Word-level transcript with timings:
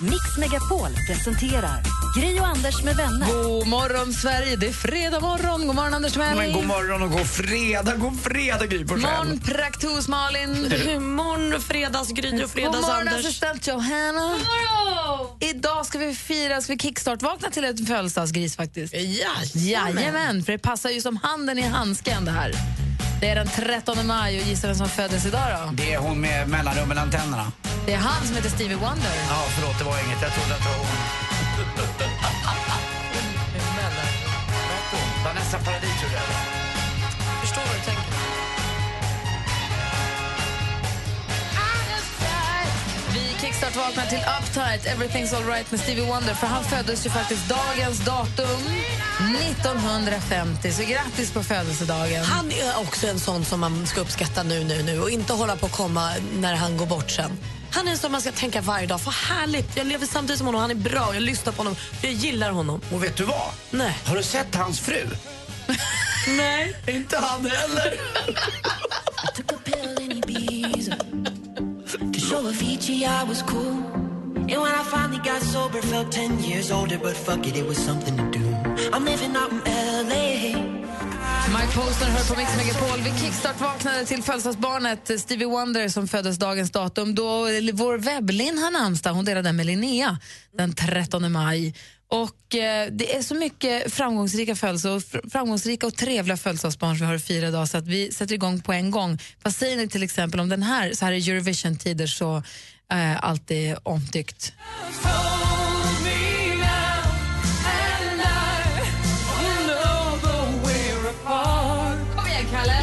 Megapol 0.00 0.88
presenterar 1.06 1.82
Gri 2.16 2.40
och 2.40 2.46
Anders 2.46 2.82
med 2.82 2.96
vänner. 2.96 3.26
God 3.26 3.66
morgon, 3.66 4.12
Sverige. 4.12 4.56
Det 4.56 4.66
är 4.66 4.72
fredag 4.72 5.20
morgon. 5.20 5.66
God 5.66 5.76
morgon, 5.76 5.94
Anders 5.94 6.12
Timell. 6.12 6.36
Men 6.36 6.52
god 6.52 6.66
morgon 6.66 7.02
och 7.02 7.10
god 7.10 7.26
fredag, 7.26 7.96
god 7.96 8.20
fredag 8.20 8.66
Gry 8.66 8.86
Forssell. 8.86 9.00
morgon, 9.00 9.40
praktos 9.40 10.08
Malin. 10.08 10.72
Morgon, 11.16 11.60
fredagsgry 11.60 12.28
och 12.28 12.32
God 12.32 12.40
morgon, 12.40 12.48
fredags-Anders. 12.48 13.20
assistent 13.20 13.66
Johanna. 13.66 14.38
Idag 15.40 15.86
ska 15.86 15.98
vi 15.98 16.14
fira, 16.14 16.60
ska 16.60 16.72
vi 16.72 16.78
kickstart-vakna 16.78 17.50
till 17.50 17.64
ett 17.64 17.86
födelsedagsgris 17.86 18.56
faktiskt. 18.56 18.94
Ja, 18.94 19.28
Jajamän, 19.54 20.42
för 20.44 20.52
det 20.52 20.58
passar 20.58 20.90
ju 20.90 21.00
som 21.00 21.16
handen 21.16 21.58
i 21.58 21.62
handsken 21.62 22.24
det 22.24 22.30
här. 22.30 22.52
Det 23.20 23.28
är 23.28 23.34
den 23.34 23.46
13 23.46 24.06
maj 24.06 24.40
och 24.40 24.46
gissa 24.46 24.66
vem 24.66 24.76
som 24.76 24.88
föddes 24.88 25.26
idag 25.26 25.42
då? 25.50 25.72
Det 25.72 25.92
är 25.92 25.98
hon 25.98 26.20
med 26.20 26.48
mellanrum 26.48 26.88
mellan 26.88 27.10
tänderna. 27.10 27.52
Det 27.86 27.92
är 27.92 27.98
han 27.98 28.26
som 28.26 28.36
heter 28.36 28.50
Stevie 28.50 28.76
Wonder. 28.76 29.14
Ja, 29.28 29.44
förlåt, 29.54 29.78
det 29.78 29.84
var 29.84 30.04
inget. 30.04 30.22
Jag 30.22 30.32
trodde 30.32 30.54
att 30.54 30.62
det 30.62 30.68
var 30.68 30.76
hon. 30.78 30.86
Vanessa 35.24 35.58
Paradis 35.58 35.99
Vi 43.60 43.66
kickstart-vaknar 43.66 44.06
till 44.06 44.18
Uptight, 44.18 44.86
Everything's 44.86 45.36
alright 45.36 45.70
med 45.70 45.80
Stevie 45.80 46.04
Wonder 46.04 46.34
för 46.34 46.46
han 46.46 46.64
föddes 46.64 47.06
ju 47.06 47.10
faktiskt 47.10 47.48
dagens 47.48 48.04
datum 48.04 48.60
1950. 49.40 50.72
Så 50.72 50.82
grattis 50.82 51.32
på 51.32 51.42
födelsedagen. 51.42 52.24
Han 52.24 52.50
är 52.52 52.80
också 52.80 53.06
en 53.06 53.20
sån 53.20 53.44
som 53.44 53.60
man 53.60 53.86
ska 53.86 54.00
uppskatta 54.00 54.42
nu, 54.42 54.64
nu, 54.64 54.82
nu 54.82 55.00
och 55.00 55.10
inte 55.10 55.32
hålla 55.32 55.56
på 55.56 55.66
att 55.66 55.72
komma 55.72 56.12
när 56.38 56.54
han 56.54 56.76
går 56.76 56.86
bort 56.86 57.10
sen. 57.10 57.30
Han 57.70 57.88
är 57.88 57.92
en 57.92 57.98
som 57.98 58.12
man 58.12 58.20
ska 58.20 58.32
tänka 58.32 58.60
varje 58.60 58.86
dag. 58.86 59.00
För 59.00 59.10
härligt, 59.10 59.76
jag 59.76 59.86
lever 59.86 60.06
samtidigt 60.06 60.38
som 60.38 60.46
honom. 60.46 60.60
Han 60.60 60.70
är 60.70 60.74
bra, 60.74 61.10
jag 61.14 61.22
lyssnar 61.22 61.52
på 61.52 61.58
honom. 61.58 61.76
Jag 62.02 62.12
gillar 62.12 62.50
honom. 62.50 62.80
Och 62.92 63.04
vet 63.04 63.16
du 63.16 63.24
vad? 63.24 63.50
Nej. 63.70 63.98
Har 64.04 64.16
du 64.16 64.22
sett 64.22 64.54
hans 64.54 64.80
fru? 64.80 65.08
Nej. 66.28 66.76
Inte 66.86 67.18
han 67.18 67.46
heller. 67.46 67.94
to 72.30 72.36
show 72.36 72.50
Avicii 72.50 73.04
I 73.04 73.24
was 73.28 73.42
cool. 73.42 73.76
And 74.52 74.60
when 74.62 74.72
I 74.80 74.82
finally 74.84 75.18
got 75.18 75.42
sober, 75.42 75.82
felt 75.82 76.12
10 76.12 76.38
years 76.38 76.70
older, 76.70 76.98
but 76.98 77.16
fuck 77.16 77.46
it, 77.46 77.56
it 77.56 77.66
was 77.66 77.78
something 77.78 78.16
to 78.16 78.38
do. 78.38 78.44
I'm 78.92 79.04
living 79.04 79.36
out 79.36 79.52
in 79.52 79.60
LA. 80.08 80.80
Mike 81.52 81.72
Posner 81.74 82.06
hör 82.06 82.34
på 82.34 82.40
Mix 82.40 82.56
Megapol. 82.56 82.98
Vi 83.04 83.10
kickstart-vaknade 83.10 84.04
till 84.04 84.22
födelsedagsbarnet 84.22 85.20
Stevie 85.20 85.46
Wonder 85.46 85.88
som 85.88 86.08
föddes 86.08 86.38
dagens 86.38 86.70
datum 86.70 87.14
då 87.14 87.46
vår 87.72 87.98
webblin 87.98 88.58
har 88.58 88.70
namnsdag. 88.70 89.12
Hon 89.12 89.24
delade 89.24 89.48
den 89.48 89.56
med 89.56 89.66
Linnea 89.66 90.18
den 90.58 90.74
13 90.74 91.32
maj. 91.32 91.74
Och 92.10 92.54
eh, 92.54 92.88
Det 92.92 93.16
är 93.16 93.22
så 93.22 93.34
mycket 93.34 93.92
framgångsrika, 93.92 94.54
födelse- 94.54 95.30
framgångsrika 95.30 95.86
och 95.86 95.96
trevliga 95.96 96.36
födelsedagsbarn 96.36 96.96
som 96.96 97.06
vi 97.06 97.08
har 97.08 97.14
att 97.14 97.24
fira 97.24 97.48
idag 97.48 97.68
så 97.68 97.78
att 97.78 97.86
vi 97.86 98.12
sätter 98.12 98.34
igång 98.34 98.60
på 98.60 98.72
en 98.72 98.90
gång. 98.90 99.18
Vad 99.42 99.54
säger 99.54 99.76
ni 99.76 99.88
till 99.88 100.02
exempel 100.02 100.40
om 100.40 100.48
den 100.48 100.62
här? 100.62 100.92
Så 100.92 101.04
här 101.04 101.12
i 101.12 101.30
Eurovision-tider 101.30 102.06
så 102.06 102.36
eh, 102.92 103.24
alltid 103.24 103.76
omtyckt. 103.82 104.52
Kom 112.16 112.26
igen, 112.26 112.46
Kalle! 112.52 112.80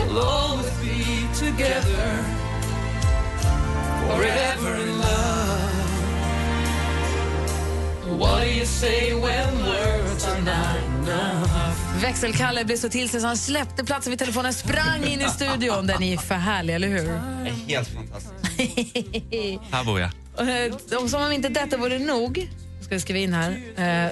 Växelkalle 12.02 12.66
blev 12.66 12.78
så 12.78 12.90
till 12.90 13.10
sig 13.10 13.22
så 13.22 13.28
han 13.28 13.38
släppte 13.38 13.84
platsen 13.84 14.12
vid 14.12 14.20
telefonen 14.20 14.54
sprang 14.54 15.04
in 15.04 15.22
i 15.22 15.30
studion. 15.30 15.88
Den 15.88 16.04
är 16.04 16.18
för 16.18 16.36
härlig, 16.36 16.76
eller 16.76 16.88
hur? 16.88 17.20
Helt 17.68 17.88
fantastiskt. 17.88 18.34
Här 19.72 19.84
bor 19.84 20.00
jag. 20.00 20.10
Och, 20.36 20.44
eh, 20.44 21.02
och 21.04 21.10
som 21.10 21.24
om 21.24 21.32
inte 21.32 21.50
detta 21.50 21.78
vore 21.78 22.00
nog, 22.00 22.50
ska 22.82 22.96
vi 22.96 23.02
skriva 23.02 23.20
in 23.20 23.34
här. 23.34 23.52
Eh, 23.78 24.12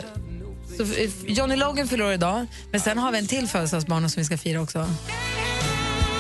så, 0.77 0.85
Johnny 1.27 1.55
Logan 1.55 1.87
fyller 1.87 2.05
år 2.05 2.13
idag, 2.13 2.45
men 2.71 2.81
sen 2.81 2.97
har 2.97 3.11
vi 3.11 3.17
en 3.17 3.27
till 3.27 3.47
födelsedagsbarn 3.47 4.09
som 4.09 4.21
vi 4.21 4.25
ska 4.25 4.37
fira 4.37 4.61
också. 4.61 4.79
Nej, 4.79 4.87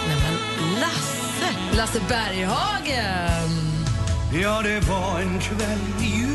men 0.07 0.33
Lasse. 0.79 1.77
Lasse 1.77 1.99
Berghagen! 2.09 3.51
Ja, 4.41 4.61
det 4.61 4.79
var 4.79 5.19
en 5.19 5.39
kväll 5.39 5.79
i 6.01 6.34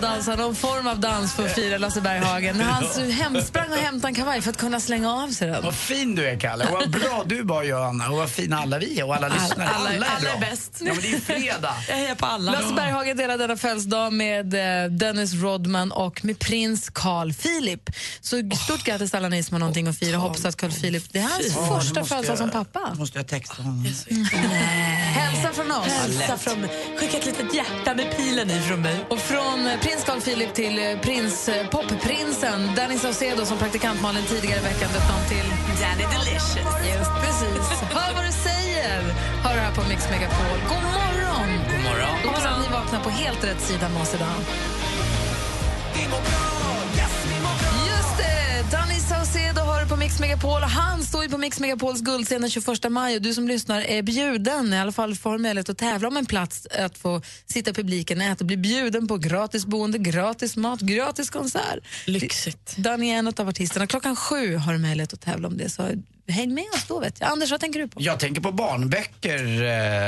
dansar 0.00 0.36
någon 0.36 0.54
form 0.54 0.86
av 0.86 1.00
dans 1.00 1.32
för 1.34 1.46
att 1.46 1.54
fira 1.54 1.78
Lasse 1.78 2.00
Berghagen. 2.00 2.60
Han 2.60 3.10
hem, 3.10 3.42
sprang 3.42 3.70
och 3.70 3.76
hämtade 3.76 4.08
en 4.08 4.14
kavaj 4.14 4.42
för 4.42 4.50
att 4.50 4.56
kunna 4.56 4.80
slänga 4.80 5.12
av 5.12 5.28
sig 5.28 5.48
den. 5.48 5.64
Vad 5.64 5.74
fin 5.74 6.14
du 6.14 6.26
är, 6.28 6.40
Kalle. 6.40 6.64
Och 6.64 6.72
vad 6.72 6.90
bra 6.90 7.22
du 7.26 7.42
var, 7.42 7.62
Johanna. 7.62 8.08
Och 8.10 8.16
vad 8.16 8.30
fina 8.30 8.58
alla 8.58 8.78
vi 8.78 9.00
är 9.00 9.04
och 9.06 9.14
alla 9.16 9.28
lyssnare. 9.28 9.68
alla- 9.68 9.88
alla 9.88 10.06
är 10.06 10.20
bra. 10.20 10.36
bäst. 10.40 10.72
Ja, 10.80 10.92
men 10.92 11.02
det 11.02 11.08
är 11.08 11.12
ju 11.12 11.20
fredag. 11.20 11.74
Jag 11.88 11.96
hejar 11.96 12.14
på 12.14 12.26
alla. 12.26 12.52
Lasse 12.52 12.74
Berghagen 12.74 13.16
delar 13.16 13.38
denna 13.38 13.56
födelsedag 13.56 14.12
med 14.12 14.54
eh, 14.84 14.90
Dennis 14.90 15.32
Rodman 15.34 15.92
och 15.92 16.24
med 16.24 16.38
prins 16.38 16.90
Carl 16.94 17.32
Philip. 17.32 17.90
Så 18.20 18.36
stort 18.64 18.84
grattis 18.84 19.14
alla 19.14 19.28
ni 19.28 19.42
som 19.42 19.54
har 19.54 19.58
någonting 19.58 19.86
att 19.88 19.98
fira. 19.98 20.16
Hoppas 20.16 20.44
att 20.44 20.56
Carl 20.56 20.70
Philip, 20.72 21.12
det 21.12 21.18
är 21.18 21.22
hans 21.22 21.38
nu 21.56 21.66
första 21.76 22.04
födelsedag 22.04 22.38
som 22.38 22.50
pappa. 22.50 22.80
Nu 22.92 22.98
måste 22.98 23.18
jag 23.18 23.26
texta 23.28 23.62
honom. 23.62 23.84
Hälsa 25.14 25.52
från 25.52 25.70
oss. 25.72 25.86
Hälsa 25.86 26.38
från 26.38 26.60
mig. 26.60 26.70
Skicka 27.00 27.16
ett 27.18 27.26
litet 27.26 27.54
hjärta 27.54 27.94
med 27.94 28.16
pilen 28.16 28.50
i 28.50 28.60
från 28.60 28.82
mig. 28.82 28.96
Och 29.10 29.18
från 29.18 29.66
eh, 29.66 29.80
prins 29.88 30.04
Carl 30.04 30.20
Philip 30.20 30.54
till 30.54 30.78
eh, 30.78 31.00
prins, 31.00 31.48
eh, 31.48 31.66
popprinsen 31.68 32.74
Danny 32.76 32.98
Saucedo 32.98 33.44
som 33.44 33.58
praktikant 33.58 34.02
Malin 34.02 34.24
tidigare 34.24 34.60
i 34.60 34.62
veckan 34.62 34.88
döpte 34.94 35.12
om 35.18 35.24
till 35.28 35.48
Danny 35.82 36.04
Delicious. 36.14 36.72
Just 36.94 37.12
precis. 37.24 37.64
Hör 37.96 38.14
vad 38.14 38.24
du 38.24 38.32
säger! 38.32 39.00
Hör 39.44 39.54
det 39.54 39.60
här 39.60 39.74
på 39.74 39.88
Mix 39.88 40.10
Megapol. 40.10 40.58
God 40.68 40.84
morgon! 40.98 41.48
God 41.70 41.82
morgon. 41.88 42.14
Hoppas 42.24 42.44
att 42.46 42.60
ni 42.64 42.68
vaknar 42.72 43.00
på 43.00 43.10
helt 43.10 43.44
rätt 43.44 43.60
sida 43.60 43.88
med 43.88 44.02
oss 44.02 44.14
idag. 44.14 44.38
På 49.88 49.96
Mix 49.96 50.20
Megapol. 50.20 50.62
och 50.62 50.68
Han 50.68 51.02
står 51.02 51.22
ju 51.22 51.28
på 51.28 51.38
Mix 51.38 51.60
Megapols 51.60 52.00
guldscen 52.00 52.40
den 52.40 52.50
21 52.50 52.90
maj 52.90 53.16
och 53.16 53.22
du 53.22 53.34
som 53.34 53.48
lyssnar 53.48 53.80
är 53.80 54.02
bjuden, 54.02 54.72
i 54.72 54.78
alla 54.78 54.92
fall 54.92 55.14
får 55.14 55.38
möjlighet 55.38 55.68
att 55.68 55.78
tävla 55.78 56.08
om 56.08 56.16
en 56.16 56.26
plats 56.26 56.66
att 56.66 56.98
få 56.98 57.22
sitta 57.46 57.70
i 57.70 57.74
publiken, 57.74 58.20
äta 58.20 58.44
bli 58.44 58.56
bjuden 58.56 59.08
på 59.08 59.16
gratis 59.16 59.66
boende, 59.66 59.98
gratis 59.98 60.56
mat, 60.56 60.80
gratis 60.80 61.30
konsert. 61.30 61.78
Lyxigt. 62.06 62.76
Danny 62.76 63.10
är 63.10 63.18
en 63.18 63.28
av 63.28 63.48
artisterna. 63.48 63.86
Klockan 63.86 64.16
sju 64.16 64.56
har 64.56 64.72
du 64.72 64.78
möjlighet 64.78 65.12
att 65.12 65.20
tävla 65.20 65.48
om 65.48 65.56
det, 65.56 65.68
så 65.68 65.82
häng 66.28 66.54
med 66.54 66.64
oss 66.74 66.84
då. 66.88 67.00
Vet 67.00 67.20
jag. 67.20 67.30
Anders, 67.30 67.50
vad 67.50 67.60
tänker 67.60 67.80
du 67.80 67.88
på? 67.88 68.00
Jag 68.02 68.18
tänker 68.20 68.40
på 68.40 68.52
barnböcker 68.52 69.44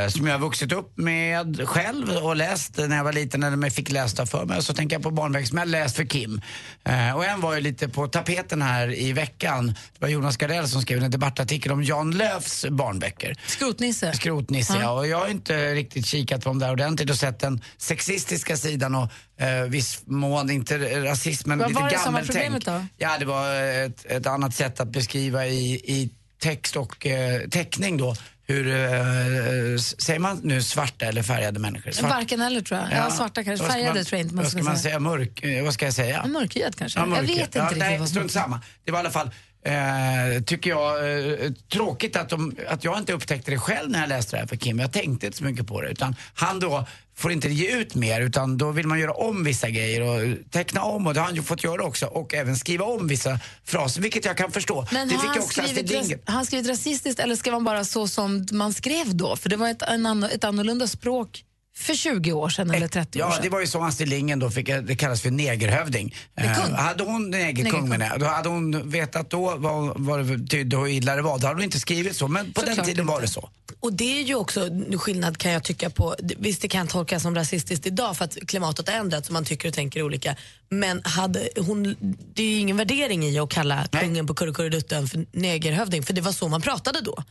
eh, 0.04 0.08
som 0.08 0.26
jag 0.26 0.34
har 0.34 0.38
vuxit 0.38 0.72
upp 0.72 0.98
med 0.98 1.68
själv 1.68 2.10
och 2.10 2.36
läst 2.36 2.76
när 2.76 2.96
jag 2.96 3.04
var 3.04 3.12
liten 3.12 3.42
eller 3.42 3.62
jag 3.62 3.72
fick 3.72 3.90
lästa 3.90 4.26
för 4.26 4.44
mig. 4.44 4.62
Så 4.62 4.74
tänker 4.74 4.96
jag 4.96 5.02
på 5.02 5.10
barnböcker 5.10 5.46
som 5.46 5.58
jag 5.58 5.68
läst 5.68 5.96
för 5.96 6.04
Kim. 6.04 6.40
Eh, 6.84 7.16
och 7.16 7.24
en 7.24 7.40
var 7.40 7.54
ju 7.54 7.60
lite 7.60 7.88
på 7.88 8.08
tapeten 8.08 8.62
här 8.62 8.98
i 8.98 9.12
veckan. 9.12 9.66
Det 9.66 10.00
var 10.00 10.08
Jonas 10.08 10.36
Gardell 10.36 10.68
som 10.68 10.82
skrev 10.82 11.02
en 11.04 11.10
debattartikel 11.10 11.72
om 11.72 11.84
Jan 11.84 12.10
Löfs 12.10 12.66
barnböcker. 12.70 13.36
Skrotnisse. 13.46 14.12
Skrotnisse, 14.12 14.78
ja. 14.80 14.90
Och 14.90 15.06
jag 15.06 15.18
har 15.18 15.28
inte 15.28 15.74
riktigt 15.74 16.06
kikat 16.06 16.42
på 16.44 16.48
dem 16.48 16.58
där 16.58 16.70
ordentligt 16.72 17.10
och 17.10 17.16
sett 17.16 17.38
den 17.40 17.62
sexistiska 17.78 18.56
sidan 18.56 18.94
och 18.94 19.08
eh, 19.44 19.62
viss 19.68 20.02
mån, 20.04 20.50
inte 20.50 20.78
rasismen, 21.04 21.58
Vad 21.58 21.68
lite 21.68 21.80
var 21.82 21.90
det 21.90 21.98
som 21.98 22.12
var 22.12 22.20
gammeltänk. 22.20 22.44
problemet 22.44 22.64
då? 22.64 22.86
Ja, 22.98 23.16
det 23.18 23.24
var 23.24 23.54
ett, 23.62 24.06
ett 24.06 24.26
annat 24.26 24.54
sätt 24.54 24.80
att 24.80 24.88
beskriva 24.92 25.46
i, 25.46 25.74
i 25.74 26.10
text 26.40 26.76
och 26.76 27.06
eh, 27.06 27.48
teckning 27.48 27.96
då 27.96 28.16
hur, 28.46 28.68
eh, 28.68 29.76
säger 29.98 30.18
man 30.18 30.40
nu 30.42 30.62
svarta 30.62 31.04
eller 31.06 31.22
färgade 31.22 31.60
människor? 31.60 31.90
Svart- 31.90 32.10
Varken 32.10 32.40
eller 32.40 32.60
tror 32.60 32.80
jag. 32.80 32.88
Ja, 32.98 33.10
svarta 33.10 33.44
kanske. 33.44 33.66
Färgade 33.66 33.94
man- 33.94 34.04
tror 34.04 34.18
jag 34.18 34.24
inte 34.26 34.34
man 34.34 34.44
ska 34.44 34.50
ska 34.58 34.64
man 34.64 34.76
säga. 34.76 34.82
säga? 34.82 34.98
Mörk, 35.00 35.42
eh, 35.44 35.64
vad 35.64 35.74
ska 35.74 35.84
jag 35.84 35.94
säga? 35.94 36.20
Ja, 36.24 36.28
Mörkhyad 36.28 36.76
kanske. 36.76 36.98
Ja, 36.98 37.02
jag 37.02 37.08
mörker. 37.08 37.26
vet 37.26 37.40
inte 37.40 37.58
ja, 37.58 37.64
riktigt 37.64 37.78
nej, 37.78 38.08
strunt 38.08 38.32
samma. 38.32 38.60
Det 38.84 38.90
var 38.92 38.98
i 38.98 39.00
alla 39.00 39.10
fall 39.10 39.30
eh, 39.64 40.42
tycker 40.42 40.70
jag, 40.70 41.20
eh, 41.20 41.50
tråkigt 41.72 42.16
att, 42.16 42.28
de, 42.28 42.56
att 42.68 42.84
jag 42.84 42.98
inte 42.98 43.12
upptäckte 43.12 43.50
det 43.50 43.58
själv 43.58 43.90
när 43.90 44.00
jag 44.00 44.08
läste 44.08 44.36
det 44.36 44.40
här 44.40 44.46
för 44.46 44.56
Kim. 44.56 44.78
Jag 44.78 44.92
tänkte 44.92 45.26
inte 45.26 45.38
så 45.38 45.44
mycket 45.44 45.66
på 45.66 45.80
det. 45.80 45.90
Utan 45.90 46.16
han 46.34 46.60
då 46.60 46.86
får 47.16 47.32
inte 47.32 47.48
ge 47.48 47.76
ut 47.76 47.94
mer 47.94 48.20
utan 48.20 48.58
då 48.58 48.70
vill 48.70 48.86
man 48.86 48.98
göra 49.00 49.12
om 49.12 49.44
vissa 49.44 49.70
grejer 49.70 50.02
och 50.02 50.50
teckna 50.50 50.82
om 50.82 51.06
och 51.06 51.14
det 51.14 51.20
har 51.20 51.26
han 51.26 51.36
ju 51.36 51.42
fått 51.42 51.64
göra 51.64 51.82
också 51.82 52.06
och 52.06 52.34
även 52.34 52.56
skriva 52.56 52.84
om 52.84 53.08
vissa 53.08 53.38
fraser, 53.64 54.02
vilket 54.02 54.24
jag 54.24 54.36
kan 54.36 54.52
förstå. 54.52 54.86
Men 54.92 55.08
det 55.08 55.14
har 55.14 55.28
han 55.28 55.42
skrivit, 55.42 55.92
ras, 55.92 56.10
har 56.24 56.34
han 56.34 56.46
skrivit 56.46 56.68
rasistiskt 56.68 57.20
eller 57.20 57.36
skrev 57.36 57.54
han 57.54 57.64
bara 57.64 57.84
så 57.84 58.08
som 58.08 58.46
man 58.52 58.72
skrev 58.72 59.16
då? 59.16 59.36
För 59.36 59.48
det 59.48 59.56
var 59.56 59.68
ett, 59.68 59.82
en 59.82 60.24
ett 60.24 60.44
annorlunda 60.44 60.86
språk 60.86 61.44
för 61.76 61.94
20 61.94 62.32
år 62.32 62.48
sedan 62.48 62.70
eller 62.70 62.88
30 62.88 63.18
år 63.22 63.26
Ja, 63.28 63.32
sedan. 63.32 63.42
det 63.42 63.48
var 63.48 63.60
ju 63.60 63.66
så 63.66 63.82
Astrid 63.84 64.08
Lindgren 64.08 64.38
då 64.38 64.50
fick, 64.50 64.66
det 64.66 64.96
kallas 64.96 65.20
för 65.22 65.30
negerhövding. 65.30 66.14
Eh, 66.36 66.46
hade 66.74 67.04
hon, 67.04 67.30
negerkung 67.30 67.88
menar 67.88 68.06
jag, 68.06 68.20
då 68.20 68.26
hade 68.26 68.48
hon 68.48 68.90
vetat 68.90 69.30
då 69.30 69.54
vad, 69.56 70.00
vad 70.00 70.18
det 70.18 70.36
betydde 70.36 70.76
och 70.76 70.86
hur 70.86 70.92
illa 70.94 71.16
det 71.16 71.22
var, 71.22 71.38
då 71.38 71.46
hade 71.46 71.56
hon 71.56 71.64
inte 71.64 71.80
skrivit 71.80 72.16
så. 72.16 72.28
Men 72.28 72.52
på 72.52 72.60
den 72.60 72.68
Såklart 72.70 72.86
tiden 72.86 73.06
var 73.06 73.14
inte. 73.14 73.26
det 73.26 73.32
så. 73.32 73.50
Och 73.80 73.92
det 73.92 74.18
är 74.20 74.22
ju 74.22 74.34
också 74.34 74.68
skillnad 74.98 75.38
kan 75.38 75.52
jag 75.52 75.64
tycka 75.64 75.90
på, 75.90 76.16
visst 76.38 76.62
det 76.62 76.68
kan 76.68 76.86
tolkas 76.86 77.22
som 77.22 77.34
rasistiskt 77.34 77.86
idag 77.86 78.16
för 78.16 78.24
att 78.24 78.36
klimatet 78.46 78.88
har 78.88 78.96
ändrats 78.96 79.28
och 79.28 79.32
man 79.32 79.44
tycker 79.44 79.68
och 79.68 79.74
tänker 79.74 80.02
olika. 80.02 80.36
Men 80.72 81.02
hade 81.04 81.48
hon, 81.56 81.96
det 82.34 82.42
är 82.42 82.46
ju 82.46 82.56
ingen 82.58 82.76
värdering 82.76 83.24
i 83.24 83.38
att 83.38 83.50
kalla 83.50 83.86
kungen 83.86 84.26
på 84.26 84.34
Kurrekurredutten 84.34 85.08
för 85.08 85.26
negerhövding 85.32 86.02
för 86.02 86.12
det 86.12 86.20
var 86.20 86.32
så 86.32 86.48
man 86.48 86.60
pratade 86.62 87.00
då. 87.00 87.24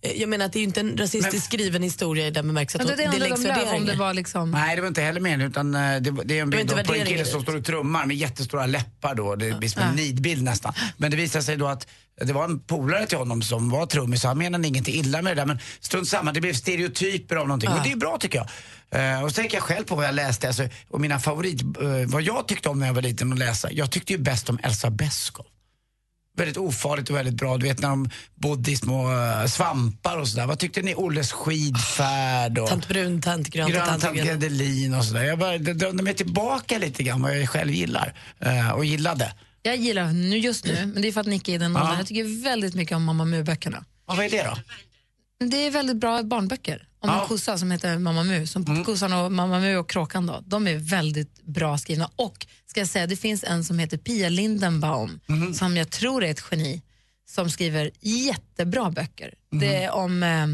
Eh, 0.00 0.12
Jag 0.20 0.28
menar 0.28 0.46
att 0.46 0.52
det 0.52 0.58
är 0.58 0.60
ju 0.60 0.66
inte 0.66 0.80
en 0.80 0.96
rasistiskt 0.96 1.46
skriven 1.46 1.82
historia 1.82 2.26
i 2.26 2.30
den 2.30 2.46
bemärkelsen 2.46 2.80
Men 2.86 3.06
att 3.06 3.12
det 3.12 3.18
läggs 3.18 3.42
de 3.42 3.48
lär, 3.48 3.56
om 3.56 3.62
det 3.62 3.68
värderingar. 3.70 3.96
var 3.96 4.14
liksom... 4.14 4.50
Nej, 4.50 4.76
det 4.76 4.82
var 4.82 4.88
inte 4.88 5.02
heller 5.02 5.20
meningen 5.20 5.50
utan 5.50 5.74
eh, 5.74 5.80
det, 5.80 6.10
det 6.24 6.38
är 6.38 6.42
en 6.42 6.50
bild 6.50 6.86
på 6.86 6.94
en 6.94 7.06
kille 7.06 7.24
som 7.24 7.42
står 7.42 7.56
och 7.56 7.64
trummar 7.64 8.06
med 8.06 8.16
jättestora 8.16 8.66
läppar 8.66 9.14
då. 9.14 9.34
Det 9.34 9.58
blir 9.58 9.68
som 9.68 9.82
en 9.82 9.94
nidbild 9.94 10.42
nästan. 10.42 10.72
Men 10.96 11.10
det 11.10 11.16
visade 11.16 11.44
sig 11.44 11.56
då 11.56 11.66
att 11.66 11.86
det 12.20 12.32
var 12.32 12.44
en 12.44 12.60
polare 12.60 13.06
till 13.06 13.18
honom 13.18 13.42
som 13.42 13.70
var 13.70 13.86
trummis 13.86 14.22
så 14.22 14.28
han 14.28 14.38
menade 14.38 14.68
ingenting 14.68 14.94
illa 14.94 15.22
med 15.22 15.36
det 15.36 15.40
där 15.40 15.46
men 15.46 15.58
strunt 15.80 16.08
samma, 16.08 16.32
det 16.32 16.40
blev 16.40 16.52
stereotyper 16.52 17.36
av 17.36 17.48
någonting 17.48 17.70
och 17.70 17.80
det 17.84 17.92
är 17.92 17.96
bra 17.96 18.18
tycker 18.20 18.38
jag. 18.38 18.48
Eh, 18.94 19.22
och 19.22 19.30
så 19.30 19.34
tänker 19.34 19.56
jag 19.56 19.64
själv 19.64 19.84
på 19.84 19.94
vad 19.94 20.04
jag 20.04 20.14
läste 20.14 20.46
alltså, 20.46 20.68
och 20.88 21.00
mina 21.00 21.18
favorit, 21.18 21.62
eh, 21.62 22.06
vad 22.06 22.22
jag 22.22 22.48
tyckte 22.48 22.68
om 22.68 22.78
när 22.78 22.86
jag 22.86 22.94
var 22.94 23.02
liten 23.02 23.32
att 23.32 23.38
läsa. 23.38 23.72
Jag 23.72 23.90
tyckte 23.90 24.12
ju 24.12 24.18
bäst 24.18 24.50
om 24.50 24.58
Elsa 24.62 24.90
Beskow. 24.90 25.46
Väldigt 26.36 26.56
ofarligt 26.56 27.10
och 27.10 27.16
väldigt 27.16 27.34
bra. 27.34 27.56
Du 27.56 27.66
vet 27.66 27.80
när 27.80 27.88
de 27.88 28.10
bodde 28.34 28.70
i 28.70 28.76
små 28.76 29.12
eh, 29.12 29.46
svampar 29.46 30.18
och 30.18 30.28
sådär. 30.28 30.46
Vad 30.46 30.58
tyckte 30.58 30.82
ni? 30.82 30.94
Olles 30.94 31.32
skidfärd 31.32 32.58
och... 32.58 32.68
Tant 32.68 32.88
Brun, 32.88 33.22
tant 33.22 33.48
Grönt 33.48 33.68
och 33.68 33.74
Grönt 33.74 33.88
tant 33.88 34.02
tant 34.02 34.16
Grön. 34.16 34.26
Gredelin 34.26 34.94
och 34.94 35.04
sådär. 35.04 35.24
Jag 35.24 35.38
bara, 35.38 35.58
drömde 35.58 36.02
mig 36.02 36.14
tillbaka 36.14 36.78
lite 36.78 37.02
grann 37.02 37.22
vad 37.22 37.38
jag 37.38 37.48
själv 37.48 37.70
gillar 37.70 38.14
och 38.74 38.84
gillade. 38.84 39.34
Jag 39.62 39.76
gillar 39.76 40.12
nu 40.12 40.38
just 40.38 40.64
nu, 40.64 40.90
men 40.94 41.02
det 41.02 41.08
är 41.08 41.12
för 41.12 41.20
att 41.20 41.26
Nicky 41.26 41.52
är 41.52 41.56
i 41.56 41.58
den 41.58 41.76
åldern. 41.76 41.98
Jag 41.98 42.06
tycker 42.06 42.42
väldigt 42.42 42.74
mycket 42.74 42.96
om 42.96 43.04
Mamma 43.04 43.24
Mu-böckerna. 43.24 43.84
Ja, 44.08 44.14
vad 44.14 44.24
är 44.24 44.30
det 44.30 44.42
då? 44.42 44.56
Det 45.46 45.66
är 45.66 45.70
väldigt 45.70 45.96
bra 45.96 46.22
barnböcker 46.22 46.88
om 47.04 47.10
Ja. 47.10 47.22
en 47.22 47.28
kossa 47.28 47.58
som 47.58 47.70
heter 47.70 47.98
Mamma 47.98 48.22
Mu. 48.22 48.46
Som 48.46 48.62
Mm. 48.64 48.84
Kossan 48.84 49.12
och 49.12 49.32
Mamma 49.32 49.60
Mu 49.60 49.76
och 49.76 49.90
Kråkan 49.90 50.26
då, 50.26 50.42
de 50.46 50.66
är 50.66 50.76
väldigt 50.76 51.42
bra 51.44 51.78
skrivna. 51.78 52.10
Och 52.16 52.46
ska 52.66 52.80
jag 52.80 52.88
säga, 52.88 53.06
det 53.06 53.16
finns 53.16 53.44
en 53.44 53.64
som 53.64 53.78
heter 53.78 53.96
Pia 53.98 54.28
Lindenbaum 54.28 55.20
Mhm. 55.26 55.54
som 55.54 55.76
jag 55.76 55.90
tror 55.90 56.24
är 56.24 56.30
ett 56.30 56.44
geni 56.50 56.82
som 57.30 57.50
skriver 57.50 57.90
jättebra 58.00 58.90
böcker. 58.90 59.34
Mhm. 59.52 59.60
Det 59.60 59.82
är 59.84 59.90
om 59.90 60.22
eh, 60.22 60.46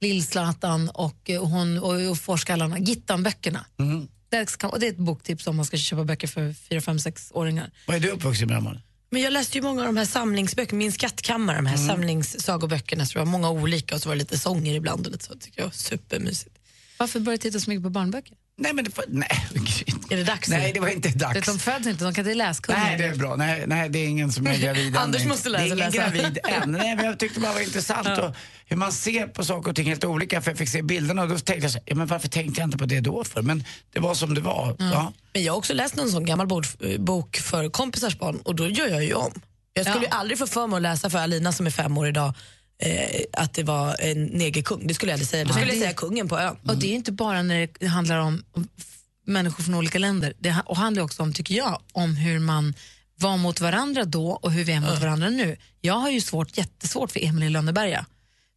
Lill-Zlatan 0.00 0.88
och, 0.88 1.30
eh, 1.30 1.44
hon, 1.46 1.78
och, 1.78 2.10
och 2.10 2.18
Forskallarna, 2.18 2.78
Gittan-böckerna. 2.78 3.64
Mhm. 3.76 4.08
Det, 4.28 4.64
och 4.64 4.80
det 4.80 4.86
är 4.86 4.90
ett 4.90 4.96
boktips 4.98 5.46
om 5.46 5.56
man 5.56 5.64
ska 5.64 5.76
köpa 5.76 6.04
böcker 6.04 6.26
för 6.28 6.52
4, 6.52 6.80
5, 6.80 6.96
6-åringar. 6.98 7.70
Vad 7.86 7.96
är 7.96 8.00
du 8.00 8.10
uppvuxen 8.10 8.48
med, 8.48 8.56
Amanda? 8.58 8.80
Men 9.14 9.22
jag 9.22 9.32
läste 9.32 9.58
ju 9.58 9.62
många 9.62 9.80
av 9.80 9.86
de 9.86 9.96
här 9.96 10.04
samlingsböckerna, 10.04 10.78
Min 10.78 10.92
skattkammare, 10.92 11.56
de 11.56 11.66
här 11.66 11.76
Mm. 11.76 11.88
samlingssagoböckerna, 11.88 13.06
så 13.06 13.12
det 13.12 13.18
var 13.18 13.26
många 13.26 13.50
olika 13.50 13.94
och 13.94 14.00
så 14.00 14.08
var 14.08 14.16
det 14.16 14.18
lite 14.18 14.38
sånger 14.38 14.74
ibland 14.74 15.06
och 15.06 15.12
lite 15.12 15.24
så. 15.24 15.34
Det 15.34 15.40
tycker 15.40 15.60
jag 15.60 15.66
var 15.66 15.72
supermysigt. 15.72 16.58
Varför 16.98 17.20
börjar 17.20 17.36
du 17.38 17.42
titta 17.42 17.60
så 17.60 17.70
mycket 17.70 17.82
på 17.82 17.90
barnböcker? 17.90 18.36
Nej, 18.56 18.72
men 18.72 18.84
det 18.84 18.96
var, 18.96 19.04
nej. 19.08 19.46
Är 20.10 20.16
det 20.16 20.24
dags 20.24 20.48
Nej, 20.48 20.72
det 20.72 20.80
var 20.80 20.88
inte 20.88 21.08
Det, 21.08 21.18
dags. 21.18 21.46
de 21.46 21.58
föds 21.58 21.86
inte, 21.86 22.04
de 22.04 22.14
kan 22.14 22.24
inte 22.26 22.34
läskunniga. 22.34 22.82
Nej, 22.84 22.98
det 22.98 23.04
är 23.04 23.14
bra. 23.14 23.36
Nej, 23.36 23.64
nej, 23.66 23.88
det 23.88 23.98
är 23.98 24.06
ingen 24.08 24.32
som 24.32 24.46
är 24.46 24.58
gravid 24.58 24.86
än. 24.88 24.96
Anders 25.02 25.24
måste 25.24 25.48
läsa- 25.48 25.64
Det 25.64 25.70
är 25.70 25.76
ingen 25.76 25.90
läsa. 25.90 25.96
gravid 26.10 26.38
än. 26.44 26.72
Nej, 26.72 26.96
men 26.96 27.04
jag 27.04 27.18
tyckte 27.18 27.40
bara 27.40 27.48
det 27.48 27.54
var 27.54 27.60
intressant 27.62 28.18
och 28.18 28.34
hur 28.66 28.76
man 28.76 28.92
ser 28.92 29.26
på 29.26 29.44
saker 29.44 29.70
och 29.70 29.76
ting 29.76 29.88
helt 29.88 30.04
olika. 30.04 30.42
För 30.42 30.50
jag 30.50 30.58
fick 30.58 30.68
se 30.68 30.82
bilderna 30.82 31.22
och 31.22 31.28
då 31.28 31.38
tänkte 31.38 31.64
jag 31.64 31.70
så, 31.72 31.78
ja, 31.86 31.94
men 31.94 32.06
varför 32.06 32.28
tänkte 32.28 32.60
jag 32.60 32.66
inte 32.66 32.78
på 32.78 32.86
det 32.86 33.00
då 33.00 33.24
för? 33.24 33.42
Men 33.42 33.64
det 33.92 34.00
var 34.00 34.14
som 34.14 34.34
det 34.34 34.40
var. 34.40 34.76
Ja. 34.78 35.12
Men 35.32 35.42
jag 35.44 35.52
har 35.52 35.58
också 35.58 35.72
läst 35.74 35.98
en 35.98 36.10
sån 36.10 36.24
gammal 36.26 36.46
bok 36.98 37.36
för 37.36 37.68
kompisars 37.68 38.18
barn 38.18 38.36
och 38.44 38.54
då 38.54 38.68
gör 38.68 38.88
jag 38.88 39.04
ju 39.04 39.14
om. 39.14 39.32
Jag 39.72 39.86
skulle 39.86 40.06
Ja. 40.10 40.16
aldrig 40.16 40.38
få 40.38 40.46
för 40.46 40.66
mig 40.66 40.76
att 40.76 40.82
läsa 40.82 41.10
för 41.10 41.18
Alina 41.18 41.52
som 41.52 41.66
är 41.66 41.70
fem 41.70 41.98
år 41.98 42.08
idag 42.08 42.34
eh, 42.84 43.20
att 43.32 43.54
det 43.54 43.62
var 43.62 43.96
en 44.00 44.24
negerkung. 44.24 44.86
Det 44.86 44.94
skulle 44.94 45.12
jag 45.12 45.14
aldrig 45.14 45.28
säga. 45.28 45.44
Då 45.44 45.52
skulle 45.52 45.72
jag 45.72 45.78
säga 45.78 45.92
kungen 45.92 46.28
på 46.28 46.38
ön. 46.38 46.56
Och 46.68 46.76
det 46.76 46.86
är 46.86 46.94
inte 46.94 47.12
bara 47.12 47.42
när 47.42 47.68
det 47.78 47.86
handlar 47.86 48.18
om 48.18 48.44
människor 49.26 49.64
från 49.64 49.74
olika 49.74 49.98
länder. 49.98 50.32
Det 50.38 50.56
och 50.66 50.76
handlar 50.76 51.02
också 51.02 51.22
om, 51.22 51.32
tycker 51.32 51.54
jag, 51.54 51.82
om 51.92 52.16
hur 52.16 52.38
man 52.38 52.74
var 53.16 53.36
mot 53.36 53.60
varandra 53.60 54.04
då 54.04 54.30
och 54.30 54.52
hur 54.52 54.64
vi 54.64 54.72
är 54.72 54.80
mot 54.80 55.00
varandra 55.00 55.30
nu. 55.30 55.56
Jag 55.80 55.94
har 55.94 56.10
ju 56.10 56.20
svårt, 56.20 56.58
jättesvårt 56.58 57.12
för 57.12 57.24
Emil 57.24 57.44
i 57.44 57.50
Lönneberga. 57.50 58.06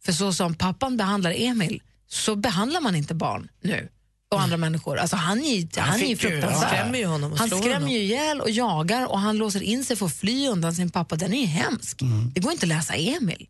För 0.04 0.12
så 0.12 0.32
som 0.32 0.54
pappan 0.54 0.96
behandlar 0.96 1.34
Emil, 1.36 1.82
så 2.08 2.36
behandlar 2.36 2.80
man 2.80 2.94
inte 2.94 3.14
barn 3.14 3.48
nu 3.62 3.88
och 4.30 4.40
andra 4.40 4.56
människor. 4.56 4.96
Alltså 4.98 5.16
han 5.16 5.44
är, 5.44 5.54
ju- 5.56 5.68
han 5.76 6.00
är 6.02 6.16
fruktansvärd. 6.16 6.50
han 6.52 6.68
skrämmer 6.68 6.98
ju 6.98 7.06
honom 7.06 7.32
och 7.32 7.38
han 7.38 7.48
slår 7.48 7.58
skrämmer 7.58 7.74
honom. 7.76 7.88
ju 7.90 7.98
ihjäl 7.98 8.40
och 8.40 8.50
jagar 8.50 9.06
och 9.06 9.18
han 9.20 9.36
låser 9.36 9.62
in 9.62 9.84
sig 9.84 9.96
för 9.96 10.06
att 10.06 10.14
fly 10.16 10.48
undan 10.48 10.74
sin 10.74 10.90
pappa. 10.90 11.16
Den 11.16 11.34
är 11.34 11.40
ju 11.40 11.46
hemsk. 11.46 12.00
Det 12.34 12.40
går 12.40 12.52
inte 12.52 12.64
att 12.64 12.68
läsa 12.68 12.94
Emil. 12.94 13.46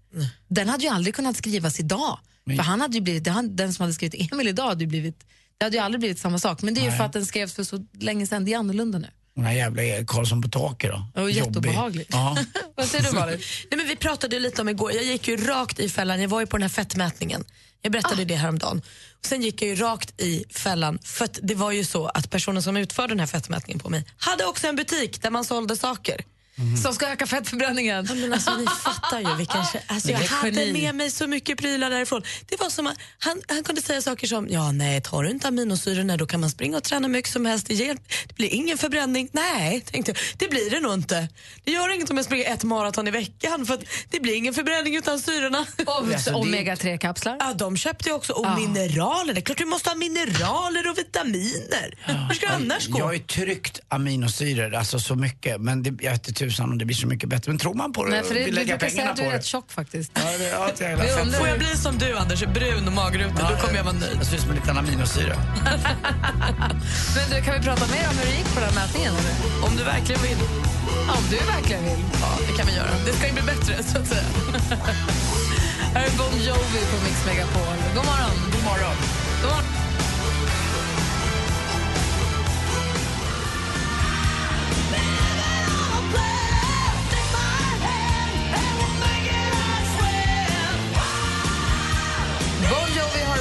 Den 0.49 0.69
hade 0.69 0.83
ju 0.85 0.91
aldrig 0.91 1.15
kunnat 1.15 1.37
skrivas 1.37 1.81
idag. 1.81 2.19
För 2.47 2.63
han 2.63 2.81
hade 2.81 2.95
ju 2.95 3.01
blivit, 3.01 3.27
han, 3.29 3.57
den 3.57 3.75
som 3.75 3.83
hade 3.83 3.95
skrivit 3.95 4.33
Emil 4.33 4.49
idag 4.49 4.67
hade 4.69 4.81
ju 4.85 4.89
blivit, 4.89 5.27
det 5.59 5.65
hade 5.65 5.77
ju 5.77 5.83
aldrig 5.83 6.01
blivit 6.01 6.19
samma 6.19 6.39
sak. 6.39 6.63
Men 6.63 6.75
det 6.75 6.81
är 6.81 6.85
ju 6.91 6.97
för 6.97 7.05
att 7.05 7.13
den 7.13 7.27
skrevs 7.27 7.55
för 7.55 7.65
så 7.65 7.85
länge 8.01 8.27
sedan. 8.27 8.45
Det 8.45 8.53
är 8.53 8.59
annorlunda 8.59 8.99
nu. 8.99 9.09
Den 9.35 9.45
här 9.45 9.53
jävla 9.53 9.83
Karlsson 10.07 10.43
på 10.43 10.49
taket 10.49 10.91
då. 10.91 11.23
Och 11.23 11.31
Jobbig. 11.31 11.37
jätteobehagligt. 11.47 12.09
Ja. 12.13 12.39
Vad 12.77 12.87
säger 12.87 13.05
du 13.05 13.13
Malin? 13.19 13.39
Nej, 13.71 13.79
men 13.79 13.87
vi 13.89 13.97
pratade 13.97 14.39
lite 14.39 14.63
om 14.63 14.69
igår, 14.69 14.93
jag 14.93 15.05
gick 15.05 15.29
ju 15.29 15.37
rakt 15.37 15.81
i 15.81 15.89
fällan, 15.89 16.21
jag 16.23 16.29
var 16.29 16.41
ju 16.41 16.47
på 16.47 16.57
den 16.57 16.63
här 16.63 16.69
fettmätningen. 16.69 17.45
Jag 17.83 17.93
berättade 17.93 18.25
det 18.25 18.35
häromdagen. 18.35 18.83
Sen 19.25 19.43
gick 19.43 19.63
jag 19.63 19.69
ju 19.69 19.75
rakt 19.75 20.21
i 20.21 20.45
fällan 20.51 20.99
för 21.05 21.25
att 21.25 21.39
det 21.43 21.55
var 21.55 21.73
ju 21.73 21.85
så 21.85 22.07
att 22.07 22.31
personen 22.31 22.63
som 22.63 22.77
utförde 22.77 23.09
den 23.09 23.21
här 23.21 23.27
fettmätningen 23.27 23.81
på 23.81 23.91
mig 23.91 24.05
hade 24.19 24.47
också 24.47 24.67
en 24.67 24.77
butik 24.77 25.23
där 25.23 25.31
man 25.31 25.45
sålde 25.45 25.77
saker. 25.77 26.25
Som 26.83 26.95
ska 26.95 27.07
öka 27.09 27.27
fettförbränningen. 27.27 28.07
Ja, 28.09 28.15
Men 28.15 28.33
alltså, 28.33 28.57
ni 28.57 28.67
fattar 28.85 29.21
ju 29.21 29.35
vilken... 29.37 29.61
Alltså, 29.87 30.11
jag 30.11 30.19
hade 30.19 30.73
med 30.73 30.95
mig 30.95 31.11
så 31.11 31.27
mycket 31.27 31.59
prylar 31.59 31.91
därifrån. 31.91 32.23
Det 32.47 32.61
var 32.61 32.71
som 32.71 32.87
att 32.87 32.99
han, 33.19 33.43
han 33.49 33.65
kunde 33.65 33.83
säga 33.83 34.03
saker 34.03 34.27
som 34.27 34.49
ja 34.51 34.73
nej, 34.73 35.01
tar 35.03 35.23
du 35.23 35.31
inte 35.31 35.49
aminosyrorna 35.49 36.17
då 36.17 36.27
kan 36.27 36.41
man 36.41 36.51
springa 36.51 36.77
och 36.77 36.83
träna 36.83 37.09
mycket 37.09 37.33
som 37.33 37.47
helst. 37.47 37.67
Det, 37.67 37.75
hjälp, 37.75 38.01
det 38.29 38.35
blir 38.35 38.49
ingen 38.55 38.79
förbränning. 38.79 39.29
Nej, 39.33 39.81
tänkte 39.81 40.11
jag. 40.13 40.19
Det 40.39 40.49
blir 40.51 40.71
det 40.71 40.81
nog 40.81 40.95
inte. 40.95 41.29
Det 41.65 41.71
gör 41.73 41.95
inget 41.95 42.11
om 42.11 42.17
jag 42.17 42.27
springer 42.27 42.53
ett 42.55 42.65
maraton 42.65 43.09
i 43.09 43.11
veckan 43.11 43.67
för 43.67 43.75
att 43.75 43.85
det 44.11 44.21
blir 44.21 44.35
ingen 44.35 44.55
förbränning 44.55 44.97
utan 44.97 45.21
syrorna. 45.21 45.67
Alltså, 45.87 46.31
det- 46.31 46.37
Omega-3-kapslar. 46.37 47.37
Ja, 47.41 47.53
de 47.55 47.77
köpte 47.77 48.09
jag 48.09 48.17
också. 48.17 48.33
Och 48.33 48.47
Ja. 48.47 48.57
mineraler. 48.59 49.35
Det 49.35 49.41
är 49.41 49.43
klart 49.43 49.59
du 49.59 49.65
måste 49.65 49.91
ha 49.91 49.97
mineraler 49.97 50.91
och 50.91 50.99
vitaminer. 50.99 51.99
Hur 52.29 52.35
ska 52.35 52.47
det 52.47 52.53
annars 52.55 52.89
gå? 52.89 52.99
Jag 52.99 53.05
har 53.05 53.13
ju 53.13 53.19
tryckt 53.19 53.81
aminosyror, 53.89 54.75
alltså 54.75 54.99
så 55.01 55.15
mycket. 55.15 55.61
Men 55.61 55.83
det, 55.83 56.05
jag 56.05 56.23
tusan 56.49 56.71
om 56.71 56.79
det 56.79 56.85
blir 56.85 56.97
så 56.97 57.07
mycket 57.07 57.29
bättre. 57.29 57.51
Men 57.51 57.59
tror 57.59 57.75
man 57.75 57.93
på 57.93 58.05
det 58.05 58.11
Nej, 58.11 58.21
och 58.21 58.27
för 58.27 58.35
det, 58.35 58.41
vill 58.45 58.55
du 58.55 58.61
lägga 58.61 58.77
brukar 58.79 58.89
säga 58.89 58.97
pengarna 58.97 59.11
att 59.11 59.17
du 59.17 59.23
på 59.23 59.29
är 59.29 59.33
det. 59.33 59.39
rätt 59.39 59.45
tjock 59.45 59.73
faktiskt. 59.73 60.11
Ja, 60.15 60.21
det, 60.39 60.49
ja, 60.49 60.71
det 60.79 60.85
är. 60.85 61.39
Får 61.39 61.49
jag 61.49 61.59
bli 61.59 61.73
som 61.77 61.99
du 61.99 62.17
Anders, 62.17 62.41
brun 62.41 62.87
och 62.87 62.93
magrut, 62.93 63.33
då 63.37 63.57
kommer 63.63 63.77
jag 63.81 63.85
vara 63.85 63.99
nöjd. 64.05 64.17
Jag 64.21 64.27
ser 64.27 64.35
ut 64.37 64.43
som 64.43 64.51
en 64.51 64.57
liten 64.57 64.79
aminosyra. 64.79 65.35
Men 67.15 67.25
du, 67.31 67.37
kan 67.45 67.53
vi 67.59 67.61
prata 67.69 67.85
mer 67.95 68.05
om 68.11 68.15
hur 68.19 68.27
det 68.31 68.37
gick 68.41 68.51
på 68.55 68.61
den 68.61 68.69
här 68.69 68.77
mätningen? 68.81 69.13
Om 69.67 69.73
du 69.79 69.83
verkligen 69.85 70.23
vill. 70.23 70.39
Ja, 71.09 71.13
Om 71.19 71.25
du 71.31 71.39
verkligen 71.57 71.85
vill. 71.85 72.03
Ja, 72.23 72.31
det 72.49 72.53
kan 72.59 72.67
vi 72.67 72.75
göra. 72.81 72.93
Det 73.07 73.13
ska 73.13 73.27
ju 73.27 73.33
bli 73.33 73.43
bättre, 73.53 73.75
så 73.91 73.99
att 73.99 74.07
säga. 74.07 74.29
Här 75.95 76.05
är 76.07 76.11
Bon 76.21 76.35
Jovi 76.49 76.81
på 76.93 76.97
Mix 77.05 77.17
Megapol. 77.27 77.77
God 77.95 78.05
morgon. 78.11 78.37
God 78.53 78.63
morgon. 78.71 78.97
God 79.43 79.51
morgon. 79.51 79.88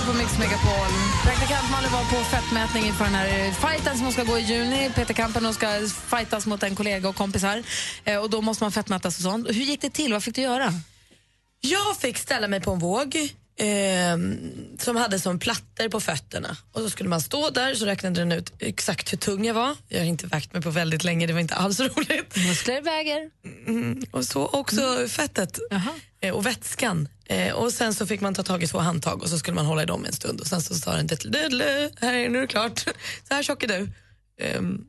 På 0.08 0.14
Mix 0.14 0.38
Megapol. 0.40 0.92
Praktikant 1.24 1.72
Malin 1.72 1.92
var 1.92 2.04
på 2.04 2.24
fettmätning 2.24 2.86
inför 2.86 3.06
den 3.06 3.16
här 3.16 3.52
fighten 3.52 3.96
som 3.96 4.04
hon 4.04 4.14
ska 4.14 4.24
gå 4.24 4.38
i 4.38 4.42
juni. 4.42 4.92
Peter 4.96 5.14
Kampen 5.14 5.46
hon 5.46 5.54
ska 5.54 5.68
fightas 5.88 6.46
mot 6.46 6.64
en 6.64 6.76
kollega 6.76 7.10
och 7.10 7.16
kompisar. 7.16 7.64
Eh, 8.04 8.18
och 8.18 8.30
då 8.30 8.42
måste 8.42 8.64
man 8.64 8.72
fettmätas 8.72 9.18
och 9.18 9.24
sånt. 9.24 9.48
Hur 9.48 9.54
gick 9.54 9.82
det 9.82 9.90
till? 9.90 10.14
Vad 10.14 10.24
fick 10.24 10.36
du 10.36 10.42
göra? 10.42 10.74
Jag 11.62 11.98
fick 11.98 12.18
ställa 12.18 12.48
mig 12.48 12.62
på 12.62 12.72
en 12.72 12.80
våg 12.80 13.18
ehm, 13.60 14.38
som 14.80 14.96
hade 14.96 15.20
som 15.20 15.40
plattor 15.40 15.90
på 15.90 16.00
fötterna. 16.00 16.58
Och 16.72 16.82
så 16.82 16.90
skulle 16.90 17.10
man 17.10 17.22
stå 17.22 17.50
där 17.50 17.76
så 17.76 17.86
räknade 17.86 18.22
den 18.22 18.32
ut 18.32 18.54
exakt 18.60 19.14
hur 19.14 19.18
tung 19.18 19.46
jag 19.46 19.54
var. 19.54 19.76
Jag 19.88 20.00
har 20.00 20.06
inte 20.06 20.28
vägt 20.28 20.54
mig 20.54 20.62
på 20.62 20.70
väldigt 20.70 21.04
länge, 21.04 21.28
det 21.28 21.34
var 21.34 21.40
inte 21.40 21.56
alls 21.56 21.80
roligt. 21.80 22.36
Muskler 22.36 22.82
väger. 22.82 23.30
Mm, 23.68 24.04
och 24.12 24.26
så 24.26 24.46
också 24.48 25.08
fettet 25.08 25.60
eh, 26.22 26.34
och 26.34 26.46
vätskan. 26.46 27.08
Eh, 27.30 27.54
och 27.54 27.74
sen 27.74 27.94
så 27.94 28.08
fick 28.08 28.22
man 28.22 28.34
ta 28.34 28.44
tag 28.44 28.64
i 28.64 28.68
två 28.68 28.80
handtag 28.80 29.24
och 29.24 29.30
så 29.30 29.40
skulle 29.40 29.56
man 29.56 29.66
hålla 29.66 29.84
i 29.84 29.86
dem 29.86 30.06
en 30.06 30.14
stund 30.14 30.42
och 30.42 30.48
sen 30.48 30.62
så 30.62 30.76
sa 30.76 30.96
den 30.96 31.08
diddle, 31.08 31.90
här 32.02 32.14
är 32.14 32.30
nu 32.30 32.38
är 32.38 32.42
det 32.42 32.48
klart. 32.48 32.80
Så 33.28 33.34
här 33.34 33.44
tjock 33.44 33.64
är 33.64 33.68
du. 33.68 33.92
Ehm, 34.42 34.86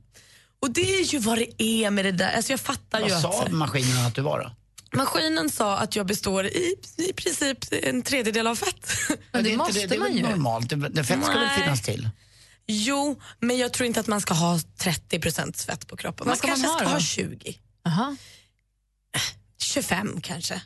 och 0.61 0.71
det 0.71 0.95
är 1.01 1.03
ju 1.05 1.19
vad 1.19 1.39
det 1.39 1.63
är 1.63 1.91
med 1.91 2.05
det 2.05 2.13
där. 2.13 2.33
Alltså 2.37 2.53
jag 2.53 2.61
fattar 2.61 2.99
ju 3.01 3.05
Vad 3.05 3.13
att... 3.17 3.23
så 3.23 3.33
sa 3.33 3.43
här- 3.43 3.51
maskinen 3.51 4.07
att 4.07 4.15
du 4.15 4.23
var 4.23 4.39
då? 4.41 4.53
Maskinen 4.99 5.51
sa 5.51 5.77
att 5.79 5.97
jag 5.97 6.07
består 6.07 6.47
i, 6.47 6.75
i 6.97 7.13
princip 7.13 7.59
en 7.83 8.03
tredjedel 8.03 8.47
av 8.47 8.55
fett. 8.57 8.91
Men 9.33 9.45
det 9.45 9.51
är 9.51 9.53
inte 9.53 9.57
måste 9.59 9.81
det, 9.81 9.87
det 9.87 9.99
man 9.99 10.17
ju. 10.17 10.23
normalt? 10.23 10.71
Det, 10.71 10.77
det 10.77 11.05
fett 11.05 11.23
ska 11.25 11.33
väl 11.33 11.47
Nej. 11.47 11.63
finnas 11.63 11.83
till? 11.83 12.09
Jo, 12.67 13.21
men 13.41 13.59
jag 13.59 13.73
tror 13.73 13.87
inte 13.87 14.01
att 14.01 14.07
man 14.07 14.21
ska 14.21 14.35
ha 14.35 14.57
30% 14.57 15.67
fett 15.67 15.87
på 15.87 15.97
kroppen. 15.97 16.27
Vad 16.27 16.27
Man 16.27 16.37
ska 16.37 16.47
man 16.47 16.57
kanske 16.57 16.69
ha 16.73 16.79
ska 16.79 16.85
då? 16.85 16.91
ha 16.91 17.01
20. 17.01 17.59
Aha. 17.87 18.17
25 19.63 20.21
kanske. 20.21 20.63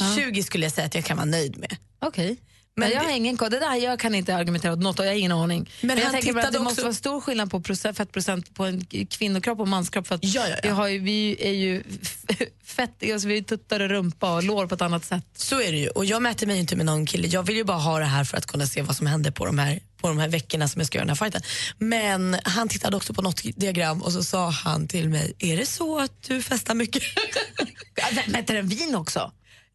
Ja, 0.00 0.14
20 0.16 0.42
skulle 0.42 0.64
jag 0.66 0.72
säga 0.72 0.86
att 0.86 0.94
jag 0.94 1.04
kan 1.04 1.16
vara 1.16 1.26
nöjd 1.26 1.58
med. 1.58 1.76
Okej. 2.02 2.36
Men 2.76 2.88
Men 2.88 2.98
jag 2.98 3.04
har 3.04 3.16
ingen 3.16 3.36
koll. 3.36 3.50
Det 3.50 3.58
där, 3.58 3.74
jag 3.74 4.00
kan 4.00 4.14
inte 4.14 4.36
argumentera 4.36 4.72
åt 4.72 4.78
något 4.78 4.98
och 4.98 5.04
jag 5.04 5.10
har 5.10 5.16
ingen 5.16 5.32
aning. 5.32 5.70
Men, 5.80 5.96
jag 5.98 6.04
han 6.04 6.12
tänker 6.12 6.32
bara 6.32 6.40
att 6.40 6.44
det 6.46 6.50
tittade 6.50 6.64
måste 6.64 6.80
också- 6.80 6.82
vara 6.82 6.94
stor 6.94 7.20
skillnad 7.20 7.50
på 7.50 7.60
procent, 7.60 7.96
fettprocent 7.96 8.54
på 8.54 8.64
en 8.64 8.84
kvinnokropp 9.10 9.60
och 9.60 9.68
manskropp. 9.68 10.06
För 10.06 10.14
att 10.14 10.24
Ja, 10.24 10.48
ja, 10.48 10.56
ja. 10.62 10.88
Ju, 10.88 10.98
vi 10.98 11.36
är 11.40 11.52
ju 11.52 11.82
fett, 12.64 13.12
alltså 13.12 13.28
vi 13.28 13.34
ju 13.34 13.42
tuttar 13.42 13.80
och 13.80 13.88
rumpa 13.88 14.34
och 14.34 14.42
lår 14.42 14.66
på 14.66 14.74
ett 14.74 14.82
annat 14.82 15.04
sätt. 15.04 15.24
Så 15.36 15.60
är 15.62 15.72
det 15.72 15.78
ju. 15.78 15.88
Och 15.88 16.04
jag 16.04 16.22
mäter 16.22 16.46
mig 16.46 16.58
inte 16.58 16.76
med 16.76 16.86
någon 16.86 17.06
kille. 17.06 17.28
Jag 17.28 17.42
vill 17.42 17.56
ju 17.56 17.64
bara 17.64 17.78
ha 17.78 17.98
det 17.98 18.04
här 18.04 18.24
för 18.24 18.36
att 18.36 18.46
kunna 18.46 18.66
se 18.66 18.82
vad 18.82 18.96
som 18.96 19.06
händer 19.06 19.30
på 19.30 19.46
de 19.46 19.58
här, 19.58 19.80
på 20.00 20.08
de 20.08 20.18
här 20.18 20.28
veckorna 20.28 20.68
som 20.68 20.80
jag 20.80 20.86
ska 20.86 20.98
göra 20.98 21.04
den 21.06 21.16
här 21.16 21.24
fighten. 21.24 21.42
Men 21.78 22.36
han 22.44 22.68
tittade 22.68 22.96
också 22.96 23.14
på 23.14 23.22
något 23.22 23.42
diagram 23.56 24.02
och 24.02 24.12
så 24.12 24.24
sa 24.24 24.50
han 24.50 24.88
till 24.88 25.08
mig, 25.08 25.32
är 25.38 25.56
det 25.56 25.66
så 25.66 25.98
att 26.00 26.22
du 26.22 26.42
festar 26.42 26.74
mycket? 26.74 27.02
Mäter 28.26 28.54
den 28.54 28.68
vin 28.68 28.94
också? 28.94 29.32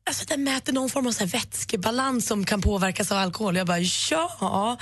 Alltså 0.08 0.26
den 0.26 0.44
mäter 0.44 0.74
någon 0.74 0.90
form 0.90 1.08
av 1.08 1.12
så 1.12 1.20
här 1.20 1.28
vätskebalans 1.28 2.28
som 2.28 2.46
kan 2.46 2.62
påverkas 2.62 3.12
av 3.12 3.18
alkohol. 3.18 3.56
Jag 3.56 3.68
bara, 3.68 3.80
ja, 3.80 4.78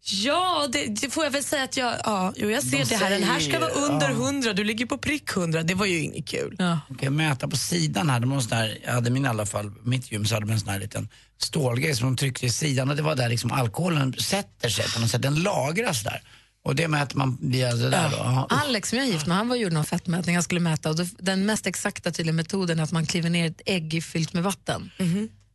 ja 0.00 0.68
det, 0.72 0.86
det 0.86 1.10
får 1.10 1.24
jag 1.24 1.30
väl 1.30 1.44
säga 1.44 1.64
att 1.64 1.76
jag, 1.76 1.94
ja, 2.04 2.32
jo, 2.36 2.50
jag 2.50 2.62
ser 2.62 2.78
De 2.78 2.84
det 2.84 2.96
här. 2.96 3.10
Den 3.10 3.22
här 3.22 3.40
ska 3.40 3.58
vara 3.58 3.70
under 3.70 4.10
ja. 4.10 4.14
100, 4.14 4.52
du 4.52 4.64
ligger 4.64 4.86
på 4.86 4.98
prick 4.98 5.36
100. 5.36 5.62
Det 5.62 5.74
var 5.74 5.86
ju 5.86 5.98
inget 6.00 6.28
kul. 6.28 6.56
Ja. 6.58 6.80
Okej, 6.90 7.10
mäta 7.10 7.48
på 7.48 7.56
sidan 7.56 8.10
här. 8.10 8.20
De 8.20 8.32
har 8.32 8.40
sån 8.40 8.58
där, 8.58 8.78
jag 8.84 8.92
hade 8.92 9.10
min 9.10 9.24
i 9.24 9.28
alla 9.28 9.46
fall, 9.46 9.72
mitt 9.82 10.12
gym 10.12 10.26
så 10.26 10.34
hade 10.34 10.46
de 10.46 10.52
en 10.52 10.60
sån 10.60 10.68
här 10.68 10.80
liten 10.80 11.08
stålgrej 11.38 11.96
som 11.96 12.06
de 12.06 12.16
tryckte 12.16 12.46
i 12.46 12.50
sidan 12.50 12.90
och 12.90 12.96
det 12.96 13.02
var 13.02 13.14
där 13.14 13.28
liksom 13.28 13.52
alkoholen 13.52 14.12
sätter 14.12 14.68
sig. 14.68 15.20
Den 15.20 15.34
lagras 15.34 16.02
där. 16.02 16.22
Och 16.64 16.74
det 16.74 16.88
mäter 16.88 17.16
man 17.16 17.38
via 17.40 17.74
det 17.74 17.90
där 17.90 18.10
då. 18.10 18.16
Ja. 18.16 18.46
Alex 18.50 18.88
som 18.88 18.98
jag 18.98 19.08
är 19.08 19.12
gift 19.12 19.26
med, 19.26 19.36
han 19.36 19.48
var 19.48 19.56
gjorde 19.56 19.74
någon 19.74 19.84
fettmätning 19.84 20.36
han 20.36 20.42
skulle 20.42 20.60
mäta 20.60 20.90
och 20.90 20.96
då, 20.96 21.04
den 21.18 21.46
mest 21.46 21.66
exakta 21.66 22.10
tydliga 22.10 22.32
metoden 22.32 22.78
är 22.78 22.82
att 22.82 22.92
man 22.92 23.06
kliver 23.06 23.30
ner 23.30 23.50
ett 23.50 23.60
ägg 23.66 24.04
fyllt 24.04 24.32
med 24.32 24.42
vatten. 24.42 24.90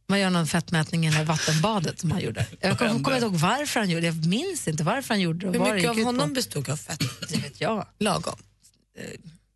Man 0.08 0.20
gör 0.20 0.30
någon 0.30 0.48
fettmätning 0.48 1.06
i 1.06 1.10
det 1.10 1.16
här 1.16 1.26
vattenbadet 1.26 2.00
som 2.00 2.12
han 2.12 2.22
gjorde. 2.22 2.46
Jag 2.60 2.78
kommer 2.78 2.92
kommer 2.92 3.16
inte 3.16 3.26
ihåg 3.26 3.36
varför 3.36 3.80
han 3.80 3.90
gjorde 3.90 4.02
det, 4.02 4.08
jag 4.08 4.26
minns 4.26 4.68
inte 4.68 4.84
varför 4.84 5.14
han 5.14 5.22
gjorde 5.22 5.52
det. 5.52 5.60
Hur 5.60 5.74
mycket 5.74 5.90
av 5.90 6.04
honom 6.04 6.30
på. 6.30 6.34
bestod 6.34 6.70
av 6.70 6.78
fett? 6.78 7.00
Det 7.30 7.38
vet 7.38 7.62
jag. 7.62 7.88
Lagom. 8.00 8.36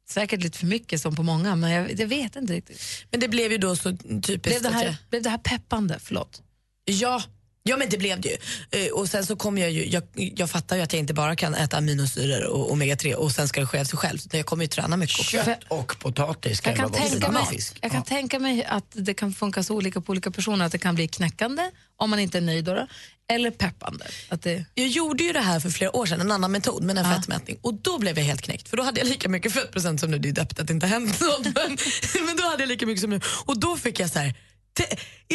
Säkert 0.09 0.43
lite 0.43 0.57
för 0.57 0.65
mycket 0.65 1.01
som 1.01 1.15
på 1.15 1.23
många, 1.23 1.55
men 1.55 1.71
jag, 1.71 1.99
jag 1.99 2.07
vet 2.07 2.35
inte 2.35 2.53
riktigt. 2.53 2.81
Men 3.11 3.19
det 3.19 3.27
blev 3.27 3.51
ju 3.51 3.57
då 3.57 3.75
så 3.75 3.97
typiskt 3.97 4.41
Blev 4.43 4.61
det 4.61 4.69
här, 4.69 4.85
jag... 4.85 4.95
blev 5.09 5.23
det 5.23 5.29
här 5.29 5.37
peppande? 5.37 5.99
Förlåt. 5.99 6.41
Ja, 6.85 7.23
ja 7.63 7.77
men 7.77 7.89
det 7.89 7.97
blev 7.97 8.21
det 8.21 8.29
ju. 8.29 8.37
Eh, 8.85 8.91
och 8.91 9.09
sen 9.09 9.25
så 9.25 9.35
kom 9.35 9.57
jag 9.57 9.71
ju, 9.71 9.85
jag, 9.89 10.03
jag 10.15 10.49
fattar 10.49 10.75
ju 10.75 10.81
att 10.81 10.93
jag 10.93 10.99
inte 10.99 11.13
bara 11.13 11.35
kan 11.35 11.55
äta 11.55 11.77
aminosyror 11.77 12.43
och 12.47 12.71
omega-3 12.71 13.13
och 13.13 13.31
sen 13.31 13.47
ska 13.47 13.59
det 13.61 13.67
ske 13.67 13.79
av 13.79 13.83
sig 13.85 13.97
själv. 13.97 14.19
Jag 14.31 14.45
kommer 14.45 14.63
ju 14.63 14.67
träna 14.67 14.97
mycket 14.97 15.19
också. 15.19 15.37
Kött 15.45 15.59
och 15.67 15.99
potatis 15.99 16.57
ska 16.57 16.69
Jag 16.69 16.77
kan, 16.79 16.91
vara 16.91 17.01
tänka 17.03 17.31
mig, 17.31 17.45
fisk. 17.45 17.77
jag 17.81 17.91
kan 17.91 17.99
Ja. 17.99 18.15
tänka 18.15 18.39
mig 18.39 18.63
att 18.65 18.85
det 18.91 19.13
kan 19.13 19.33
funka 19.33 19.63
så 19.63 19.75
olika 19.75 20.01
på 20.01 20.11
olika 20.11 20.31
personer, 20.31 20.65
att 20.65 20.71
det 20.71 20.77
kan 20.77 20.95
bli 20.95 21.07
knäckande 21.07 21.71
om 21.97 22.09
man 22.09 22.19
inte 22.19 22.37
är 22.37 22.41
nöjd 22.41 22.65
då, 22.65 22.87
eller 23.29 23.51
peppande. 23.51 24.05
Att 24.29 24.41
det, 24.41 24.65
Jag 24.73 24.87
gjorde 24.87 25.23
ju 25.23 25.33
det 25.33 25.39
här 25.39 25.59
för 25.59 25.69
flera 25.69 25.95
år 25.95 26.05
sedan, 26.05 26.21
en 26.21 26.31
annan 26.31 26.51
metod 26.51 26.83
med 26.83 26.97
en 26.97 27.15
fettmätning. 27.15 27.57
Och 27.61 27.73
då 27.73 27.99
blev 27.99 28.17
jag 28.17 28.25
helt 28.25 28.41
knäckt 28.41 28.69
för 28.69 28.77
då 28.77 28.83
hade 28.83 28.99
jag 28.99 29.07
lika 29.07 29.29
mycket 29.29 29.53
fettprocent 29.53 29.99
som 29.99 30.11
nu. 30.11 30.19
Det 30.19 30.29
är 30.29 30.33
deppigt 30.33 30.59
att 30.59 30.67
det 30.67 30.73
inte 30.73 30.87
hänt 30.87 31.19
något. 31.21 31.45
Men, 31.55 31.77
men 32.25 32.35
då 32.37 32.43
hade 32.43 32.63
jag 32.63 32.67
lika 32.67 32.85
mycket 32.85 33.01
som 33.01 33.09
nu. 33.09 33.19
Och 33.45 33.59
då 33.59 33.77
fick 33.77 33.99
jag 33.99 34.09
så 34.09 34.19
här, 34.19 34.33
te, 34.77 34.83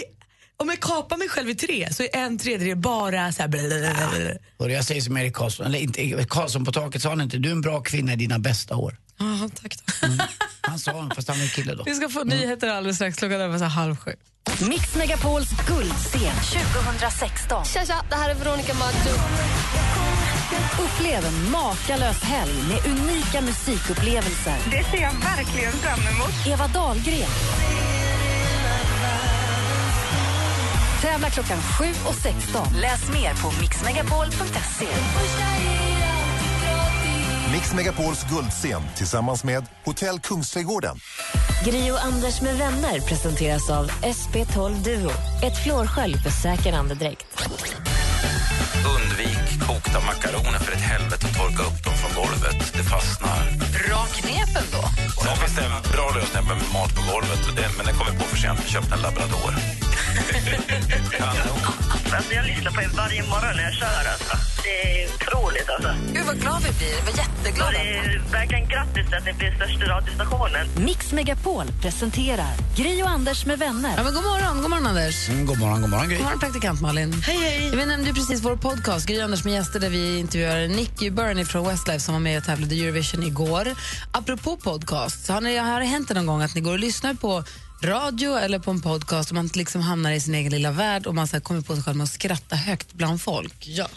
i, 0.00 0.02
om 0.62 0.68
jag 0.68 0.80
kapar 0.80 1.16
mig 1.16 1.28
själv 1.28 1.50
i 1.50 1.54
tre 1.54 1.92
så 1.92 2.02
är 2.02 2.16
en 2.16 2.38
tredjedel 2.38 2.76
bara 2.76 3.32
så 3.32 3.42
här 3.42 3.48
blablabla. 3.48 4.30
Och 4.56 4.70
jag 4.70 4.84
säger 4.84 5.00
som 5.00 5.16
Erik 5.16 5.34
Karlsson, 5.34 5.66
eller 5.66 5.78
inte 5.78 6.24
Karlsson 6.28 6.64
på 6.64 6.72
taket, 6.72 7.02
sa 7.02 7.08
han 7.08 7.20
inte 7.20 7.36
du 7.36 7.48
är 7.48 7.52
en 7.52 7.60
bra 7.60 7.80
kvinna 7.80 8.12
i 8.12 8.16
dina 8.16 8.38
bästa 8.38 8.76
år? 8.76 8.96
Ja, 9.18 9.48
tack 9.62 9.76
då. 9.76 10.08
Han 10.60 10.78
sa 10.78 11.00
han, 11.00 11.10
fast 11.10 11.28
han 11.28 11.40
var 11.40 11.46
kille 11.46 11.74
då. 11.74 11.82
Vi 11.84 11.94
ska 11.94 12.08
få 12.08 12.24
nyheter 12.24 12.68
alldeles 12.68 12.96
strax. 12.96 13.16
Klockan 13.16 13.40
är 13.40 13.58
så 13.58 13.64
här 13.64 13.70
halv 13.70 13.96
sju. 13.96 14.10
Mix 14.68 14.96
Megapols 14.96 15.50
guldscen 15.66 16.34
2016. 16.72 17.64
Tja, 17.64 17.84
tja, 17.86 18.04
det 18.10 18.16
här 18.16 18.30
är 18.30 18.34
Veronica 18.34 18.74
Maggio. 18.74 19.14
Upplev 20.84 21.24
en 21.24 21.50
makalös 21.50 22.22
helg 22.22 22.54
med 22.68 22.92
unika 22.92 23.40
musikupplevelser. 23.40 24.56
Det 24.70 24.84
ser 24.84 25.02
jag 25.02 25.12
verkligen 25.12 25.72
fram 25.72 26.00
emot. 26.00 26.46
Eva 26.46 26.68
Dahlgren. 26.68 27.28
Tävla 31.02 31.30
klockan 31.30 31.58
7 31.78 31.84
och 32.08 32.14
16. 32.14 32.66
Läs 32.80 33.08
mer 33.12 33.42
på 33.42 33.60
mixmegapol.se. 33.60 34.86
Mix 37.52 37.74
Megapols 37.74 38.24
guldscen 38.30 38.82
tillsammans 38.96 39.44
med 39.44 39.66
Hotell 39.84 40.20
Kungsträdgården. 40.20 40.96
Gri 41.64 41.90
och 41.90 42.04
Anders 42.04 42.40
med 42.40 42.56
vänner 42.58 43.00
presenteras 43.00 43.70
av 43.70 43.90
SP12 43.90 44.84
Duo. 44.84 45.10
Ett 45.42 45.64
flårskölj 45.64 46.14
för 46.18 46.30
säker 46.30 46.72
andedräkt. 46.72 47.26
Undvik 48.94 49.66
kokta 49.66 50.00
makaroner 50.06 50.58
för 50.58 50.72
ett 50.72 50.80
helvete 50.92 51.26
och 51.30 51.36
torka 51.36 51.62
upp 51.62 51.84
dem 51.84 51.94
från 51.94 52.24
golvet. 52.24 52.72
Det 52.72 52.82
fastnar. 52.82 53.42
Bra 53.88 54.02
knepen 54.18 54.64
då. 54.72 54.82
Sen 55.22 55.36
finns 55.36 55.56
det 55.56 55.64
en 55.64 55.92
bra 55.92 56.10
lösning 56.16 56.44
med 56.48 56.56
mat 56.72 56.94
på 56.96 57.12
golvet, 57.12 57.42
det, 57.56 57.68
men 57.76 57.86
den 57.86 57.94
kommer 57.94 58.12
på 58.20 58.24
för 58.24 58.36
sent. 58.36 58.60
Vi 58.64 58.70
köpte 58.70 58.94
en 58.94 59.00
labrador. 59.00 59.52
Kanon. 61.18 61.58
Alltså, 62.14 62.34
jag 62.34 62.46
lyssnar 62.46 62.72
på 62.72 62.82
er 62.82 62.90
varje 62.96 63.22
morgon 63.22 63.56
när 63.56 63.62
jag 63.62 63.72
kör. 63.74 63.86
Alltså. 64.12 64.36
Det 64.62 65.02
är 65.02 65.08
otroligt. 65.14 65.68
Alltså. 65.70 65.94
Gud 66.14 66.26
vad 66.26 66.40
glad 66.40 66.62
vi 66.62 66.70
blir. 66.78 67.12
Så 67.12 67.18
jätteglada. 67.18 67.70
det 67.72 67.96
är 67.96 68.22
verkligen 68.32 68.68
grattis 68.68 69.12
att 69.12 69.24
ni 69.24 69.32
blir 69.32 69.54
största 69.56 69.84
radiostationen. 69.84 70.66
Mix 70.76 71.12
Megapol 71.12 71.66
presenterar 71.82 72.54
Gri 72.76 73.02
och 73.02 73.08
Anders 73.08 73.46
med 73.46 73.58
vänner. 73.58 73.94
Ja, 73.96 74.02
men 74.04 74.14
god 74.14 74.24
morgon, 74.24 74.62
god 74.62 74.70
morgon 74.70 74.86
Anders. 74.86 75.28
Mm, 75.28 75.46
god 75.46 75.58
morgon, 75.58 75.80
god 75.80 75.90
morgon 75.90 76.08
Gry. 76.08 76.16
God 76.16 76.24
morgon 76.24 76.40
praktikant 76.40 76.80
Malin. 76.80 77.12
Hej, 77.12 77.36
hej. 77.38 77.70
Vi 77.76 77.86
nämnde 77.86 78.12
precis 78.14 78.42
vår 78.42 78.56
podcast, 78.56 79.06
Gry 79.06 79.20
Anders 79.20 79.44
med 79.44 79.52
gäster, 79.54 79.80
där 79.80 79.90
vi 79.90 80.18
intervjuar 80.18 80.68
Nicky 80.68 81.10
Burney 81.10 81.44
från 81.44 81.68
Westlife 81.68 82.00
som 82.00 82.14
var 82.14 82.20
med 82.20 82.38
och 82.38 82.44
tävlade 82.44 82.74
i 82.74 82.84
Eurovision 82.84 83.22
igår. 83.22 83.68
Apropå 84.12 84.56
podcast, 84.56 85.26
så 85.26 85.32
har, 85.32 85.40
ni, 85.40 85.56
har 85.56 85.80
det 85.80 85.86
hänt 85.86 86.10
någon 86.10 86.26
gång 86.26 86.42
att 86.42 86.54
ni 86.54 86.60
går 86.60 86.72
och 86.72 86.78
lyssnar 86.78 87.14
på 87.14 87.44
radio 87.82 88.36
eller 88.38 88.58
på 88.58 88.70
en 88.70 88.80
podcast 88.80 89.30
och 89.30 89.34
man 89.34 89.50
liksom 89.54 89.80
hamnar 89.80 90.12
i 90.12 90.20
sin 90.20 90.34
egen 90.34 90.52
lilla 90.52 90.70
värld 90.72 91.06
och 91.06 91.14
man 91.14 91.28
så 91.28 91.36
här 91.36 91.40
kommer 91.40 91.60
på 91.60 91.74
sig 91.74 91.84
själv 91.84 91.96
med 91.96 92.04
att 92.04 92.10
skratta 92.10 92.56
högt 92.56 92.92
bland 92.92 93.22
folk? 93.22 93.66
Ja. 93.68 93.88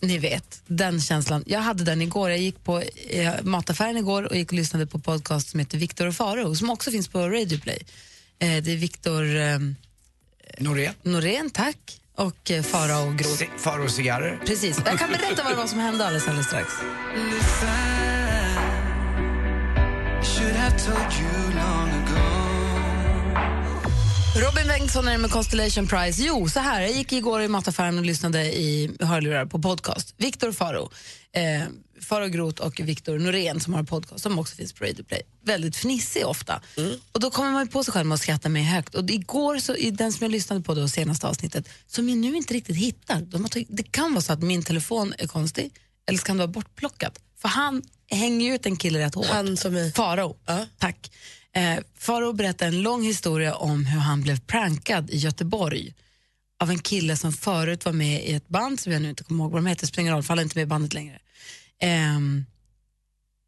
Ni 0.00 0.18
vet, 0.18 0.62
den 0.66 1.00
känslan. 1.00 1.44
Jag 1.46 1.60
hade 1.60 1.84
den 1.84 2.02
igår. 2.02 2.30
Jag 2.30 2.38
gick 2.38 2.64
på 2.64 2.80
eh, 3.10 3.32
mataffären 3.42 3.96
igår 3.96 4.22
och 4.22 4.36
gick 4.36 4.48
och 4.48 4.56
lyssnade 4.56 4.86
på 4.86 4.98
podcast 4.98 5.48
som 5.50 5.60
heter 5.60 5.78
Viktor 5.78 6.06
och 6.06 6.14
Faro 6.14 6.54
som 6.54 6.70
också 6.70 6.90
finns 6.90 7.08
på 7.08 7.28
Radio 7.28 7.58
Play. 7.60 7.78
Eh, 8.38 8.62
det 8.62 8.72
är 8.72 8.76
Viktor 8.76 9.36
eh, 9.36 9.58
Norén. 10.58 10.94
Norén, 11.02 11.50
tack, 11.50 12.00
och 12.16 12.50
eh, 12.50 12.62
Farao 12.62 13.10
Groth. 13.12 13.36
Si- 13.36 13.50
Faro 13.58 13.88
cigarrer. 13.88 14.40
Precis. 14.46 14.80
Jag 14.86 14.98
kan 14.98 15.10
berätta 15.10 15.42
vad 15.42 15.52
det 15.52 15.56
var 15.56 15.66
som 15.66 15.78
hände 15.78 16.06
alldeles, 16.06 16.28
alldeles 16.28 16.46
strax. 16.46 16.72
Robin 24.36 24.66
Bengtsson 24.66 25.08
är 25.08 25.18
med 25.18 25.30
Constellation 25.30 25.86
Prize. 25.86 26.22
Jo, 26.22 26.48
så 26.48 26.60
här. 26.60 26.80
Jag 26.82 26.92
gick 26.92 27.12
igår 27.12 27.42
i 27.42 27.48
mataffären 27.48 27.98
och 27.98 28.04
lyssnade 28.04 28.44
i 28.44 28.90
hörlurar 29.00 29.46
på 29.46 29.58
podcast. 29.58 30.14
Viktor 30.16 30.52
Faro, 30.52 30.90
eh, 31.32 31.62
Faro 32.00 32.28
Groth 32.28 32.62
och 32.62 32.80
Viktor 32.80 33.18
Norén 33.18 33.60
som 33.60 33.74
har 33.74 33.82
podcast 33.82 34.22
som 34.22 34.38
också 34.38 34.56
finns 34.56 34.72
på 34.72 34.84
Radio 34.84 35.04
Play. 35.04 35.22
Väldigt 35.44 35.76
fnissig 35.76 36.26
ofta. 36.26 36.60
Och 37.12 37.20
då 37.20 37.30
kommer 37.30 37.52
man 37.52 37.68
på 37.68 37.84
sig 37.84 37.92
själv 37.92 38.06
med 38.06 38.14
att 38.14 38.20
skratta 38.20 38.48
med 38.48 38.66
högt. 38.66 38.94
Och 38.94 39.10
igår, 39.10 39.58
så, 39.58 39.74
i 39.74 39.90
den 39.90 40.12
som 40.12 40.24
jag 40.24 40.30
lyssnade 40.30 40.62
på 40.62 40.74
då, 40.74 40.88
senaste 40.88 41.26
avsnittet, 41.26 41.68
som 41.86 42.08
jag 42.08 42.18
nu 42.18 42.36
inte 42.36 42.54
riktigt 42.54 42.76
hittar. 42.76 43.20
De 43.20 43.48
tagit, 43.48 43.68
det 43.70 43.92
kan 43.92 44.12
vara 44.12 44.22
så 44.22 44.32
att 44.32 44.42
min 44.42 44.62
telefon 44.62 45.14
är 45.18 45.26
konstig, 45.26 45.70
eller 46.08 46.18
så 46.18 46.24
kan 46.24 46.36
det 46.36 46.40
vara 46.46 46.52
bortplockat. 46.52 47.18
För 47.42 47.48
han 47.48 47.82
hänger 48.10 48.46
ju 48.46 48.54
ut 48.54 48.66
en 48.66 48.76
kille 48.76 48.98
rätt 48.98 49.14
hårt. 49.14 49.26
Han 49.26 49.56
som 49.56 49.76
är... 49.76 49.90
Faro, 49.90 50.36
tack. 50.78 51.10
Eh, 51.54 51.78
Faro 51.98 52.32
berättar 52.32 52.66
en 52.66 52.82
lång 52.82 53.02
historia 53.02 53.54
om 53.54 53.86
hur 53.86 54.00
han 54.00 54.22
blev 54.22 54.40
prankad 54.40 55.10
i 55.10 55.16
Göteborg 55.16 55.94
av 56.60 56.70
en 56.70 56.78
kille 56.78 57.16
som 57.16 57.32
förut 57.32 57.84
var 57.84 57.92
med 57.92 58.24
i 58.28 58.32
ett 58.32 58.48
band 58.48 58.80
som 58.80 58.92
jag 58.92 59.02
nu 59.02 59.10
inte 59.10 59.24
kommer 59.24 59.44
ihåg 59.44 59.52
vad 59.52 59.62
de 59.62 59.66
heter, 59.66 59.86
springer 59.86 60.12
roll 60.12 60.22
faller 60.22 60.40
han 60.40 60.46
inte 60.46 60.58
med 60.58 60.62
i 60.62 60.66
bandet 60.66 60.94
längre. 60.94 61.18
Eh, 61.78 62.20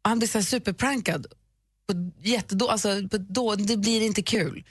han 0.01 0.19
blir 0.19 0.27
så 0.27 0.43
superprankad. 0.43 1.25
På 1.87 2.11
jättedå, 2.21 2.67
alltså, 2.67 3.07
på 3.11 3.17
då, 3.17 3.55
det 3.55 3.77
blir 3.77 4.01
inte 4.01 4.21
kul. 4.21 4.63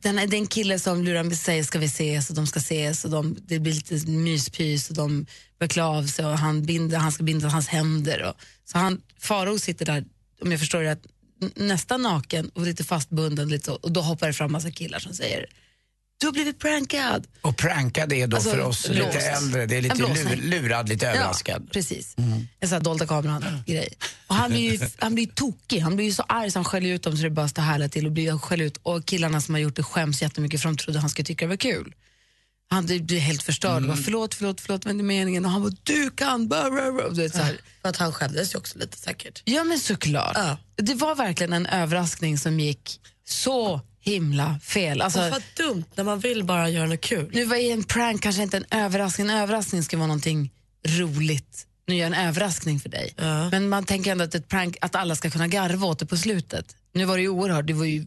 Den, 0.00 0.16
det 0.16 0.22
är 0.22 0.34
en 0.34 0.46
kille 0.46 0.78
som 0.78 1.04
lurar 1.04 1.22
med 1.22 1.38
sig 1.38 1.64
ska 1.64 1.78
vi 1.78 1.86
ses 1.86 2.30
och 2.30 2.36
de 2.36 2.46
ska 2.46 2.58
ses 2.58 3.04
och 3.04 3.10
de, 3.10 3.36
det 3.46 3.58
blir 3.58 3.72
lite 3.72 4.10
myspys 4.10 4.90
och 4.90 4.96
de 4.96 5.26
börjar 5.58 5.68
klä 5.68 5.82
av 5.82 6.06
sig 6.06 6.26
och 6.26 6.38
han, 6.38 6.62
binder, 6.62 6.98
han 6.98 7.12
ska 7.12 7.22
binda 7.22 7.48
hans 7.48 7.68
händer. 7.68 8.22
Och, 8.22 8.34
så 8.64 8.78
han, 8.78 9.02
Faro 9.18 9.58
sitter 9.58 9.86
där, 9.86 10.04
om 10.40 10.50
jag 10.50 10.60
förstår 10.60 10.82
det 10.82 10.90
rätt, 10.90 11.06
nästan 11.56 12.02
naken 12.02 12.48
och 12.54 12.62
lite 12.62 12.84
fastbunden 12.84 13.48
lite 13.48 13.64
så, 13.64 13.74
och 13.74 13.92
då 13.92 14.00
hoppar 14.00 14.26
det 14.26 14.32
fram 14.32 14.52
massa 14.52 14.70
killar 14.70 14.98
som 14.98 15.14
säger 15.14 15.46
du 16.20 16.26
har 16.26 16.32
blivit 16.32 16.58
prankad. 16.58 17.26
Och 17.40 17.56
prankad 17.56 18.12
är 18.12 18.26
då 18.26 18.36
Alltså, 18.36 18.50
för 18.50 18.60
oss 18.60 18.88
blåst. 18.88 19.14
lite 19.14 19.26
äldre, 19.26 19.66
det 19.66 19.76
är 19.76 19.82
lite 19.82 19.96
lur, 19.96 20.36
lurad, 20.36 20.88
lite 20.88 21.08
överraskad. 21.08 21.62
Ja, 21.66 21.70
precis. 21.72 22.14
En 22.18 22.68
sån 22.68 22.76
här 22.76 22.80
dolda 22.80 23.06
kameran-grej. 23.06 23.88
Och 24.26 24.34
han 24.34 24.50
blir 24.50 24.72
ju 24.72 24.88
han 24.98 25.14
blir 25.14 25.24
ju 25.26 25.30
tokig, 25.32 25.80
han 25.80 25.96
blir 25.96 26.06
ju 26.06 26.12
så 26.12 26.22
arg 26.22 26.50
så 26.50 26.58
han 26.58 26.64
skäller 26.64 26.88
ut 26.88 27.02
dem 27.02 27.16
så 27.16 27.22
det 27.22 27.30
bara 27.30 27.48
står 27.48 27.62
härligt 27.62 27.92
till 27.92 28.06
och 28.06 28.12
blir 28.12 28.38
skäller 28.38 28.64
ut. 28.64 28.76
Och 28.82 29.06
killarna 29.06 29.40
som 29.40 29.54
har 29.54 29.60
gjort 29.60 29.76
det 29.76 29.82
skäms 29.82 30.22
jättemycket 30.22 30.60
för 30.62 30.68
de 30.68 30.76
trodde 30.76 30.98
han 31.00 31.10
skulle 31.10 31.26
tycka 31.26 31.44
det 31.44 31.48
var 31.48 31.56
kul. 31.56 31.94
Han 32.70 32.86
blir 32.86 33.00
blir 33.00 33.18
helt 33.18 33.42
förstörd. 33.42 33.76
Mm. 33.76 33.88
Bara, 33.88 33.96
förlåt, 33.96 34.34
förlåt, 34.34 34.60
förlåt, 34.60 34.84
vad 34.84 34.98
är 34.98 35.02
meningen? 35.02 35.44
Och 35.44 35.50
han 35.50 35.62
bara, 35.62 35.72
du 35.82 36.10
kan, 36.10 36.48
blah, 36.48 36.70
blah, 36.70 36.92
blah. 36.92 37.08
Du 37.10 37.22
vet, 37.22 37.32
så 37.32 37.42
här. 37.42 37.60
För 37.82 37.88
att 37.88 37.96
han 37.96 38.12
skämdes 38.12 38.54
ju 38.54 38.58
också 38.58 38.78
lite 38.78 38.98
säkert. 38.98 39.42
Ja 39.44 39.64
men 39.64 39.78
såklart. 39.78 40.36
Det 40.76 40.94
var 40.94 41.14
verkligen 41.14 41.52
en 41.52 41.66
överraskning 41.66 42.38
som 42.38 42.60
gick 42.60 43.00
så 43.28 43.80
himla 44.00 44.58
fel. 44.62 45.00
Alltså, 45.00 45.18
vad 45.30 45.42
dumt 45.56 45.84
när 45.94 46.04
man 46.04 46.20
vill 46.20 46.44
bara 46.44 46.68
göra 46.68 46.86
något 46.86 47.00
kul. 47.00 47.30
nu 47.32 47.44
var 47.44 47.56
ju 47.56 47.70
en 47.70 47.84
prank 47.84 48.22
kanske 48.22 48.42
inte 48.42 48.56
en 48.56 48.66
överraskning. 48.70 49.30
En 49.30 49.36
överraskning 49.36 49.82
ska 49.82 49.96
vara 49.96 50.06
någonting 50.06 50.50
roligt. 50.86 51.66
Nu 51.86 51.94
gör 51.94 52.00
jag 52.08 52.18
en 52.18 52.26
överraskning 52.28 52.80
för 52.80 52.88
dig. 52.88 53.14
Men 53.50 53.68
man 53.68 53.84
tänker 53.84 54.12
ändå 54.12 54.24
att 54.24 54.34
ett 54.34 54.48
prank, 54.48 54.76
att 54.80 54.94
alla 54.94 55.16
ska 55.16 55.30
kunna 55.30 55.48
garva 55.48 55.86
åt 55.86 55.98
det 55.98 56.06
på 56.06 56.16
slutet. 56.16 56.76
Nu 56.92 57.04
var 57.04 57.16
det 57.16 57.22
ju 57.22 57.28
oerhört, 57.28 57.66
det 57.66 57.72
var 57.72 57.84
ju 57.84 58.06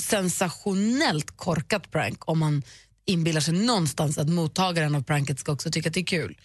sensationellt 0.00 1.36
korkat 1.36 1.90
prank 1.90 2.28
om 2.28 2.38
man 2.38 2.62
inbillar 3.06 3.40
sig 3.40 3.54
någonstans 3.54 4.18
att 4.18 4.28
mottagaren 4.28 4.94
av 4.94 5.02
pranket 5.02 5.38
ska 5.38 5.52
också 5.52 5.70
tycka 5.70 5.88
att 5.88 5.94
det 5.94 6.00
är 6.00 6.04
kul. 6.04 6.36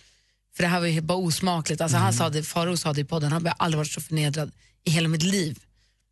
För 0.56 0.64
det 0.64 0.70
här 0.70 0.80
var 0.80 0.88
ju 0.88 1.02
bara 1.02 1.18
osmakligt. 1.18 1.82
Alltså 1.82 1.98
Han 1.98 2.14
sa 2.14 2.30
det, 2.30 2.44
Faro 2.44 2.78
sa 2.78 2.94
det 2.94 3.02
i 3.02 3.06
podden, 3.06 3.32
han 3.32 3.46
har 3.46 3.54
aldrig 3.58 3.78
varit 3.78 3.92
så 3.92 4.02
förnedrad 4.02 4.52
i 4.84 4.92
hela 4.92 5.08
mitt 5.08 5.24
liv. 5.24 5.60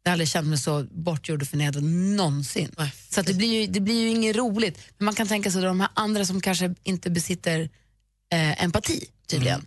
Jag 0.03 0.09
har 0.09 0.13
aldrig 0.13 0.29
känt 0.29 0.47
mig 0.47 0.57
så 0.57 0.83
bortgjord 0.91 1.41
och 1.41 1.47
förnedrad 1.47 1.83
någonsin. 1.83 2.75
Så 3.09 3.19
att 3.19 3.25
det, 3.25 3.33
blir 3.33 3.61
ju, 3.61 3.67
det 3.67 3.79
blir 3.79 4.01
ju 4.01 4.09
inget 4.09 4.35
roligt. 4.35 4.79
Men 4.97 5.05
man 5.05 5.15
kan 5.15 5.27
tänka 5.27 5.51
sig 5.51 5.59
att 5.59 5.69
de 5.69 5.79
här 5.79 5.89
andra 5.93 6.25
som 6.25 6.41
kanske 6.41 6.75
inte 6.83 7.09
besitter 7.09 7.69
eh, 8.33 8.63
empati 8.63 9.05
tydligen, 9.27 9.65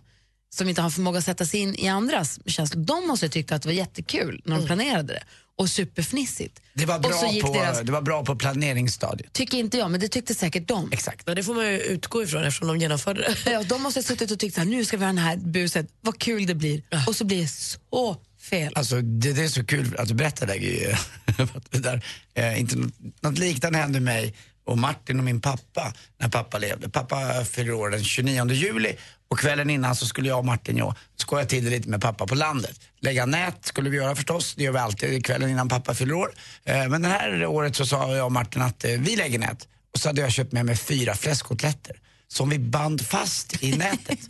som 0.49 0.69
inte 0.69 0.81
har 0.81 0.89
förmåga 0.89 1.19
att 1.19 1.25
sätta 1.25 1.45
sig 1.45 1.59
in 1.59 1.75
i 1.75 1.87
andras 1.87 2.39
känslor, 2.45 2.83
de 2.83 3.07
måste 3.07 3.25
ha 3.25 3.31
tyckt 3.31 3.51
att 3.51 3.61
det 3.61 3.69
var 3.69 3.73
jättekul 3.73 4.41
när 4.45 4.57
de 4.57 4.65
planerade 4.65 5.13
det 5.13 5.23
och 5.57 5.69
superfnissigt. 5.69 6.61
Det 6.73 6.85
var, 6.85 6.95
och 6.95 7.01
bra 7.01 7.11
så 7.11 7.33
gick 7.33 7.43
på, 7.43 7.53
deras, 7.53 7.81
det 7.81 7.91
var 7.91 8.01
bra 8.01 8.25
på 8.25 8.35
planeringsstadiet. 8.35 9.33
tycker 9.33 9.57
inte 9.57 9.77
jag, 9.77 9.91
men 9.91 9.99
det 9.99 10.07
tyckte 10.07 10.35
säkert 10.35 10.67
de. 10.67 10.91
Exakt. 10.91 11.27
Men 11.27 11.35
det 11.35 11.43
får 11.43 11.53
man 11.55 11.65
ju 11.65 11.77
utgå 11.79 12.23
ifrån 12.23 12.43
eftersom 12.43 12.67
de 12.67 12.77
genomförde 12.77 13.21
det. 13.21 13.51
Ja, 13.51 13.63
de 13.63 13.81
måste 13.81 13.97
ha 13.97 14.03
suttit 14.03 14.31
och 14.31 14.39
tyckt 14.39 14.57
här, 14.57 14.65
nu 14.65 14.85
ska 14.85 14.97
vi 14.97 15.03
ha 15.03 15.09
den 15.09 15.17
här 15.17 15.37
buset, 15.37 15.87
vad 16.01 16.19
kul 16.19 16.45
det 16.45 16.55
blir. 16.55 16.81
Och 17.07 17.15
så 17.15 17.25
blir 17.25 17.41
det 17.41 17.47
så 17.47 18.17
fel. 18.49 18.73
Alltså, 18.75 19.01
det, 19.01 19.33
det 19.33 19.43
är 19.43 19.47
så 19.47 19.65
kul 19.65 19.95
att 19.97 20.07
du 20.07 20.13
berättar 20.13 20.47
det. 20.47 20.97
Det 21.69 21.79
där, 21.79 22.05
eh, 22.33 22.59
inte 22.59 22.75
något, 22.75 22.93
något 23.21 23.37
liknande 23.37 23.79
hände 23.79 23.99
mig 23.99 24.33
och 24.65 24.77
Martin 24.77 25.19
och 25.19 25.25
min 25.25 25.41
pappa 25.41 25.93
när 26.19 26.29
pappa 26.29 26.57
levde. 26.57 26.89
Pappa 26.89 27.45
fyller 27.45 27.73
år 27.73 27.89
den 27.89 28.03
29 28.03 28.51
juli 28.51 28.95
och 29.33 29.39
kvällen 29.39 29.69
innan 29.69 29.95
så 29.95 30.05
skulle 30.05 30.27
jag 30.27 30.39
och 30.39 30.45
Martin 30.45 30.77
jag, 30.77 30.95
skoja 31.15 31.45
till 31.45 31.63
det 31.65 31.69
lite 31.69 31.89
med 31.89 32.01
pappa 32.01 32.27
på 32.27 32.35
landet. 32.35 32.79
Lägga 32.99 33.25
nät 33.25 33.65
skulle 33.65 33.89
vi 33.89 33.97
göra 33.97 34.15
förstås, 34.15 34.55
det 34.55 34.63
gör 34.63 34.71
vi 34.71 34.77
alltid 34.77 35.25
kvällen 35.25 35.49
innan 35.49 35.69
pappa 35.69 35.93
fyller 35.93 36.13
år. 36.13 36.33
Eh, 36.65 36.87
men 36.87 37.01
det 37.01 37.07
här 37.07 37.45
året 37.45 37.75
så 37.75 37.85
sa 37.85 38.15
jag 38.15 38.25
och 38.25 38.31
Martin 38.31 38.61
att 38.61 38.85
eh, 38.85 38.91
vi 38.91 39.15
lägger 39.15 39.39
nät. 39.39 39.67
Och 39.93 39.99
så 39.99 40.09
hade 40.09 40.21
jag 40.21 40.31
köpt 40.31 40.51
med 40.51 40.65
mig 40.65 40.75
fyra 40.75 41.13
fläskkotletter 41.13 41.95
som 42.33 42.49
vi 42.49 42.59
band 42.59 43.01
fast 43.07 43.63
i 43.63 43.77
nätet. 43.77 44.19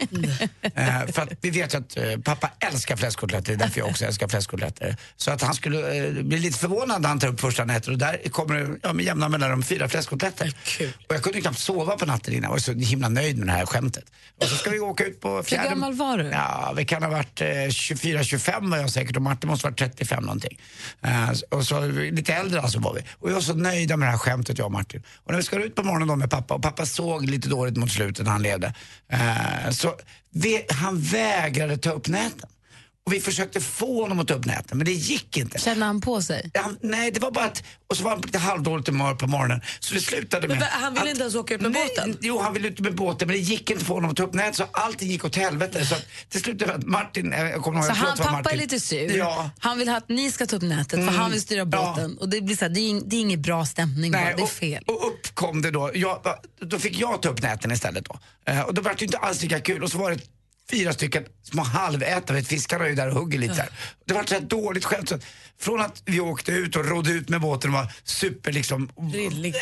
Eh, 0.75 1.07
för 1.11 1.21
att 1.21 1.29
vi 1.41 1.49
vet 1.49 1.73
ju 1.73 1.77
att 1.77 1.97
eh, 1.97 2.17
pappa 2.23 2.49
älskar 2.59 2.95
fläskkotletter, 2.95 3.45
det 3.47 3.53
är 3.53 3.57
därför 3.57 3.79
jag 3.79 3.89
också 3.89 4.05
älskar 4.05 4.27
fläskkotletter. 4.27 4.95
Så 5.17 5.31
att 5.31 5.41
han 5.41 5.53
skulle 5.53 6.07
eh, 6.07 6.11
bli 6.11 6.39
lite 6.39 6.59
förvånad 6.59 7.01
när 7.01 7.09
han 7.09 7.19
tar 7.19 7.27
upp 7.27 7.39
första 7.39 7.65
nätet 7.65 7.87
och 7.87 7.97
där 7.97 8.29
kommer 8.29 8.55
det 8.55 8.79
ja, 8.83 8.93
med 8.93 9.05
jämna 9.05 9.29
mellanrum 9.29 9.63
fyra 9.63 9.89
fläskkotletter. 9.89 10.53
Och 11.07 11.15
jag 11.15 11.23
kunde 11.23 11.41
knappt 11.41 11.59
sova 11.59 11.97
på 11.97 12.05
natten 12.05 12.33
innan, 12.33 12.43
jag 12.43 12.49
var 12.49 12.57
så 12.57 12.73
himla 12.73 13.09
nöjd 13.09 13.37
med 13.37 13.47
det 13.47 13.51
här 13.51 13.65
skämtet. 13.65 14.03
Och 14.41 14.45
så 14.45 14.55
ska 14.55 14.69
vi 14.69 14.79
åka 14.79 15.05
ut 15.05 15.21
på 15.21 15.43
fjärde... 15.43 15.69
gammal 15.69 15.93
var 15.93 16.17
du? 16.17 16.23
Ja, 16.23 16.73
vi 16.77 16.85
kan 16.85 17.03
ha 17.03 17.09
varit 17.09 17.41
eh, 17.41 17.45
24-25 17.47 18.69
var 18.69 18.77
jag 18.77 18.89
säkert 18.89 19.15
och 19.15 19.21
Martin 19.21 19.49
måste 19.49 19.67
ha 19.67 19.71
varit 19.71 19.79
35 19.79 20.23
någonting. 20.23 20.59
Eh, 21.01 21.29
och 21.49 21.65
så 21.65 21.85
lite 21.87 22.33
äldre 22.33 22.61
alltså 22.61 22.79
var 22.79 22.93
vi. 22.93 23.01
Och 23.11 23.29
vi 23.29 23.33
var 23.33 23.41
så 23.41 23.53
nöjda 23.53 23.97
med 23.97 24.07
det 24.07 24.11
här 24.11 24.17
skämtet 24.17 24.57
jag 24.57 24.65
och 24.65 24.71
Martin. 24.71 25.03
Och 25.15 25.31
när 25.31 25.37
vi 25.37 25.43
ska 25.43 25.63
ut 25.63 25.75
på 25.75 25.83
morgonen 25.83 26.07
då 26.07 26.15
med 26.15 26.29
pappa 26.29 26.53
och 26.53 26.61
pappa 26.61 26.85
såg 26.85 27.29
lite 27.29 27.49
dåligt 27.49 27.77
mot 27.77 27.92
slutet 27.93 28.25
när 28.25 28.31
han 28.31 28.41
levde. 28.41 28.73
Eh, 29.09 29.69
så 29.71 29.95
vi, 30.29 30.65
han 30.69 31.01
vägrade 31.01 31.77
ta 31.77 31.91
upp 31.91 32.07
näten. 32.07 32.49
Och 33.05 33.13
vi 33.13 33.19
försökte 33.19 33.61
få 33.61 34.01
honom 34.01 34.19
att 34.19 34.27
ta 34.27 34.33
upp 34.33 34.45
näten 34.45 34.77
men 34.77 34.85
det 34.85 34.91
gick 34.91 35.37
inte. 35.37 35.59
Kände 35.59 35.85
han 35.85 36.01
på 36.01 36.21
sig? 36.21 36.51
Han, 36.53 36.77
nej, 36.81 37.11
det 37.11 37.19
var 37.19 37.31
bara 37.31 37.45
att, 37.45 37.63
och 37.89 37.97
så 37.97 38.03
var 38.03 38.11
han 38.11 38.21
på 38.21 38.25
lite 38.25 38.39
halvdåligt 38.39 38.87
humör 38.87 39.15
på 39.15 39.27
morgonen. 39.27 39.61
Så 39.79 39.93
det 39.93 39.99
slutade 40.01 40.47
Men 40.47 40.57
med... 40.57 40.65
va- 40.65 40.71
han 40.71 40.93
ville 40.93 41.03
att- 41.03 41.09
inte 41.09 41.21
ens 41.21 41.35
åka 41.35 41.53
ut 41.55 41.61
med 41.61 41.71
nej, 41.71 41.87
båten? 41.97 42.17
Jo, 42.21 42.39
han 42.39 42.53
ville 42.53 42.67
ut 42.67 42.79
med 42.79 42.95
båten 42.95 43.27
men 43.27 43.35
det 43.37 43.41
gick 43.43 43.69
inte 43.69 43.81
att 43.81 43.87
få 43.87 43.93
honom 43.93 44.11
att 44.11 44.17
ta 44.17 44.23
upp 44.23 44.33
nätet 44.33 44.55
så 44.55 44.63
allting 44.71 45.09
gick 45.09 45.25
åt 45.25 45.35
helvete. 45.35 45.85
Så 45.85 45.95
att, 45.95 46.05
till 46.29 46.41
slut 46.41 46.61
var 46.67 46.77
det 46.77 46.85
Martin, 46.87 47.31
jag 47.31 47.61
kommer 47.63 47.77
ihåg, 47.79 47.87
Så 47.87 47.93
han, 47.93 48.17
det 48.17 48.23
pappa 48.23 48.37
är 48.37 48.43
Martin. 48.43 48.59
lite 48.59 48.79
sur. 48.79 49.17
Ja. 49.17 49.49
Han 49.59 49.77
vill 49.77 49.89
ha 49.89 49.97
att 49.97 50.09
ni 50.09 50.31
ska 50.31 50.45
ta 50.45 50.55
upp 50.55 50.61
nätet 50.61 50.89
för 50.89 50.97
Mm. 50.97 51.15
han 51.15 51.31
vill 51.31 51.41
styra 51.41 51.65
båten. 51.65 52.17
Och 52.17 52.29
det, 52.29 52.41
blir 52.41 52.55
så 52.55 52.65
här, 52.65 52.69
det, 52.69 52.79
är, 52.79 52.89
ing- 52.93 53.03
det 53.05 53.15
är 53.15 53.19
ingen 53.21 53.41
bra 53.41 53.65
stämning 53.65 54.11
bara, 54.11 54.21
det 54.23 54.29
är 54.31 54.43
och, 54.43 54.49
fel. 54.49 54.83
och 54.87 55.07
upp 55.07 55.35
kom 55.35 55.61
det 55.61 55.71
då. 55.71 55.91
Jag, 55.93 56.19
då 56.61 56.79
fick 56.79 56.99
jag 56.99 57.21
ta 57.21 57.29
upp 57.29 57.41
näten 57.41 57.71
istället 57.71 58.05
då. 58.05 58.19
Eh, 58.51 58.61
och 58.61 58.73
då 58.73 58.81
var 58.81 58.91
det 58.91 59.01
ju 59.01 59.05
inte 59.05 59.17
alls 59.17 59.41
lika 59.41 59.59
kul. 59.59 59.83
Och 59.83 59.91
så 59.91 59.97
var 59.97 60.11
det 60.11 60.19
fyra 60.73 60.93
stycken 60.93 61.25
små 61.43 61.63
halvätare, 61.63 62.43
fiskarna 62.43 62.85
är 62.85 62.89
ju 62.89 62.95
där 62.95 63.07
och 63.07 63.13
hugger 63.13 63.39
lite 63.39 63.53
där. 63.53 63.69
Det 64.05 64.13
var 64.13 64.23
så 64.23 64.33
här 64.33 64.41
dåligt 64.41 64.85
skämt. 64.85 65.09
Så 65.09 65.19
från 65.59 65.81
att 65.81 66.01
vi 66.05 66.19
åkte 66.19 66.51
ut 66.51 66.75
och 66.75 66.85
rodde 66.85 67.11
ut 67.11 67.29
med 67.29 67.41
båten 67.41 67.69
och 67.69 67.75
var 67.75 67.93
super 68.03 68.51
liksom, 68.51 68.89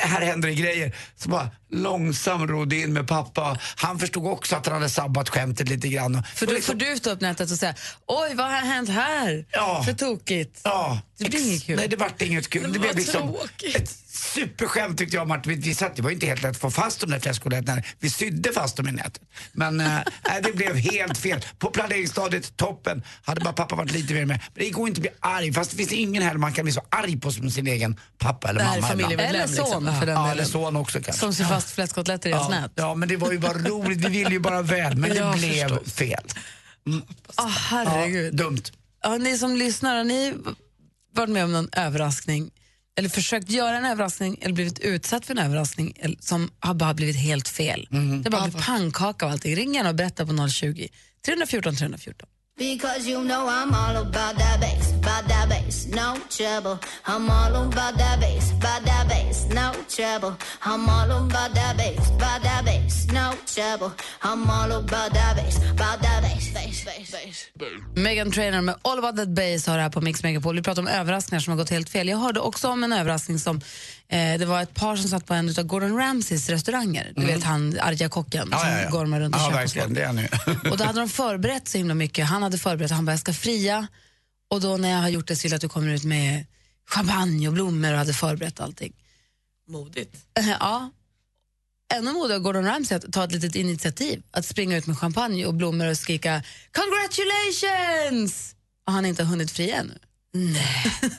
här 0.02 0.22
händer 0.22 0.50
det 0.50 0.56
grejer. 0.56 0.96
Så 1.16 1.30
bara 1.30 1.50
långsam 1.72 2.48
rodde 2.48 2.76
in 2.76 2.94
med 2.94 3.08
pappa. 3.08 3.60
Han 3.76 4.00
förstod 4.00 4.28
också 4.28 4.56
att 4.56 4.66
han 4.66 4.76
hade 4.76 4.90
sabbat 4.90 5.30
skämtet 5.30 5.70
lite 5.70 5.88
grann. 5.88 6.24
För 6.36 6.46
då 6.46 6.62
får 6.62 6.74
du 6.74 7.00
ta 7.00 7.10
upp 7.12 7.22
nätet 7.22 7.52
och 7.52 7.58
säga 7.58 7.76
oj 8.08 8.34
vad 8.36 8.46
har 8.46 8.62
hänt 8.62 8.90
här? 8.90 9.46
Ja. 9.52 9.84
För 9.86 9.94
tokigt. 9.94 10.62
Ja. 10.64 11.00
Det 11.18 11.30
blir 11.30 11.48
inget 11.48 11.64
kul. 11.64 11.76
Nej, 11.76 11.88
det 11.88 11.96
vart 11.96 12.22
inget 12.22 12.50
kul. 12.50 12.64
Det, 12.64 12.70
Det 12.74 12.80
blev 12.80 12.96
liksom 12.96 13.22
tråkigt. 13.34 13.76
ett 13.76 13.90
superskämt 14.22 14.98
tyckte 14.98 15.16
jag 15.18 15.28
Martin. 15.28 15.54
Vi, 15.54 15.60
vi 15.60 15.76
satt, 15.76 15.96
det 15.96 16.02
var 16.02 16.12
inte 16.12 16.26
helt 16.26 16.42
lätt 16.44 16.52
att 16.52 16.58
få 16.58 16.72
fast 16.72 17.00
de 17.00 17.10
där 17.10 17.20
fläskkotlletterna. 17.20 17.82
Vi 18.00 18.10
sydde 18.10 18.54
fast 18.54 18.78
dem 18.78 18.88
i 18.88 18.92
nätet. 18.92 19.22
Men 19.54 19.80
äh, 19.82 20.00
det 20.44 20.56
blev 20.56 20.76
helt 20.76 21.18
fel. 21.18 21.46
På 21.60 21.70
planeringsstadiet, 21.70 22.58
toppen. 22.58 23.04
Hade 23.24 23.42
bara 23.42 23.54
pappa 23.54 23.76
varit 23.76 23.92
lite 23.92 24.14
mer 24.14 24.26
med. 24.26 24.40
Men 24.56 24.64
det 24.66 24.70
går 24.70 24.88
inte 24.88 24.98
att 25.00 25.02
bli 25.02 25.12
arg. 25.20 25.54
Fast 25.54 25.72
det 25.72 25.78
finns 25.78 25.92
ingen 25.92 26.24
heller 26.24 26.40
man 26.40 26.54
kan 26.54 26.66
bli 26.66 26.74
så 26.74 26.82
arg 26.90 27.20
på 27.20 27.32
som 27.32 27.52
sin 27.52 27.68
egen 27.68 28.00
pappa 28.18 28.50
eller 28.50 28.64
mamma. 28.66 28.88
familjemedlem, 28.88 29.36
Eller 29.36 29.48
son, 29.48 29.84
liksom. 29.84 30.00
för 30.00 30.06
den 30.06 30.16
Ja, 30.16 30.32
eller 30.32 30.44
son 30.44 30.76
också 30.76 31.02
kanske. 31.02 31.20
Som 31.20 31.34
ser 31.34 31.44
fast 31.46 31.72
fläskkotletter 31.72 32.30
i 32.30 32.32
ja. 32.32 32.50
nät. 32.50 32.72
Ja, 32.76 32.96
men 32.96 33.10
det 33.10 33.18
var 33.18 33.32
ju 33.32 33.40
bara 33.40 33.58
roligt. 33.58 34.00
Vi 34.06 34.10
ville 34.10 34.30
ju 34.30 34.40
bara 34.40 34.62
väl. 34.62 34.98
Men 34.98 35.10
det 35.16 35.34
blev 35.38 35.68
förstår. 35.70 35.90
fel. 35.90 36.24
Ah, 37.36 37.48
herregud. 37.48 38.34
Ja, 38.34 38.44
dumt. 38.44 38.64
Ja, 39.04 39.18
ni 39.18 39.38
som 39.38 39.56
lyssnar, 39.56 39.96
har 39.96 40.04
ni 40.04 40.34
varit 41.16 41.30
med 41.30 41.44
om 41.44 41.52
någon 41.52 41.70
överraskning 41.72 42.52
eller 42.98 43.10
försökt 43.10 43.50
göra 43.50 43.78
en 43.78 43.86
överraskning 43.86 44.38
eller 44.42 44.54
blivit 44.54 44.80
utsatt 44.80 45.26
för 45.26 45.34
en 45.34 45.46
överraskning 45.46 45.94
eller- 46.00 46.18
som 46.20 46.52
har 46.60 46.74
bara 46.74 46.94
blivit 46.94 47.16
helt 47.16 47.48
fel? 47.48 47.88
Det 48.24 48.30
bara 48.30 48.42
blivit 48.42 48.66
pannkaka 48.66 49.26
av 49.26 49.32
allting. 49.32 49.56
Ring 49.56 49.74
gärna 49.74 49.90
och 49.90 49.96
berätta 49.96 50.26
på 50.26 50.48
020 50.50 50.90
314 51.26 51.76
314. 51.76 52.28
Because 52.62 53.08
you 53.08 53.24
know 53.24 53.48
I'm 53.48 53.74
all 53.74 53.98
about 53.98 54.36
that 54.38 54.60
bass, 54.62 54.94
about 54.94 55.28
that 55.28 55.50
bass, 55.50 55.88
no 55.88 56.16
trouble. 56.30 56.78
I'm 57.08 57.28
all 57.28 57.56
about 57.56 57.98
that 57.98 58.20
bass, 58.20 58.52
about 58.52 58.86
that 58.86 59.08
bass, 59.10 59.48
no 59.50 59.72
trouble. 59.90 60.34
I'm 60.62 60.88
all 60.88 61.12
about 61.12 61.56
that 61.56 61.76
bass, 61.78 62.10
about 62.10 62.44
that 62.44 62.64
bass, 62.66 63.08
no 63.12 63.34
trouble. 63.48 63.92
I'm 64.22 64.48
all 64.48 64.72
about 64.72 65.12
that 65.14 65.36
bass, 65.38 65.58
about 65.72 66.02
that 66.04 66.22
bass, 66.22 66.54
bass, 66.54 66.86
bass, 66.86 67.12
bass. 67.12 67.48
Megan 67.96 68.32
Trainor 68.32 68.62
med 68.62 68.76
All 68.82 69.00
about 69.00 69.16
that 69.16 69.30
bass 69.30 69.68
har 69.68 69.78
det 69.78 69.84
här 69.84 69.90
på 69.90 70.02
Mix 70.02 70.24
Megapol. 70.24 70.56
Vi 70.56 70.62
pratar 70.62 70.82
om 70.82 70.88
överraskningar 70.88 71.40
som 71.40 71.52
har 71.52 71.58
gått 71.58 71.70
helt 71.70 71.90
fel. 71.90 72.08
Jag 72.08 72.18
hörde 72.18 72.40
också 72.40 72.68
om 72.68 72.84
en 72.84 72.94
överraskning 72.94 73.40
som 73.40 73.62
eh, 74.12 74.40
det 74.40 74.46
var 74.46 74.62
ett 74.62 74.74
par 74.74 74.96
som 74.96 75.10
satt 75.10 75.26
på 75.26 75.34
en 75.34 75.50
av 75.50 75.64
Gordon 75.64 75.98
Ramsays 75.98 76.50
restauranger. 76.50 77.12
Du 77.16 77.22
Mm. 77.24 77.36
vet 77.36 77.44
han 77.44 77.78
arga 77.80 78.10
kocken 78.10 78.48
Ja, 78.52 78.60
som 78.60 78.70
ja, 78.70 78.82
ja. 78.82 78.90
gormar 78.90 79.20
runt 79.20 79.36
och 79.36 79.42
köper 79.42 80.06
han 80.06 80.18
ju. 80.18 80.28
Och 80.72 80.78
då 80.78 80.84
hade 80.84 81.00
de 81.00 81.10
förberett 81.10 81.68
så 81.68 81.78
himla 81.78 81.94
mycket. 81.94 82.26
Han 82.28 82.44
hade 82.44 82.58
förberett, 82.58 82.92
han 82.92 83.06
bara, 83.06 83.12
jag 83.12 83.20
ska 83.20 83.34
fria 83.34 83.88
och 84.50 84.62
då 84.62 84.78
när 84.78 84.90
jag 84.90 84.98
har 84.98 85.10
gjort 85.10 85.28
det 85.28 85.36
så 85.36 85.44
vill 85.44 85.52
jag 85.52 85.56
att 85.58 85.62
du 85.62 85.70
kommer 85.70 85.94
ut 85.94 86.04
med 86.04 86.46
champagne 86.90 87.48
och 87.48 87.54
blommor 87.54 87.92
och 87.92 87.98
hade 87.98 88.14
förberett 88.14 88.60
allting. 88.60 88.94
Modigt. 89.68 90.16
Ja. 90.60 90.92
ännu 91.94 92.14
modigare 92.14 92.40
Gordon 92.40 92.66
Ramsay 92.66 92.98
att 92.98 93.14
ta 93.14 93.24
ett 93.24 93.32
litet 93.32 93.56
initiativ. 93.56 94.24
Att 94.32 94.46
springa 94.46 94.78
ut 94.78 94.88
med 94.88 94.98
champagne 94.98 95.46
och 95.46 95.54
blommor 95.54 95.88
och 95.88 95.98
skrika 95.98 96.44
“Congratulations!” 96.72 98.56
och 98.88 98.94
han 98.94 99.04
har 99.04 99.10
inte 99.10 99.24
hunnit 99.24 99.52
fri 99.52 99.72
ännu. 99.72 99.94
Nej. 100.34 100.86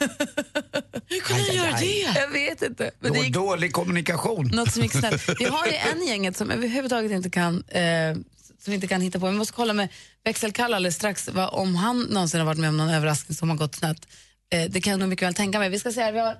Hur 1.08 1.20
kunde 1.20 1.42
han 1.42 1.56
göra 1.56 1.76
det? 1.76 2.20
Jag 2.20 2.28
vet 2.28 2.62
inte. 2.62 2.90
Men 3.00 3.12
Då, 3.12 3.18
det 3.18 3.24
gick 3.24 3.34
Dålig 3.34 3.72
kommunikation. 3.72 4.50
något 4.54 4.72
som 4.72 4.82
gick 4.82 4.92
snett. 4.92 5.28
Vi 5.40 5.44
har 5.44 5.66
ju 5.66 5.72
en 5.92 6.06
gänget 6.06 6.36
som 6.36 6.50
överhuvudtaget 6.50 7.12
inte 7.12 7.30
kan, 7.30 7.64
eh, 7.68 8.16
som 8.58 8.72
inte 8.72 8.86
kan 8.86 9.00
hitta 9.00 9.20
på. 9.20 9.26
Vi 9.26 9.32
måste 9.32 9.52
kolla 9.54 9.72
med 9.72 9.88
växelkalle 10.24 10.76
alldeles 10.76 10.96
strax 10.96 11.28
va, 11.28 11.48
om 11.48 11.76
han 11.76 12.00
någonsin 12.00 12.40
har 12.40 12.46
varit 12.46 12.58
med 12.58 12.68
om 12.68 12.76
någon 12.76 12.88
överraskning 12.90 13.36
som 13.36 13.50
har 13.50 13.56
gått 13.56 13.74
snett. 13.74 14.08
Eh, 14.52 14.70
det 14.70 14.80
kan 14.80 14.90
jag 14.90 15.00
nog 15.00 15.08
mycket 15.08 15.26
väl 15.26 15.34
tänka 15.34 15.58
mig. 15.58 15.68
Vi 15.70 15.78
ska 15.78 15.92
se 15.92 16.02
här, 16.02 16.12
vi 16.12 16.18
har 16.20 16.36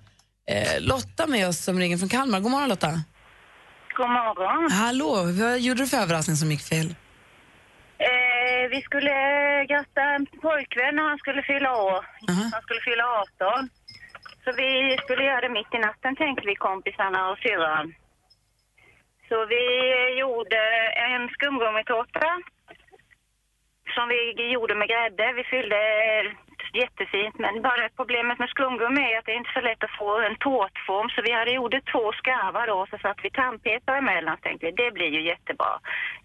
eh, 0.51 0.81
Lotta 0.81 1.27
med 1.27 1.49
oss 1.49 1.59
som 1.59 1.79
ringer 1.79 1.99
från 1.99 2.09
Kalmar. 2.09 2.41
God 2.41 2.51
morgon 2.51 2.69
Lotta. 2.69 3.03
God 3.97 4.09
morgon. 4.11 4.73
Hallå, 4.73 5.23
vad 5.25 5.61
gjorde 5.61 5.83
du 5.83 5.87
för 5.89 5.97
överraskning 5.97 6.37
som 6.37 6.51
gick 6.51 6.61
fel? 6.63 6.95
Eh, 8.09 8.65
vi 8.71 8.83
skulle 8.83 9.15
gratta 9.71 10.03
en 10.03 10.27
pojkvän 10.27 10.95
när 10.97 11.09
han 11.09 11.19
skulle 11.19 11.43
fylla 11.43 11.71
år. 11.77 12.01
Han 12.53 12.63
skulle 12.63 12.81
fylla 12.81 13.05
18. 13.05 13.69
Så 14.45 14.53
vi 14.53 14.97
skulle 15.03 15.25
göra 15.25 15.41
det 15.41 15.49
mitt 15.59 15.75
i 15.75 15.79
natten 15.79 16.17
tänkte 16.17 16.47
vi 16.47 16.55
kompisarna 16.55 17.31
och 17.31 17.39
syrran. 17.39 17.95
Så 19.29 19.47
vi 19.47 19.65
gjorde 20.21 20.61
en 21.09 21.29
skumgummitårta 21.29 22.31
som 23.95 24.09
vi 24.09 24.53
gjorde 24.53 24.75
med 24.75 24.89
grädde. 24.89 25.33
Vi 25.33 25.45
fyllde 25.45 25.81
jättefint 26.75 27.39
men 27.39 27.63
bara 27.63 27.89
problemet 27.97 28.39
med 28.39 28.49
skumgummi 28.49 29.13
är 29.13 29.19
att 29.19 29.27
det 29.27 29.33
är 29.33 29.43
inte 29.43 29.53
så 29.55 29.61
lätt 29.61 29.85
att 29.85 29.99
få 29.99 30.21
en 30.21 30.37
tårtform 30.37 31.09
så 31.11 31.23
vi 31.23 31.33
hade 31.33 31.51
gjort 31.51 31.91
två 31.93 32.13
skarvar 32.13 32.67
då 32.67 32.87
så 32.91 32.99
satte 32.99 33.23
vi 33.23 33.31
tandpetare 33.31 33.99
emellan 33.99 34.37
så 34.37 34.43
tänkte 34.43 34.67
vi 34.67 34.73
det 34.73 34.91
blir 34.91 35.13
ju 35.17 35.23
jättebra. 35.33 35.73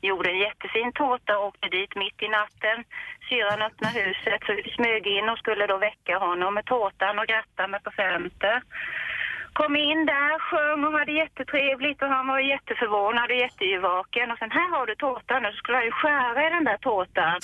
Gjorde 0.02 0.30
en 0.30 0.40
jättefin 0.48 0.92
tårta 0.94 1.38
och 1.38 1.46
åkte 1.48 1.68
dit 1.68 1.96
mitt 1.96 2.24
i 2.24 2.28
natten. 2.28 2.78
Syrran 3.30 3.62
öppnade 3.62 4.00
huset 4.00 4.42
så 4.46 4.54
vi 4.54 4.64
smög 4.76 5.08
in 5.08 5.30
och 5.30 5.38
skulle 5.38 5.68
då 5.68 5.78
väcka 5.78 6.18
honom 6.18 6.54
med 6.54 6.66
tårtan 6.66 7.20
och 7.20 7.28
gratta 7.28 7.68
med 7.68 7.84
presenter. 7.84 8.62
Kom 9.54 9.76
in 9.76 10.06
där, 10.06 10.40
sjöng 10.40 10.86
och 10.86 11.00
hade 11.00 11.12
jättetrevligt 11.12 12.02
och 12.02 12.08
han 12.08 12.28
var 12.28 12.40
jätteförvånad 12.40 13.32
och 13.32 13.38
jätteyrvaken. 13.38 14.32
Och 14.32 14.38
sen 14.38 14.52
här 14.52 14.70
har 14.70 14.86
du 14.86 14.96
tårtan 14.96 15.46
och 15.46 15.52
så 15.52 15.58
skulle 15.58 15.78
han 15.78 15.86
ju 15.86 15.92
skära 15.92 16.48
i 16.48 16.50
den 16.50 16.64
där 16.64 16.78
tårtan. 16.78 17.40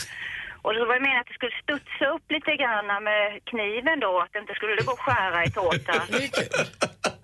Och 0.64 0.74
så 0.74 0.86
var 0.86 0.94
det 0.96 1.04
meningen 1.06 1.22
att 1.22 1.32
det 1.32 1.40
skulle 1.40 1.62
studsa 1.64 2.06
upp 2.16 2.26
lite 2.36 2.54
grann 2.62 3.04
med 3.10 3.24
kniven 3.52 4.00
då, 4.06 4.12
att 4.20 4.32
det 4.34 4.40
inte 4.44 4.56
skulle 4.56 4.84
gå 4.88 4.94
att 4.98 5.06
skära 5.08 5.40
i 5.48 5.52
tårtan. 5.60 6.06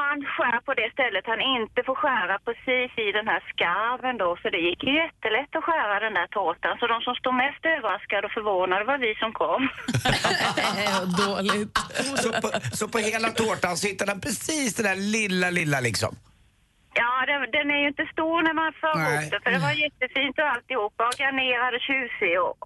Han 0.00 0.18
skär 0.34 0.60
på 0.66 0.72
det 0.80 0.90
stället 0.96 1.24
han 1.32 1.40
inte 1.40 1.78
får 1.86 1.96
skära 2.02 2.34
precis 2.48 2.90
i 3.06 3.08
den 3.18 3.28
här 3.32 3.42
skarven 3.50 4.16
då, 4.22 4.30
så 4.42 4.46
det 4.54 4.60
gick 4.68 4.80
ju 4.88 4.92
jättelätt 5.04 5.52
att 5.56 5.64
skära 5.64 6.00
den 6.06 6.14
där 6.14 6.28
tårtan. 6.38 6.74
Så 6.80 6.86
de 6.86 7.00
som 7.06 7.14
stod 7.14 7.34
mest 7.34 7.62
överraskade 7.76 8.26
och 8.26 8.34
förvånade 8.38 8.84
var 8.84 8.98
vi 8.98 9.14
som 9.22 9.32
kom. 9.32 9.62
Dåligt. 11.24 11.78
Så 12.22 12.28
på, 12.42 12.48
så 12.72 12.88
på 12.88 12.98
hela 12.98 13.28
tårtan 13.28 13.76
så 13.76 13.86
hittade 13.86 14.10
han 14.12 14.20
precis 14.20 14.74
det 14.74 14.82
där 14.82 14.96
lilla, 14.96 15.50
lilla 15.50 15.80
liksom. 15.80 16.16
Ja, 17.00 17.12
den, 17.30 17.38
den 17.56 17.66
är 17.74 17.80
ju 17.84 17.88
inte 17.92 18.06
stor 18.14 18.36
när 18.46 18.54
man 18.60 18.70
för 18.82 18.94
Nej. 18.98 19.06
ihop 19.06 19.30
det, 19.32 19.40
för 19.44 19.50
det 19.54 19.62
var 19.68 19.74
jättefint 19.86 20.34
och 20.42 20.48
alltihopa 20.54 21.02
och 21.10 21.16
garnerad 21.20 21.72
och 21.76 21.84
tjusig. 21.88 22.34
Och, 22.46 22.58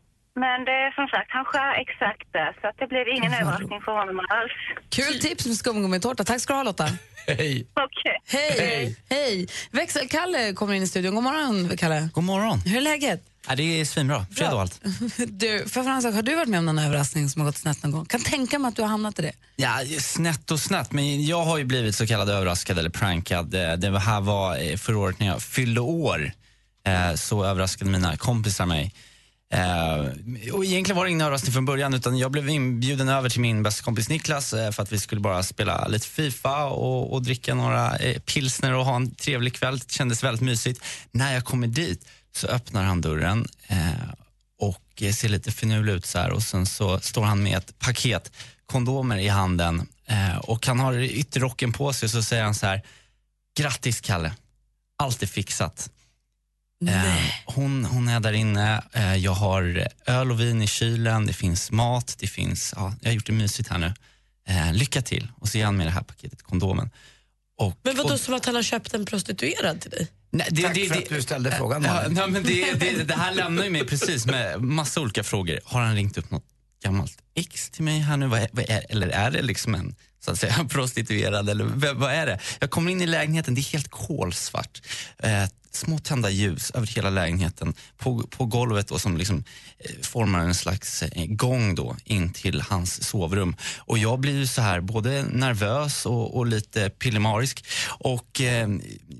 men 0.42 0.56
det 0.68 0.76
är 0.86 0.90
som 0.98 1.06
sagt, 1.14 1.28
han 1.36 1.44
skär 1.50 1.72
exakt 1.84 2.28
där, 2.38 2.50
så 2.60 2.64
att 2.68 2.78
det 2.80 2.86
blev 2.92 3.06
ingen 3.16 3.32
överraskning 3.40 3.80
för 3.86 3.92
honom 4.00 4.18
alls. 4.36 4.56
Kul 4.98 5.14
tips 5.26 5.44
med 5.46 5.56
skumgummitårta. 5.62 6.24
Tack 6.24 6.40
ska 6.40 6.52
du 6.52 6.56
ha 6.56 6.64
Lotta. 6.70 6.88
Hej. 7.26 7.66
Okej. 7.86 8.16
Hej. 8.26 8.96
Hej. 9.10 9.48
Växelkalle 9.70 10.52
kommer 10.52 10.74
in 10.74 10.82
i 10.82 10.86
studion. 10.86 11.14
God 11.14 11.24
morgon 11.24 11.76
Kalle. 11.76 12.08
God 12.12 12.24
morgon. 12.24 12.58
Hur 12.66 12.76
är 12.76 12.80
läget? 12.80 13.31
Ja, 13.48 13.54
det 13.56 13.80
är 13.80 13.84
svinbra. 13.84 14.26
Fredag 14.30 14.54
och 14.54 14.60
allt. 14.60 14.80
Du, 15.28 15.64
för 15.68 15.82
Frans, 15.82 16.04
har 16.04 16.22
du 16.22 16.34
varit 16.36 16.48
med 16.48 16.58
om 16.58 16.66
någon 16.66 16.78
överraskning 16.78 17.28
som 17.28 17.40
har 17.42 17.46
gått 17.48 17.56
snett 17.58 17.82
någon 17.82 17.92
gång? 17.92 18.04
Kan 18.06 18.20
tänka 18.20 18.58
mig 18.58 18.68
att 18.68 18.76
du 18.76 18.82
har 18.82 18.88
hamnat 18.88 19.18
i 19.18 19.22
det. 19.22 19.32
Ja, 19.56 19.78
snett 20.00 20.50
och 20.50 20.60
snett, 20.60 20.92
men 20.92 21.26
jag 21.26 21.44
har 21.44 21.58
ju 21.58 21.64
blivit 21.64 21.94
så 21.96 22.06
kallad 22.06 22.28
överraskad 22.30 22.78
eller 22.78 22.90
prankad. 22.90 23.54
Eh, 23.54 23.72
Det 23.72 23.98
här 23.98 24.20
var 24.20 24.56
eh, 24.70 24.76
förra 24.76 24.98
året 24.98 25.20
när 25.20 25.26
jag 25.26 25.42
fyllde 25.42 25.80
år. 25.80 26.32
Eh, 26.86 27.14
Så 27.14 27.44
överraskade 27.44 27.90
mina 27.90 28.16
kompisar 28.16 28.66
mig. 28.66 28.94
Och 30.52 30.64
egentligen 30.64 30.96
var 30.96 31.04
det 31.04 31.10
ingen 31.10 31.20
överraskning 31.20 31.52
från 31.52 31.64
början 31.64 31.94
utan 31.94 32.18
jag 32.18 32.30
blev 32.30 32.48
inbjuden 32.48 33.08
över 33.08 33.28
till 33.28 33.40
min 33.40 33.62
bästa 33.62 33.82
kompis 33.84 34.08
Niklas 34.08 34.50
för 34.50 34.80
att 34.80 34.92
vi 34.92 34.98
skulle 35.00 35.20
bara 35.20 35.42
spela 35.42 35.88
lite 35.88 36.06
Fifa 36.06 36.64
och, 36.64 37.12
och 37.12 37.22
dricka 37.22 37.54
några 37.54 37.98
pilsner 38.26 38.74
och 38.74 38.84
ha 38.84 38.96
en 38.96 39.14
trevlig 39.14 39.54
kväll. 39.54 39.78
Det 39.78 39.92
kändes 39.92 40.24
väldigt 40.24 40.40
mysigt. 40.42 40.84
När 41.10 41.34
jag 41.34 41.44
kommer 41.44 41.66
dit 41.66 42.08
så 42.32 42.46
öppnar 42.46 42.84
han 42.84 43.00
dörren 43.00 43.46
eh, 43.66 43.92
och 44.58 45.02
ser 45.14 45.28
lite 45.28 45.52
finurlig 45.52 45.92
ut 45.92 46.06
så 46.06 46.18
här 46.18 46.30
och 46.30 46.42
sen 46.42 46.66
så 46.66 47.00
står 47.00 47.22
han 47.24 47.42
med 47.42 47.58
ett 47.58 47.78
paket 47.78 48.32
kondomer 48.66 49.16
i 49.18 49.28
handen 49.28 49.88
eh, 50.06 50.36
och 50.36 50.66
han 50.66 50.80
har 50.80 50.98
ytterrocken 50.98 51.72
på 51.72 51.92
sig 51.92 52.08
så 52.08 52.22
säger 52.22 52.42
han 52.44 52.54
så 52.54 52.66
här 52.66 52.82
Grattis 53.58 54.00
Kalle, 54.00 54.34
allt 54.98 55.22
är 55.22 55.26
fixat. 55.26 55.90
Eh, 56.88 57.16
hon, 57.46 57.84
hon 57.84 58.08
är 58.08 58.20
där 58.20 58.32
inne, 58.32 58.82
jag 59.18 59.32
har 59.32 59.88
öl 60.06 60.30
och 60.30 60.40
vin 60.40 60.62
i 60.62 60.66
kylen, 60.66 61.26
det 61.26 61.32
finns 61.32 61.70
mat, 61.70 62.16
det 62.18 62.26
finns, 62.26 62.74
ja, 62.76 62.94
jag 63.00 63.08
har 63.10 63.14
gjort 63.14 63.26
det 63.26 63.32
mysigt 63.32 63.68
här 63.68 63.78
nu. 63.78 63.92
Lycka 64.72 65.02
till. 65.02 65.32
Och 65.36 65.48
så 65.48 65.58
ger 65.58 65.64
han 65.64 65.76
med 65.76 65.86
det 65.86 65.90
här 65.90 66.02
paketet, 66.02 66.42
kondomen. 66.42 66.90
Och, 67.58 67.78
Men 67.82 67.96
vadå 67.96 68.14
och- 68.14 68.20
som 68.20 68.34
att 68.34 68.46
han 68.46 68.54
har 68.54 68.62
köpt 68.62 68.94
en 68.94 69.06
prostituerad 69.06 69.80
till 69.80 69.90
dig? 69.90 70.08
Nej, 70.32 70.48
det, 70.50 70.62
Tack 70.62 70.74
det, 70.74 70.86
för 70.86 70.94
det, 70.94 71.02
att 71.02 71.08
du 71.08 71.22
ställde 71.22 71.50
frågan, 71.50 71.82
Ja, 71.82 72.02
nej, 72.08 72.30
men 72.30 72.42
det, 72.42 73.08
det 73.08 73.14
här 73.14 73.34
lämnar 73.34 73.64
ju 73.64 73.70
mig 73.70 73.86
precis 73.86 74.26
med 74.26 74.62
massa 74.62 75.00
olika 75.00 75.24
frågor. 75.24 75.60
Har 75.64 75.80
han 75.80 75.94
ringt 75.94 76.18
upp 76.18 76.30
något 76.30 76.44
gammalt 76.84 77.18
ex 77.34 77.70
till 77.70 77.84
mig 77.84 77.98
här 77.98 78.16
nu? 78.16 78.26
Vad 78.26 78.40
är, 78.40 78.48
vad 78.52 78.70
är, 78.70 78.86
eller 78.88 79.08
är 79.08 79.30
det 79.30 79.42
liksom 79.42 79.74
en 79.74 79.94
så 80.24 80.30
att 80.30 80.38
säga, 80.38 80.54
prostituerad? 80.68 81.50
Eller 81.50 81.64
vad, 81.64 81.96
vad 81.96 82.12
är 82.12 82.26
det? 82.26 82.38
Jag 82.60 82.70
kommer 82.70 82.90
in 82.90 83.00
i 83.00 83.06
lägenheten, 83.06 83.54
det 83.54 83.60
är 83.60 83.72
helt 83.72 83.88
kolsvart. 83.90 84.82
Eh, 85.18 85.44
små 85.76 85.98
tända 85.98 86.30
ljus 86.30 86.70
över 86.70 86.86
hela 86.86 87.10
lägenheten 87.10 87.74
på, 87.98 88.22
på 88.22 88.46
golvet 88.46 88.88
då, 88.88 88.98
som 88.98 89.16
liksom, 89.16 89.44
eh, 89.78 89.90
formar 90.02 90.40
en 90.40 90.54
slags 90.54 91.02
eh, 91.02 91.26
gång 91.26 91.74
då 91.74 91.96
in 92.04 92.32
till 92.32 92.60
hans 92.60 93.04
sovrum. 93.04 93.56
Och 93.78 93.98
jag 93.98 94.20
blir 94.20 94.38
ju 94.38 94.46
så 94.46 94.62
här 94.62 94.80
både 94.80 95.22
nervös 95.22 96.06
och, 96.06 96.36
och 96.36 96.46
lite 96.46 96.90
pillemarisk. 96.90 97.64
Och 97.88 98.40
eh, 98.40 98.68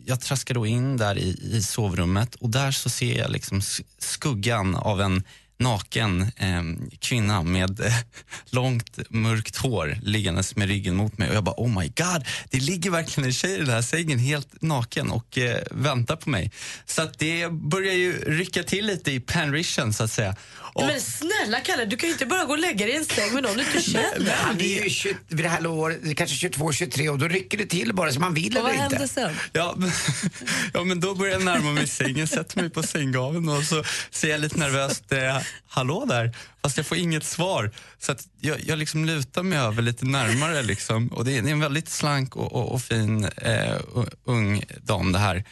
jag 0.05 0.21
traskar 0.21 0.55
då 0.55 0.67
in 0.67 0.97
där 0.97 1.19
i, 1.19 1.39
i 1.43 1.63
sovrummet 1.63 2.35
och 2.35 2.51
där 2.51 2.71
så 2.71 2.89
ser 2.89 3.19
jag 3.19 3.31
liksom 3.31 3.63
skuggan 3.99 4.75
av 4.75 5.01
en 5.01 5.23
naken 5.63 6.23
eh, 6.37 6.63
kvinna 6.99 7.43
med 7.43 7.81
eh, 7.81 7.93
långt 8.51 8.99
mörkt 9.11 9.57
hår 9.57 9.99
liggandes 10.03 10.57
med 10.57 10.69
ryggen 10.69 10.97
mot 10.97 11.19
mig 11.19 11.29
och 11.29 11.35
jag 11.35 11.45
bara 11.45 11.55
oh 11.59 11.81
my 11.81 11.87
god, 11.87 12.25
det 12.51 12.61
ligger 12.61 12.91
verkligen 12.91 13.27
en 13.27 13.33
tjej 13.33 13.55
i 13.55 13.59
den 13.59 13.71
här 13.71 13.83
sängen 13.83 14.19
helt 14.19 14.63
naken 14.63 15.11
och 15.11 15.39
eh, 15.39 15.63
väntar 15.71 16.17
på 16.17 16.31
mig. 16.31 16.51
Så 16.87 17.03
att 17.03 17.19
det 17.19 17.53
börjar 17.53 17.95
ju 17.95 18.13
rycka 18.13 18.63
till 18.63 18.87
lite 18.87 19.13
i 19.13 19.21
panrichen 19.21 19.93
så 19.93 20.05
att 20.05 20.11
säga. 20.11 20.37
Och, 20.75 20.87
Men 20.87 21.01
snälla 21.01 21.61
Kalle, 21.61 21.85
du 21.85 21.97
kan 21.97 22.09
ju 22.09 22.13
inte 22.13 22.27
bara 22.27 22.45
gå 22.45 22.53
och 22.53 22.59
lägga 22.59 22.87
dig 22.87 22.95
i 22.95 22.99
en 22.99 23.05
säng 23.05 23.35
med 23.35 23.43
någon 23.43 23.57
du 23.57 23.63
inte 23.65 23.83
känner. 23.83 24.33
Han 24.37 24.61
är 24.61 24.85
ju 24.85 24.91
20, 24.91 25.17
vid 25.29 25.45
det 25.45 25.49
här 25.49 25.67
året, 25.67 26.17
kanske 26.17 26.37
22, 26.37 26.73
23 26.73 27.09
och 27.09 27.19
då 27.19 27.29
rycker 27.29 27.59
det 27.59 27.67
till 27.67 27.95
bara 27.95 28.13
som 28.13 28.21
man 28.21 28.35
vill 28.35 28.57
Och 28.57 28.63
vad 28.63 28.73
eller 28.73 28.85
inte. 28.85 28.97
hände 28.97 29.09
sen? 29.09 29.35
Ja 29.53 29.75
men, 29.77 29.91
ja, 30.75 30.85
men 30.85 31.01
då 31.01 31.15
börjar 31.15 31.33
jag 31.33 31.45
närma 31.45 31.73
mig 31.73 31.87
sängen, 31.87 32.29
sätter 32.29 32.61
mig 32.61 32.71
på 32.71 32.83
sänggaveln 32.83 33.49
och 33.49 33.63
så 33.63 33.85
säger 34.11 34.35
jag 34.35 34.41
lite 34.41 34.59
nervöst 34.59 35.13
eh, 35.13 35.39
hallå 35.69 36.05
där, 36.05 36.37
fast 36.63 36.77
jag 36.77 36.87
får 36.87 36.99
inget 36.99 37.25
svar. 37.25 37.71
Så 37.99 38.13
att 38.13 38.27
jag, 38.41 38.61
jag 38.61 38.79
liksom 38.79 39.05
lutar 39.05 39.43
mig 39.43 39.59
över 39.59 39.83
lite 39.83 40.05
närmare 40.05 40.63
liksom. 40.63 41.09
och 41.09 41.25
det 41.25 41.39
är, 41.39 41.43
det 41.43 41.49
är 41.49 41.53
en 41.53 41.61
väldigt 41.61 41.89
slank 41.89 42.37
och, 42.37 42.53
och, 42.53 42.73
och 42.73 42.83
fin 42.83 43.25
eh, 43.25 43.77
ung 44.25 44.65
dam 44.83 45.13
det 45.13 45.19
här. 45.19 45.45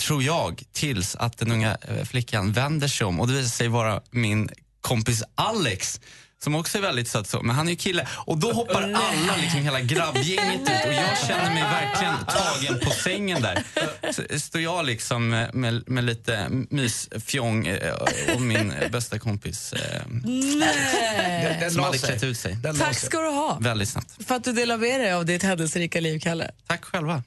Tror 0.00 0.22
jag, 0.22 0.62
tills 0.72 1.16
att 1.16 1.38
den 1.38 1.52
unga 1.52 1.76
eh, 1.88 2.04
flickan 2.04 2.52
vänder 2.52 2.88
sig 2.88 3.06
om 3.06 3.20
och 3.20 3.28
det 3.28 3.34
visar 3.34 3.48
sig 3.48 3.68
vara 3.68 4.00
min 4.10 4.48
kompis 4.82 5.22
Alex 5.34 6.00
som 6.42 6.54
också 6.54 6.78
är 6.78 6.82
väldigt 6.82 7.08
söt 7.08 7.26
så, 7.26 7.42
men 7.42 7.56
han 7.56 7.66
är 7.66 7.70
ju 7.70 7.76
kille. 7.76 8.08
Och 8.12 8.38
då 8.38 8.52
hoppar 8.52 8.82
alla, 8.82 9.36
liksom 9.42 9.60
hela 9.60 9.80
grabbgänget 9.80 10.60
ut 10.60 10.86
och 10.86 10.92
jag 10.92 11.18
känner 11.26 11.54
mig 11.54 11.62
verkligen 11.62 12.14
tagen 12.26 12.80
på 12.80 12.90
sängen 12.90 13.42
där. 13.42 13.64
Så 14.12 14.40
står 14.40 14.60
jag 14.60 14.86
liksom 14.86 15.28
med, 15.28 15.54
med, 15.54 15.88
med 15.88 16.04
lite 16.04 16.48
mysfjong 16.70 17.66
eh, 17.66 17.94
och 18.34 18.40
min 18.40 18.74
bästa 18.92 19.18
kompis 19.18 19.72
eh, 19.72 20.02
Nej. 20.24 21.56
Den 21.60 21.70
som 21.70 21.82
hade 21.82 21.98
klätt 21.98 22.22
ut 22.22 22.38
sig. 22.38 22.54
Den 22.54 22.78
Tack 22.78 22.98
ska 22.98 23.20
du 23.20 23.28
ha 23.28 23.58
Väldigt 23.60 23.88
snabbt. 23.88 24.26
för 24.26 24.34
att 24.34 24.44
du 24.44 24.52
delar 24.52 24.76
med 24.76 25.00
dig 25.00 25.12
av 25.12 25.26
ditt 25.26 25.42
händelserika 25.42 26.00
liv, 26.00 26.20
Kalle. 26.20 26.50
Tack 26.66 26.84
själva. 26.84 27.22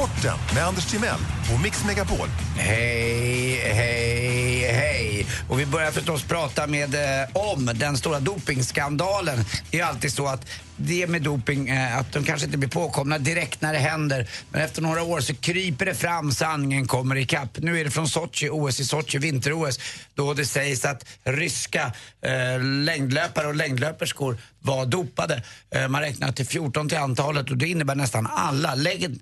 Sporten 0.00 0.38
med 0.54 0.66
Anders 0.66 0.86
Timell 0.86 1.20
och 1.54 1.60
Mix 1.60 1.84
Megapol. 1.84 2.28
Hej, 2.56 3.54
hej, 3.54 4.72
hej. 4.72 5.26
Och 5.48 5.60
vi 5.60 5.66
börjar 5.66 5.90
förstås 5.90 6.22
prata 6.22 6.66
med, 6.66 6.94
eh, 6.94 7.28
om 7.32 7.70
den 7.74 7.96
stora 7.96 8.20
dopingskandalen. 8.20 9.44
Det 9.70 9.80
är 9.80 9.84
alltid 9.84 10.12
så 10.12 10.26
att 10.26 10.46
det 10.80 11.06
med 11.06 11.22
doping, 11.22 11.68
eh, 11.68 11.98
att 11.98 12.12
de 12.12 12.24
kanske 12.24 12.46
inte 12.46 12.58
blir 12.58 12.68
påkomna 12.68 13.18
direkt 13.18 13.60
när 13.60 13.72
det 13.72 13.78
händer. 13.78 14.28
Men 14.50 14.60
efter 14.62 14.82
några 14.82 15.02
år 15.02 15.20
så 15.20 15.34
kryper 15.34 15.86
det 15.86 15.94
fram, 15.94 16.32
sanningen 16.32 16.86
kommer 16.86 17.16
ikapp. 17.16 17.58
Nu 17.58 17.80
är 17.80 17.84
det 17.84 17.90
från 17.90 18.08
Sochi, 18.08 18.48
OS 18.50 18.80
i 18.80 18.84
Sochi, 18.84 19.18
vinter-OS, 19.18 19.80
då 20.14 20.34
det 20.34 20.46
sägs 20.46 20.84
att 20.84 21.04
ryska 21.24 21.92
eh, 22.22 22.62
längdlöpare 22.62 23.46
och 23.46 23.54
längdlöperskor 23.54 24.38
var 24.58 24.86
dopade. 24.86 25.42
Eh, 25.74 25.88
man 25.88 26.00
räknar 26.00 26.32
till 26.32 26.46
14 26.46 26.88
till 26.88 26.98
antalet 26.98 27.50
och 27.50 27.56
det 27.56 27.68
innebär 27.68 27.94
nästan 27.94 28.26
alla. 28.26 28.74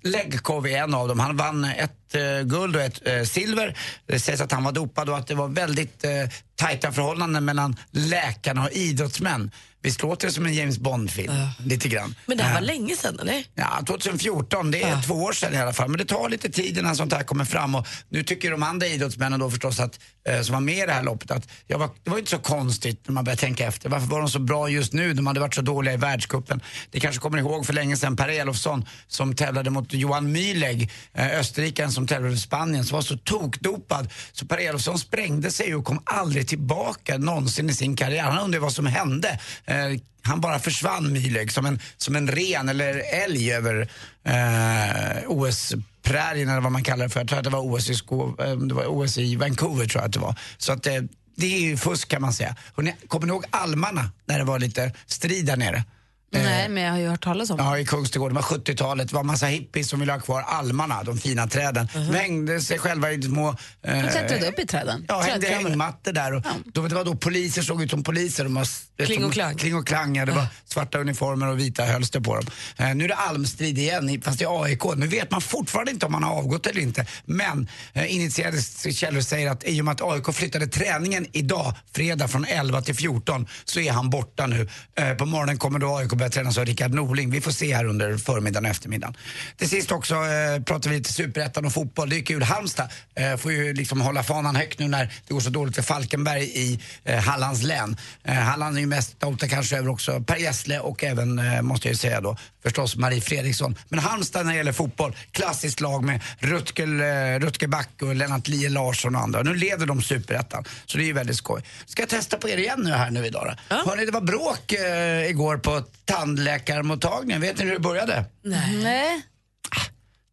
Legkov 0.03 0.67
är 0.67 0.79
en 0.79 0.95
av 0.95 1.09
dem. 1.09 1.21
Han 1.21 1.37
vann 1.37 1.65
ett 1.65 2.15
eh, 2.15 2.47
guld 2.47 2.77
och 2.77 2.83
ett 2.83 3.07
eh, 3.07 3.23
silver. 3.23 3.77
Det 4.07 4.21
sägs 4.21 4.41
att 4.41 4.53
han 4.53 4.65
var 4.65 4.73
dopad 4.73 5.09
och 5.09 5.17
att 5.17 5.27
det 5.27 5.35
var 5.35 5.49
väldigt 5.49 6.05
eh, 6.05 6.11
tajta 6.57 6.93
förhållanden 6.93 7.45
mellan 7.45 7.77
läkarna 7.91 8.65
och 8.65 8.73
idrottsmän. 8.73 9.51
Visst 9.83 10.03
låter 10.03 10.27
det 10.27 10.33
som 10.33 10.47
en 10.47 10.55
James 10.55 10.79
Bond-film? 10.79 11.33
Lite 11.65 11.89
grann. 11.89 12.15
Men 12.27 12.37
det 12.37 12.43
här 12.43 12.55
var 12.55 12.59
Eh, 12.59 12.67
länge 12.67 12.97
sedan 12.97 13.21
eller? 13.21 13.45
Ja, 13.55 13.83
2014, 13.87 14.71
det 14.71 14.83
är 14.83 15.03
två 15.03 15.15
år 15.15 15.33
sedan 15.33 15.55
i 15.55 15.57
alla 15.57 15.73
fall. 15.73 15.89
Men 15.89 15.99
det 15.99 16.05
tar 16.05 16.29
lite 16.29 16.51
tid 16.51 16.79
innan 16.79 16.97
sånt 16.97 17.13
här 17.13 17.23
kommer 17.23 17.45
fram. 17.45 17.75
Och 17.75 17.87
nu 18.09 18.23
tycker 18.23 18.51
de 18.51 18.63
andra 18.63 18.87
idrottsmännen 18.87 19.41
då 19.41 19.51
förstås 19.51 19.81
att, 19.81 20.01
eh, 20.29 20.41
som 20.41 20.53
var 20.53 20.61
med 20.61 20.79
i 20.79 20.87
det 20.87 20.93
här 20.93 21.03
loppet 21.03 21.31
att 21.31 21.49
ja, 21.67 21.79
var, 21.79 21.91
det 22.05 22.11
var 22.11 22.19
inte 22.19 22.31
så 22.31 22.39
konstigt 22.39 23.09
när 23.09 23.15
man 23.15 23.25
börjar 23.25 23.37
tänka 23.37 23.67
efter. 23.67 23.89
Varför 23.89 24.07
var 24.07 24.21
de 24.21 24.29
så 24.31 24.39
bra 24.39 24.69
just 24.69 24.93
nu? 24.93 25.15
De 25.15 25.27
hade 25.27 25.41
varit 25.41 25.55
så 25.55 25.63
dåliga 25.63 25.95
i 25.95 25.97
världscupen. 25.97 26.61
Det 26.91 27.01
kanske 27.01 27.21
kommer 27.21 27.39
ihåg 27.39 27.67
för 27.67 27.73
länge 27.73 27.97
sedan 27.97 28.17
Per 28.17 28.29
Elofsson 28.29 28.85
som 29.09 29.35
tävlade 29.35 29.71
mot 29.71 29.93
Johan 29.93 30.37
Mühlegg, 30.37 30.91
eh, 31.15 31.39
österrikaren 31.39 31.93
som 31.93 32.07
tävlade 32.07 32.35
för 32.35 32.41
Spanien, 32.41 32.85
som 32.85 32.95
var 32.95 33.03
så 33.03 33.17
tokdopad. 33.17 34.11
Så 34.33 34.47
Per 34.47 34.59
Elofsson 34.59 34.99
sprängde 34.99 35.51
sig 35.51 35.75
och 35.75 35.85
kom 35.85 36.03
aldrig 36.05 36.49
tillbaka 36.49 37.19
någonsin 37.19 37.71
i 37.71 37.75
sin 37.75 37.97
karriär. 37.97 38.23
Han 38.23 38.45
undrade 38.45 38.63
vad 38.63 38.73
som 38.73 38.87
hände. 38.87 39.39
Eh, 39.79 40.01
han 40.23 40.41
bara 40.41 40.59
försvann 40.59 41.17
Mühlegg 41.17 41.53
som 41.53 41.67
en, 41.67 41.81
som 41.97 42.17
en 42.17 42.29
ren 42.29 42.69
eller 42.69 43.03
älg 43.25 43.53
över 43.53 43.89
eh, 44.25 45.23
OS-prärien 45.27 46.49
eller 46.49 46.61
vad 46.61 46.73
man 46.73 46.83
kallar 46.83 47.05
det 47.05 47.11
för. 47.11 47.21
Jag 47.21 47.29
tror 47.29 47.39
att 47.39 47.45
det 47.45 47.51
var 47.51 47.75
OS 47.75 47.91
i, 47.91 47.93
eh, 47.93 48.57
det 48.57 48.75
var 48.75 48.87
OS 48.87 49.19
i 49.19 49.37
Vancouver 49.37 49.87
tror 49.87 50.03
jag 50.03 50.09
att 50.09 50.13
det 50.13 50.19
var. 50.19 50.39
Så 50.59 50.73
att 50.73 50.83
det, 50.83 51.09
det 51.37 51.55
är 51.55 51.61
ju 51.61 51.77
fusk 51.77 52.09
kan 52.09 52.23
man 52.23 52.33
säga. 52.33 52.57
Hörrni, 52.77 52.95
kommer 53.09 53.27
ni 53.27 53.33
ihåg 53.33 53.45
almarna 53.51 54.11
när 54.27 54.39
det 54.39 54.45
var 54.45 54.59
lite 54.59 54.93
strid 55.07 55.47
där 55.47 55.57
nere? 55.57 55.85
Nej, 56.31 56.69
men 56.69 56.83
jag 56.83 56.93
har 56.93 56.99
ju 56.99 57.09
hört 57.09 57.25
talas 57.25 57.51
om 57.51 57.57
det. 57.57 57.63
Ja, 57.63 57.79
i 57.79 57.85
Kungsträdgården. 57.85 58.35
Det 58.35 58.41
var 58.41 58.49
70-talet. 58.59 59.09
Det 59.09 59.15
var 59.15 59.23
massa 59.23 59.47
hippies 59.47 59.89
som 59.89 60.01
ville 60.01 60.13
ha 60.13 60.21
kvar 60.21 60.43
almarna, 60.43 61.03
de 61.03 61.19
fina 61.19 61.47
träden. 61.47 61.89
De 61.95 62.01
hängde 62.15 62.61
sig 62.61 62.79
själva 62.79 63.13
i 63.13 63.23
små... 63.23 63.49
Eh, 63.83 63.95
De 64.03 64.09
klättrade 64.11 64.49
upp 64.49 64.59
i 64.59 64.67
träden. 64.67 65.05
Ja, 65.09 65.21
hängde 65.21 65.47
i 65.49 65.51
hängmattor 65.51 66.13
där. 66.13 66.35
Och 66.35 66.43
då, 66.65 66.89
det 66.89 66.95
var 66.95 67.05
då 67.05 67.15
poliser 67.17 67.63
såg 67.63 67.83
ut 67.83 67.91
som 67.91 68.03
poliser. 68.03 68.45
De 68.45 68.55
var, 68.55 68.69
Kling 69.07 69.25
och 69.25 69.33
klang. 69.33 69.55
Kling 69.57 69.75
och 69.77 69.87
klang, 69.87 70.17
ja. 70.17 70.27
Det 70.27 70.33
var 70.33 70.47
svarta 70.65 70.99
uniformer 70.99 71.47
och 71.47 71.59
vita 71.59 71.85
hölster 71.85 72.21
på 72.21 72.35
dem. 72.37 72.47
Eh, 72.77 72.95
nu 72.95 73.05
är 73.05 73.09
det 73.09 73.15
almstrid 73.15 73.79
igen, 73.79 74.11
i- 74.11 74.21
fast 74.21 74.41
är 74.43 74.63
AIK. 74.65 74.83
Nu 74.97 75.07
vet 75.07 75.31
man 75.31 75.41
fortfarande 75.41 75.93
inte 75.93 76.07
om 76.07 76.15
han 76.15 76.23
har 76.23 76.33
avgått 76.35 76.67
eller 76.67 76.81
inte. 76.81 77.07
Men 77.25 77.69
eh, 77.93 78.15
initierade 78.15 78.63
källor 78.93 79.21
säger 79.21 79.51
att 79.51 79.65
i 79.65 79.81
och 79.81 79.85
med 79.85 79.93
att 79.93 80.03
AIK 80.03 80.35
flyttade 80.35 80.67
träningen 80.67 81.27
idag, 81.33 81.75
fredag 81.95 82.29
från 82.29 82.45
11 82.45 82.83
till 82.83 82.95
14, 82.97 83.47
så 83.65 83.81
är 83.81 83.93
han 83.93 84.11
borta 84.11 84.47
nu. 84.47 84.69
Eh, 84.99 85.15
på 85.15 85.27
morgonen 85.27 85.59
kommer 85.59 85.79
då 85.79 85.97
AIK 85.97 86.18
börja 86.19 86.31
tränas 86.31 86.59
av 86.59 86.65
Rickard 86.65 86.95
Norling. 86.95 87.31
Vi 87.31 87.41
får 87.41 87.51
se 87.51 87.75
här 87.75 87.85
under 87.85 88.17
förmiddagen 88.17 88.65
och 88.65 88.71
eftermiddagen. 88.71 89.17
Till 89.57 89.69
sist 89.69 89.93
också 89.93 90.15
eh, 90.15 90.63
pratar 90.63 90.91
vi 90.91 90.97
lite 90.97 91.13
superettan 91.13 91.65
och 91.65 91.73
fotboll. 91.73 92.09
Det 92.11 92.17
är 92.17 92.23
kul. 92.23 92.43
Halmstad 92.43 92.89
eh, 93.15 93.37
får 93.37 93.53
ju 93.53 93.75
liksom 93.75 94.01
hålla 94.01 94.23
fanan 94.23 94.57
högt 94.57 94.79
nu 94.79 94.89
när 94.89 95.13
det 95.27 95.35
går 95.35 95.41
så 95.41 95.51
dåligt 95.51 95.75
för 95.75 95.83
Falkenberg 95.83 96.43
i 96.43 96.81
eh, 97.05 97.19
Hallands 97.19 97.63
län. 97.63 97.97
Eh, 98.25 98.35
Halland 98.35 98.77
är 98.77 98.81
ju 98.81 98.87
mest 98.87 99.11
stolta 99.11 99.49
kanske 99.49 99.79
över 99.79 99.89
också 99.89 100.21
Per 100.21 100.37
Gessle 100.37 100.81
och 100.81 101.05
även, 101.05 101.39
eh, 101.39 101.63
måste 101.63 101.89
jag 101.89 101.93
ju 101.93 101.99
säga 101.99 102.21
då, 102.21 102.37
förstås 102.63 102.97
Marie 102.97 103.21
Fredriksson. 103.21 103.77
Men 103.89 103.99
Halmstad 103.99 104.47
när 104.47 104.53
det 104.53 104.57
gäller 104.59 104.73
fotboll, 104.73 105.17
klassiskt 105.31 105.81
lag 105.81 106.05
med 106.05 106.21
Rutger, 106.39 106.87
eh, 106.87 107.39
Rutger 107.41 107.67
Backe 107.67 108.05
och 108.05 108.15
Lennart 108.15 108.49
Lie 108.49 108.69
Larsson 108.69 109.17
och 109.17 109.23
andra. 109.23 109.43
Nu 109.43 109.55
leder 109.55 109.87
de 109.87 110.03
superettan, 110.03 110.65
så 110.87 110.99
det 110.99 111.05
är 111.05 111.07
ju 111.07 111.13
väldigt 111.13 111.37
skoj. 111.37 111.63
Ska 111.87 112.03
jag 112.03 112.09
testa 112.09 112.37
på 112.37 112.49
er 112.49 112.57
igen 112.57 112.81
nu 112.85 112.91
här 112.93 113.11
nu 113.11 113.27
idag 113.27 113.57
då? 113.69 113.75
Hörrni, 113.77 114.07
det 114.07 114.13
var 114.13 114.21
bråk 114.21 114.73
eh, 114.73 115.31
igår 115.31 115.57
på 115.59 115.83
tandläkarmottagningen. 116.05 117.41
Vet 117.41 117.59
ni 117.59 117.65
hur 117.65 117.73
det 117.73 117.81
började? 117.81 118.25
Nej. 118.45 119.23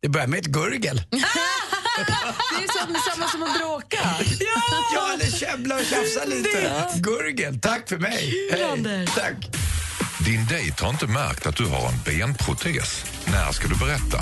Det 0.01 0.09
började 0.09 0.31
med 0.31 0.39
ett 0.39 0.45
gurgel. 0.45 1.01
Det 1.97 2.63
är 2.63 2.67
så- 2.67 3.11
samma 3.15 3.27
som 3.27 3.43
att 3.43 3.57
bråka. 3.59 3.97
Ja, 4.95 5.13
eller 5.13 5.31
käbbla 5.31 5.75
och 5.75 5.81
tjafsa 5.85 6.25
lite. 6.25 6.89
Gurgel, 6.95 7.59
tack 7.59 7.89
för 7.89 7.97
mig. 7.97 8.33
Hej. 8.51 9.07
Tack. 9.15 9.33
Din 10.25 10.45
dejt 10.45 10.83
har 10.83 10.89
inte 10.89 11.07
märkt 11.07 11.47
att 11.47 11.55
du 11.55 11.65
har 11.65 11.89
en 11.89 11.99
benprotes. 12.05 13.05
När 13.25 13.51
ska 13.51 13.67
du 13.67 13.75
berätta? 13.75 14.19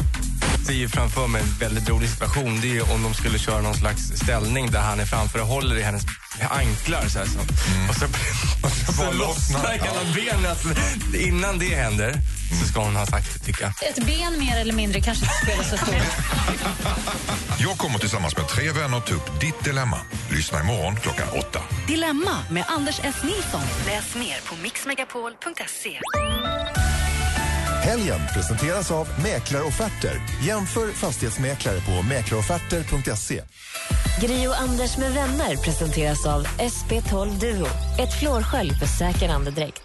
ser 0.66 0.88
framför 0.88 1.28
mig 1.28 1.42
en 1.42 1.60
väldigt 1.60 1.90
rolig 1.90 2.10
situation. 2.10 2.60
Det 2.62 2.78
är 2.78 2.94
om 2.94 3.04
de 3.04 3.14
skulle 3.14 3.40
köra 3.40 3.62
någon 3.62 3.74
slags 3.74 4.02
ställning 4.02 4.72
där 4.72 4.80
han 4.80 5.00
är 5.00 5.06
framför 5.06 5.42
och 5.42 5.48
håller 5.48 5.76
i 5.78 5.82
hennes 5.82 6.04
anklar. 6.50 7.08
Så 7.08 7.20
här, 7.20 7.26
så. 7.26 7.40
Och 7.90 7.96
så, 7.96 8.06
och 8.64 8.72
så, 8.72 8.94
så 8.94 9.12
lossnar 9.12 9.72
hela 9.72 10.04
benet. 10.16 10.66
Innan 11.16 11.60
det 11.60 11.76
händer 11.76 12.14
så 12.62 12.68
ska 12.68 12.80
hon 12.84 12.96
ha 12.96 13.06
sagt 13.06 13.34
det, 13.34 13.40
tycker 13.40 13.62
jag. 13.62 13.90
Ett 13.90 14.06
ben 14.06 14.40
mer 14.40 14.58
eller 14.58 14.74
mindre 14.74 15.02
kanske 15.02 15.26
inte 15.26 15.36
spelar 15.44 15.64
så 15.64 15.78
stor 15.78 15.96
Jag 17.58 17.78
kommer 17.78 18.00
tillsammans 18.00 18.38
med 18.38 18.48
tre 18.48 18.72
vänner 18.72 19.00
ta 19.00 19.14
upp 19.14 19.40
ditt 19.42 19.64
dilemma. 19.64 19.98
Lyssna 20.32 20.60
imorgon 20.60 20.96
klockan 20.96 21.28
åtta. 21.40 21.60
Dilemma 21.88 22.38
med 22.52 22.66
Anders 22.68 23.00
S. 23.04 23.16
Nilsson. 23.24 23.62
Läs 23.86 24.16
mer 24.16 24.38
på 24.46 24.56
mixmegapol.se. 24.56 26.00
Helgen 27.84 28.20
presenteras 28.34 28.92
av 28.92 29.08
Mäklarofferter. 29.24 30.22
Jämför 30.44 30.88
fastighetsmäklare 30.88 31.80
på 31.80 32.08
mäklarofferter.se. 32.08 33.42
Grio 34.22 34.52
Anders 34.52 34.98
med 34.98 35.14
vänner 35.14 35.56
presenteras 35.56 36.26
av 36.26 36.44
SP12 36.46 37.40
Duo. 37.40 37.68
Ett 38.00 38.20
flårskölj 38.20 38.72
för 38.74 38.86
säker 38.86 39.30
andedräkt. 39.30 39.82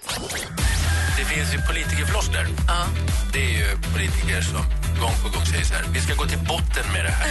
Det 1.18 1.24
finns 1.24 1.54
ju 1.54 1.58
politikerfloskler. 1.70 2.46
Det 3.32 3.44
är 3.44 3.54
ju 3.58 3.68
politiker 3.94 4.40
som 4.42 4.62
gång 5.02 5.16
på 5.22 5.28
gång 5.34 5.46
säger 5.46 5.64
så 5.64 5.74
här, 5.74 5.84
vi 5.94 6.00
ska 6.00 6.14
gå 6.14 6.24
till 6.32 6.42
botten 6.52 6.86
med 6.94 7.04
det 7.04 7.14
här. 7.18 7.28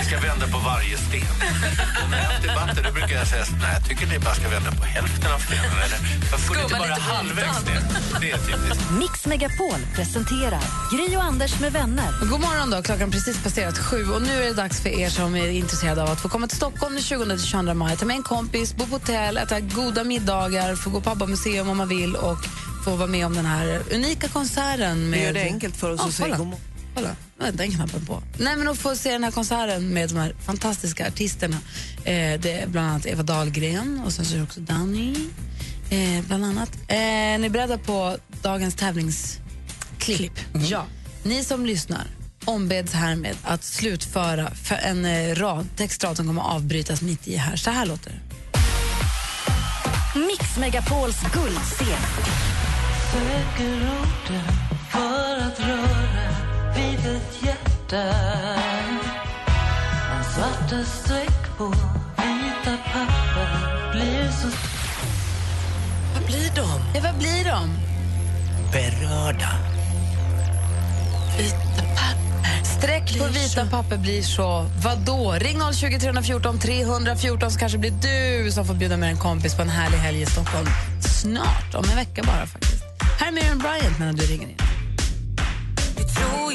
Vi 0.00 0.04
ska 0.08 0.16
vända 0.28 0.46
på 0.54 0.58
varje 0.58 0.96
sten. 1.06 1.34
Och 2.02 2.10
när 2.10 2.18
jag 2.24 2.30
har 2.30 2.40
debatter 2.46 2.82
då 2.86 2.90
brukar 2.98 3.14
jag 3.22 3.26
säga 3.26 3.44
så, 3.44 3.54
nej, 3.62 3.70
jag 3.76 3.84
tycker 3.88 4.06
ni 4.06 4.18
bara 4.18 4.34
ska 4.34 4.48
vända 4.48 4.70
på 4.80 4.84
hälften 4.84 5.32
av 5.36 5.38
stenen. 5.38 5.76
Eller, 5.84 5.98
varför 6.32 6.48
går 6.48 6.56
ni 6.56 6.62
inte 6.62 6.76
bara 6.84 6.98
halvvägs 7.14 7.60
ner? 7.66 7.80
Det 8.20 8.30
är 8.30 8.38
typiskt. 8.38 8.90
Mix 9.02 9.26
Megapol 9.26 9.80
presenterar 9.96 10.64
Gri 10.92 11.16
och 11.16 11.24
Anders 11.24 11.60
med 11.60 11.72
vänner. 11.72 12.10
God 12.30 12.40
morgon 12.40 12.70
då, 12.70 12.82
klockan 12.82 13.10
precis 13.10 13.42
passerat 13.42 13.78
sju 13.78 14.00
och 14.14 14.22
nu 14.22 14.34
är 14.42 14.46
det 14.46 14.54
dags 14.54 14.80
för 14.80 14.88
er 14.88 15.08
som 15.08 15.36
är 15.36 15.48
intresserade 15.48 16.02
av 16.02 16.10
att 16.10 16.20
få 16.20 16.28
komma 16.28 16.46
till 16.46 16.56
Stockholm 16.56 16.94
den 16.94 17.02
20-22 17.02 17.74
maj. 17.74 17.96
Ta 17.96 18.06
med 18.06 18.16
en 18.16 18.22
kompis, 18.22 18.76
bo 18.76 18.86
på 18.86 18.94
hotell, 18.96 19.36
äta 19.36 19.60
goda 19.60 20.04
middagar, 20.04 20.76
få 20.76 20.90
gå 20.90 21.00
på 21.00 21.10
ABBA-museum 21.10 21.68
om 21.68 21.76
man 21.76 21.88
vill 21.88 22.16
och 22.16 22.38
få 22.84 22.96
vara 22.96 23.08
med 23.08 23.26
om 23.26 23.34
den 23.34 23.46
här 23.46 23.82
unika 23.92 24.28
konserten. 24.28 25.10
Med... 25.10 25.18
Vi 25.18 25.24
gör 25.24 25.32
det 25.32 25.42
enkelt 25.42 25.76
för 25.76 25.90
oss 25.90 26.00
Ja, 26.00 26.06
och 26.06 26.12
säger 26.12 26.30
kolla. 26.30 26.38
god 26.38 26.46
morgon. 26.46 26.60
Kolla, 27.38 27.52
den 27.52 27.70
knappen 27.70 28.06
på. 28.06 28.22
Nej, 28.38 28.56
men 28.56 28.68
att 28.68 28.78
få 28.78 28.96
se 28.96 29.12
den 29.12 29.24
här 29.24 29.30
konserten 29.30 29.88
med 29.88 30.08
de 30.08 30.16
här 30.18 30.34
fantastiska 30.46 31.08
artisterna. 31.08 31.56
Eh, 32.04 32.40
det 32.40 32.52
är 32.62 32.66
bland 32.66 32.88
annat 32.88 33.06
Eva 33.06 33.22
Dahlgren 33.22 34.00
och 34.06 34.12
sen 34.12 34.24
så 34.24 34.34
är 34.34 34.38
det 34.38 34.44
också 34.44 34.60
Danny. 34.60 35.14
Eh, 35.90 36.24
bland 36.26 36.44
annat. 36.44 36.70
Eh, 36.88 36.96
ni 36.96 37.44
är 37.46 37.48
beredda 37.48 37.78
på 37.78 38.16
dagens 38.42 38.74
tävlingsklipp? 38.74 40.40
Ja. 40.68 40.84
Ni 41.22 41.44
som 41.44 41.66
lyssnar 41.66 42.06
ombeds 42.44 42.92
härmed 42.92 43.36
att 43.42 43.64
slutföra 43.64 44.50
för 44.54 44.74
en 44.74 45.04
eh, 45.04 45.34
rad, 45.34 45.66
textrad 45.76 46.16
som 46.16 46.26
kommer 46.26 46.42
att 46.42 46.54
avbrytas 46.54 47.02
mitt 47.02 47.28
i 47.28 47.36
här. 47.36 47.56
Så 47.56 47.70
här 47.70 47.86
låter 47.86 48.10
det. 48.10 48.18
Mix 50.18 50.56
Megapols 50.56 51.16
guldscen. 51.32 51.98
Söker 53.12 53.74
orden 53.74 54.52
för 54.90 55.36
att 55.46 55.60
röra 55.60 56.28
vid 56.74 57.16
ett 57.16 57.42
hjärta 57.42 58.14
Om 60.12 60.24
svarta 60.34 60.84
streck 60.84 61.58
på 61.58 61.64
vita 61.68 62.76
papper 62.92 63.92
blir 63.92 64.30
så 64.30 64.48
Vad 66.14 66.26
blir 66.26 66.52
de? 66.56 66.68
Ja, 66.94 67.00
vad 67.02 67.18
blir 67.18 67.44
de? 67.44 67.70
Berörda. 68.72 69.50
Vita 71.38 71.82
papper. 71.96 72.64
Streck 72.78 73.18
på 73.18 73.24
vita 73.24 73.66
papper 73.66 73.96
blir 73.96 74.22
så... 74.22 74.66
Vadå? 74.84 75.32
Ring 75.32 75.60
020 75.72 75.98
314 76.00 76.58
314 76.58 77.50
så 77.50 77.58
kanske 77.58 77.78
blir 77.78 77.92
du 77.92 78.50
som 78.50 78.66
får 78.66 78.74
bjuda 78.74 78.96
med 78.96 79.10
en 79.10 79.18
kompis 79.18 79.54
på 79.54 79.62
en 79.62 79.68
härlig 79.68 79.98
helg 79.98 80.22
i 80.22 80.26
Stockholm. 80.26 80.66
Snart, 81.00 81.74
om 81.74 81.84
en 81.90 81.96
vecka 81.96 82.22
bara 82.22 82.46
faktiskt 82.46 82.71
här 83.32 83.42
med 83.42 83.44
Aaron 83.44 83.58
Bryant 83.58 83.98
medan 83.98 84.14
du 84.14 84.26
ringer 84.26 84.48
in. 84.48 84.56
Jag 85.96 86.08
tror 86.14 86.50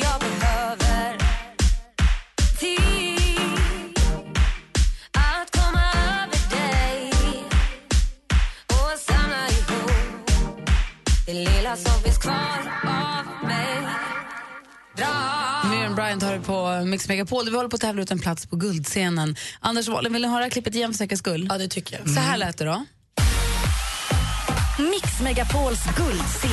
det. 14.98 15.68
Miriam 15.70 15.96
Bryant 15.96 16.24
har 16.24 16.34
du 16.34 16.42
på 16.42 16.86
Mix 16.86 17.08
Megapol. 17.08 17.46
Vi 17.46 17.56
håller 17.56 17.70
på 17.70 17.76
att 17.76 17.82
tävla 17.82 18.02
ut 18.02 18.12
en 18.12 18.20
plats 18.20 18.46
på 18.46 18.56
Guldscenen. 18.56 19.36
Anders 19.60 19.88
Wahlen, 19.88 20.14
vill 20.14 20.22
du 20.22 20.28
höra 20.28 20.50
klippet 20.50 20.76
igen 20.76 20.94
för 20.94 20.98
säkerhets 20.98 21.20
skull? 21.20 21.48
Ja, 21.50 21.58
det 21.58 21.68
tycker 21.68 22.00
jag. 22.00 22.10
Så 22.10 22.20
här 22.20 22.36
mm. 22.36 22.40
lät 22.40 22.58
det 22.58 22.66
då. 22.66 22.86
Mix 24.80 25.22
Megapols 25.22 25.84
guldscen. 25.96 26.52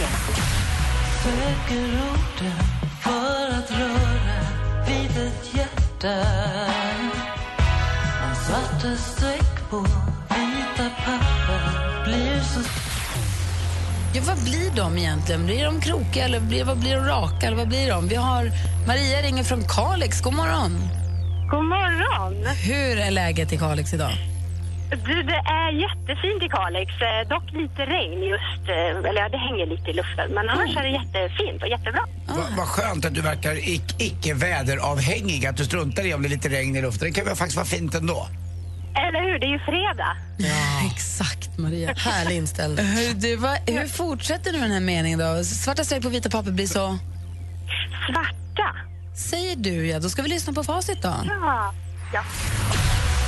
Söker 1.22 1.84
orden 1.84 2.64
för 3.02 3.48
att 3.58 3.70
röra 3.70 4.40
vid 4.86 5.26
ett 5.26 5.54
hjärta 5.54 6.24
Men 8.20 8.36
svarta 8.36 8.96
streck 8.96 9.70
på 9.70 9.80
vita 9.80 10.90
papper 11.04 12.04
blir 12.04 12.40
så 12.40 12.60
Ja, 14.14 14.22
vad 14.26 14.44
blir 14.44 14.70
de 14.76 14.98
egentligen? 14.98 15.46
Blir 15.46 15.64
de 15.64 15.80
krokiga 15.80 16.24
eller 16.24 16.40
blir, 16.40 16.64
vad 16.64 16.78
blir 16.78 16.96
de 16.96 17.04
raka? 17.04 17.46
Eller 17.46 17.56
vad 17.56 17.68
blir 17.68 17.90
de? 17.90 18.08
Vi 18.08 18.14
har 18.14 18.50
Maria 18.86 19.22
ringer 19.22 19.44
från 19.44 19.62
Kalix. 19.68 20.20
God 20.20 20.34
morgon. 20.34 20.78
God 21.50 21.64
morgon. 21.64 22.46
Hur 22.46 22.98
är 22.98 23.10
läget 23.10 23.52
i 23.52 23.56
Kalix 23.56 23.94
idag? 23.94 24.33
Du, 25.06 25.22
det 25.22 25.36
är 25.62 25.70
jättefint 25.84 26.42
i 26.42 26.48
Kalix. 26.48 26.92
Eh, 27.00 27.28
Dock 27.28 27.52
lite 27.52 27.82
regn 27.86 28.22
just. 28.22 28.68
eh, 28.68 29.08
Eller 29.10 29.20
ja, 29.20 29.28
det 29.28 29.38
hänger 29.38 29.66
lite 29.66 29.90
i 29.90 29.92
luften. 29.92 30.30
Men 30.30 30.48
annars 30.48 30.76
är 30.76 30.82
det 30.82 30.88
jättefint 30.88 31.62
och 31.62 31.68
jättebra. 31.68 32.00
Va- 32.28 32.46
Vad 32.56 32.68
skönt 32.68 33.04
att 33.04 33.14
du 33.14 33.20
verkar 33.20 33.52
ic- 33.54 33.94
icke 33.98 34.34
väderavhängig, 34.34 35.46
att 35.46 35.56
du 35.56 35.64
struntar 35.64 36.06
i 36.06 36.14
om 36.14 36.22
det 36.22 36.28
är 36.28 36.30
lite 36.30 36.48
regn 36.48 36.76
i 36.76 36.82
luften. 36.82 37.08
Det 37.08 37.14
kan 37.14 37.24
väl 37.24 37.36
faktiskt 37.36 37.56
vara 37.56 37.66
fint 37.66 37.94
ändå. 37.94 38.28
Eller 38.96 39.20
hur? 39.32 39.38
Det 39.38 39.46
är 39.46 39.50
ju 39.50 39.58
fredag. 39.58 40.16
Ja, 40.38 40.90
exakt 40.94 41.58
Maria. 41.58 41.94
Härlig 41.96 42.36
inställning. 42.36 42.84
Hur, 42.96 43.14
du, 43.14 43.36
vad, 43.36 43.58
hur 43.70 43.88
fortsätter 43.88 44.52
du 44.52 44.58
med 44.58 44.64
den 44.70 44.72
här 44.72 44.80
meningen 44.80 45.18
då? 45.18 45.44
Svarta 45.44 45.84
streck 45.84 46.02
på 46.02 46.08
vita 46.08 46.30
papper 46.30 46.50
blir 46.50 46.66
så... 46.66 46.98
Svarta? 48.06 48.76
Säger 49.16 49.56
du 49.56 49.86
ja, 49.86 49.98
då 50.00 50.08
ska 50.10 50.22
vi 50.22 50.28
lyssna 50.28 50.52
på 50.52 50.64
facit 50.64 51.02
då. 51.02 51.14
Ja. 51.28 51.72
ja. 52.14 52.22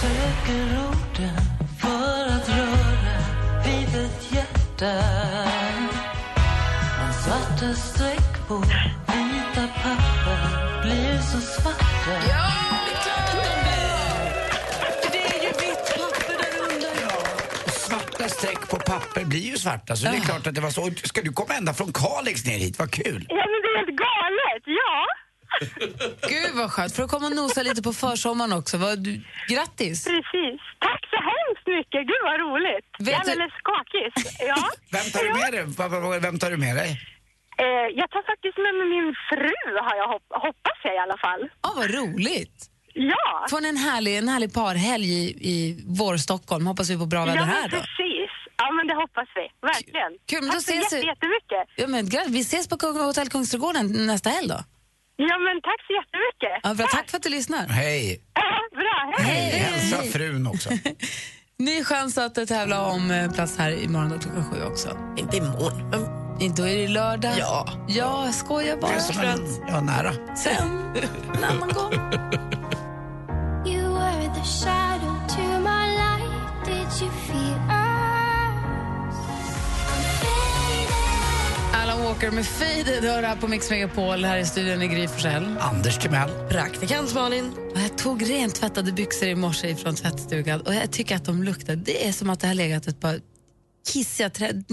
Söker 0.00 0.62
orden 0.88 1.36
för 1.80 2.26
att 2.26 2.48
röra 2.48 3.18
vid 3.64 4.04
ett 4.04 4.32
hjärta 4.32 5.02
Men 6.98 7.12
svarta 7.24 7.74
streck 7.74 8.48
på 8.48 8.56
vita 8.58 9.68
papper 9.82 10.82
blir 10.82 11.18
så 11.20 11.40
svarta 11.40 12.12
Ja, 12.28 12.50
det! 15.02 15.10
Det 15.12 15.18
är 15.18 15.42
ju 15.42 15.48
vitt 15.48 15.96
papper 15.98 16.36
där 16.38 16.74
under. 16.74 17.70
Svarta 17.70 18.28
streck 18.28 18.68
på 18.70 18.76
papper 18.76 19.24
blir 19.24 19.40
ju 19.40 19.56
svarta, 19.58 19.96
så 19.96 20.04
det 20.08 20.16
är 20.16 20.20
klart 20.20 20.46
att 20.46 20.54
det 20.54 20.60
var 20.60 20.70
så. 20.70 20.90
Ska 21.04 21.22
du 21.22 21.32
komma 21.32 21.54
ända 21.54 21.74
från 21.74 21.92
Kalix 21.92 22.46
ner 22.46 22.58
hit? 22.58 22.78
Vad 22.78 22.90
kul! 22.90 23.26
Ja, 23.28 23.34
men 23.36 23.58
det 23.62 23.68
är 23.68 23.76
helt 23.76 23.98
galet. 23.98 24.62
Ja. 24.66 25.06
Gud 26.28 26.50
vad 26.54 26.70
skönt, 26.72 26.96
för 26.96 27.02
att 27.02 27.10
komma 27.10 27.26
och 27.26 27.36
nosa 27.36 27.62
lite 27.62 27.82
på 27.82 27.92
försommaren 27.92 28.52
också. 28.52 28.76
Vad, 28.78 28.98
du, 28.98 29.12
grattis! 29.48 30.04
Precis. 30.04 30.60
Tack 30.86 31.02
så 31.12 31.16
hemskt 31.30 31.66
mycket. 31.76 32.00
Gud 32.10 32.22
vad 32.30 32.40
roligt. 32.40 32.88
Vet 32.98 33.08
jag 33.08 33.20
är 33.20 33.26
väldigt 33.26 33.56
skakig. 33.62 34.06
Ja. 34.50 34.56
Vem 34.96 35.06
tar 35.12 35.22
du 35.24 35.32
med 35.40 35.52
dig? 36.12 36.20
Vem 36.20 36.38
tar 36.38 36.50
du 36.50 36.56
med 36.56 36.76
dig? 36.76 36.90
Eh, 37.58 37.86
jag 38.00 38.10
tar 38.10 38.22
faktiskt 38.32 38.58
med 38.64 38.72
mig 38.78 38.86
min 38.96 39.14
fru, 39.30 39.56
har 39.86 39.96
jag 39.96 40.08
hopp- 40.14 40.36
hoppas 40.46 40.78
jag 40.84 40.94
i 40.94 40.98
alla 40.98 41.16
fall. 41.26 41.42
Ja, 41.62 41.72
vad 41.76 41.90
roligt! 41.94 42.56
Ja. 42.94 43.46
Får 43.50 43.60
ni 43.60 43.68
en 43.68 43.76
härlig, 43.76 44.18
en 44.18 44.28
härlig 44.28 44.52
parhelg 44.54 45.06
i, 45.06 45.24
i 45.52 45.84
vår-Stockholm. 45.86 46.66
Hoppas 46.66 46.90
vi 46.90 46.98
får 46.98 47.06
bra 47.06 47.24
väder 47.24 47.38
ja, 47.38 47.44
här 47.44 47.60
men 47.62 47.70
då. 47.70 47.76
precis. 47.76 48.30
Ja, 48.56 48.70
men 48.72 48.86
det 48.86 48.94
hoppas 48.94 49.28
vi. 49.34 49.44
Verkligen. 49.66 50.12
Kul, 50.30 50.40
men 50.40 50.48
då 50.48 50.52
Tack 50.54 50.62
så 50.62 50.72
ses 50.72 50.92
vi- 50.92 50.96
jätte- 50.96 51.06
jättemycket. 51.06 51.64
Ja, 51.76 51.86
men, 51.86 52.32
vi 52.32 52.40
ses 52.40 52.68
på 52.68 52.76
Hotell 52.86 53.28
Kungsträdgården 53.28 54.06
nästa 54.06 54.30
helg 54.30 54.48
då. 54.48 54.60
Ja, 55.16 55.38
men 55.38 55.62
tack 55.62 55.80
så 55.86 55.92
jättemycket. 55.92 56.60
Ja, 56.62 56.74
bra, 56.74 56.86
tack 56.92 57.10
för 57.10 57.16
att 57.16 57.22
du 57.22 57.28
lyssnar. 57.28 57.66
Hej! 57.68 58.20
Ja, 58.34 58.78
bra, 58.78 59.24
hej. 59.24 59.34
Hej! 59.50 59.58
Hälsa 59.60 60.02
frun 60.02 60.46
också. 60.46 60.70
Ny 61.58 61.84
chans 61.84 62.18
att 62.18 62.38
eh, 62.38 62.44
tävla 62.44 62.86
om 62.86 63.10
eh, 63.10 63.32
plats 63.32 63.58
här 63.58 63.70
imorgon 63.84 64.08
då, 64.10 64.18
klockan 64.18 64.44
sju 64.44 64.62
också. 64.62 64.98
Inte 65.16 65.36
imorgon, 65.36 65.90
men 65.90 66.54
Då 66.54 66.62
är 66.68 66.76
det 66.76 66.88
lördag. 66.88 67.32
Ja. 67.38 67.68
Ja, 67.88 68.24
jag 68.24 68.34
skojar 68.34 68.76
bara. 68.76 68.90
Det 68.92 69.26
är 69.26 69.32
en, 69.32 69.46
ja, 69.68 69.80
nära. 69.80 70.36
Sen, 70.36 70.94
en 71.34 71.44
annan 71.44 71.68
gång. 71.68 71.92
You 73.66 73.94
were 73.94 74.34
the 74.34 74.44
shadow 74.64 75.14
to 75.28 75.42
my 75.60 75.86
light. 75.96 76.64
Did 76.64 77.02
you 77.02 77.10
feel 77.26 77.75
Walker 82.06 82.30
med 82.30 82.46
Faded 82.46 83.04
hör 83.04 83.22
här 83.22 83.36
på 83.36 83.48
Mix 83.48 83.70
Megapol. 83.70 84.24
Här 84.24 84.38
i 84.38 84.46
studion 84.46 84.82
i 84.82 84.88
Gry 84.88 85.08
Forssell. 85.08 85.56
Anders 85.60 85.98
Timell. 85.98 86.30
praktikant 86.48 87.14
Malin. 87.14 87.52
Och 87.74 87.80
Jag 87.80 87.98
tog 87.98 88.30
rent 88.30 88.54
tvättade 88.54 88.92
byxor 88.92 89.28
i 89.28 89.34
morse 89.34 89.76
från 89.76 89.94
tvättstugan 89.96 90.60
och 90.60 90.74
jag 90.74 90.92
tycker 90.92 91.16
att 91.16 91.24
de 91.24 91.42
luktar, 91.42 91.76
det 91.76 92.06
är 92.08 92.12
som 92.12 92.30
att 92.30 92.40
det 92.40 92.46
har 92.46 92.54
legat 92.54 92.86
ett 92.86 93.00
par 93.00 93.20
kissiga 93.88 94.30
träd. 94.30 94.64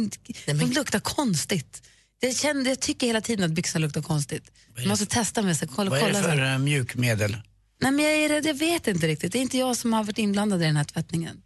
De 0.46 0.54
luktar 0.54 1.00
konstigt. 1.00 1.82
Jag, 2.20 2.36
kände, 2.36 2.70
jag 2.70 2.80
tycker 2.80 3.08
hela 3.08 3.22
tiden 3.22 3.46
att 3.46 3.52
byxorna 3.52 3.86
luktar 3.86 4.02
konstigt. 4.02 4.52
Jag 4.76 4.88
måste 4.88 5.06
testa 5.06 5.42
med 5.42 5.58
sig. 5.58 5.68
Kolla, 5.76 5.90
Vad 5.90 6.00
är 6.00 6.06
det 6.08 6.12
kolla 6.14 6.24
för 6.24 6.38
så. 6.38 6.44
eh, 6.44 6.58
mjukmedel? 6.58 7.38
Nej, 7.82 7.92
men 7.92 8.06
jag 8.06 8.14
är 8.14 8.30
rädd, 8.30 8.46
jag 8.46 8.54
vet 8.54 8.88
inte 8.88 9.08
riktigt. 9.08 9.32
Det 9.32 9.38
är 9.40 9.42
inte 9.42 9.58
jag 9.58 9.78
som 9.78 9.94
har 9.94 10.04
varit 10.04 10.18
inblandad 10.18 10.62
i 10.62 10.66
den 10.66 10.78
här 10.78 10.84
tvättningen. 10.84 11.42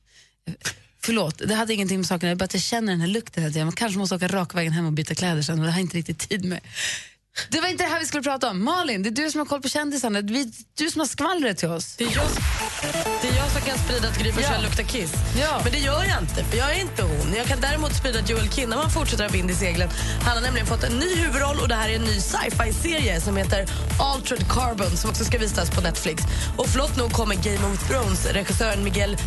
Förlåt, 1.08 1.38
det 1.38 1.56
hade 1.56 1.74
ingenting 1.74 1.98
med 1.98 2.08
saken 2.08 2.28
att 2.28 2.30
göra, 2.30 2.36
bara 2.36 2.46
att 2.46 2.54
jag 2.54 2.64
känner 2.64 2.92
den 2.92 3.02
här 3.02 3.08
lukten 3.08 3.54
Jag 3.54 3.76
kanske 3.76 4.00
måste 4.00 4.16
åka 4.16 4.28
rakvägen 4.28 4.74
hem 4.74 4.86
och 4.86 4.94
byta 4.94 5.16
kläder 5.16 5.42
sen 5.42 5.56
men 5.56 5.66
det 5.66 5.72
har 5.72 5.80
jag 5.80 5.86
inte 5.86 5.98
riktigt 5.98 6.30
tid 6.30 6.46
med. 6.46 6.60
Det 7.50 7.60
var 7.62 7.68
inte 7.68 7.84
det 7.84 7.90
här 7.90 8.00
vi 8.00 8.06
skulle 8.06 8.24
prata 8.24 8.50
om. 8.50 8.64
Malin, 8.64 9.04
det 9.04 9.10
är 9.10 9.12
du 9.12 9.32
som 9.32 9.40
har 9.40 9.46
koll 9.46 9.62
på 9.62 9.70
kändisarna. 9.70 10.22
Vi, 10.22 10.52
du 10.78 10.90
som 10.92 11.00
har 11.00 11.08
skvallret 11.08 11.58
till 11.58 11.70
oss. 11.70 11.96
Det 11.98 12.04
är 12.04 12.16
jag, 12.16 12.26
det 13.22 13.28
är 13.28 13.36
jag 13.36 13.52
som 13.52 13.62
kan 13.62 13.78
sprida 13.78 14.08
att 14.08 14.18
Gry 14.18 14.32
Ja. 14.42 14.62
luktar 14.62 14.84
kiss. 14.84 15.14
Ja. 15.42 15.62
Men 15.64 15.72
det 15.72 15.80
gör 15.80 16.04
jag 16.04 16.22
inte, 16.22 16.44
för 16.44 16.58
jag 16.58 16.72
är 16.76 16.82
inte 16.82 17.02
hon. 17.04 17.34
Jag 17.38 17.46
kan 17.48 17.62
däremot 17.62 17.96
sprida 17.96 18.20
att 18.20 18.30
Joel 18.30 18.50
Kinnaman 18.52 18.90
fortsätter 18.92 19.24
ha 19.24 19.32
vind 19.32 19.52
i 19.52 19.56
seglen. 19.56 19.90
Han 20.24 20.36
har 20.38 20.42
nämligen 20.42 20.68
fått 20.68 20.84
en 20.84 20.94
ny 21.00 21.16
huvudroll 21.16 21.60
och 21.60 21.68
det 21.68 21.76
här 21.76 21.90
är 21.90 21.96
en 21.96 22.02
ny 22.04 22.20
sci-fi-serie 22.22 23.22
som 23.22 23.38
heter 23.38 23.66
Altered 24.00 24.46
Carbon 24.50 24.98
som 24.98 25.10
också 25.10 25.26
ska 25.26 25.38
visas 25.38 25.70
på 25.70 25.82
Netflix. 25.82 26.24
Och 26.58 26.68
flott 26.68 26.98
nog 26.98 27.12
kommer 27.12 27.36
Game 27.36 27.74
of 27.74 27.90
Thrones-regissören 27.90 28.84
Miguel 28.84 29.18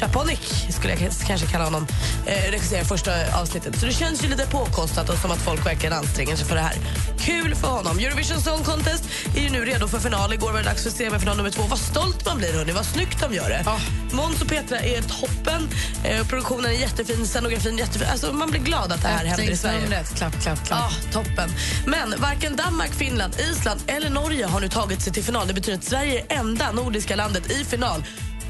Chaponik, 0.00 0.40
skulle 0.70 0.92
jag 0.94 1.10
kanske 1.26 1.46
kalla 1.46 1.64
honom, 1.64 1.86
eh, 2.26 2.50
regissera 2.50 2.84
första 2.84 3.40
avsnittet. 3.40 3.80
Så 3.80 3.86
det 3.86 3.92
känns 3.92 4.24
ju 4.24 4.28
lite 4.28 4.46
påkostat 4.46 5.08
och 5.10 5.18
som 5.18 5.30
att 5.30 5.38
folk 5.42 5.66
verkligen 5.66 5.92
anstränger 5.92 6.36
sig 6.36 6.46
för 6.46 6.54
det 6.54 6.60
här. 6.60 6.74
Kul 7.18 7.43
för 7.52 7.68
honom. 7.68 7.98
Eurovision 7.98 8.40
Song 8.40 8.64
Contest 8.64 9.04
är 9.36 9.40
ju 9.40 9.50
nu 9.50 9.64
redo 9.64 9.88
för 9.88 9.98
final. 9.98 10.32
Igår 10.32 10.52
var 10.52 10.58
det 10.58 10.64
dags 10.64 10.82
för 10.82 10.90
semifinal 10.90 11.36
nummer 11.36 11.50
två. 11.50 11.62
Vad 11.62 11.78
stolt 11.78 12.26
man 12.26 12.38
blir, 12.38 12.52
hörni. 12.52 12.72
Vad 12.72 12.86
snyggt 12.86 13.20
de 13.20 13.34
gör 13.34 13.48
det. 13.48 13.64
Måns 14.12 14.42
och 14.42 14.48
Petra 14.48 14.78
är 14.78 15.02
toppen. 15.02 15.68
Eh, 16.04 16.26
produktionen 16.26 16.64
är 16.64 16.70
jättefin, 16.70 17.26
scenografin 17.26 17.78
jättefin. 17.78 18.08
Alltså, 18.12 18.32
man 18.32 18.50
blir 18.50 18.60
glad 18.60 18.92
att 18.92 19.02
det 19.02 19.08
här 19.08 19.24
händer 19.24 19.50
i 19.50 19.56
Sverige. 19.56 19.86
Klapp, 20.14 20.42
klapp, 20.42 20.66
klapp. 20.66 20.92
Ja, 21.12 21.12
toppen. 21.12 21.50
Men 21.86 22.14
varken 22.18 22.56
Danmark, 22.56 22.90
Finland, 22.94 23.36
Island 23.50 23.80
eller 23.86 24.10
Norge 24.10 24.46
har 24.46 24.60
nu 24.60 24.68
tagit 24.68 25.02
sig 25.02 25.12
till 25.12 25.24
final. 25.24 25.46
Det 25.46 25.54
betyder 25.54 25.78
att 25.78 25.84
Sverige 25.84 26.26
är 26.28 26.38
enda 26.38 26.72
nordiska 26.72 27.16
landet 27.16 27.50
i 27.50 27.64
final. 27.64 28.04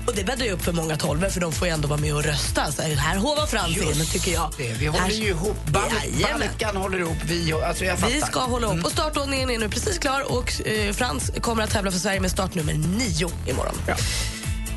Och 0.06 0.14
Det 0.14 0.24
bäddar 0.24 0.44
ju 0.44 0.50
upp 0.52 0.62
för 0.62 0.72
många 0.72 0.96
tolvor, 0.96 1.28
för 1.28 1.40
de 1.40 1.52
får 1.52 1.68
ju 1.68 1.74
ändå 1.74 1.88
vara 1.88 2.00
med 2.00 2.14
och 2.14 2.24
rösta. 2.24 2.72
Så 2.72 2.82
här 2.82 3.16
hovar 3.16 3.46
fram 3.46 3.70
scenen, 3.70 4.06
tycker 4.06 4.32
jag. 4.32 4.50
Det, 4.58 4.72
vi 4.72 4.86
håller 4.86 5.00
Här- 5.04 5.10
ju 5.10 5.28
ihop. 5.28 5.56
Balkan 5.66 6.76
håller 6.76 6.98
ihop. 6.98 7.16
Vi, 7.24 7.52
alltså 7.52 7.84
jag 7.84 7.98
fattar. 7.98 8.14
Vi 8.14 8.20
ska 8.20 8.40
hålla 8.40 8.74
upp. 8.74 8.84
Och 8.84 8.90
startordningen 8.90 9.50
är 9.50 9.58
nu 9.58 9.68
precis 9.68 9.98
klar 9.98 10.32
och 10.32 10.66
eh, 10.66 10.92
Frans 10.92 11.32
kommer 11.40 11.62
att 11.64 11.70
tävla 11.70 11.90
för 11.90 11.98
Sverige 11.98 12.20
med 12.20 12.30
startnummer 12.30 12.72
nio 12.72 13.30
imorgon. 13.46 13.74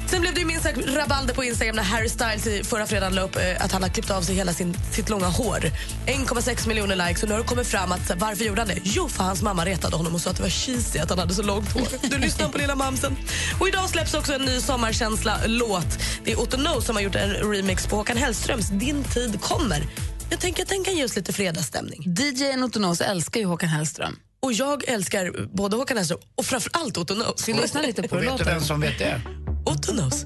Sen 0.09 0.21
blev 0.21 0.33
det 0.33 0.39
ju 0.39 0.45
minst 0.45 0.63
sagt 0.63 0.77
rabalder 0.95 1.33
på 1.33 1.43
Instagram 1.43 1.75
när 1.75 1.83
Harry 1.83 2.09
Styles 2.09 2.67
förra 2.67 2.87
fredagen 2.87 3.15
la 3.15 3.21
upp 3.21 3.35
eh, 3.35 3.65
att 3.65 3.71
han 3.71 3.83
har 3.83 3.89
klippt 3.89 4.09
av 4.09 4.21
sig 4.21 4.35
hela 4.35 4.53
sin, 4.53 4.77
sitt 4.91 5.09
långa 5.09 5.25
hår. 5.27 5.71
1,6 6.05 6.67
miljoner 6.67 7.07
likes 7.07 7.23
och 7.23 7.29
nu 7.29 7.35
har 7.35 7.41
det 7.41 7.47
kommit 7.47 7.67
fram 7.67 7.91
att 7.91 8.09
här, 8.09 8.15
varför 8.15 8.45
gjorde 8.45 8.61
han 8.61 8.67
det? 8.67 8.79
Jo, 8.83 9.09
för 9.09 9.23
hans 9.23 9.41
mamma 9.41 9.65
retade 9.65 9.95
honom 9.95 10.15
och 10.15 10.21
sa 10.21 10.29
att 10.29 10.35
det 10.35 10.43
var 10.43 10.49
cheesy 10.49 10.99
att 10.99 11.09
han 11.09 11.19
hade 11.19 11.33
så 11.33 11.43
långt 11.43 11.71
hår. 11.71 11.87
Du 12.09 12.17
lyssnar 12.17 12.49
på 12.49 12.57
lilla 12.57 12.75
mamsen. 12.75 13.15
Och 13.59 13.67
idag 13.67 13.89
släpps 13.89 14.13
också 14.13 14.33
en 14.33 14.41
ny 14.41 14.59
sommarkänsla-låt. 14.61 15.99
Det 16.23 16.31
är 16.31 16.39
Otto 16.39 16.57
No 16.57 16.81
som 16.81 16.95
har 16.95 17.03
gjort 17.03 17.15
en 17.15 17.29
remix 17.29 17.87
på 17.87 17.95
Håkan 17.95 18.17
Hellströms 18.17 18.69
Din 18.69 19.03
tid 19.03 19.41
kommer. 19.41 19.83
Jag 20.29 20.39
tänker 20.39 20.63
att 20.63 20.69
den 20.69 20.83
kan 20.83 20.95
ge 20.95 21.05
oss 21.05 21.15
lite 21.15 21.33
fredagsstämning. 21.33 22.03
DJ 22.05 22.63
Otto 22.63 22.79
Knows 22.79 23.01
älskar 23.01 23.39
ju 23.39 23.45
Håkan 23.45 23.69
Hellström. 23.69 24.15
Och 24.39 24.53
jag 24.53 24.89
älskar 24.89 25.47
både 25.55 25.75
Håkan 25.75 25.97
Hellström 25.97 26.19
och 26.35 26.45
framförallt 26.45 26.97
Otto 26.97 27.13
Knows. 27.13 27.47
Vi 27.47 27.53
lyssna 27.53 27.81
lite 27.81 28.07
på 28.07 28.15
Och 28.15 28.21
vet 28.21 28.27
du 28.27 28.31
låten? 28.31 28.45
vem 28.45 28.61
som 28.61 28.81
vet 28.81 28.99
det? 28.99 29.21
Otto 29.65 29.91
Knows. 29.91 30.25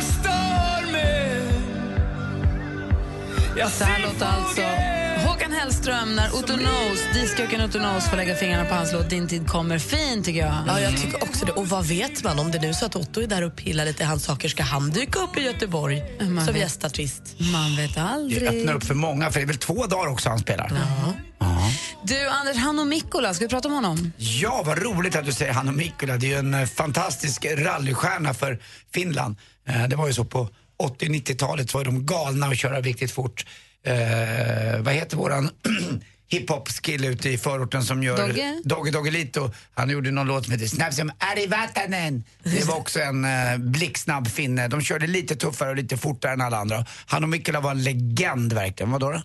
Stormen 0.00 1.52
Så 3.70 3.84
här 3.84 4.02
låter 4.02 4.26
alltså 4.26 4.60
Hellström 5.64 6.16
när 6.16 6.34
Otto 6.34 6.56
Knows, 6.56 7.00
discjockeyn 7.14 7.60
Otto 7.60 7.78
Knows 7.78 8.08
får 8.10 8.16
lägga 8.16 8.34
fingrarna 8.34 8.64
på 8.64 8.74
hans 8.74 8.92
låt 8.92 9.10
Din 9.10 9.28
tid 9.28 9.48
kommer. 9.48 9.78
Fin 9.78 10.22
tycker 10.22 10.40
jag. 10.40 10.54
Ja, 10.66 10.80
jag 10.80 10.96
tycker 10.96 11.22
också 11.22 11.46
det. 11.46 11.52
Och 11.52 11.68
vad 11.68 11.86
vet 11.86 12.24
man? 12.24 12.38
Om 12.38 12.50
det 12.50 12.58
nu 12.60 12.68
är 12.68 12.72
så 12.72 12.86
att 12.86 12.96
Otto 12.96 13.20
är 13.22 13.26
där 13.26 13.42
och 13.42 13.56
pillar 13.56 13.84
lite 13.84 14.02
i 14.02 14.06
hans 14.06 14.24
saker, 14.24 14.48
ska 14.48 14.62
han 14.62 14.90
dyka 14.90 15.18
upp 15.18 15.36
i 15.36 15.40
Göteborg 15.40 16.02
Man 16.20 16.44
som 16.44 16.54
vet. 16.54 16.62
gästartist? 16.62 17.22
Man 17.52 17.76
vet 17.76 17.94
Det 17.94 18.02
aldrig. 18.02 18.42
öppnar 18.48 18.74
upp 18.74 18.84
för 18.84 18.94
många, 18.94 19.30
för 19.30 19.40
det 19.40 19.44
är 19.44 19.46
väl 19.46 19.56
två 19.56 19.86
dagar 19.86 20.10
också 20.10 20.28
han 20.28 20.38
spelar. 20.38 20.72
Du, 22.04 22.28
Anders, 22.28 22.56
han 22.56 22.78
och 22.78 22.86
Mikkola, 22.86 23.34
ska 23.34 23.44
vi 23.44 23.48
prata 23.48 23.68
om 23.68 23.74
honom? 23.74 24.12
Ja, 24.16 24.62
vad 24.66 24.78
roligt 24.82 25.16
att 25.16 25.24
du 25.24 25.32
säger 25.32 25.52
Hanno 25.52 25.72
Mikkola. 25.72 26.16
Det 26.16 26.26
är 26.26 26.28
ju 26.28 26.34
en 26.38 26.54
eh, 26.54 26.66
fantastisk 26.66 27.44
rallystjärna 27.56 28.34
för 28.34 28.58
Finland. 28.94 29.36
Eh, 29.68 29.88
det 29.88 29.96
var 29.96 30.06
ju 30.06 30.12
så 30.12 30.24
på 30.24 30.48
80-90-talet 31.00 31.70
så 31.70 31.78
var 31.78 31.84
de 31.84 32.06
galna 32.06 32.46
att 32.46 32.58
köra 32.58 32.80
riktigt 32.80 33.10
fort. 33.12 33.46
Eh, 33.86 34.80
vad 34.80 34.94
heter 34.94 35.16
våran 35.16 35.50
hiphop-skill 36.28 37.04
ute 37.04 37.30
i 37.30 37.38
förorten 37.38 37.82
som 37.84 38.02
gör 38.02 38.16
Dogge? 38.16 38.60
Dogge 38.64 38.90
Doggelito. 38.90 39.50
Han 39.74 39.90
gjorde 39.90 40.10
någon 40.10 40.26
låt 40.26 40.44
som 40.44 40.52
heter 40.52 40.66
Snabb 40.66 40.94
som 40.94 41.12
Arivatanen. 41.18 42.24
Det 42.42 42.64
var 42.64 42.76
också 42.76 43.00
en 43.00 43.24
eh, 43.24 43.56
blixtsnabb 43.58 44.28
finne. 44.28 44.68
De 44.68 44.80
körde 44.82 45.06
lite 45.06 45.36
tuffare 45.36 45.70
och 45.70 45.76
lite 45.76 45.96
fortare 45.96 46.32
än 46.32 46.40
alla 46.40 46.56
andra. 46.56 46.84
Hanno 47.06 47.26
Mikkola 47.26 47.60
var 47.60 47.70
en 47.70 47.82
legend 47.82 48.52
verkligen. 48.52 48.90
Vadå 48.92 49.10
då? 49.10 49.22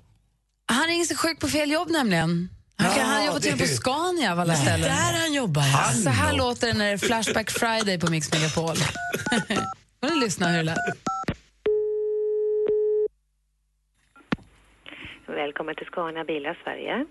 Han 0.72 0.88
ringer 0.88 1.05
sig 1.05 1.18
sjuk 1.18 1.39
på 1.39 1.47
fel 1.47 1.72
jobb 1.72 1.89
nämligen. 1.91 2.49
Han, 2.76 2.88
kan, 2.89 2.97
Ja, 2.97 3.03
han 3.05 3.26
jobbar 3.26 3.39
till 3.39 3.51
och 3.53 3.57
med 3.60 3.68
det- 3.68 3.72
på 3.76 3.82
Scania 3.82 4.32
av 4.32 4.39
alla 4.39 4.55
ställen. 4.55 4.82
Där 4.82 5.20
han 5.22 5.34
jobbar. 5.34 5.62
Han 5.62 5.95
Så 5.95 6.10
här 6.10 6.34
låter 6.34 6.68
det 6.68 6.74
när 6.74 6.86
det 6.86 6.91
är 6.91 6.97
Flashback 6.97 7.51
Friday 7.51 7.99
på 7.99 8.12
Mix 8.12 8.32
Megapol. 8.32 8.76
får 10.03 10.10
ni 10.16 10.20
lyssna 10.20 10.47
hur 10.49 10.57
det 10.57 10.64
lät. 10.64 10.78
Välkommen 15.36 15.75
till 15.75 15.86
Scania 15.88 16.23
Bilar 16.23 16.59
Sverige. 16.63 17.05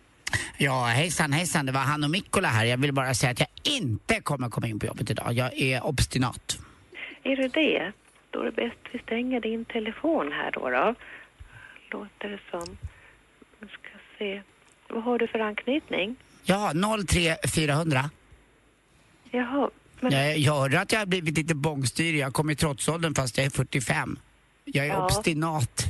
Ja, 0.59 0.85
hejsan 0.85 1.33
hejsan, 1.33 1.67
det 1.67 1.73
var 1.73 1.81
han 1.81 2.05
och 2.05 2.11
Mikkola 2.11 2.49
här. 2.49 2.65
Jag 2.65 2.77
vill 2.79 2.93
bara 2.93 3.15
säga 3.15 3.31
att 3.33 3.41
jag 3.41 3.49
inte 3.63 4.21
kommer 4.21 4.49
komma 4.49 4.67
in 4.67 4.79
på 4.79 4.87
jobbet 4.87 5.11
idag. 5.11 5.33
Jag 5.33 5.59
är 5.61 5.87
obstinat. 5.87 6.59
Är 7.23 7.37
du 7.37 7.49
det? 7.49 7.93
Då 8.31 8.41
är 8.41 8.45
det 8.45 8.53
bäst 8.53 8.77
vi 8.93 8.99
stänger 8.99 9.41
din 9.41 9.65
telefon 9.65 10.33
här 10.33 10.51
då. 10.51 10.71
då. 10.71 10.95
Låter 11.91 12.29
det 12.29 12.39
som. 12.51 12.77
Nu 13.61 13.69
ska 13.69 13.89
se. 14.19 14.43
Vad 14.89 15.03
har 15.03 15.19
du 15.19 15.27
för 15.29 15.39
anknytning? 15.39 16.17
Ja, 16.45 16.73
03400. 17.09 18.11
Jaha, 19.31 19.71
men 20.01 20.13
Jag, 20.13 20.39
jag 20.39 20.55
hörde 20.61 20.81
att 20.81 20.93
jag 20.93 20.99
har 20.99 21.07
blivit 21.07 21.37
lite 21.39 21.55
bångstyrig. 21.55 22.19
Jag 22.21 22.33
kom 22.33 22.51
i 22.51 22.57
trotsåldern 22.57 23.15
fast 23.15 23.37
jag 23.39 23.47
är 23.47 23.51
45. 23.51 24.19
Jag 24.65 24.87
är 24.87 24.91
Ja. 24.91 25.05
obstinat. 25.05 25.85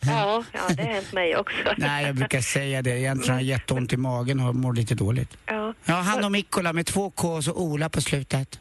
Ja, 0.00 0.44
ja, 0.52 0.60
det 0.76 0.82
har 0.82 0.92
hänt 0.92 1.12
mig 1.12 1.36
också. 1.36 1.56
Nej, 1.76 2.06
jag 2.06 2.14
brukar 2.16 2.40
säga 2.40 2.82
det. 2.82 2.90
Egentligen 3.00 3.34
har 3.34 3.40
jag 3.40 3.48
jätteont 3.48 3.92
i 3.92 3.96
magen 3.96 4.40
och 4.40 4.54
mår 4.54 4.72
lite 4.74 4.94
dåligt. 4.94 5.36
Ja, 5.46 5.74
Ja, 5.84 5.94
han 5.94 6.24
och 6.24 6.32
Mikkola 6.32 6.72
med 6.72 6.86
två 6.86 7.10
K 7.10 7.28
och 7.28 7.44
så 7.44 7.52
Ola 7.52 7.88
på 7.88 8.00
slutet. 8.00 8.60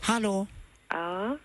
Hallå? 0.00 0.46
ja. 0.88 1.38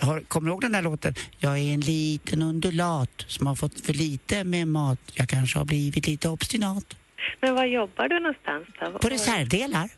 Har, 0.00 0.20
kommer 0.20 0.46
du 0.46 0.52
ihåg 0.52 0.60
den 0.60 0.72
där 0.72 0.82
låten? 0.82 1.14
Jag 1.38 1.58
är 1.58 1.74
en 1.74 1.80
liten 1.80 2.42
undulat 2.42 3.10
som 3.26 3.46
har 3.46 3.54
fått 3.54 3.80
för 3.80 3.92
lite 3.92 4.44
med 4.44 4.68
mat. 4.68 4.98
Jag 5.14 5.28
kanske 5.28 5.58
har 5.58 5.64
blivit 5.64 6.06
lite 6.06 6.28
obstinat. 6.28 6.96
Men 7.40 7.54
var 7.54 7.64
jobbar 7.64 8.08
du 8.08 8.20
någonstans 8.20 8.66
då? 8.92 8.98
På 8.98 9.08
reservdelar? 9.08 9.88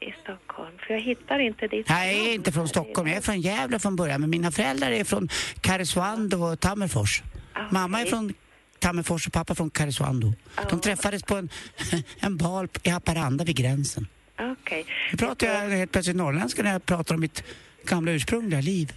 I 0.00 0.12
Stockholm? 0.22 0.78
För 0.86 0.94
jag 0.94 1.00
hittar 1.00 1.38
inte 1.38 1.66
ditt 1.66 1.88
Nej, 1.88 2.18
jag 2.18 2.26
är 2.26 2.34
inte 2.34 2.52
från. 2.52 2.68
Stockholm. 2.68 3.08
Jag 3.08 3.16
är 3.16 3.20
från 3.20 3.40
Gävle 3.40 3.78
från 3.78 3.96
början. 3.96 4.20
Men 4.20 4.30
mina 4.30 4.50
föräldrar 4.50 4.90
är 4.90 5.04
från 5.04 5.28
Karesuando 5.60 6.36
och 6.38 6.60
Tammerfors. 6.60 7.22
Mamma 7.70 8.00
är 8.00 8.06
från 8.06 8.34
Tammerfors 8.78 9.26
och 9.26 9.32
pappa 9.32 9.54
från 9.54 9.70
Karesuando. 9.70 10.32
De 10.70 10.80
träffades 10.80 11.22
på 11.22 11.36
en, 11.36 11.48
en 12.20 12.36
bal 12.36 12.68
i 12.82 12.90
Haparanda 12.90 13.44
vid 13.44 13.56
gränsen. 13.56 14.06
Okej. 14.40 14.86
Nu 15.12 15.18
pratar 15.18 15.46
jag 15.46 15.54
helt 15.54 15.92
plötsligt 15.92 16.16
norrländska 16.16 16.62
när 16.62 16.72
jag 16.72 16.86
pratar 16.86 17.14
om 17.14 17.20
mitt 17.20 17.44
gamla 17.84 18.12
ursprungliga 18.12 18.60
liv. 18.60 18.92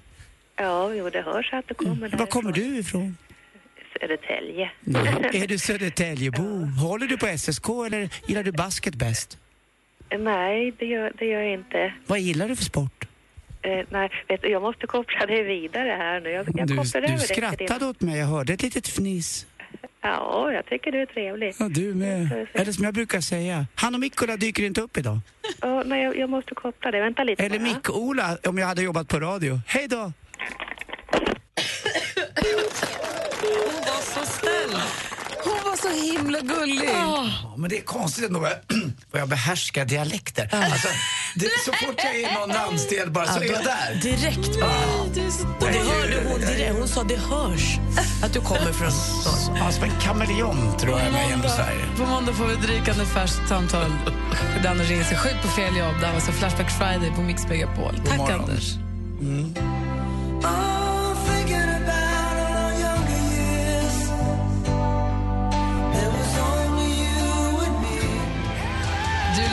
Ja, 0.56 0.94
jo, 0.94 1.10
det 1.10 1.22
hörs 1.22 1.54
att 1.54 1.68
du 1.68 1.74
kommer 1.74 2.10
där. 2.10 2.18
Var 2.18 2.26
kommer 2.26 2.52
du 2.52 2.78
ifrån? 2.78 3.18
Södertälje. 4.00 4.72
Är 5.44 5.48
du 5.48 5.58
Södertäljebo? 5.58 6.66
Håller 6.66 7.08
du 7.08 7.18
på 7.18 7.38
SSK 7.38 7.70
eller 7.86 8.10
gillar 8.28 8.44
du 8.44 8.52
basket 8.52 8.96
bäst? 8.96 9.38
Nej, 10.20 10.74
det 10.80 10.86
gör, 10.86 11.12
det 11.20 11.26
gör 11.26 11.42
jag 11.42 11.54
inte. 11.54 11.94
Vad 12.08 12.20
gillar 12.20 12.48
du 12.48 12.56
för 12.56 12.64
sport? 12.64 13.08
Eh, 13.62 13.86
nej, 13.90 14.10
vet 14.28 14.42
du, 14.42 14.48
jag 14.50 14.62
måste 14.62 14.88
koppla 14.88 15.26
dig 15.26 15.44
vidare 15.44 15.90
här 15.90 16.22
nu. 16.22 16.30
Jag, 16.30 16.48
jag 16.56 16.68
Du, 16.68 16.78
kopplar 16.78 17.02
du 17.02 17.20
skrattade 17.20 17.80
din... 17.80 17.88
åt 17.88 18.02
mig, 18.02 18.20
jag 18.20 18.26
hörde 18.26 18.54
ett 18.54 18.62
litet 18.64 18.88
fniss. 18.88 19.46
Ja, 20.02 20.52
jag 20.54 20.66
tycker 20.66 20.92
du 20.92 21.02
är 21.02 21.06
trevlig. 21.06 21.54
Ja, 21.60 21.70
du 21.70 21.94
med. 21.94 22.48
Eller 22.54 22.72
som 22.72 22.86
jag 22.86 22.94
brukar 22.94 23.22
säga, 23.22 23.66
han 23.76 23.94
och 23.94 24.00
Mikkola 24.00 24.38
dyker 24.38 24.64
inte 24.64 24.82
upp 24.82 24.98
idag. 24.98 25.20
Ja, 25.62 25.84
nej, 25.86 26.04
jag, 26.04 26.18
jag 26.18 26.30
måste 26.30 26.56
koppla 26.56 26.92
dig. 26.92 27.02
Vänta 27.02 27.24
lite 27.24 27.44
Eller. 27.46 27.60
Mick-Ola 27.60 28.38
om 28.44 28.58
jag 28.58 28.68
hade 28.68 28.82
jobbat 28.82 29.08
på 29.08 29.20
radio. 29.20 29.60
Hej 29.68 29.88
då! 29.88 30.12
Hon 33.42 33.82
var 33.88 34.02
så 34.02 34.26
snäll. 34.26 34.82
Hon 35.44 35.54
var 35.66 35.78
så 35.78 35.90
himla 36.18 36.40
gullig. 36.40 36.90
Ja, 36.94 37.26
men 37.58 37.70
det 37.70 37.78
är 37.78 37.82
konstigt 37.82 38.26
ändå 38.26 38.40
vad 38.40 39.22
jag 39.22 39.30
behärskar 39.36 39.86
dialekter. 39.86 40.50
Alltså, 40.52 40.88
det, 41.36 41.46
så 41.66 41.72
fort 41.74 41.96
jag 41.98 42.16
är 42.16 42.32
i 42.32 42.34
någon 42.34 42.50
landsdel 42.50 43.12
bara 43.12 43.26
så 43.26 43.40
Ja, 43.40 43.46
är 43.46 43.52
jag 43.54 43.64
där. 43.64 44.00
Direkt 44.02 44.60
bara. 44.60 45.02
Och 45.60 45.72
det 45.74 45.80
hörde 45.80 46.24
hon 46.30 46.40
direkt. 46.40 46.76
Hon 46.80 46.88
sa 46.88 47.04
det 47.04 47.18
hörs 47.18 47.78
att 48.24 48.34
du 48.34 48.42
kommer 48.42 48.74
från. 48.74 48.92
Ja, 49.58 49.72
som 49.72 49.84
en 49.84 50.00
kameleont 50.02 50.80
tror 50.80 51.00
jag 51.00 51.08
är 51.08 51.12
med 51.12 51.30
genom 51.30 51.50
Sverige. 51.50 51.86
På 51.98 52.06
måndag 52.06 52.34
får 52.34 52.46
vi 52.46 52.54
ett 52.54 52.70
rykande 52.70 53.06
färskt 53.06 53.50
samtal 53.50 53.92
där 54.64 54.70
Anders 54.70 54.90
ringer 54.90 55.04
sig 55.04 55.18
sjuk 55.18 55.42
på 55.42 55.48
fel 55.48 55.78
jobb. 55.78 55.96
Det 56.00 56.06
här 56.06 56.14
var 56.14 56.20
så 56.22 56.32
Flashback 56.32 56.72
Friday 56.72 57.12
på 57.16 57.22
Mix 57.22 57.48
Megapol. 57.48 57.96
Tack. 58.08 58.30
Anders. 58.30 58.74
Du 59.22 59.52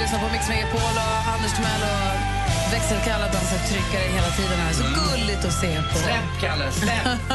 lyssnar 0.09 0.29
på 0.29 0.33
Mix 0.33 0.49
Megapol 0.49 0.81
och 0.81 1.33
Anders 1.35 1.53
Timell 1.53 1.83
och 1.83 2.73
växelkalla 2.73 3.25
dansar 3.25 3.59
tryckare 3.69 4.13
hela 4.13 4.31
tiden 4.31 4.59
här. 4.59 4.73
Så 4.73 4.83
gulligt 4.83 5.45
att 5.45 5.61
se 5.61 5.83
på. 5.83 5.99
Släpp, 5.99 6.41
Kalle, 6.41 6.73
släpp! 6.73 7.05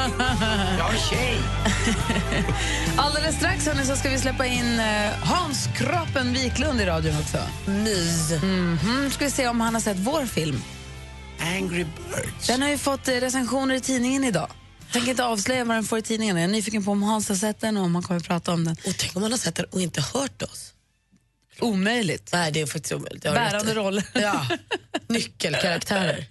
Jag 0.78 0.94
är 0.94 1.10
tjej. 1.10 1.38
Alldeles 2.98 3.36
strax 3.36 3.66
hörni, 3.68 3.86
så 3.86 3.96
ska 3.96 4.10
vi 4.10 4.20
släppa 4.20 4.46
in 4.46 4.80
eh, 4.80 5.12
Hans 5.24 5.70
Kroppen 5.78 6.34
Wiklund 6.34 6.82
i 6.82 6.86
radion 6.86 7.16
också. 7.22 7.38
Mys. 7.66 8.32
Mhm. 8.44 9.12
Ska 9.12 9.26
vi 9.26 9.32
se 9.32 9.48
om 9.48 9.62
han 9.62 9.74
har 9.74 9.82
sett 9.82 9.98
vår 9.98 10.26
film. 10.26 10.64
Angry 11.40 11.84
Birds. 11.84 12.48
Den 12.48 12.62
har 12.62 12.70
ju 12.70 12.78
fått 12.78 13.08
eh, 13.08 13.14
recensioner 13.14 13.76
i 13.76 13.80
tidningen 13.80 14.24
idag. 14.24 14.48
Tänker 14.92 15.10
inte 15.10 15.26
avslöja 15.26 15.66
vad 15.66 15.78
den 15.78 15.84
får 15.84 15.98
i 15.98 16.02
tidningen. 16.02 16.38
Jag 16.38 16.44
är 16.44 16.48
nyfiken 16.48 16.84
på 16.86 16.92
om 16.92 17.04
Hans 17.04 17.30
har 17.30 17.36
sett 17.36 17.62
den 17.62 17.78
och 17.78 17.84
om 17.84 17.96
han 17.96 18.04
kommer 18.04 18.20
att 18.20 18.28
prata 18.28 18.54
om 18.54 18.66
den. 18.66 18.76
Och 18.86 18.98
tänk 18.98 19.16
om 19.16 19.22
han 19.22 19.32
har 19.32 19.40
sett 19.40 19.56
den 19.56 19.66
och 19.72 19.82
inte 19.82 20.02
hört 20.02 20.42
oss. 20.42 20.73
Omöjligt. 21.60 22.30
Nej, 22.34 22.52
det 22.52 22.62
är 22.62 22.66
faktiskt 22.66 22.94
omöjligt. 22.94 23.24
Bärande 23.24 23.74
roll. 23.74 24.02
Ja. 24.14 24.46
Nyckelkaraktärer. 25.08 26.26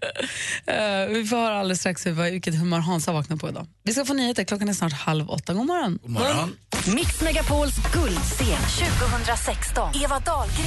Eh, 0.67 1.07
vi 1.09 1.25
får 1.27 1.37
höra 1.37 1.59
alldeles 1.61 1.79
strax 1.81 2.07
hur- 2.07 2.31
vilket 2.31 2.55
humör 2.55 2.79
Hans 2.79 3.07
har 3.07 3.15
vaknat 3.15 3.41
på 3.41 3.49
idag. 3.49 3.67
Vi 3.85 3.93
ska 3.93 4.05
få 4.05 4.15
nyheter. 4.15 4.45
Klockan 4.45 4.69
är 4.69 4.73
snart 4.73 4.93
halv 4.93 5.31
åtta. 5.31 5.55
God 5.55 5.67
morgon. 5.67 5.99
God 6.03 6.11
morgon. 6.11 6.57
Mix 6.87 7.21
Megapols 7.21 7.75
guldscen 7.93 8.63
2016. 9.09 9.93
Eva 10.05 10.19
Dahlgren. 10.19 10.67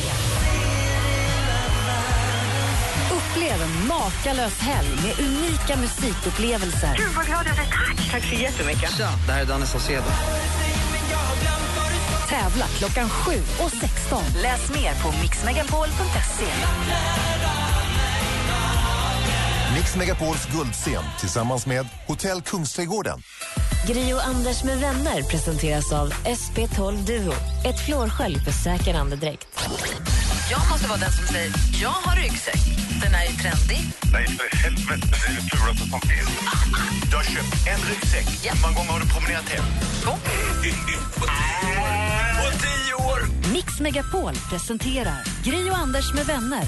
Upplev 3.12 3.62
en 3.62 3.88
makalös 3.88 4.60
helg 4.60 4.88
med 5.03 5.20
unika 5.28 5.76
musikupplevelser. 5.78 6.95
Gud 6.97 7.08
vad 7.16 7.26
glad 7.26 7.45
jag 7.47 7.56
blir. 7.56 7.66
Tack. 7.66 8.12
Tack 8.12 8.24
så 8.24 8.36
jättemycket. 8.36 8.97
Tja, 8.97 9.10
det 9.28 9.32
här 9.34 9.41
är 9.41 9.45
Danne 9.45 9.66
Saucedo. 9.66 10.03
Tävla 12.30 12.66
klockan 12.68 13.10
7 13.10 13.32
och 13.64 13.72
16. 13.72 14.24
Läs 14.42 14.70
mer 14.70 14.94
på 15.04 15.22
mixmegapol.se. 15.22 16.46
Mix 19.76 19.96
Megapols 19.96 20.46
guldscen 20.46 21.04
tillsammans 21.20 21.66
med 21.66 21.88
Hotell 22.08 22.42
Kungsträdgården. 22.42 23.22
Gri 23.88 24.14
och 24.14 24.26
Anders 24.28 24.64
med 24.64 24.80
vänner 24.80 25.22
presenteras 25.24 25.94
av 25.94 26.10
SP12 26.12 27.06
Duo. 27.06 27.34
Ett 27.66 27.86
flårskölj 27.86 28.40
för 28.40 28.52
säker 28.52 28.94
andedräkt. 28.94 29.48
Jag 30.52 30.70
måste 30.72 30.88
vara 30.88 31.00
den 31.00 31.12
som 31.12 31.28
säger 31.28 31.52
jag 31.82 31.90
har 31.90 32.16
ryggsäck. 32.16 32.60
Den 33.04 33.14
är 33.14 33.22
ju 33.22 33.36
trendig. 33.38 33.80
Nej, 34.14 34.28
för 34.28 34.58
helvete. 34.58 35.08
Det 35.12 35.32
är 35.32 35.36
det 35.36 35.58
fulaste 35.58 35.90
som 35.90 36.02
finns. 36.02 36.30
Du 37.10 37.16
har 37.16 37.24
köpt 37.24 37.68
en 37.68 37.90
ryggsäck. 37.90 38.28
Hur 38.44 38.62
många 38.62 38.76
gånger 38.76 38.92
har 38.92 39.00
du 39.00 39.08
promenerat 39.08 39.50
hem? 39.50 39.66
Två. 40.04 40.12
Mix 43.56 43.80
Megapol 43.80 44.34
presenterar 44.49 45.24
Gri 45.43 45.70
och 45.70 45.78
Anders 45.78 46.14
med 46.14 46.26
vänner. 46.26 46.64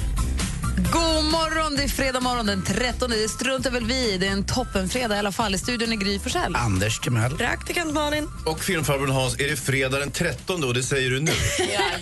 God 0.92 1.26
morgon, 1.32 1.76
det 1.76 1.84
är 1.84 1.88
fredag 1.88 2.20
morgon 2.20 2.46
den 2.46 2.64
13. 2.64 3.10
Det 3.10 3.30
struntar 3.30 3.72
väl 3.72 3.86
vi. 3.86 4.18
Det 4.18 4.28
är 4.28 4.32
en 4.32 4.46
toppenfredag 4.46 5.16
i 5.16 5.20
alla 5.20 5.32
fall. 5.32 5.56
I 5.56 5.58
studion 5.58 5.92
är 5.92 5.96
Gry 5.96 6.20
Forssell. 6.20 6.56
Anders 6.56 7.00
Timell. 7.00 7.38
Praktikant 7.38 7.94
Malin. 7.94 8.28
Och 8.46 8.64
filmfarbrorn 8.64 9.10
Hans, 9.10 9.40
är 9.40 9.48
det 9.48 9.56
fredag 9.56 10.00
den 10.00 10.12
13 10.12 10.64
och 10.64 10.74
det 10.74 10.84
säger 10.84 11.10
du 11.10 11.20
nu? 11.20 11.32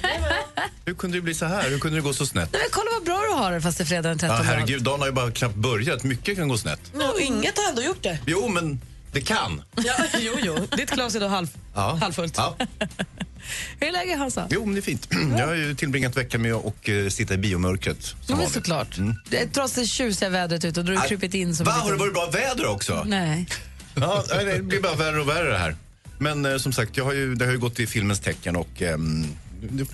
Hur 0.86 0.93
kunde 0.93 1.17
det 1.17 1.21
bli 1.21 1.33
så 1.33 1.45
här? 1.45 1.69
Hur 1.69 1.79
kunde 1.79 1.97
det 1.97 2.01
gå 2.01 2.13
så 2.13 2.25
snett? 2.25 2.49
Nej, 2.53 2.61
men 2.61 2.69
kolla 2.71 2.89
vad 2.93 3.03
bra 3.03 3.21
du 3.29 3.43
har 3.43 3.51
det 3.51 3.61
fast 3.61 3.77
det 3.77 3.83
är 3.83 3.86
fredag 3.86 4.09
den 4.09 4.17
13. 4.17 4.38
Ja, 4.38 4.43
herregud, 4.43 4.83
dagen 4.83 4.99
har 4.99 5.07
ju 5.07 5.13
bara 5.13 5.31
knappt 5.31 5.55
börjat. 5.55 6.03
Mycket 6.03 6.38
kan 6.38 6.47
gå 6.47 6.57
snett. 6.57 6.93
No, 6.93 7.19
inget 7.19 7.57
har 7.57 7.69
ändå 7.69 7.81
gjort 7.81 8.03
det. 8.03 8.19
Jo, 8.25 8.47
men 8.47 8.81
det 9.16 9.22
kan. 9.22 9.61
Ja, 9.76 9.93
jo, 10.20 10.34
jo. 10.43 10.68
Ditt 10.78 10.91
glas 10.91 11.16
är 11.16 11.20
då 11.20 11.28
halv, 11.28 11.47
Ja. 11.76 11.97
halvfullt. 12.01 12.34
Ja. 12.38 12.55
Hur 13.80 13.88
är 13.88 13.91
läget 13.91 14.18
Hansa? 14.18 14.47
Jo, 14.49 14.66
men 14.66 14.74
det 14.76 14.80
är 14.80 14.82
fint. 14.82 15.07
Jag 15.38 15.47
har 15.47 15.53
ju 15.53 15.76
tillbringat 15.76 16.18
veckan 16.18 16.41
med 16.41 16.53
att 16.53 16.88
eh, 16.89 17.07
sitta 17.09 17.34
i 17.34 17.38
biomörkret. 17.38 18.03
som 18.03 18.16
Ja, 18.28 18.36
men 18.36 18.49
såklart. 18.49 18.97
Mm. 18.97 19.16
Trots 19.53 19.74
det 19.74 19.86
tjusiga 19.86 20.30
vädret 20.30 20.66
ute 20.66 20.80
och 20.80 20.88
har 20.88 20.93
du 20.93 21.01
krupit 21.07 21.34
in 21.34 21.55
som 21.55 21.66
Va, 21.66 21.72
har 21.72 21.91
det 21.91 21.97
varit 21.97 22.13
bra 22.13 22.30
väder 22.30 22.66
också? 22.68 23.03
Nej. 23.05 23.47
Ja, 23.97 24.24
det 24.30 24.63
blir 24.63 24.82
bara 24.82 24.95
värre 24.95 25.22
och 25.22 25.30
värre 25.30 25.49
det 25.51 25.57
här. 25.57 25.76
Men 26.18 26.45
eh, 26.45 26.57
som 26.57 26.74
sagt, 26.74 26.97
jag 26.97 27.05
har 27.05 27.13
ju, 27.13 27.36
det 27.36 27.45
har 27.45 27.51
ju 27.51 27.59
gått 27.59 27.80
i 27.80 27.88
filmens 27.88 28.20
tecken 28.20 28.55
och 28.55 28.82
ehm, 28.82 29.26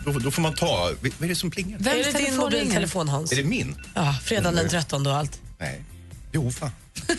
då, 0.05 0.11
då 0.19 0.31
får 0.31 0.41
man 0.41 0.53
ta... 0.55 0.91
Vad 1.01 1.23
är 1.23 1.27
det 1.27 1.35
som 1.35 1.51
plingar? 1.51 1.77
Vem 1.79 1.99
är 1.99 2.03
det 2.03 2.11
din 2.25 2.37
mobiltelefon 2.37 3.09
Hans? 3.09 3.31
Är 3.31 3.35
det 3.35 3.43
min? 3.43 3.75
Ja, 3.93 4.15
fredagen 4.23 4.55
den 4.55 4.69
13 4.69 5.07
och 5.07 5.15
allt. 5.15 5.39
Nej. 5.59 5.81
Jo, 6.31 6.51
fan. 6.51 6.71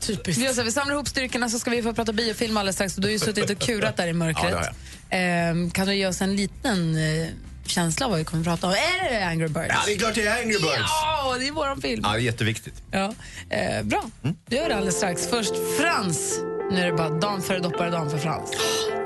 Så, 0.00 0.12
här, 0.12 0.64
vi 0.64 0.72
samlar 0.72 0.94
ihop 0.94 1.08
styrkorna 1.08 1.48
så 1.48 1.58
ska 1.58 1.70
vi 1.70 1.82
få 1.82 1.92
prata 1.92 2.12
biofilm 2.12 2.56
alldeles 2.56 2.76
strax. 2.76 2.94
Du 2.94 3.08
har 3.08 3.12
ju 3.12 3.18
suttit 3.18 3.50
och 3.50 3.58
kurat 3.58 3.96
där 3.96 4.06
i 4.06 4.12
mörkret. 4.12 4.52
Ja, 4.52 4.72
Ehm, 5.10 5.70
kan 5.70 5.86
du 5.86 5.94
ge 5.94 6.06
oss 6.06 6.20
en 6.20 6.36
liten 6.36 6.96
eh, 6.96 7.28
känsla 7.66 8.06
av 8.06 8.10
vad 8.10 8.18
vi 8.18 8.24
kommer 8.24 8.40
att 8.40 8.46
prata 8.46 8.66
om? 8.66 8.72
Är 8.72 9.10
det 9.10 9.26
Angry 9.26 9.48
Birds? 9.48 9.68
Ja, 9.68 9.80
det 9.86 9.92
är 9.92 9.98
klart 9.98 10.14
det 10.14 10.26
är 10.26 10.42
Angry 10.42 10.58
Birds. 10.58 10.90
Ja, 11.02 11.36
det 11.38 11.48
är 11.48 11.52
våran 11.52 11.80
film. 11.80 12.02
Ja, 12.04 12.12
det 12.12 12.18
är 12.18 12.20
jätteviktigt. 12.20 12.82
Ja. 12.90 13.14
Eh, 13.50 13.82
bra, 13.82 14.04
du 14.46 14.56
gör 14.56 14.68
det 14.68 14.74
alldeles 14.74 14.96
strax. 14.96 15.26
Först 15.26 15.52
Frans. 15.80 16.40
Nu 16.72 16.80
är 16.80 16.86
det 16.86 16.92
bara 16.92 17.08
dam 17.08 17.42
före 17.42 17.58
dopparedan 17.58 18.10
för 18.10 18.18
Frans. 18.18 18.50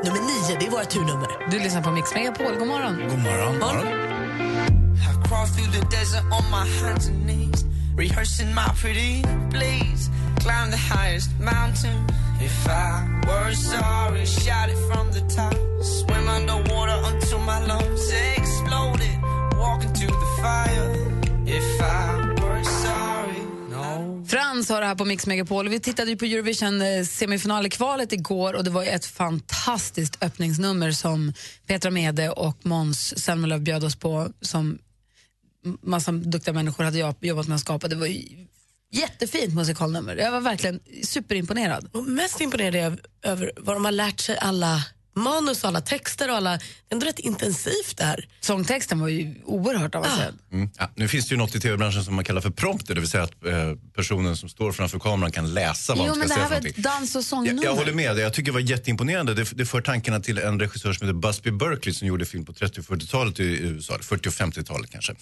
Nummer 0.05 0.21
nio, 0.21 0.59
det 0.61 0.67
är 0.67 0.71
våra 0.71 0.85
turnummer. 0.85 1.51
Du 1.51 1.59
lyssnar 1.59 1.83
på 1.83 1.91
Mix 1.91 2.15
Megapol. 2.15 2.55
God 2.59 2.69
morgon. 2.69 3.09
God 3.09 3.19
morgon. 3.19 3.55
I 4.97 5.29
crawl 5.29 5.49
rehearsing 7.97 8.55
my 8.55 8.69
pretty 8.77 9.23
please. 9.51 10.11
Climb 10.41 10.71
the 10.71 10.77
highest 10.77 11.31
mountain. 11.41 12.07
If 12.41 12.69
I 12.69 13.05
were 13.27 13.55
sorry, 13.55 14.27
shout 14.27 14.69
it 14.69 14.79
from 14.89 15.13
the 15.13 15.21
top. 15.35 15.55
Swim 15.83 16.29
underwater 16.29 16.99
until 17.15 17.39
my 17.39 17.67
lungs 17.67 18.13
exploded. 18.37 19.17
Walk 19.59 19.85
into 19.85 20.07
the 20.07 20.31
fire. 20.43 20.91
If 21.47 21.83
I 21.83 22.35
were 22.43 22.65
sorry, 22.65 23.43
no. 23.71 24.25
Frans 24.27 24.69
har 24.69 24.81
det 24.81 24.87
här 24.87 24.95
på 24.95 25.05
Mix 25.05 25.27
Megapol. 25.27 25.69
Vi 25.69 25.81
tittade 25.81 26.11
ju 26.11 26.17
på 26.17 26.25
Eurovision 26.25 26.83
eh, 26.83 27.05
semifinalkvalet 27.05 28.13
igår 28.13 28.55
och 28.55 28.65
det 28.65 28.71
var 28.71 28.83
ett 28.83 29.07
fantastiskt 29.07 30.23
öppningsnummer 30.23 30.91
som 30.91 31.33
Petra 31.67 31.91
Mede 31.91 32.31
och 32.31 32.57
Måns 32.63 33.19
Zelmerlöw 33.19 33.61
bjöd 33.61 33.85
oss 33.85 33.97
på 33.97 34.29
som 34.41 34.79
massa 35.83 36.13
duktiga 36.13 36.55
människor 36.55 36.85
hade 36.85 36.99
jag 36.99 37.15
jobbat 37.21 37.49
med 37.49 37.55
att 37.55 37.61
skapa. 37.61 37.89
Det 37.89 37.97
var 37.97 38.07
ju 38.07 38.47
jättefint 38.93 39.55
musikalnummer. 39.55 40.17
Jag 40.17 40.33
var 40.33 40.41
verkligen 40.41 40.81
superimponerad. 41.03 41.89
Och 41.93 42.05
mest 42.05 42.41
imponerad 42.41 42.75
är 42.75 42.83
jag 42.83 42.99
över 43.23 43.53
vad 43.57 43.77
de 43.77 43.85
har 43.85 43.93
lärt 43.93 44.21
sig 44.21 44.39
alla 44.39 44.85
manus 45.17 45.63
och 45.63 45.69
alla 45.69 45.81
texter 45.81 46.31
och 46.31 46.37
alla... 46.37 46.51
Det 46.51 46.57
är 46.91 46.95
ändå 46.97 47.07
rätt 47.07 47.19
intensivt 47.19 47.97
det 47.97 48.05
här. 48.05 48.29
Sångtexten 48.41 49.01
var 49.01 49.09
ju 49.09 49.35
oerhört 49.45 49.95
avancerad. 49.95 50.35
Mm. 50.53 50.71
Ja, 50.79 50.91
nu 50.97 51.09
finns 51.09 51.29
det 51.29 51.33
ju 51.33 51.39
något 51.39 51.55
i 51.55 51.61
tv-branschen 51.61 52.05
som 52.05 52.15
man 52.15 52.25
kallar 52.25 52.41
för 52.41 52.51
prompter, 52.51 52.95
det 52.95 53.01
vill 53.01 53.11
säga 53.11 53.23
att 53.25 53.45
eh, 53.47 53.53
personen 53.97 54.37
som 54.37 54.49
står 54.49 54.73
framför 54.73 54.99
kameran 54.99 55.33
kan 55.33 55.55
läsa 55.55 55.95
vad 55.95 56.07
Jo, 56.07 56.15
men 56.15 56.29
ska 56.29 56.29
det 56.29 56.29
säga 56.35 56.39
här 56.43 56.49
för 56.49 56.51
var 56.51 56.69
ett 56.69 56.77
någonting. 56.77 56.83
dans 56.83 57.15
och 57.15 57.19
Jag, 57.19 57.25
sångnummer. 57.25 57.65
jag 57.65 57.75
håller 57.75 57.93
med 57.93 58.17
dig. 58.17 58.23
Jag 58.25 58.33
tycker 58.33 58.47
det 58.47 58.55
var 58.55 58.61
jätteimponerande. 58.61 59.35
Det, 59.35 59.51
det 59.55 59.67
för 59.67 59.81
tankarna 59.81 60.21
till 60.21 60.39
en 60.39 60.61
regissör 60.61 60.93
som 60.93 61.07
heter 61.07 61.19
Busby 61.19 61.51
Berkeley 61.51 61.95
som 61.95 62.09
gjorde 62.09 62.25
film 62.27 62.45
på 62.45 62.53
30 62.53 62.81
och 62.81 62.87
40-talet 62.87 63.41
i 63.41 63.45
USA, 63.45 63.99
40 64.03 64.29
och 64.29 64.33
50-talet 64.35 64.91
kanske. 64.91 65.15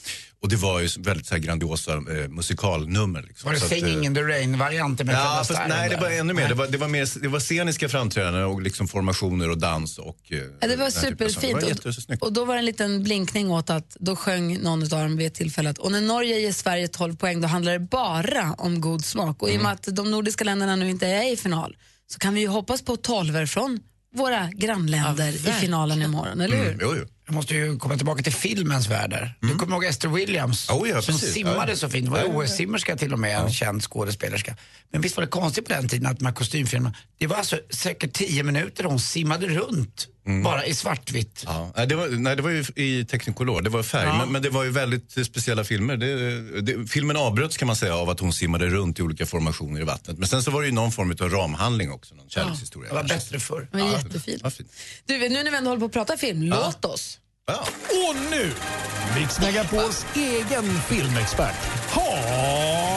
Och 0.43 0.49
det 0.49 0.57
var 0.57 0.81
ju 0.81 0.89
väldigt 0.99 1.27
så 1.27 1.35
här 1.35 1.43
grandiosa 1.43 1.93
eh, 1.93 2.29
musikalnummer. 2.29 3.23
Liksom. 3.23 3.49
Var 3.49 3.55
det 3.55 3.61
Singing 3.61 3.99
eh, 4.01 4.07
in 4.07 4.15
the 4.15 4.23
Rain-varianten 4.23 5.07
med 5.07 5.15
Ja, 5.17 5.45
fast, 5.49 5.61
nej, 5.69 5.91
det 5.91 5.97
var 5.97 6.11
ännu 6.11 6.33
mer. 6.33 6.49
Det 6.49 6.55
var, 6.55 6.67
det 6.67 6.79
var, 6.79 6.89
mer, 6.89 7.23
det 7.23 7.29
var 7.29 7.41
sceniska 7.41 7.89
framträdanden 7.89 8.45
och 8.45 8.63
liksom 8.63 8.89
formationer 8.89 9.51
och 9.51 9.59
dans. 9.59 9.82
Och, 9.99 10.19
eh, 10.33 10.39
Ja, 10.61 10.69
det 10.69 10.77
var 10.77 10.91
superfint. 10.91 11.61
Det 11.61 11.85
var 11.85 12.27
Och, 12.27 12.33
då 12.33 12.45
var 12.45 12.55
det 12.55 12.59
en 12.61 12.65
liten 12.65 13.03
blinkning 13.03 13.51
åt 13.51 13.71
att 13.71 13.97
då 14.01 14.17
sjöng 14.17 14.59
någon 14.63 14.83
av 14.83 14.89
dem 14.89 15.17
vid 15.17 15.27
ett 15.27 15.35
tillfälle 15.35 15.71
att 15.71 15.79
och 15.79 15.93
när 15.93 16.01
Norge 16.01 16.41
ger 16.41 16.53
Sverige 16.53 16.89
12 16.89 17.17
poäng 17.17 17.41
då 17.41 17.49
handlar 17.49 17.73
det 17.73 17.79
bara 17.79 18.55
om 18.59 18.81
god 18.81 19.05
smak. 19.05 19.43
Och 19.43 19.49
i 19.49 19.51
och 19.51 19.55
Mm. 19.55 19.63
med 19.63 19.73
att 19.73 19.97
de 19.97 20.11
nordiska 20.11 20.45
länderna 20.45 20.77
nu 20.77 20.91
inte 20.91 21.07
är 21.07 21.33
i 21.33 21.37
final 21.37 21.77
så 22.07 22.19
kan 22.19 22.35
vi 22.35 22.41
ju 22.41 22.49
hoppas 22.49 22.83
på 22.83 22.97
12 22.97 23.47
från 23.47 23.81
våra 24.15 24.51
grannländer 24.53 25.29
i 25.29 25.39
finalen 25.53 26.03
imorgon, 26.03 26.41
eller 26.41 26.57
hur? 26.57 26.67
Mm, 26.67 26.79
jo, 26.83 26.95
jo. 26.99 27.05
Jag 27.33 27.37
måste 27.37 27.55
ju 27.55 27.79
komma 27.79 27.97
tillbaka 27.97 28.23
till 28.23 28.33
filmens 28.33 28.89
värld 28.89 29.11
där. 29.11 29.35
Du 29.41 29.55
kommer 29.55 29.73
ihåg 29.77 29.85
Esther 29.85 30.09
Williams 30.09 30.71
Oh 30.71 30.89
ja, 30.89 31.03
som 31.03 31.15
precis. 31.15 31.33
simmade 31.35 31.73
Ja. 31.73 31.77
så 31.77 31.89
fint. 31.89 32.09
Hon 32.09 32.13
var 32.13 32.19
Ja, 32.19 32.27
ja, 32.27 32.33
ja. 32.33 32.39
OS-simmerska 32.45 32.97
till 32.97 33.13
och 33.13 33.19
med, 33.19 33.39
en 33.41 33.53
känd 33.53 33.83
skådespelerska. 33.83 34.57
Men 34.93 35.01
visst 35.01 35.17
var 35.17 35.25
det 35.25 35.31
konstigt 35.31 35.65
på 35.69 35.73
den 35.73 35.89
tiden 35.89 36.07
att 36.07 36.19
de 36.19 36.25
här 36.27 36.33
kostymfilmerna, 36.33 36.95
det 37.19 37.27
var 37.27 37.37
alltså 37.37 37.59
säkert 37.71 38.13
tio 38.13 38.43
minuter 38.43 38.85
hon 38.85 39.01
simmade 39.01 39.47
runt, 39.49 40.09
bara 40.45 40.67
i 40.67 40.75
svartvitt. 40.75 41.43
Ja, 41.47 41.73
nej, 41.77 41.87
det 41.87 41.95
var, 41.97 42.09
nej, 42.09 42.37
det 42.37 42.43
var 42.43 42.51
ju 42.51 42.65
i 42.77 43.05
Technicolor, 43.05 43.63
det 43.63 43.71
var 43.71 43.83
färg. 43.83 44.07
Ja. 44.07 44.19
Men, 44.19 44.33
men 44.33 44.43
det 44.43 44.51
var 44.51 44.65
ju 44.65 44.71
väldigt 44.71 45.27
speciella 45.27 45.65
filmer. 45.65 45.97
Det, 45.97 46.61
det, 46.61 46.87
filmen 46.87 47.17
avbröts 47.17 47.57
kan 47.57 47.67
man 47.67 47.77
säga 47.77 47.97
av 47.97 48.11
att 48.11 48.21
hon 48.21 48.33
simmade 48.33 48.67
runt 48.69 48.99
i 48.99 49.03
olika 49.03 49.27
formationer 49.27 49.81
i 49.81 49.85
vattnet. 49.85 50.19
Men 50.19 50.29
sen 50.29 50.43
så 50.43 50.51
var 50.51 50.61
det 50.61 50.67
ju 50.67 50.73
någon 50.75 50.93
form 50.93 51.11
av 51.21 51.31
ramhandling 51.31 51.93
också, 51.93 52.15
någon 52.15 52.29
kärlekshistoria. 52.29 52.89
Det 52.89 52.95
var 52.95 53.01
kanske. 53.09 53.17
bättre 53.17 53.41
förr. 53.41 53.69
Jättefint. 53.93 54.41
Ja, 54.45 54.51
fint. 54.51 54.73
Du, 55.07 55.19
nu 55.19 55.29
när 55.29 55.51
vi 55.51 55.57
ändå 55.57 55.71
håller 55.71 55.81
på 55.81 55.87
att 55.87 55.93
prata 55.93 56.17
film, 56.17 56.43
låt 56.43 56.85
oss. 56.85 57.19
Och 57.51 58.17
nu, 58.31 58.53
Mix 59.21 59.41
Megapols 59.41 60.07
egen 60.15 60.65
filmexpert, 60.65 61.55
Hans 61.91 62.92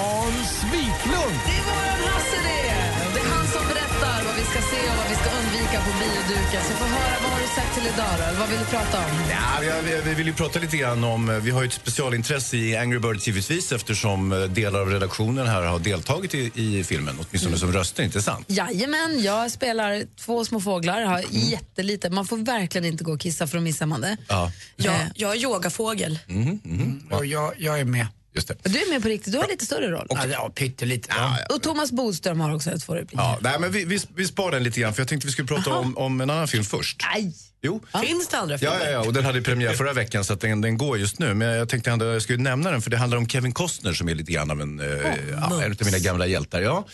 på 5.86 5.92
bioduken. 6.00 6.62
Så 6.64 6.74
få 6.78 6.84
höra, 6.86 7.16
vad 7.24 7.32
har 7.32 7.40
du 7.40 7.48
sett 7.48 7.74
till 7.76 7.84
idag 7.94 8.06
då? 8.18 8.40
Vad 8.40 8.50
vill 8.50 8.60
du 8.60 8.66
prata 8.66 8.98
om? 8.98 9.12
Ja, 9.32 9.80
vi, 9.84 9.92
vi, 9.92 10.02
vi 10.10 10.14
vill 10.16 10.28
ju 10.28 10.34
prata 10.34 10.60
lite 10.60 10.78
grann 10.78 11.04
om, 11.04 11.30
eh, 11.30 11.36
vi 11.36 11.52
har 11.52 11.62
ju 11.62 11.68
ett 11.68 11.74
specialintresse 11.74 12.58
i 12.58 12.78
Angry 12.78 13.00
Birds 13.00 13.28
givetvis 13.28 13.72
eftersom 13.72 14.32
eh, 14.32 14.40
delar 14.40 14.80
av 14.80 14.90
redaktionen 14.90 15.48
här 15.48 15.62
har 15.62 15.80
deltagit 15.80 16.34
i, 16.36 16.52
i 16.56 16.84
filmen, 16.84 17.16
åtminstone 17.20 17.58
som 17.58 17.72
röster, 17.74 18.04
inte 18.04 18.22
sant? 18.22 18.46
Jajamän, 18.50 19.22
jag 19.24 19.52
spelar 19.52 20.04
två 20.26 20.46
små 20.46 20.60
fåglar, 20.62 21.02
har 21.02 21.16
Mm. 21.20 21.28
jättelite. 21.32 22.10
Man 22.10 22.26
får 22.26 22.38
verkligen 22.38 22.86
inte 22.86 23.04
gå 23.04 23.14
och 23.14 23.20
kissa 23.20 23.48
för 23.48 23.58
då 23.58 23.62
missar 23.64 23.86
man 23.86 24.02
det. 24.02 24.18
Ja. 24.28 24.52
Jag, 24.76 24.96
jag 25.16 25.32
är 25.32 25.36
yogafågel. 25.44 26.20
Mhm, 26.28 26.60
mhm. 26.64 27.08
Och 27.12 27.26
jag, 27.26 27.54
jag 27.58 27.80
är 27.80 27.86
med. 27.86 28.08
Just 28.36 28.48
det. 28.48 28.56
Du 28.64 28.82
är 28.82 28.90
med 28.90 29.02
på 29.02 29.08
riktigt, 29.08 29.34
du 29.34 29.40
har 29.40 29.48
lite 29.48 29.66
större 29.66 29.92
roll. 29.92 30.08
Ja, 30.10 30.26
ja, 30.32 30.52
pyttelite. 30.56 31.14
Och 31.50 31.64
Thomas 31.64 31.92
Bodström 31.92 32.40
har 32.40 32.56
också 32.56 32.72
ett 32.72 32.82
två 32.82 32.96
repliker. 32.96 33.24
Ja, 33.24 33.40
nej, 33.42 33.60
men 33.60 33.72
vi, 33.72 33.86
vi, 33.86 34.00
vi 34.16 34.28
spar 34.28 34.52
den 34.52 34.64
lite 34.64 34.80
grann 34.80 34.94
för 34.94 35.02
jag 35.02 35.08
tänkte 35.08 35.28
vi 35.28 35.32
skulle 35.32 35.48
prata 35.48 35.74
om, 35.74 35.98
om 35.98 36.22
en 36.22 36.30
annan 36.30 36.48
film 36.48 36.64
först. 36.64 37.06
Nej. 37.14 37.34
Jo. 37.62 37.82
Finns 38.02 38.28
det 38.28 38.38
andra 38.38 38.58
filmer? 38.58 38.76
Ja, 38.80 38.86
ja, 38.86 38.92
ja, 38.92 39.00
och 39.00 39.14
den 39.14 39.26
hade 39.26 39.42
premiär 39.42 39.74
förra 39.74 39.94
veckan 39.94 40.26
så 40.26 40.34
att 40.34 40.42
den, 40.42 40.62
den 40.62 40.78
går 40.78 40.98
just 40.98 41.20
nu. 41.20 41.34
Men 41.34 41.48
jag 41.48 41.70
tänkte 41.70 41.92
ändå 41.92 42.06
jag 42.06 42.22
skulle 42.22 42.44
nämna 42.44 42.72
den 42.72 42.82
för 42.82 42.90
det 42.90 42.98
handlar 42.98 43.18
om 43.18 43.30
Kevin 43.30 43.52
Costner 43.52 43.94
som 43.94 44.10
är 44.10 44.16
lite 44.16 44.32
grann 44.32 44.52
av 44.52 44.62
en, 44.62 44.80
eh, 44.80 44.88
ja, 45.32 45.64
en 45.64 45.72
av 45.72 45.86
mina 45.86 46.00
gamla 46.00 46.28
hjältar. 46.28 46.62
Ja. 46.62 46.86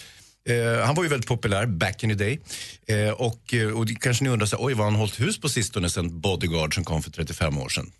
Eh, 0.49 0.85
han 0.85 0.95
var 0.95 1.03
ju 1.03 1.09
väldigt 1.09 1.27
populär 1.27 1.65
back 1.65 2.03
in 2.03 2.09
the 2.09 2.15
day. 2.15 2.39
Eh, 2.87 3.13
och, 3.13 3.53
eh, 3.53 3.79
och 3.79 3.87
kanske 3.99 4.23
ni 4.23 4.29
undrar, 4.29 4.45
så, 4.45 4.57
oj 4.59 4.73
vad 4.73 4.85
har 4.85 4.91
han 4.91 4.99
hållit 4.99 5.19
hus 5.19 5.39
på 5.39 5.49
sistone 5.49 5.89
sen 5.89 6.19
Bodyguard 6.21 6.75
som 6.75 6.83
kom 6.83 7.03
för 7.03 7.11
35 7.11 7.57
år 7.57 7.69
sedan? 7.69 7.91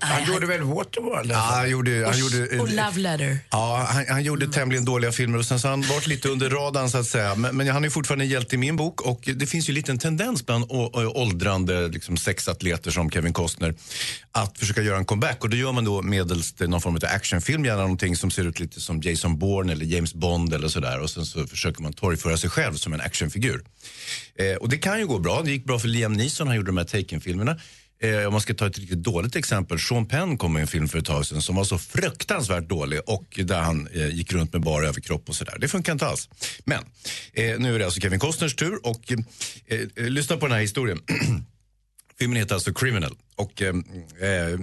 Han 0.00 0.32
gjorde 0.32 0.46
väl 0.46 0.62
Waterworld? 0.62 1.30
Ja, 1.30 1.36
han 1.36 1.70
gjorde, 1.70 2.04
han 2.06 2.18
gjorde, 2.18 2.60
Och 2.60 2.68
Love 2.68 2.98
Letter. 2.98 3.38
Ja, 3.50 3.86
han, 3.90 4.04
han 4.08 4.22
gjorde 4.22 4.48
tämligen 4.48 4.84
dåliga 4.84 5.12
filmer 5.12 5.38
och 5.38 5.44
sen 5.44 5.60
så 5.60 5.68
har 5.68 5.70
han 5.70 5.82
varit 5.82 6.06
lite 6.06 6.28
under 6.28 6.50
radarn 6.50 6.90
så 6.90 6.98
att 6.98 7.06
säga. 7.06 7.34
Men, 7.34 7.56
men 7.56 7.68
han 7.68 7.84
är 7.84 7.90
fortfarande 7.90 8.24
en 8.24 8.28
hjälte 8.28 8.54
i 8.54 8.58
min 8.58 8.76
bok 8.76 9.00
och 9.00 9.28
det 9.36 9.46
finns 9.46 9.68
ju 9.68 9.82
en 9.88 9.98
tendens 9.98 10.46
bland 10.46 10.64
åldrande 10.92 11.88
liksom, 11.88 12.16
sexatleter 12.16 12.90
som 12.90 13.10
Kevin 13.10 13.32
Costner 13.32 13.74
att 14.32 14.58
försöka 14.58 14.82
göra 14.82 14.98
en 14.98 15.04
comeback 15.04 15.44
och 15.44 15.50
det 15.50 15.56
gör 15.56 15.72
man 15.72 15.84
då 15.84 16.02
medelst 16.02 16.60
någon 16.60 16.80
form 16.80 16.94
av 16.96 17.04
actionfilm, 17.04 17.64
gärna 17.64 17.82
någonting 17.82 18.16
som 18.16 18.30
ser 18.30 18.44
ut 18.44 18.60
lite 18.60 18.80
som 18.80 19.00
Jason 19.00 19.38
Bourne 19.38 19.72
eller 19.72 19.86
James 19.86 20.14
Bond 20.14 20.54
eller 20.54 20.68
sådär 20.68 21.00
och 21.00 21.10
sen 21.10 21.26
så 21.26 21.46
försöker 21.46 21.82
man 21.82 21.92
torgföra 21.92 22.36
sig 22.36 22.50
själv 22.50 22.74
som 22.74 22.92
en 22.92 23.00
actionfigur. 23.00 23.64
Eh, 24.38 24.56
och 24.56 24.68
det 24.68 24.78
kan 24.78 24.98
ju 24.98 25.06
gå 25.06 25.18
bra, 25.18 25.42
det 25.42 25.50
gick 25.50 25.64
bra 25.64 25.78
för 25.78 25.88
Liam 25.88 26.12
Neeson, 26.12 26.46
han 26.46 26.56
gjorde 26.56 26.68
de 26.68 26.76
här 26.76 26.84
Taken-filmerna. 26.84 27.56
Eh, 28.02 28.26
om 28.26 28.32
man 28.32 28.40
ska 28.40 28.54
ta 28.54 28.66
ett 28.66 28.78
riktigt 28.78 29.02
dåligt 29.02 29.36
exempel, 29.36 29.78
Sean 29.78 30.06
Penn 30.06 30.38
kom 30.38 30.52
med 30.52 30.62
en 30.62 30.66
film 30.66 30.88
för 30.88 30.98
ett 30.98 31.04
tag 31.04 31.26
sedan 31.26 31.42
som 31.42 31.56
var 31.56 31.64
så 31.64 31.78
fruktansvärt 31.78 32.68
dålig 32.68 33.00
och 33.06 33.40
där 33.44 33.60
han 33.60 33.88
eh, 33.92 34.08
gick 34.08 34.32
runt 34.32 34.52
med 34.52 34.62
bara 34.62 34.86
överkropp 34.86 35.28
och 35.28 35.34
sådär. 35.34 35.56
Det 35.60 35.68
funkar 35.68 35.92
inte 35.92 36.06
alls. 36.06 36.28
Men 36.64 36.78
eh, 37.32 37.58
nu 37.58 37.74
är 37.74 37.78
det 37.78 37.84
alltså 37.84 38.00
Kevin 38.00 38.18
Costners 38.18 38.56
tur 38.56 38.86
och 38.86 39.12
eh, 39.12 39.78
eh, 39.96 40.04
lyssna 40.04 40.36
på 40.36 40.46
den 40.46 40.54
här 40.54 40.60
historien. 40.60 41.00
Filmen 42.22 42.36
heter 42.36 42.54
alltså 42.54 42.74
Criminal 42.74 43.16
och 43.36 43.62
eh, 43.62 43.68
eh, 43.68 44.58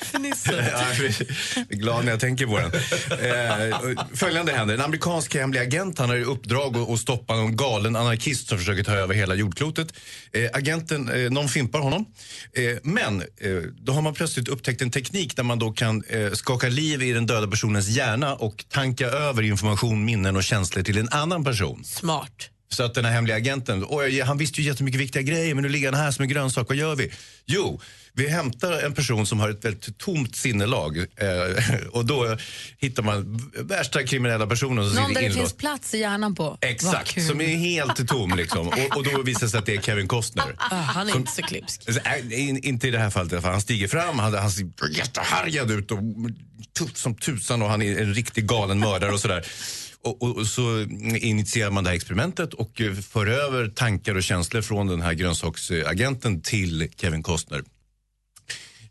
fnissar. 0.00 0.52
Ja, 0.72 0.82
jag 1.56 1.68
blir 1.68 1.78
glad 1.78 2.04
när 2.04 2.12
jag 2.12 2.20
tänker 2.20 2.46
på 2.46 2.58
den. 2.58 2.70
Eh, 2.70 3.76
följande 4.14 4.52
händer. 4.52 4.74
En 4.74 4.80
amerikansk 4.80 5.34
hemlig 5.34 5.60
agent 5.60 5.98
han 5.98 6.08
har 6.08 6.16
i 6.16 6.24
uppdrag 6.24 6.76
att, 6.76 6.90
att 6.90 6.98
stoppa 6.98 7.34
en 7.34 7.56
galen 7.56 7.96
anarkist 7.96 8.48
som 8.48 8.58
försöker 8.58 8.84
ta 8.84 8.92
över 8.92 9.14
hela 9.14 9.34
jordklotet. 9.34 9.92
Eh, 10.32 10.50
agenten, 10.52 11.08
eh, 11.08 11.30
någon 11.30 11.48
fimpar 11.48 11.78
honom. 11.78 12.06
Eh, 12.52 12.76
men 12.82 13.20
eh, 13.20 13.26
då 13.80 13.92
har 13.92 14.02
man 14.02 14.14
plötsligt 14.14 14.48
upptäckt 14.48 14.82
en 14.82 14.90
teknik 14.90 15.36
där 15.36 15.42
man 15.42 15.58
då 15.58 15.72
kan 15.72 16.04
eh, 16.08 16.32
skaka 16.32 16.68
liv 16.68 17.02
i 17.02 17.12
den 17.12 17.26
döda 17.26 17.46
personens 17.46 17.88
hjärna 17.88 18.34
och 18.34 18.64
tanka 18.68 19.06
över 19.06 19.42
information, 19.42 20.04
minnen 20.04 20.36
och 20.36 20.44
känslor 20.44 20.82
till 20.82 20.98
en 20.98 21.08
annan 21.08 21.44
person. 21.44 21.84
Smart. 21.84 22.50
Så 22.68 22.82
att 22.82 22.94
den 22.94 23.04
här 23.04 23.12
hemliga 23.12 23.36
agenten, 23.36 23.84
oj, 23.88 24.20
han 24.20 24.38
visste 24.38 24.60
ju 24.60 24.66
jättemycket 24.68 25.00
viktiga 25.00 25.22
grejer 25.22 25.54
men 25.54 25.62
nu 25.62 25.68
ligger 25.68 25.92
han 25.92 26.00
här 26.00 26.10
som 26.10 26.22
en 26.22 26.28
grönsak, 26.28 26.68
vad 26.68 26.76
gör 26.76 26.94
vi? 26.96 27.12
Jo, 27.46 27.80
vi 28.12 28.28
hämtar 28.28 28.72
en 28.72 28.94
person 28.94 29.26
som 29.26 29.40
har 29.40 29.48
ett 29.50 29.64
väldigt 29.64 29.98
tomt 29.98 30.36
sinnelag 30.36 30.98
eh, 30.98 31.86
och 31.92 32.04
då 32.06 32.36
hittar 32.78 33.02
man 33.02 33.50
värsta 33.54 34.02
kriminella 34.02 34.46
personen 34.46 34.90
som 34.90 35.02
Någon 35.02 35.14
där 35.14 35.22
det 35.22 35.30
finns 35.30 35.52
plats 35.52 35.94
i 35.94 35.98
hjärnan 35.98 36.34
på. 36.34 36.58
Exakt, 36.60 37.26
som 37.26 37.40
är 37.40 37.56
helt 37.56 38.08
tom 38.08 38.36
liksom. 38.36 38.68
Och, 38.68 38.96
och 38.96 39.04
då 39.04 39.22
visar 39.22 39.40
det 39.40 39.50
sig 39.50 39.58
att 39.58 39.66
det 39.66 39.74
är 39.74 39.80
Kevin 39.80 40.08
Costner. 40.08 40.54
Ah, 40.58 40.74
han 40.74 41.06
är 41.06 41.10
Som- 41.10 41.20
inte 41.20 41.32
så 41.32 41.42
klipsk. 41.42 41.82
Alltså, 41.86 42.02
äh, 42.04 42.40
in- 42.48 42.64
inte 42.64 42.88
i 42.88 42.90
det 42.90 42.98
här 42.98 43.10
fallet. 43.10 43.44
Han 43.44 43.60
stiger 43.60 43.88
fram, 43.88 44.18
han, 44.18 44.34
han 44.34 44.50
ser 44.50 44.70
jättehärjad 44.90 45.70
ut 45.70 45.90
och 45.90 45.98
tuff 46.78 46.96
som 46.96 47.14
tusan 47.14 47.62
och 47.62 47.68
han 47.70 47.82
är 47.82 48.00
en 48.00 48.14
riktig 48.14 48.46
galen 48.46 48.78
mördare 48.78 49.12
och 49.12 49.20
sådär. 49.20 49.46
Och, 50.06 50.22
och, 50.22 50.36
och 50.36 50.46
så 50.46 50.80
initierar 51.20 51.70
man 51.70 51.84
det 51.84 51.90
här 51.90 51.96
experimentet 51.96 52.54
och 52.54 52.80
eh, 52.80 52.94
för 52.94 53.26
över 53.26 53.68
tankar 53.68 54.14
och 54.14 54.22
känslor 54.22 54.62
från 54.62 54.86
den 54.86 55.00
här 55.00 55.12
grönsaksagenten 55.12 56.40
till 56.40 56.88
Kevin 56.96 57.22
Costner. 57.22 57.62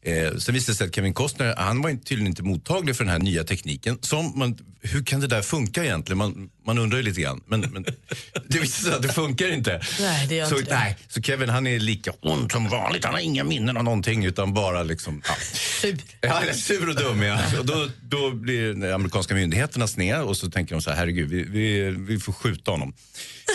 Eh, 0.01 0.37
sen 0.37 0.53
visade 0.53 0.71
det 0.71 0.75
sig 0.75 0.87
att 0.87 0.95
Kevin 0.95 1.13
Costner 1.13 1.55
han 1.57 1.81
var 1.81 1.91
tydligen 1.91 2.27
inte 2.27 2.43
mottaglig 2.43 2.95
för 2.95 3.03
den 3.03 3.11
här 3.11 3.19
nya 3.19 3.43
tekniken. 3.43 3.97
Som 4.01 4.39
man, 4.39 4.57
hur 4.85 5.03
kan 5.03 5.19
det 5.19 5.27
där 5.27 5.41
funka 5.41 5.83
egentligen? 5.83 6.17
Man, 6.17 6.49
man 6.65 6.77
undrar 6.77 6.97
ju 6.97 7.03
lite 7.03 7.21
grann. 7.21 7.41
Men, 7.45 7.61
men 7.61 7.83
det 8.47 8.59
visade 8.59 8.83
sig 8.83 8.93
att 8.93 9.01
det 9.01 9.13
funkar 9.13 9.53
inte. 9.53 9.81
Nej, 9.99 10.27
det 10.27 10.35
gör 10.35 10.45
så, 10.45 10.57
inte 10.59 10.71
det. 10.71 10.79
nej, 10.79 10.97
så 11.07 11.21
Kevin 11.21 11.49
han 11.49 11.67
är 11.67 11.79
lika 11.79 12.11
ond 12.21 12.51
som 12.51 12.69
vanligt. 12.69 13.05
Han 13.05 13.13
har 13.13 13.21
inga 13.21 13.43
minnen 13.43 13.77
av 13.77 13.83
någonting 13.83 14.25
utan 14.25 14.53
bara 14.53 14.83
liksom... 14.83 15.21
Ja. 15.27 15.33
Sur. 15.81 15.97
Ja, 16.21 16.53
sur 16.53 16.89
och 16.89 16.95
dum. 16.95 17.21
Ja. 17.21 17.39
Och 17.59 17.65
då, 17.65 17.87
då 18.01 18.31
blir 18.31 18.73
de 18.73 18.93
amerikanska 18.93 19.35
myndigheterna 19.35 19.87
sneda 19.87 20.23
och 20.23 20.37
så 20.37 20.51
tänker 20.51 20.75
de 20.75 20.81
så 20.81 20.89
här, 20.89 20.97
herregud, 20.97 21.29
vi, 21.29 21.43
vi, 21.43 21.89
vi 21.89 22.19
får 22.19 22.33
skjuta 22.33 22.71
honom. 22.71 22.93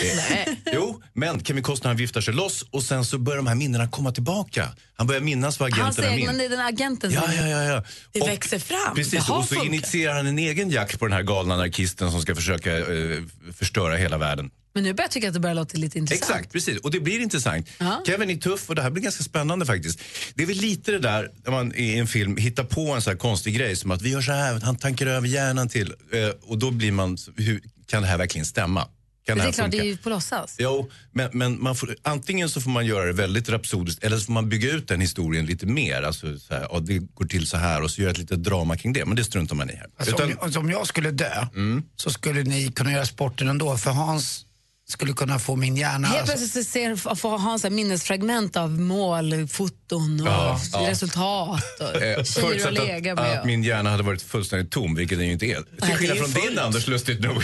Eh, 0.03 0.53
jo, 0.73 1.01
men 1.13 1.43
Kevin 1.43 1.63
Costner 1.63 1.87
han 1.89 1.97
viftar 1.97 2.21
sig 2.21 2.33
loss 2.33 2.65
och 2.71 2.83
sen 2.83 3.05
så 3.05 3.17
börjar 3.17 3.37
de 3.37 3.47
här 3.47 3.55
minnena 3.55 3.87
komma 3.87 4.11
tillbaka. 4.11 4.69
Han 4.93 5.07
börjar 5.07 5.21
minnas 5.21 5.59
vad 5.59 5.73
har 5.73 6.03
egna, 6.03 6.33
min. 6.33 6.51
den 6.51 6.59
agenten. 6.59 7.11
Ja, 7.11 7.23
ja, 7.33 7.47
ja. 7.47 7.63
ja. 7.63 7.83
Det 8.11 8.21
Och- 8.21 8.27
växer 8.27 8.59
fram. 8.59 8.95
Precis, 8.95 9.11
det 9.27 9.33
och 9.33 9.43
så 9.43 9.43
funkat. 9.43 9.65
initierar 9.65 10.13
han 10.13 10.27
en 10.27 10.39
egen 10.39 10.69
jakt 10.69 10.99
på 10.99 11.05
den 11.05 11.13
här 11.13 11.20
galna 11.23 11.53
anarkisten 11.53 12.11
som 12.11 12.21
ska 12.21 12.35
försöka 12.35 12.77
eh, 12.77 13.19
förstöra 13.53 13.95
hela 13.95 14.17
världen. 14.17 14.51
Men 14.73 14.83
nu 14.83 14.93
börjar 14.93 15.05
jag 15.05 15.11
tycka 15.11 15.27
att 15.27 15.33
det 15.33 15.39
börjar 15.39 15.55
låta 15.55 15.77
lite 15.77 15.97
intressant. 15.97 16.31
Exakt, 16.31 16.51
precis. 16.51 16.79
Och 16.79 16.91
det 16.91 16.99
blir 16.99 17.19
intressant. 17.19 17.69
Ja. 17.77 18.03
Kevin 18.05 18.29
är 18.29 18.35
tuff 18.35 18.69
och 18.69 18.75
det 18.75 18.81
här 18.81 18.89
blir 18.89 19.03
ganska 19.03 19.23
spännande 19.23 19.65
faktiskt. 19.65 19.99
Det 20.35 20.43
är 20.43 20.47
väl 20.47 20.57
lite 20.57 20.91
det 20.91 20.99
där 20.99 21.31
när 21.43 21.51
man 21.51 21.75
i 21.75 21.97
en 21.97 22.07
film 22.07 22.37
hittar 22.37 22.63
på 22.63 22.91
en 22.91 23.01
så 23.01 23.09
här 23.09 23.17
konstig 23.17 23.55
grej 23.55 23.75
som 23.75 23.91
att 23.91 24.01
vi 24.01 24.09
gör 24.09 24.21
så 24.21 24.31
här, 24.31 24.59
han 24.59 24.75
tankar 24.75 25.07
över 25.07 25.27
hjärnan 25.27 25.69
till 25.69 25.93
eh, 26.11 26.29
och 26.41 26.57
då 26.57 26.71
blir 26.71 26.91
man, 26.91 27.17
hur, 27.35 27.61
kan 27.87 28.01
det 28.01 28.07
här 28.07 28.17
verkligen 28.17 28.45
stämma? 28.45 28.87
Kan 29.25 29.37
Det 29.37 29.41
här 29.43 29.49
är 29.49 29.53
klart, 29.53 29.71
det 29.71 29.77
är 29.79 29.83
ju 29.83 29.97
på 29.97 30.09
låtsas. 30.09 30.55
Jo, 30.59 30.89
men, 31.11 31.29
men 31.33 31.63
man 31.63 31.75
får, 31.75 31.95
antingen 32.01 32.49
så 32.49 32.61
får 32.61 32.69
man 32.71 32.85
göra 32.85 33.05
det 33.05 33.13
väldigt 33.13 33.49
rapsodiskt 33.49 34.03
eller 34.03 34.17
så 34.17 34.25
får 34.25 34.33
man 34.33 34.49
bygga 34.49 34.71
ut 34.71 34.87
den 34.87 35.01
historien 35.01 35.45
lite 35.45 35.65
mer. 35.65 36.01
Alltså, 36.03 36.39
så 36.39 36.53
här, 36.53 36.67
ja, 36.71 36.79
det 36.79 36.97
går 36.97 37.25
till 37.25 37.47
så 37.47 37.57
här 37.57 37.81
och 37.81 37.91
så 37.91 38.01
göra 38.01 38.11
ett 38.11 38.17
litet 38.17 38.43
drama 38.43 38.77
kring 38.77 38.93
det. 38.93 39.05
Men 39.05 39.15
det 39.15 39.23
struntar 39.23 39.55
man 39.55 39.69
i 39.69 39.73
här. 39.75 39.87
Alltså, 39.97 40.15
Utan- 40.15 40.31
om, 40.31 40.37
alltså, 40.41 40.59
om 40.59 40.69
jag 40.69 40.87
skulle 40.87 41.11
dö 41.11 41.47
Mm. 41.55 41.83
så 41.95 42.09
skulle 42.09 42.43
ni 42.43 42.71
kunna 42.71 42.91
göra 42.91 43.05
sporten 43.05 43.47
ändå 43.47 43.77
för 43.77 43.91
Hans 43.91 44.45
skulle 44.91 45.13
kunna 45.13 45.39
få 45.39 45.55
min 45.55 45.75
hjärna. 45.77 46.07
Helt 46.07 46.21
Alltså, 46.21 46.37
plötsligt 46.37 46.67
ser, 46.67 47.15
får 47.15 47.37
han 47.37 47.59
så 47.59 47.67
här 47.67 47.75
minnesfragment 47.75 48.57
av 48.57 48.71
mål, 48.79 49.47
foton 49.47 50.21
och 50.21 50.27
Ja, 50.27 50.59
ja. 50.73 50.89
resultat 50.89 51.63
och 51.79 52.01
Eh, 52.01 52.23
Förutsatt 52.23 52.77
att, 52.79 53.03
med. 53.03 53.17
att 53.39 53.45
min 53.45 53.63
hjärna 53.63 53.89
hade 53.89 54.03
varit 54.03 54.21
fullständigt 54.21 54.71
tom, 54.71 54.95
vilket 54.95 55.17
den 55.17 55.27
ju 55.27 55.33
inte 55.33 55.45
är. 55.45 55.63
Till 55.81 55.95
skillnad 55.95 56.17
ju 56.17 56.23
från 56.23 56.31
din. 56.41 56.59
Anders, 56.59 56.87
lustigt 56.87 57.19
nog. 57.21 57.35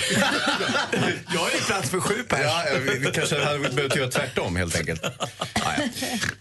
jag 1.33 1.53
är 1.55 1.65
plats 1.65 1.89
för 1.89 1.99
sju 1.99 2.13
pers. 2.29 2.39
Ja, 2.43 2.63
ja, 2.73 2.79
vi, 2.79 2.97
vi 2.99 3.11
kanske 3.11 3.43
hade 3.45 3.69
behövt 3.69 3.95
göra 3.95 4.09
tvärtom 4.09 4.55
helt 4.55 4.75
enkelt. 4.79 5.01
Ja, 5.03 5.27
ja. 5.55 5.71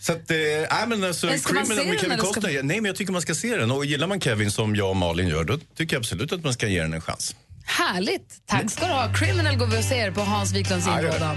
Så 0.00 0.12
att, 0.12 0.30
eh, 0.30 0.36
nej 0.36 0.86
men 0.86 1.04
alltså, 1.04 1.26
Men 1.26 1.38
ska 1.40 1.52
man 1.54 1.66
Criminal 1.66 1.84
se 1.84 1.90
med 1.90 1.94
den 1.94 1.98
Kevin 2.00 2.18
ska 2.18 2.26
Costner, 2.26 2.52
man- 2.58 2.66
nej 2.66 2.80
men 2.80 2.84
jag 2.84 2.96
tycker 2.96 3.12
man 3.12 3.22
ska 3.22 3.34
se 3.34 3.56
den. 3.56 3.70
Och 3.70 3.84
gillar 3.84 4.06
man 4.06 4.20
Kevin 4.20 4.50
som 4.50 4.76
jag 4.76 4.88
och 4.90 4.96
Malin 4.96 5.28
gör, 5.28 5.44
då 5.44 5.58
tycker 5.76 5.96
jag 5.96 6.00
absolut 6.00 6.32
att 6.32 6.44
man 6.44 6.52
ska 6.54 6.68
ge 6.68 6.80
den 6.82 6.94
en 6.94 7.00
chans. 7.00 7.34
Härligt! 7.66 8.46
Tack 8.46 8.70
ska 8.70 8.86
du 8.86 8.92
ha. 8.92 9.12
Criminal 9.12 9.56
går 9.56 9.66
vi 9.66 9.78
och 9.78 9.84
ser 9.84 10.10
på 10.10 10.20
Hans 10.20 10.52
Wiklunds 10.52 10.86
Ja, 10.86 10.98
inrådan. 11.00 11.36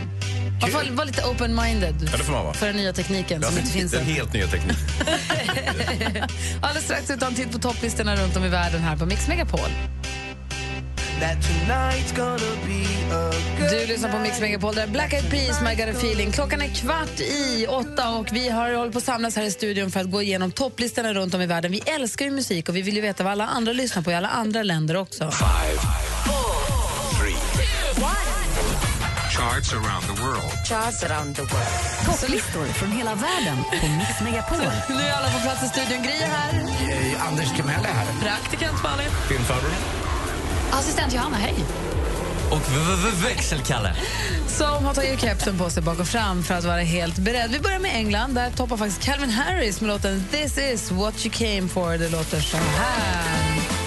Man 0.62 0.70
får 0.70 0.92
vara 0.96 1.06
lite 1.06 1.22
open-minded 1.22 2.10
Ja, 2.28 2.54
för 2.54 2.68
den 2.68 2.76
nya 2.76 2.94
tekniken 2.94 3.44
som 3.44 3.58
inte 3.58 3.72
finns 3.72 3.92
den 3.92 4.06
helt 4.06 4.34
nya 4.34 4.48
teknik. 4.48 4.78
Alldeles 6.62 6.86
strax 6.86 7.10
utan 7.10 7.36
titt 7.36 7.52
på 7.52 7.60
topplistorna 7.60 8.16
runt 8.16 8.38
om 8.38 8.44
i 8.44 8.50
världen 8.50 8.82
här 8.82 8.98
på 8.98 9.06
Mix 9.06 9.28
Megapol. 9.28 9.70
Du 13.70 13.86
lyssnar 13.86 14.12
på 14.12 14.20
Mix 14.20 14.39
Megapol, 14.41 14.76
där 14.76 14.88
Black 14.88 15.14
Eyed 15.14 15.32
Peas, 15.32 15.62
My 15.62 15.76
Got 15.76 15.95
A 15.95 15.97
Feeling. 15.97 16.32
Klockan 16.32 16.62
är 16.62 16.68
kvart 16.68 17.20
i 17.20 17.68
åtta 17.70 18.10
och 18.10 18.28
vi 18.32 18.49
har 18.49 18.74
hållit 18.74 18.93
på 18.93 18.97
att 18.97 19.03
samlas 19.03 19.36
här 19.36 19.43
i 19.43 19.51
studion 19.51 19.91
för 19.91 19.99
att 19.99 20.12
gå 20.12 20.22
igenom 20.22 20.51
topplistorna 20.51 21.14
runt 21.14 21.34
om 21.34 21.41
i 21.41 21.45
världen. 21.45 21.72
Vi 21.72 21.80
älskar 21.80 22.26
ju 22.26 22.32
musik 22.32 22.70
och 22.70 22.76
vi 22.76 22.82
vill 22.82 22.95
ju 22.95 23.01
veta 23.01 23.24
vad 23.24 23.32
alla 23.32 23.47
andra 23.47 23.74
lyssnar 23.74 24.03
på 24.03 24.12
i 24.12 24.16
alla 24.16 24.28
andra 24.28 24.64
länder 24.64 24.97
också. 24.97 25.32
Charts 29.39 29.74
around 29.74 30.03
the 30.03 30.22
world. 30.24 30.51
Charts 30.66 31.03
around 31.03 31.36
the 31.36 31.41
world. 31.41 32.05
Topplistor 32.05 32.66
från 32.66 32.91
hela 32.91 33.16
världen 33.16 33.57
på 33.82 33.88
Mix 33.88 34.22
Megapol. 34.24 34.57
Nu 34.89 34.95
är 34.95 35.12
alla 35.12 35.28
på 35.28 35.39
plats 35.39 35.64
i 35.64 35.68
studion. 35.68 36.03
Gry 36.03 36.12
är 36.12 36.28
här. 36.28 36.51
Anders 37.30 37.51
Timell 37.57 37.86
är 37.86 37.93
här. 37.93 38.07
Praktikant 38.22 38.84
Malin. 38.84 39.10
Filmfarbror. 39.30 39.72
Assistent 40.72 41.14
Johanna, 41.14 41.38
hej. 41.38 41.55
Och 42.52 42.62
växelkalle. 43.26 43.95
Som 44.47 44.86
har 44.86 44.93
tagit 44.93 45.22
kepsen 45.22 45.58
på 45.58 45.70
sig 45.70 45.84
bak 45.84 46.00
och 46.00 46.08
fram 46.08 46.43
för 46.43 46.54
att 46.54 46.64
vara 46.64 46.82
helt 46.82 47.18
beredd. 47.18 47.52
Vi 47.52 47.60
börjar 47.60 47.80
med 47.80 47.95
England. 47.95 48.34
Där 48.34 48.52
toppar 48.52 48.78
faktiskt 48.78 49.02
Calvin 49.02 49.30
Harris 49.30 49.82
med 49.82 49.88
låten 49.88 50.24
This 50.32 50.58
is 50.58 50.91
what 50.91 51.26
you 51.26 51.34
came 51.34 51.68
for. 51.68 51.97
Det 51.97 52.10
låter 52.10 52.39
så 52.39 52.58
här. 52.58 53.79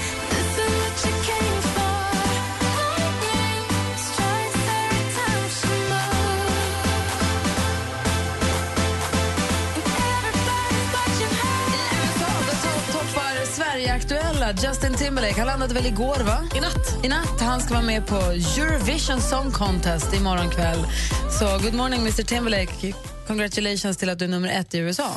Sverige-aktuella 14.42 14.68
Justin 14.68 14.94
Timberlake. 14.94 15.38
Han 15.38 15.46
landade 15.46 15.74
väl 15.74 15.86
igår, 15.86 16.24
va? 16.24 16.48
I 16.54 16.60
natt. 16.60 17.04
I 17.04 17.08
natt. 17.08 17.40
Han 17.40 17.60
ska 17.60 17.74
vara 17.74 17.84
med 17.84 18.06
på 18.06 18.16
Eurovision 18.16 19.20
Song 19.20 19.50
Contest 19.50 20.14
imorgon 20.14 20.50
kväll. 20.50 20.86
Så 21.38 21.58
good 21.58 21.74
morning, 21.74 22.00
Mr 22.00 22.22
Timberlake. 22.22 22.94
Congratulations 23.26 23.96
till 23.96 24.10
att 24.10 24.18
du 24.18 24.24
är 24.24 24.28
nummer 24.28 24.48
ett 24.48 24.74
i 24.74 24.78
USA. 24.78 25.08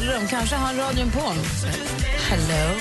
Hotellrum. 0.00 0.28
Kanske 0.28 0.56
har 0.56 0.66
han 0.66 0.76
radion 0.76 1.10
på. 1.10 1.20
Hello. 2.30 2.74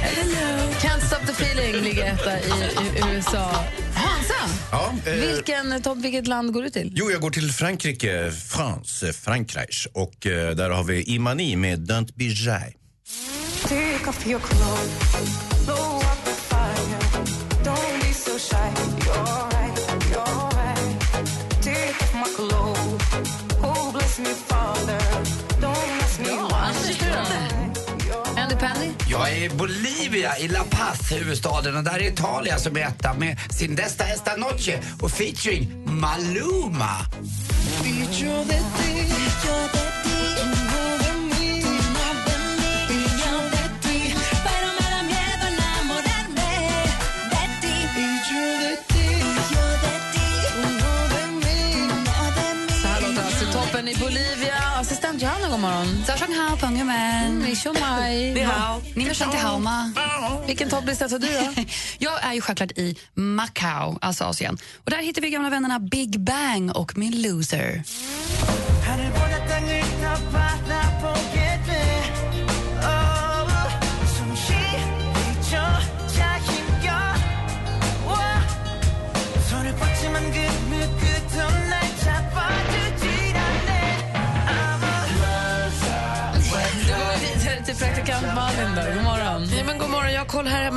Hello. 0.00 0.72
Can't 0.80 1.06
stop 1.06 1.26
the 1.26 1.44
feeling 1.44 1.84
ligger 1.84 2.04
etta 2.04 2.40
i, 2.40 2.50
i 2.98 3.14
USA. 3.14 3.50
Hansa, 3.94 4.34
Ja, 4.72 4.94
eh, 5.06 5.12
vilken, 5.14 5.82
topp, 5.82 5.98
vilket 5.98 6.26
land 6.26 6.52
går 6.52 6.62
du 6.62 6.70
till? 6.70 6.92
Jo, 6.94 7.10
jag 7.10 7.20
går 7.20 7.30
till 7.30 7.52
Frankrike, 7.52 8.30
France, 8.48 9.12
Frankreich. 9.12 9.86
Och 9.92 10.26
eh, 10.26 10.50
där 10.50 10.70
har 10.70 10.84
vi 10.84 11.02
Imani 11.02 11.56
med 11.56 11.90
Don't 11.90 12.14
be 12.14 12.24
shy. 12.24 12.74
Take 13.62 14.08
off 14.08 14.26
your 14.26 14.40
clothes, 14.40 15.64
blow 15.64 15.96
up 15.96 16.24
the 16.24 16.30
fire. 16.30 17.24
Don't 17.64 18.00
be 18.00 18.12
so 18.12 18.38
shy. 18.38 18.70
You're 19.06 19.53
Jag 29.14 29.32
är 29.32 29.44
i 29.44 29.48
Bolivia, 29.48 30.38
i 30.38 30.48
La 30.48 30.64
Paz, 30.70 31.12
huvudstaden. 31.12 31.76
Och 31.76 31.84
där 31.84 31.98
är 31.98 32.12
Italia 32.12 32.58
som 32.58 32.76
är 32.76 32.80
etta 32.80 33.14
med 33.14 33.38
sin 33.50 33.74
Desta 33.74 34.04
Esta 34.04 34.36
Noche 34.36 34.80
och 35.02 35.10
featuring 35.10 35.84
Maluma. 35.86 36.90
Morgon. 55.64 56.04
Zhang 56.04 56.56
Penghumen. 56.60 57.24
Mm, 57.26 57.38
Ni 57.42 57.80
mai. 57.80 58.34
Ni 58.34 58.40
hao. 58.40 58.82
Ni 58.94 59.04
hao. 59.04 59.32
Ni 59.32 59.38
hao 59.38 59.58
ma. 59.58 59.90
Vilken 60.46 60.68
topplista 60.68 61.08
tar 61.08 61.18
du 61.18 61.26
då? 61.26 61.62
Jag 61.98 62.24
är 62.24 62.32
ju 62.32 62.40
självklart 62.40 62.72
i 62.78 62.96
Macau, 63.14 63.98
alltså 64.00 64.24
Asien. 64.24 64.58
Och 64.84 64.90
där 64.90 64.98
hittar 64.98 65.22
vi 65.22 65.30
gamla 65.30 65.50
vännerna 65.50 65.78
Big 65.78 66.20
Bang 66.20 66.70
och 66.76 66.98
Min 66.98 67.22
Loser. 67.22 67.82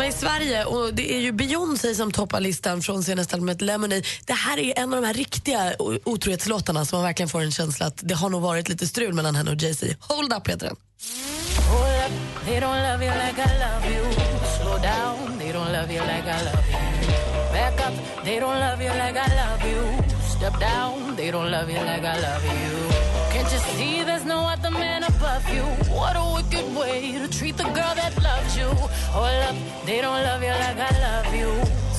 I 0.07 0.11
Sverige 0.11 0.65
och 0.65 0.93
det 0.93 1.13
är 1.13 1.19
ju 1.19 1.31
Beyoncé 1.31 1.95
som 1.95 2.11
toppar 2.11 2.39
listan 2.39 2.81
från 2.81 3.03
senaste 3.03 3.35
albumet 3.35 3.61
Lemonade. 3.61 4.01
Det 4.25 4.33
här 4.33 4.59
är 4.59 4.79
en 4.79 4.93
av 4.93 5.01
de 5.01 5.07
här 5.07 5.13
riktiga 5.13 5.73
otrohetslåtarna 6.03 6.85
som 6.85 6.97
man 6.97 7.05
verkligen 7.05 7.29
får 7.29 7.41
en 7.41 7.51
känsla 7.51 7.85
att 7.85 7.99
det 8.01 8.15
har 8.15 8.29
nog 8.29 8.41
varit 8.41 8.69
lite 8.69 8.87
strul 8.87 9.13
mellan 9.13 9.35
henne 9.35 9.51
och 9.51 9.57
Jay-Z. 9.57 9.95
Hold 9.99 10.33
up 10.33 10.47
heter 10.47 10.65
den. 10.67 10.75
Hold 11.69 11.89
up, 20.11 20.16
Step 20.37 20.59
down, 20.59 21.15
they 21.15 21.31
don't 21.31 21.49
love 21.51 21.69
you 21.69 21.79
like 21.79 22.03
I 22.05 22.17
love 22.27 22.43
you. 22.45 22.73
Can't 23.33 23.51
you 23.53 23.59
see 23.75 24.03
there's 24.03 24.25
no 24.25 24.39
other 24.53 24.71
man 24.71 25.03
above 25.03 25.43
you? 25.55 25.63
What 25.99 26.15
a 26.15 26.23
wicked 26.35 26.65
way 26.75 27.17
to 27.21 27.27
treat 27.39 27.57
the 27.57 27.63
girl 27.63 27.93
that 28.01 28.13
loves 28.23 28.57
you. 28.57 28.69
Hold 29.13 29.43
up, 29.49 29.55
they 29.85 30.01
don't 30.01 30.21
love 30.29 30.41
you 30.43 30.53
like 30.65 30.79
I 30.89 30.93
love 31.07 31.35
you. 31.41 31.49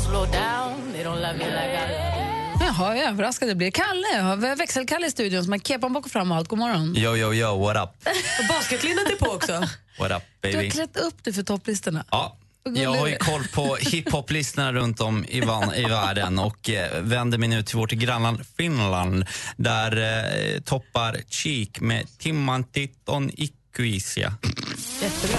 Slow 0.07 0.27
down, 0.27 0.93
they 0.93 1.03
don't 1.03 1.21
love 1.21 1.37
you 1.37 1.51
like 1.51 1.75
I 1.83 1.87
love 1.93 2.15
you. 2.61 2.67
Jaha, 2.67 2.97
jag 2.97 3.05
är 3.05 3.09
överraskad. 3.09 3.49
Det 3.49 3.55
blir 3.55 3.71
Kalle. 3.71 4.21
Har 4.23 4.57
växelkalle 4.57 5.07
i 5.07 5.11
studion 5.11 5.45
som 5.45 5.53
har 5.53 5.59
kepan 5.59 5.93
bak 5.93 6.05
och 6.07 6.11
fram 6.13 6.31
och 6.33 6.37
allt. 6.37 6.49
God 6.49 6.59
morgon. 6.59 6.97
Yo, 6.97 7.17
yo, 7.17 7.35
yo, 7.35 7.59
what 7.59 7.77
up? 7.77 7.91
Basketlinnet 8.49 9.11
är 9.11 9.17
på 9.17 9.31
också. 9.31 9.53
What 9.99 10.11
up, 10.13 10.23
Du 10.41 10.49
har 10.49 10.55
baby? 10.57 10.71
klätt 10.71 10.97
upp 10.97 11.25
dig 11.25 11.33
för 11.33 11.43
topplistorna. 11.43 12.05
Ja. 12.11 12.37
Jag 12.75 12.95
har 12.95 13.07
ju 13.07 13.17
koll 13.17 13.45
på 13.55 13.77
hiphop-listorna 13.81 14.73
runt 14.73 15.01
om 15.01 15.25
i, 15.29 15.41
van, 15.41 15.75
i 15.75 15.85
världen 15.85 16.39
och 16.39 16.71
eh, 16.71 17.03
vänder 17.03 17.39
mig 17.39 17.49
nu 17.49 17.63
till 17.63 17.77
vårt 17.77 17.91
grannland 17.93 18.41
Finland 18.57 19.25
där 19.57 19.97
eh, 19.97 20.61
toppar 20.61 21.17
Cheek 21.29 21.81
med 21.81 22.19
Timman 22.19 22.65
Titton 22.65 23.31
Ikuisia. 23.37 24.33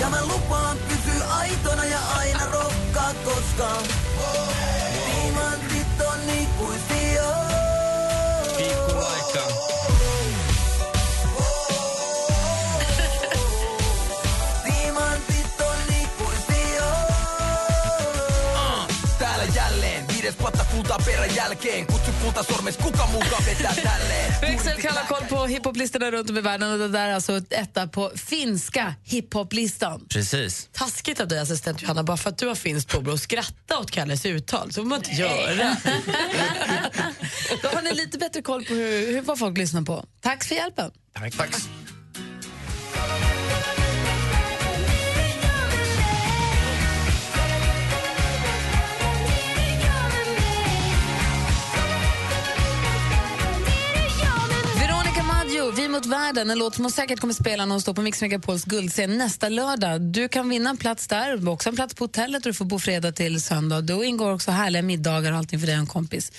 Ja 0.01 0.09
mä 0.09 0.21
lupaan 0.21 0.77
pysyä 0.77 1.25
aitona 1.39 1.85
ja 1.85 1.99
aina 2.17 2.45
rokkaa, 2.45 3.13
koska 3.23 3.98
viides 20.29 20.39
vuotta 20.39 20.65
kultaa 20.65 20.97
perän 21.05 21.35
jälkeen. 21.35 21.85
Kutsu 21.85 22.11
kulta 22.21 22.43
sormes, 22.43 22.77
kuka 22.77 23.07
mukaan 23.07 23.45
vetää 23.45 23.75
tälleen. 23.75 24.35
Växelkalle 24.41 24.99
har 24.99 25.07
koll 25.07 25.27
på 25.29 25.45
hiphoplistorna 25.45 26.11
runt 26.11 26.29
om 26.29 26.37
i 26.37 26.41
världen 26.41 26.71
och 26.71 26.79
det 26.79 26.87
där 26.87 27.09
är 27.09 27.13
alltså 27.13 27.37
ett 27.37 27.53
etta 27.53 27.87
på 27.87 28.11
finska 28.15 28.93
hiphoplistan. 29.03 30.05
Precis. 30.09 30.69
Taskigt 30.71 31.19
av 31.19 31.27
dig 31.27 31.39
assistent 31.39 31.81
Johanna, 31.81 32.03
bara 32.03 32.17
för 32.17 32.29
att 32.29 32.37
du 32.37 32.47
har 32.47 32.55
finskt 32.55 32.91
påbrå 32.91 33.13
och 33.13 33.19
skratta 33.19 33.77
åt 33.79 33.91
Kalles 33.91 34.25
uttal. 34.25 34.71
Så 34.71 34.81
får 34.81 34.89
man 34.89 34.97
inte 34.97 35.11
göra. 35.11 35.55
Då 37.61 37.67
har 37.67 37.81
ni 37.81 37.93
lite 37.93 38.17
bättre 38.17 38.41
koll 38.41 38.65
på 38.65 38.73
hur, 38.73 39.13
hur, 39.13 39.21
vad 39.21 39.39
folk 39.39 39.57
lyssnar 39.57 39.81
på. 39.81 40.05
Tack 40.21 40.43
för 40.43 40.55
hjälpen. 40.55 40.91
Tack. 41.13 41.37
Tack. 41.37 41.78
Veronica 55.59 55.81
Vi 55.81 55.87
mot 55.87 56.05
världen, 56.05 56.49
en 56.49 56.59
låt 56.59 56.75
som 56.75 56.85
hon 56.85 56.91
säkert 56.91 57.19
kommer 57.19 57.33
spela 57.33 57.65
när 57.65 57.71
hon 57.71 57.81
står 57.81 57.93
på 57.93 58.01
Mix 58.01 58.21
Megapols 58.21 58.65
guldscen 58.65 59.17
nästa 59.17 59.49
lördag. 59.49 60.01
Du 60.01 60.27
kan 60.27 60.49
vinna 60.49 60.69
en 60.69 60.77
plats 60.77 61.07
där, 61.07 61.49
också 61.49 61.69
en 61.69 61.75
plats 61.75 61.93
på 61.95 62.03
hotellet 62.03 62.45
och 62.45 62.49
du 62.49 62.53
får 62.53 62.65
bo 62.65 62.79
fredag 62.79 63.11
till 63.11 63.41
söndag. 63.41 63.81
Då 63.81 64.03
ingår 64.03 64.33
också 64.33 64.51
härliga 64.51 64.81
middagar 64.81 65.31
och 65.31 65.37
allting 65.37 65.59
för 65.59 65.67
dig 65.67 65.75
och 65.75 65.79
en 65.79 65.87
kompis. 65.87 66.31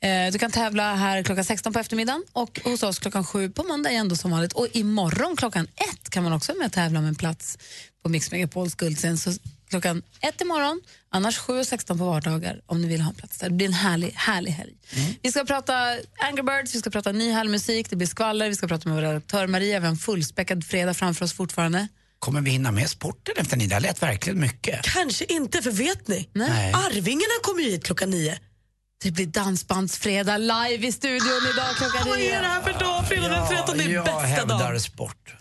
Eh, 0.00 0.32
du 0.32 0.38
kan 0.38 0.50
tävla 0.50 0.94
här 0.94 1.22
klockan 1.22 1.44
16 1.44 1.72
på 1.72 1.78
eftermiddagen 1.78 2.24
och 2.32 2.60
hos 2.64 2.82
oss 2.82 2.98
klockan 2.98 3.24
7 3.24 3.50
på 3.50 3.62
måndag 3.62 3.90
igen 3.90 4.08
då 4.08 4.16
som 4.16 4.30
vanligt. 4.30 4.52
Och 4.52 4.66
imorgon 4.72 5.36
klockan 5.36 5.66
1 6.04 6.10
kan 6.10 6.24
man 6.24 6.32
också 6.32 6.52
vara 6.52 6.58
med 6.58 6.66
och 6.66 6.72
tävla 6.72 6.98
om 6.98 7.04
en 7.04 7.14
plats 7.14 7.58
på 8.02 8.08
Mix 8.08 8.30
Megapols 8.30 8.74
guldscen. 8.74 9.18
Så 9.18 9.30
klockan 9.68 10.02
1 10.20 10.40
imorgon, 10.40 10.80
annars 11.10 11.38
7 11.38 11.58
och 11.58 11.66
16 11.66 11.98
på 11.98 12.04
vardagar 12.04 12.60
om 12.66 12.82
ni 12.82 12.88
vill 12.88 13.00
ha 13.00 13.10
en 13.10 13.16
plats 13.16 13.38
där. 13.38 13.48
Det 13.48 13.54
blir 13.54 13.66
en 13.66 13.72
härlig, 13.72 14.12
härlig 14.16 14.50
helg. 14.50 14.74
Vi 15.22 15.30
ska 15.30 15.44
prata 15.44 15.74
Angry 16.18 16.42
Birds, 16.42 16.74
vi 16.74 16.78
ska 16.78 16.90
prata 16.90 17.12
ny 17.12 17.32
härlig 17.32 17.50
musik, 17.50 17.90
det 17.90 17.96
blir 17.96 18.08
skvaller, 18.08 18.48
vi 18.48 18.54
ska 18.54 18.68
prata 18.68 18.88
med 18.88 18.96
vår 18.96 19.02
redaktör 19.02 19.46
Maria. 19.46 19.80
Vi 19.80 19.86
har 19.86 19.92
en 19.92 19.98
fullspäckad 19.98 20.64
fredag 20.64 20.94
framför 20.94 21.24
oss 21.24 21.32
fortfarande. 21.32 21.88
Kommer 22.18 22.40
vi 22.40 22.50
hinna 22.50 22.72
med 22.72 22.90
sporten 22.90 23.34
efter 23.36 23.56
ni? 23.56 23.66
Det 23.66 23.80
lät 23.80 24.02
verkligen 24.02 24.40
mycket. 24.40 24.82
Kanske 24.82 25.24
inte, 25.24 25.62
för 25.62 25.70
vet 25.70 26.08
ni? 26.08 26.28
Nej. 26.32 26.72
Arvingarna 26.72 27.34
kommer 27.42 27.62
ju 27.62 27.70
hit 27.70 27.84
klockan 27.84 28.10
nio. 28.10 28.38
Det 29.02 29.10
blir 29.10 29.26
Dansbandsfredag 29.26 30.38
live 30.40 30.86
i 30.86 30.92
studion 30.92 31.40
idag 31.54 31.76
klockan 31.76 32.08
Vad 32.08 32.18
nio. 32.18 32.34
är 32.34 32.40
det 32.40 32.46
här 32.46 32.62
för 32.62 32.72
dag? 32.72 33.08
Fredag 33.08 33.28
den 33.28 33.48
13 33.48 33.80
är 33.80 33.88
jag 33.88 34.04
bästa 34.04 34.20
hävdar 34.20 34.58
dagen. 34.58 34.80
sport. 34.80 35.34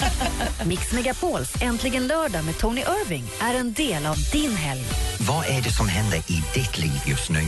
Mix 0.66 0.92
Megapols 0.92 1.62
Äntligen 1.62 2.06
lördag 2.06 2.44
med 2.44 2.58
Tony 2.58 2.80
Irving 2.80 3.24
är 3.40 3.54
en 3.54 3.72
del 3.72 4.06
av 4.06 4.16
din 4.32 4.56
helg. 4.56 4.84
Vad 5.20 5.46
är 5.46 5.62
det 5.62 5.72
som 5.72 5.88
händer 5.88 6.18
i 6.18 6.44
ditt 6.54 6.78
liv 6.78 7.00
just 7.06 7.30
nu? 7.30 7.40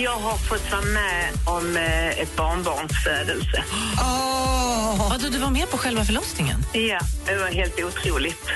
Jag 0.00 0.16
har 0.16 0.36
fått 0.36 0.72
vara 0.72 0.82
med 0.82 1.30
om 1.44 1.76
eh, 1.76 2.08
ett 2.08 2.36
barnbarns 2.36 2.92
födelse. 3.04 3.64
Oh. 3.96 5.06
Ja, 5.10 5.16
du, 5.20 5.28
du 5.30 5.38
var 5.38 5.50
med 5.50 5.70
på 5.70 5.78
själva 5.78 6.04
förlossningen? 6.04 6.64
Ja, 6.72 6.98
det 7.26 7.36
var 7.36 7.46
helt 7.48 7.80
otroligt. 7.80 8.46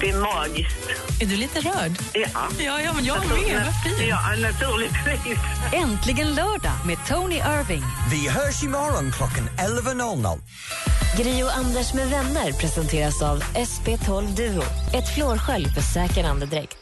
Det 0.00 0.10
är 0.10 0.16
magiskt. 0.16 0.88
Är 1.20 1.26
du 1.26 1.36
lite 1.36 1.60
rörd? 1.60 1.92
Ja. 2.12 2.28
Ja, 2.58 2.80
ja 2.80 2.92
men 2.92 3.04
jag 3.04 3.18
med. 3.18 3.28
Vad 3.28 3.82
fint. 3.84 4.08
Ja, 4.08 4.18
naturligtvis. 4.42 5.38
Äntligen 5.72 6.34
lördag 6.34 6.72
med 6.86 6.98
Tony 7.08 7.36
Irving. 7.36 7.82
Vi 8.10 8.28
hörs 8.28 8.62
imorgon 8.62 9.12
klockan 9.12 9.48
11.00. 9.58 10.38
Gri 11.16 11.42
och 11.42 11.56
Anders 11.56 11.94
med 11.94 12.08
vänner 12.10 12.52
presenteras 12.52 13.22
av 13.22 13.42
SP12 13.42 14.36
Duo. 14.36 14.62
Ett 14.94 15.14
flårskölj 15.14 15.66
för 15.74 15.80
säker 15.82 16.24
andedräkt. 16.24 16.76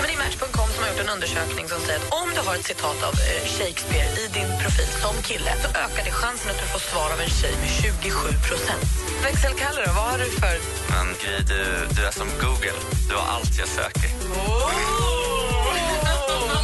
Ja, 0.00 0.06
men 0.06 0.16
det 0.16 0.22
är 0.22 0.24
Match.com 0.26 0.68
som 0.74 0.82
har 0.82 0.90
gjort 0.90 1.02
en 1.06 1.12
undersökning 1.16 1.68
som 1.68 1.80
säger 1.80 1.98
att 2.00 2.12
om 2.22 2.28
du 2.36 2.40
har 2.48 2.54
ett 2.54 2.66
citat 2.72 2.98
av 3.08 3.14
eh, 3.28 3.42
Shakespeare 3.56 4.08
i 4.22 4.24
din 4.38 4.50
profil 4.62 4.90
som 5.04 5.14
kille 5.28 5.52
så 5.62 5.68
ökar 5.84 6.02
det 6.08 6.14
chansen 6.22 6.50
att 6.52 6.60
du 6.62 6.66
får 6.74 6.82
svar 6.90 7.08
av 7.14 7.20
en 7.24 7.32
tjej 7.40 7.54
med 7.62 7.70
27 7.82 8.10
procent. 8.48 8.84
Växelkalle 9.26 9.82
vad 9.96 10.04
har 10.10 10.18
du 10.18 10.28
för... 10.40 10.56
Men 10.92 11.06
Gry, 11.20 11.36
du, 11.50 11.60
du 11.96 12.00
är 12.10 12.14
som 12.20 12.28
Google. 12.42 12.78
Du 13.08 13.14
har 13.20 13.26
allt 13.34 13.52
jag 13.62 13.68
söker. 13.68 14.10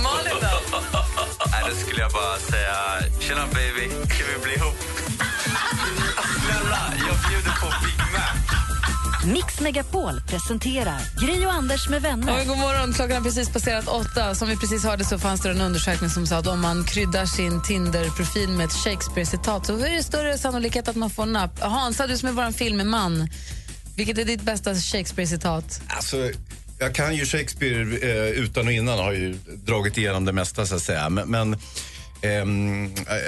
Malin 0.07 0.39
då? 0.45 0.79
Nej, 1.53 1.63
då 1.69 1.73
skulle 1.83 2.01
jag 2.07 2.13
bara 2.13 2.37
säga, 2.53 2.77
tjena 3.21 3.47
baby, 3.59 3.85
kan 4.15 4.27
vi 4.33 4.37
bli 4.45 4.55
ihop? 4.55 4.79
Snälla, 6.43 6.83
jag 7.09 7.17
bjuder. 7.25 7.46
Mix 9.27 9.61
Megapol 9.61 10.21
presenterar 10.29 11.01
Gri 11.27 11.47
och 11.47 11.53
Anders 11.53 11.89
med 11.89 12.03
vänner. 12.03 12.37
Oj, 12.39 12.45
god 12.45 12.59
morgon, 12.59 12.93
klockan 12.93 13.17
har 13.17 13.23
precis 13.23 13.49
passerat 13.49 13.89
åtta. 13.89 14.35
Som 14.35 14.49
vi 14.49 14.57
precis 14.57 14.85
hörde 14.85 15.05
så 15.05 15.19
fanns 15.19 15.41
det 15.41 15.51
en 15.51 15.61
undersökning 15.61 16.11
som 16.11 16.27
sa 16.27 16.37
att 16.37 16.47
om 16.47 16.61
man 16.61 16.85
kryddar 16.85 17.27
sin 17.27 17.63
Tinder-profil 17.63 18.49
med 18.49 18.67
ett 18.67 18.73
Shakespeare-citat 18.73 19.67
så 19.67 19.79
är 19.79 19.97
det 19.97 20.03
större 20.03 20.39
sannolikhet 20.39 20.89
att 20.89 20.97
man 20.97 21.11
får 21.11 21.27
napp. 21.27 21.61
Hansa, 21.61 22.07
du 22.07 22.19
som 22.19 22.29
är 22.29 22.33
vår 22.33 22.53
filmman, 22.53 23.29
vilket 23.97 24.19
är 24.19 24.25
ditt 24.25 24.43
bästa 24.43 24.75
Shakespeare-citat? 24.75 25.81
Alltså, 25.89 26.31
jag 26.79 26.95
kan 26.95 27.17
ju 27.17 27.25
Shakespeare 27.25 27.83
eh, 27.83 28.31
utan 28.31 28.67
och 28.67 28.73
innan, 28.73 28.99
har 28.99 29.13
ju 29.13 29.39
dragit 29.47 29.99
igenom 29.99 30.25
det 30.25 30.33
mesta 30.33 30.67
så 30.67 30.75
att 30.75 30.83
säga. 30.83 31.09
Men, 31.09 31.29
men 31.31 31.57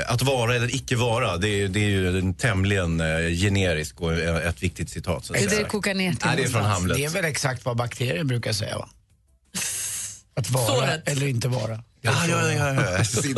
att 0.07 0.22
vara 0.22 0.55
eller 0.57 0.74
icke 0.74 0.96
vara, 0.96 1.36
det 1.36 1.49
är, 1.49 1.68
det 1.68 1.80
är 1.80 1.88
ju 1.88 2.18
en 2.18 2.34
tämligen 2.34 3.01
eh, 3.01 3.28
generisk 3.30 4.01
och 4.01 4.12
eh, 4.12 4.49
ett 4.49 4.62
viktigt 4.62 4.90
citat. 4.90 5.24
Så 5.24 5.32
att 5.34 5.38
Det 5.38 5.57
är 5.57 5.59
det 5.62 5.64
kokar 5.64 5.94
ner 5.94 6.12
till 6.12 6.26
Nej, 6.26 6.36
det 6.36 6.42
är 6.42 6.49
från. 6.49 6.64
Hamlet. 6.64 6.96
Det 6.96 7.05
är 7.05 7.11
väl 7.11 7.24
exakt 7.24 7.64
vad 7.64 7.76
bakterier 7.76 8.24
brukar 8.24 8.53
säga 8.53 8.78
va? 8.78 8.88
Att 10.34 10.51
vara 10.51 10.94
rätt. 10.94 11.09
eller 11.09 11.26
inte 11.26 11.49
vara. 11.49 11.82
Ja, 12.01 12.12
ja, 12.28 12.53
ja, 12.53 12.74
ja. 12.74 12.74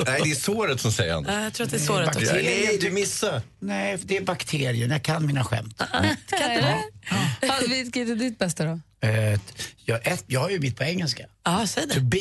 Nej, 0.07 0.21
det 0.25 0.31
är 0.31 0.35
såret 0.35 0.81
som 0.81 0.93
säger 0.93 1.15
han. 1.15 1.25
Ja, 1.29 1.43
jag 1.43 1.53
tror 1.53 1.65
att 1.65 1.71
det 1.71 1.77
är 1.77 1.81
såret 1.81 2.17
också. 2.17 2.35
Nej, 2.35 2.79
du 2.81 2.91
missade. 2.91 3.43
Nej, 3.59 3.99
det 4.03 4.17
är 4.17 4.21
bakterier. 4.21 4.89
Jag 4.89 5.03
kan 5.03 5.27
mina 5.27 5.45
skämt. 5.45 5.79
Kan 5.79 6.05
inte 6.05 6.37
det? 6.39 6.83
Ja, 7.41 7.55
Vilket 7.69 8.09
är 8.09 8.15
ditt 8.15 8.39
bästa 8.39 8.65
då? 8.65 8.81
Eh, 9.09 9.41
jag, 9.85 10.07
ett, 10.07 10.25
jag 10.27 10.41
har 10.41 10.51
ju 10.51 10.59
mitt 10.59 10.77
på 10.77 10.85
engelska. 10.85 11.27
Ja, 11.45 11.67
säg 11.67 11.87
det. 11.87 11.95
To 11.95 12.01
be 12.01 12.19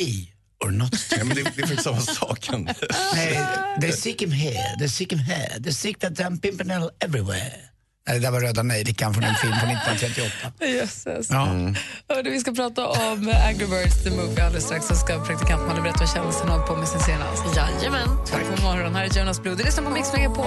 or 0.65 0.71
not 0.71 0.95
Ja, 1.17 1.23
men 1.23 1.35
det, 1.35 1.43
det 1.43 1.61
är 1.61 1.67
faktiskt 1.67 1.83
samma 1.83 2.01
sak. 2.01 2.49
Nej, 3.13 3.47
they 3.81 3.91
seek 3.91 4.21
him 4.21 4.31
here, 4.31 4.77
they 4.79 4.89
seek 4.89 5.11
him 5.11 5.19
here, 5.19 5.59
they 5.63 5.73
seek 5.73 5.99
that 5.99 6.15
damn 6.15 6.39
pimpernel 6.39 6.89
everywhere. 6.99 7.69
Nej, 8.07 8.19
det 8.19 8.25
där 8.25 8.31
var 8.31 8.41
Röda 8.41 8.63
Nejlikan 8.63 9.13
från 9.13 9.23
en 9.23 9.35
film 9.35 9.53
från 9.59 9.69
1938. 9.69 10.65
Jösses. 10.65 11.29
Ja. 11.29 11.47
Hörde, 12.09 12.29
vi 12.29 12.39
ska 12.39 12.51
prata 12.51 12.87
om 12.87 13.33
Angry 13.47 13.65
Birds 13.65 14.03
the 14.03 14.09
Movie 14.09 14.43
alldeles 14.43 14.65
strax. 14.65 14.87
Så 14.87 14.95
ska 14.95 15.25
praktikant 15.25 15.67
Malin 15.67 15.83
berätta 15.83 15.99
vad 15.99 16.09
kändisen 16.09 16.49
har 16.49 16.67
på 16.67 16.75
med 16.75 16.87
sin 16.87 16.99
senaste. 16.99 17.59
Jajamän. 17.59 18.09
Tack 18.31 18.43
för 18.43 18.63
morgon. 18.63 18.95
Här 18.95 19.05
är 19.05 19.19
Jonas 19.19 19.41
Blue. 19.41 19.55
Du 19.55 19.63
lyssnar 19.63 19.83
på 19.83 19.89
Mix 19.89 20.13
Megapol. 20.13 20.45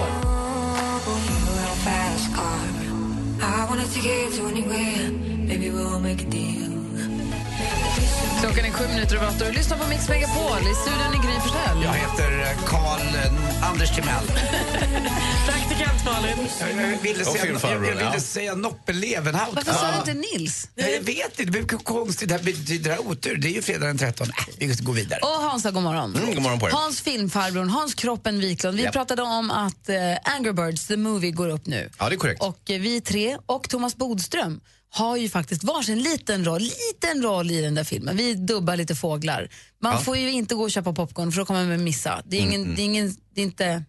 Klockan 8.43 8.65
är 8.65 8.71
sju 8.71 8.87
minuter 8.87 9.15
över 9.15 9.27
åtta 9.27 9.45
och 9.45 9.51
du 9.51 9.57
lyssnar 9.57 9.77
på 9.77 9.87
Mix 9.87 10.09
Megapol. 10.09 10.57
I 10.71 10.75
studion 10.75 11.13
är 11.13 11.27
Gry 11.27 11.39
Forssell. 11.39 11.83
Jag 11.83 11.93
heter 11.93 12.41
eh, 12.41 12.65
Carl 12.65 13.01
eh, 13.15 13.69
Anders 13.69 13.95
Timell. 13.95 14.25
Praktikant 15.47 16.05
Malin. 16.05 16.47
Jag, 16.59 16.97
ville 17.01 17.25
säga, 17.25 17.59
jag, 17.63 17.79
ville 17.79 18.19
säga 18.19 18.55
Noppe 18.55 18.93
Levenhaupt. 18.93 19.55
Varför 19.55 19.73
sa 19.73 19.91
du 19.91 20.11
inte 20.11 20.27
Nils? 20.37 20.69
Nej, 20.75 20.93
jag 20.93 21.01
vet 21.01 21.39
inte, 21.39 21.43
det 21.43 21.51
blir 21.51 21.77
konstigt. 21.77 22.29
Det 22.29 22.35
här 22.35 22.43
betyder 22.43 22.89
det 22.89 22.95
här 22.95 23.07
otur. 23.07 23.37
Det 23.37 23.47
är 23.47 23.51
ju 23.53 23.61
fredag 23.61 23.87
den 23.87 23.97
13. 23.97 24.27
Äh, 24.27 24.33
vi 24.57 24.75
går 24.81 24.93
vidare. 24.93 25.19
Och 25.21 25.49
Hansa, 25.49 25.71
god 25.71 25.83
morgon. 25.83 26.15
Mm, 26.15 26.33
god 26.33 26.43
morgon 26.43 26.59
på 26.59 26.67
er. 26.67 26.71
Hans 26.71 27.01
filmfarbror, 27.01 27.65
Hans 27.65 27.93
Kroppen 27.93 28.39
Wiklund. 28.39 28.77
Vi 28.77 28.87
pratade 28.87 29.21
om 29.21 29.51
att 29.51 29.89
eh, 29.89 29.95
Angry 30.23 30.51
Birds 30.51 30.87
the 30.87 30.97
Movie 30.97 31.31
går 31.31 31.49
upp 31.49 31.65
nu. 31.65 31.89
Ja, 31.99 32.09
det 32.09 32.15
är 32.15 32.17
korrekt. 32.17 32.41
Och 32.41 32.61
vi 32.65 33.01
tre 33.01 33.37
och 33.45 33.69
Thomas 33.69 33.95
Bodström 33.95 34.61
har 34.93 35.17
ju 35.17 35.29
faktiskt 35.29 35.63
varsin 35.63 36.01
liten 36.03 36.45
roll, 36.45 36.61
liten 36.61 37.23
roll 37.23 37.51
i 37.51 37.61
den 37.61 37.75
där 37.75 37.83
filmen. 37.83 38.17
Vi 38.17 38.33
dubbar 38.33 38.75
lite 38.77 38.95
fåglar. 38.95 39.49
Man 39.79 39.89
Ja. 39.91 39.95
Mm, 39.97 40.05
får 40.05 40.17
ju 40.17 40.31
inte 40.31 40.55
gå 40.55 40.63
och 40.63 40.71
köpa 40.71 40.93
popcorn 40.93 41.31
för 41.31 41.39
då 41.39 41.45
kommer 41.45 41.65
man 41.65 41.83
missa. 41.83 42.21
Det 42.25 42.37
är, 42.37 42.41
ingen, 42.41 42.75
det 42.75 42.81
är, 42.81 42.85
ingen, 42.85 43.15
det 43.33 43.41
är 43.41 43.45
inte... 43.45 43.83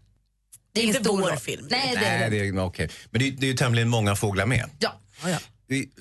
Det 0.72 0.80
är 0.80 0.84
ingen 0.84 0.96
Inte 0.96 1.08
stor 1.08 1.20
vår 1.20 1.28
roll. 1.30 1.38
film. 1.38 1.66
Nej, 1.70 1.96
det 2.00 2.06
är 2.06 2.18
Nej, 2.20 2.30
det. 2.30 2.36
det 2.38 2.48
är, 2.48 2.64
okej. 2.64 2.88
Men 3.10 3.20
det, 3.20 3.28
är- 3.28 3.32
det 3.32 3.46
är 3.46 3.48
ju 3.50 3.56
tämligen 3.56 3.88
många 3.88 4.16
fåglar 4.16 4.46
med. 4.46 4.70
Ja. 4.78 5.00
Vi- 5.24 5.36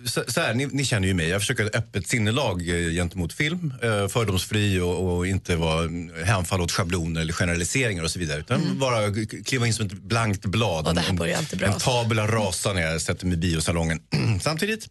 Så, 0.06 0.24
så 0.28 0.42
här, 0.42 0.54
ni, 0.54 0.66
ni 0.66 0.86
känner 0.86 1.08
ju 1.08 1.14
mig, 1.14 1.28
jag 1.28 1.42
försöker 1.42 1.64
ha 1.64 1.70
ett 1.70 1.76
öppet 1.76 2.08
sinnelag 2.08 2.70
eh, 2.70 2.90
gentemot 2.92 3.34
film. 3.34 3.74
Eh, 3.84 4.08
fördomsfri 4.08 4.80
och, 4.80 5.16
och 5.18 5.28
inte 5.28 5.56
vara 5.56 5.84
mm, 5.84 6.26
hänfall 6.26 6.62
åt 6.62 6.72
schabloner 6.72 7.22
eller 7.22 7.34
generaliseringar 7.34 8.04
och 8.04 8.12
så 8.12 8.20
vidare. 8.20 8.40
Utan 8.40 8.80
bara 8.80 9.08
k- 9.14 9.38
kliva 9.46 9.68
in 9.68 9.74
som 9.74 9.86
ett 9.86 9.94
blankt 9.94 10.46
blad. 10.46 10.88
Och 10.88 10.96
det 10.96 11.02
här 11.02 11.10
en, 11.10 11.16
börjar 11.16 11.40
inte 11.40 11.56
bra. 11.56 11.68
en 11.68 11.80
tabula 11.80 12.28
rasa 12.28 12.74
när 12.74 12.82
jag 12.82 13.02
sätter 13.02 13.26
mig 13.26 13.34
i 13.34 13.38
biosalongen. 13.38 14.00
Samtidigt, 14.42 14.88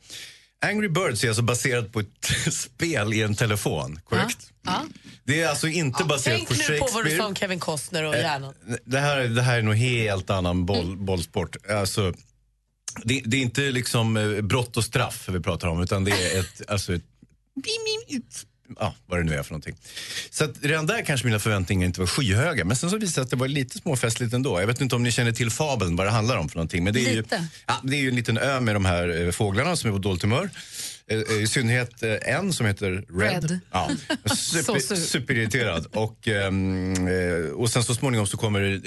Angry 0.64 0.88
Birds 0.88 1.24
är 1.24 1.28
alltså 1.28 1.42
baserat 1.42 1.92
på 1.92 2.00
ett 2.00 2.06
spel 2.54 3.14
i 3.14 3.22
en 3.22 3.34
telefon, 3.34 4.00
korrekt? 4.04 4.38
Ja. 4.66 4.84
Det 5.24 5.42
är 5.42 5.48
alltså 5.48 5.68
inte 5.68 6.04
baserat 6.04 6.36
Tänk 6.36 6.48
på 6.48 6.54
nu 6.72 6.78
på 6.78 6.84
vad 6.84 6.90
du 6.90 6.94
Shakespeare. 6.96 7.18
sa 7.18 7.26
om 7.26 7.34
Kevin 7.36 7.60
Costner 7.60 8.04
och 8.04 8.14
Eh, 8.14 8.20
hjärnan. 8.20 8.54
Det 8.84 8.98
här, 8.98 9.20
det 9.24 9.42
här 9.42 9.58
är 9.58 9.62
nog 9.62 9.74
helt 9.74 10.30
annan 10.30 10.66
boll, 10.66 10.96
bollsport. 10.96 11.56
Alltså, 11.70 12.12
det, 13.04 13.22
det 13.24 13.36
är 13.36 13.40
inte 13.40 13.60
liksom 13.60 14.16
eh, 14.16 14.40
brott 14.40 14.76
och 14.76 14.84
straff 14.84 15.28
vi 15.32 15.40
pratar 15.40 15.68
om 15.68 15.82
utan 15.82 16.04
det 16.04 16.10
är 16.10 16.40
ett, 16.40 16.70
alltså 16.70 16.94
ett, 16.94 17.02
ja, 18.78 18.94
vad 19.06 19.18
det 19.20 19.24
nu 19.24 19.34
är 19.34 19.42
för 19.42 19.50
någonting. 19.50 19.76
Så 20.30 20.44
att 20.44 20.50
redan 20.62 20.86
där 20.86 21.02
kanske 21.04 21.26
mina 21.26 21.38
förväntningar 21.38 21.86
inte 21.86 22.00
var 22.00 22.06
skyhöga. 22.06 22.64
Men 22.64 22.76
sen 22.76 22.90
så 22.90 22.98
visade 22.98 23.20
det 23.20 23.24
att 23.24 23.30
det 23.30 23.36
var 23.36 23.48
lite 23.48 23.78
småfestligt 23.78 24.34
ändå. 24.34 24.60
Jag 24.60 24.66
vet 24.66 24.80
inte 24.80 24.96
om 24.96 25.02
ni 25.02 25.12
känner 25.12 25.32
till 25.32 25.50
fabeln, 25.50 25.96
vad 25.96 26.06
det 26.06 26.10
handlar 26.10 26.36
om 26.36 26.48
för 26.48 26.56
någonting. 26.56 26.84
Men 26.84 26.92
det 26.92 27.00
är, 27.00 27.10
ju, 27.10 27.16
Lite. 27.16 27.46
ja, 27.66 27.80
det 27.84 27.96
är 27.96 28.00
ju 28.00 28.08
en 28.08 28.16
liten 28.16 28.38
ö 28.38 28.60
med 28.60 28.74
de 28.74 28.84
här 28.84 29.24
eh, 29.24 29.30
fåglarna 29.30 29.76
som 29.76 29.90
är 29.90 29.94
på 29.94 29.98
dåligt 29.98 30.22
humör. 30.22 30.50
Eh, 31.06 31.42
I 31.42 31.46
synnerhet 31.46 32.02
eh, 32.02 32.34
en 32.34 32.52
som 32.52 32.66
heter 32.66 33.04
Red. 33.20 33.50
Red. 33.50 33.60
Ja, 33.72 33.90
super, 34.36 34.78
sur. 34.78 34.96
superirriterad. 34.96 35.86
Och, 35.86 36.28
ehm, 36.28 37.08
eh, 37.08 37.50
och 37.50 37.70
sen 37.70 37.84
så 37.84 37.94
småningom 37.94 38.26
så 38.26 38.36
kommer 38.36 38.80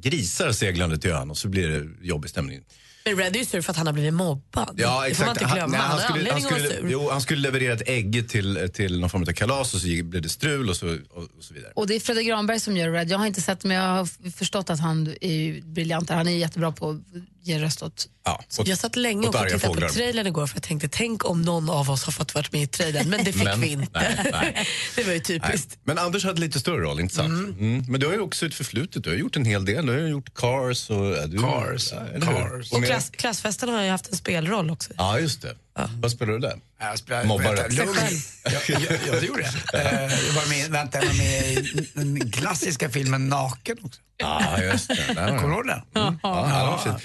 grisar 0.00 0.52
seglande 0.52 0.98
till 0.98 1.10
ön 1.10 1.30
och 1.30 1.38
så 1.38 1.48
blir 1.48 1.68
det 1.68 2.06
jobbig 2.06 2.30
stämning. 2.30 2.60
Men 3.06 3.16
Red 3.16 3.36
är 3.36 3.40
ju 3.40 3.44
sur 3.44 3.60
för 3.60 3.70
att 3.70 3.76
han 3.76 3.86
har 3.86 3.92
blivit 3.92 4.14
mobbad. 4.14 4.74
Ja, 4.76 5.08
det 5.08 5.14
får 5.14 5.24
man 5.24 5.32
exakt. 5.32 5.42
inte 5.42 5.54
glömma. 5.54 5.76
nej, 5.76 5.86
Han, 5.86 5.98
skulle, 5.98 6.32
han, 6.32 6.40
skulle, 6.40 6.90
jo, 6.90 7.10
han 7.10 7.20
skulle 7.20 7.40
leverera 7.40 7.72
ett 7.72 7.88
ägg 7.88 8.28
till, 8.28 8.70
till 8.74 9.00
någon 9.00 9.10
form 9.10 9.22
av 9.22 9.32
kalas 9.32 9.74
och 9.74 9.80
så 9.80 9.86
blev 9.86 10.22
det 10.22 10.28
strul 10.28 10.68
och 10.68 10.76
så, 10.76 10.86
och, 10.86 11.22
och 11.22 11.28
så 11.44 11.54
vidare. 11.54 11.72
Och 11.76 11.86
det 11.86 11.94
är 11.94 12.00
Fredrik 12.00 12.28
Granberg 12.28 12.60
som 12.60 12.76
gör 12.76 12.90
Red. 12.90 13.10
Jag 13.10 13.18
har 13.18 13.26
inte 13.26 13.40
sett 13.40 13.64
men 13.64 13.76
jag 13.76 13.82
har 13.82 14.30
förstått 14.30 14.70
att 14.70 14.80
han 14.80 15.14
är 15.20 15.62
briljant. 15.62 16.10
Han 16.10 16.28
är 16.28 16.36
jättebra 16.36 16.72
på 16.72 17.00
ge 17.46 17.58
röst 17.58 17.82
åt... 17.82 18.08
Ja, 18.24 18.44
jag 18.64 18.78
satt 18.78 18.96
länge 18.96 19.28
och 19.28 19.34
åt 19.34 19.42
tittade 19.42 19.58
fåglar. 19.58 19.88
på 19.88 19.94
trailern 19.94 20.26
igår 20.26 20.46
för 20.46 20.56
jag 20.56 20.62
tänkte 20.62 20.88
tänk 20.88 21.24
om 21.30 21.42
någon 21.42 21.70
av 21.70 21.90
oss 21.90 22.04
har 22.04 22.12
fått 22.12 22.34
varit 22.34 22.52
med 22.52 22.62
i 22.62 22.66
trailern. 22.66 23.08
Men 23.10 23.24
det 23.24 23.32
fick 23.32 23.44
Men, 23.44 23.60
vi 23.60 23.68
inte. 23.68 23.90
nej, 23.94 24.30
nej. 24.32 24.66
det 24.96 25.02
var 25.02 25.12
ju 25.12 25.18
Nej. 25.18 25.24
typiskt. 25.24 25.78
Men 25.84 25.98
Anders 25.98 26.24
hade 26.24 26.40
lite 26.40 26.60
större 26.60 26.80
roll, 26.82 27.00
inte 27.00 27.14
sant? 27.14 27.58
Mm. 27.58 27.84
Men 27.88 28.00
du 28.00 28.06
har 28.06 28.12
ju 28.14 28.20
också 28.20 28.46
ett 28.46 28.54
förflutet. 28.54 29.04
Du 29.04 29.10
har 29.10 29.16
gjort 29.16 29.36
en 29.36 29.44
hel 29.44 29.64
del. 29.64 29.86
Du 29.86 29.92
har 29.92 30.08
gjort 30.08 30.34
Cars 30.34 30.90
och... 30.90 30.96
ja, 31.06 31.26
Du, 31.26 31.38
Cars, 31.38 31.92
ja? 31.92 32.20
Cars. 32.20 32.72
Och 32.72 32.78
Och 32.78 32.84
klass, 32.84 33.10
klassfesten 33.10 33.68
har 33.68 33.82
ju 33.82 33.90
haft 33.90 34.08
en 34.08 34.16
spelroll 34.16 34.70
också. 34.70 34.92
Ja, 34.96 35.18
just 35.20 35.42
det. 35.42 35.56
Vad 36.00 36.10
spelar 36.10 36.32
du 36.32 36.38
där? 36.38 36.54
Jag 36.80 36.98
spelar, 36.98 37.24
Mobbare. 37.24 37.54
vänta, 37.56 37.82
lugn. 37.84 37.96
Ja, 38.44 38.50
ja, 38.68 38.78
ja, 39.06 39.20
det 39.20 39.26
gjorde 39.26 39.42
jag. 39.72 39.80
Eh, 39.86 40.02
Jag 40.02 40.32
var 40.32 40.48
med, 40.48 40.70
vänta, 40.70 40.98
jag 40.98 41.06
var 41.06 41.14
med 41.14 41.52
i 41.58 41.88
den 41.94 42.30
klassiska 42.30 42.90
filmen 42.90 43.28
Naken 43.28 43.76
också. 43.82 44.00
Ja, 44.16 44.62
just 44.62 44.88
det. 44.88 45.14
Var. 45.16 45.26
Kommer 45.38 45.48
du 45.48 45.54
ihåg 45.54 45.66
den? 45.66 46.02
Mm. 46.02 46.18
Ja, 46.22 46.48
ja, 46.50 46.82
var. 46.86 47.00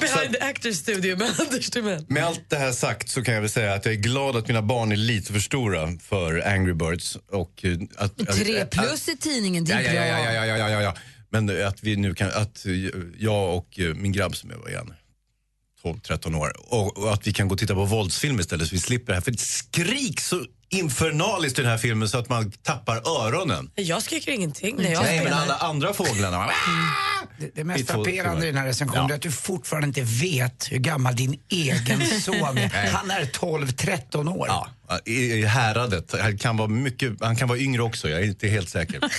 Behind 0.00 0.34
the 0.34 0.40
Actors 0.40 0.76
Studio 0.76 1.16
med 1.16 1.30
Anders 1.40 1.70
Timell. 1.70 2.04
Med 2.08 2.24
allt 2.24 2.50
det 2.50 2.56
här 2.56 2.72
sagt 2.72 3.08
så 3.08 3.22
kan 3.24 3.34
jag 3.34 3.40
väl 3.40 3.50
säga 3.50 3.74
att 3.74 3.84
jag 3.84 3.94
är 3.94 3.98
glad 3.98 4.36
att 4.36 4.48
mina 4.48 4.62
barn 4.62 4.92
är 4.92 4.96
lite 4.96 5.32
för 5.32 5.40
stora 5.40 5.88
för 6.02 6.48
Angry 6.48 6.72
Birds. 6.74 7.16
Och 7.32 7.64
eh, 7.64 7.72
att, 7.96 8.16
Tre 8.36 8.60
att- 8.60 8.70
plus 8.70 9.08
i 9.08 9.16
tidningen, 9.16 9.64
det 9.64 9.72
Ja, 9.72 9.78
är 9.80 9.94
ja, 9.94 10.14
bra. 10.16 10.24
ja, 10.24 10.32
ja, 10.32 10.46
ja, 10.46 10.56
ja, 10.58 10.70
ja, 10.70 10.82
ja. 10.82 10.94
Men 11.30 11.66
att 11.66 11.82
vi 11.82 11.96
nu 11.96 12.14
kan, 12.14 12.30
att 12.30 12.66
jag 13.18 13.56
och 13.56 13.78
eh, 13.80 13.94
min 13.94 14.12
grabb 14.12 14.36
som 14.36 14.50
är 14.50 14.54
vad 14.54 14.68
igen, 14.70 14.94
12-13 15.84 16.36
år, 16.36 16.52
och, 16.74 16.98
och 16.98 17.12
att 17.12 17.26
vi 17.26 17.32
kan 17.32 17.48
gå 17.48 17.52
och 17.52 17.58
titta 17.58 17.74
på 17.74 17.84
våldsfilm 17.84 18.40
istället 18.40 18.68
så 18.68 18.74
vi 18.74 18.80
slipper 18.80 19.06
det 19.12 19.14
här. 19.16 19.20
För 19.20 19.30
det 19.30 19.40
skriks 19.40 20.26
så 20.28 20.44
infernaliskt 20.70 21.58
i 21.58 21.62
den 21.62 21.70
här 21.70 21.78
filmen 21.78 22.08
så 22.08 22.18
att 22.18 22.28
man 22.28 22.50
tappar 22.50 22.96
öronen. 23.26 23.70
Jag 23.74 24.02
skriker 24.02 24.32
ingenting 24.32 24.76
när 24.76 24.92
jag 24.92 25.02
Nej, 25.02 25.16
men 25.16 25.24
spelar. 25.26 25.42
alla 25.42 25.56
andra 25.56 25.92
fåglarna. 25.92 26.50
Det, 27.38 27.50
det 27.54 27.64
mest 27.64 27.90
frapperande 27.90 28.44
i 28.44 28.50
den 28.50 28.58
här 28.58 28.66
recensionen 28.66 29.02
Ja. 29.08 29.10
är 29.10 29.14
att 29.16 29.22
du 29.22 29.32
fortfarande 29.32 29.86
inte 29.88 30.02
vet 30.02 30.72
hur 30.72 30.78
gammal 30.78 31.16
din 31.16 31.38
egen 31.48 32.00
son 32.20 32.58
är. 32.58 32.90
Han 32.90 33.10
är 33.10 33.24
12-13 33.24 34.36
år. 34.36 34.46
Ja, 34.48 34.68
i, 35.04 35.12
i 35.32 35.44
häradet. 35.44 36.14
Han 36.20 36.38
kan, 36.38 36.56
vara 36.56 36.68
mycket, 36.68 37.12
han 37.20 37.36
kan 37.36 37.48
vara 37.48 37.58
yngre 37.58 37.82
också, 37.82 38.08
jag 38.08 38.20
är 38.20 38.24
inte 38.26 38.48
helt 38.48 38.68
säker. 38.68 39.00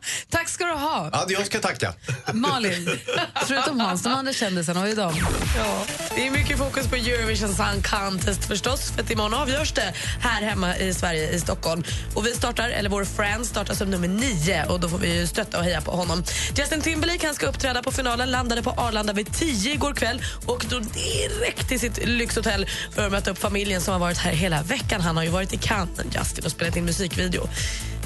Tack 0.30 0.48
ska 0.48 0.64
du 0.64 0.72
ha. 0.72 1.10
Ja, 1.12 1.26
jag 1.28 1.46
ska 1.46 1.60
tacka. 1.60 1.94
Malin, 2.32 2.98
förutom 3.46 3.80
Hans, 3.80 4.02
de 4.02 4.12
andra 4.12 4.32
kändisarna, 4.32 4.80
vad 4.80 4.90
är 4.90 4.96
de? 4.96 5.14
Ja, 5.56 5.84
det 6.14 6.26
är 6.26 6.30
mycket 6.30 6.58
fokus 6.58 6.86
på 6.86 6.96
Eurovision 6.96 7.54
Song 7.54 7.82
Contest 7.82 8.44
förstås, 8.44 8.90
för 8.90 9.02
att 9.02 9.10
imorgon 9.10 9.34
avgörs 9.34 9.72
det 9.72 9.94
här 10.20 10.42
hemma 10.42 10.76
i 10.76 10.94
Sverige, 10.94 11.30
i 11.30 11.40
Stockholm. 11.40 11.84
Och 12.14 12.26
vi 12.26 12.34
startar, 12.34 12.68
eller 12.68 12.90
vår 12.90 13.04
Friends 13.04 13.48
startar 13.48 13.74
som 13.74 13.90
nummer 13.90 14.08
nio 14.08 14.66
och 14.66 14.80
då 14.80 14.88
får 14.88 14.98
vi 14.98 15.18
ju 15.20 15.26
stötta 15.26 15.58
och 15.58 15.64
heja 15.64 15.80
på 15.80 15.90
honom. 15.90 16.24
Justin 16.56 16.80
Timberlake 16.80 17.26
han 17.26 17.34
ska 17.34 17.46
uppträda 17.46 17.82
på 17.82 17.92
finalen, 17.92 18.30
landade 18.30 18.62
på 18.62 18.70
Arlanda 18.70 19.12
vid 19.12 19.32
tio 19.34 19.72
igår 19.72 19.94
kväll 19.94 20.22
och 20.46 20.66
då 20.70 20.78
direkt 20.78 21.68
till 21.68 21.80
sitt 21.80 22.06
lyxhotell 22.06 22.66
för 22.94 23.06
att 23.06 23.12
möta 23.12 23.30
upp 23.30 23.38
familjen 23.38 23.80
som 23.80 23.92
har 23.92 24.00
varit 24.00 24.18
här 24.18 24.32
hela 24.32 24.62
veckan. 24.62 25.00
Han 25.00 25.16
har 25.16 25.24
ju 25.24 25.30
varit 25.30 25.52
i 25.52 25.56
Cannes, 25.56 26.00
Justin, 26.14 26.44
och 26.44 26.50
spelat 26.50 26.76
in 26.76 26.84
musikvideo. 26.84 27.48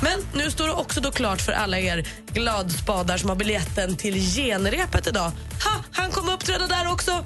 Men 0.02 0.26
nu 0.34 0.50
står 0.50 0.66
det 0.66 0.72
också 0.72 1.00
då 1.00 1.10
klart 1.10 1.40
för 1.40 1.52
alla 1.52 1.78
er 1.78 2.08
gladspadar 2.32 3.16
som 3.16 3.28
har 3.28 3.36
biljetten 3.36 3.96
till 3.96 4.14
genrepet 4.14 5.06
idag. 5.06 5.32
Ha! 5.64 5.84
Han 5.92 6.10
kommer 6.10 6.32
uppträda 6.32 6.66
där 6.66 6.92
också! 6.92 7.24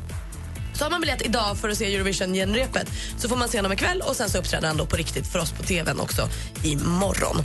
Så 0.78 0.84
har 0.84 0.90
man 0.90 1.00
biljett 1.00 1.22
idag 1.22 1.58
för 1.58 1.68
att 1.68 1.78
se 1.78 1.96
Eurovision-genrepet 1.96 2.88
så 3.18 3.28
får 3.28 3.36
man 3.36 3.48
se 3.48 3.58
honom 3.58 3.72
ikväll 3.72 4.00
och 4.00 4.16
sen 4.16 4.30
så 4.30 4.38
uppträder 4.38 4.68
han 4.68 4.76
då 4.76 4.86
på 4.86 4.96
riktigt 4.96 5.26
för 5.26 5.38
oss 5.38 5.52
på 5.52 5.62
tvn 5.62 6.00
också 6.00 6.28
imorgon. 6.62 7.44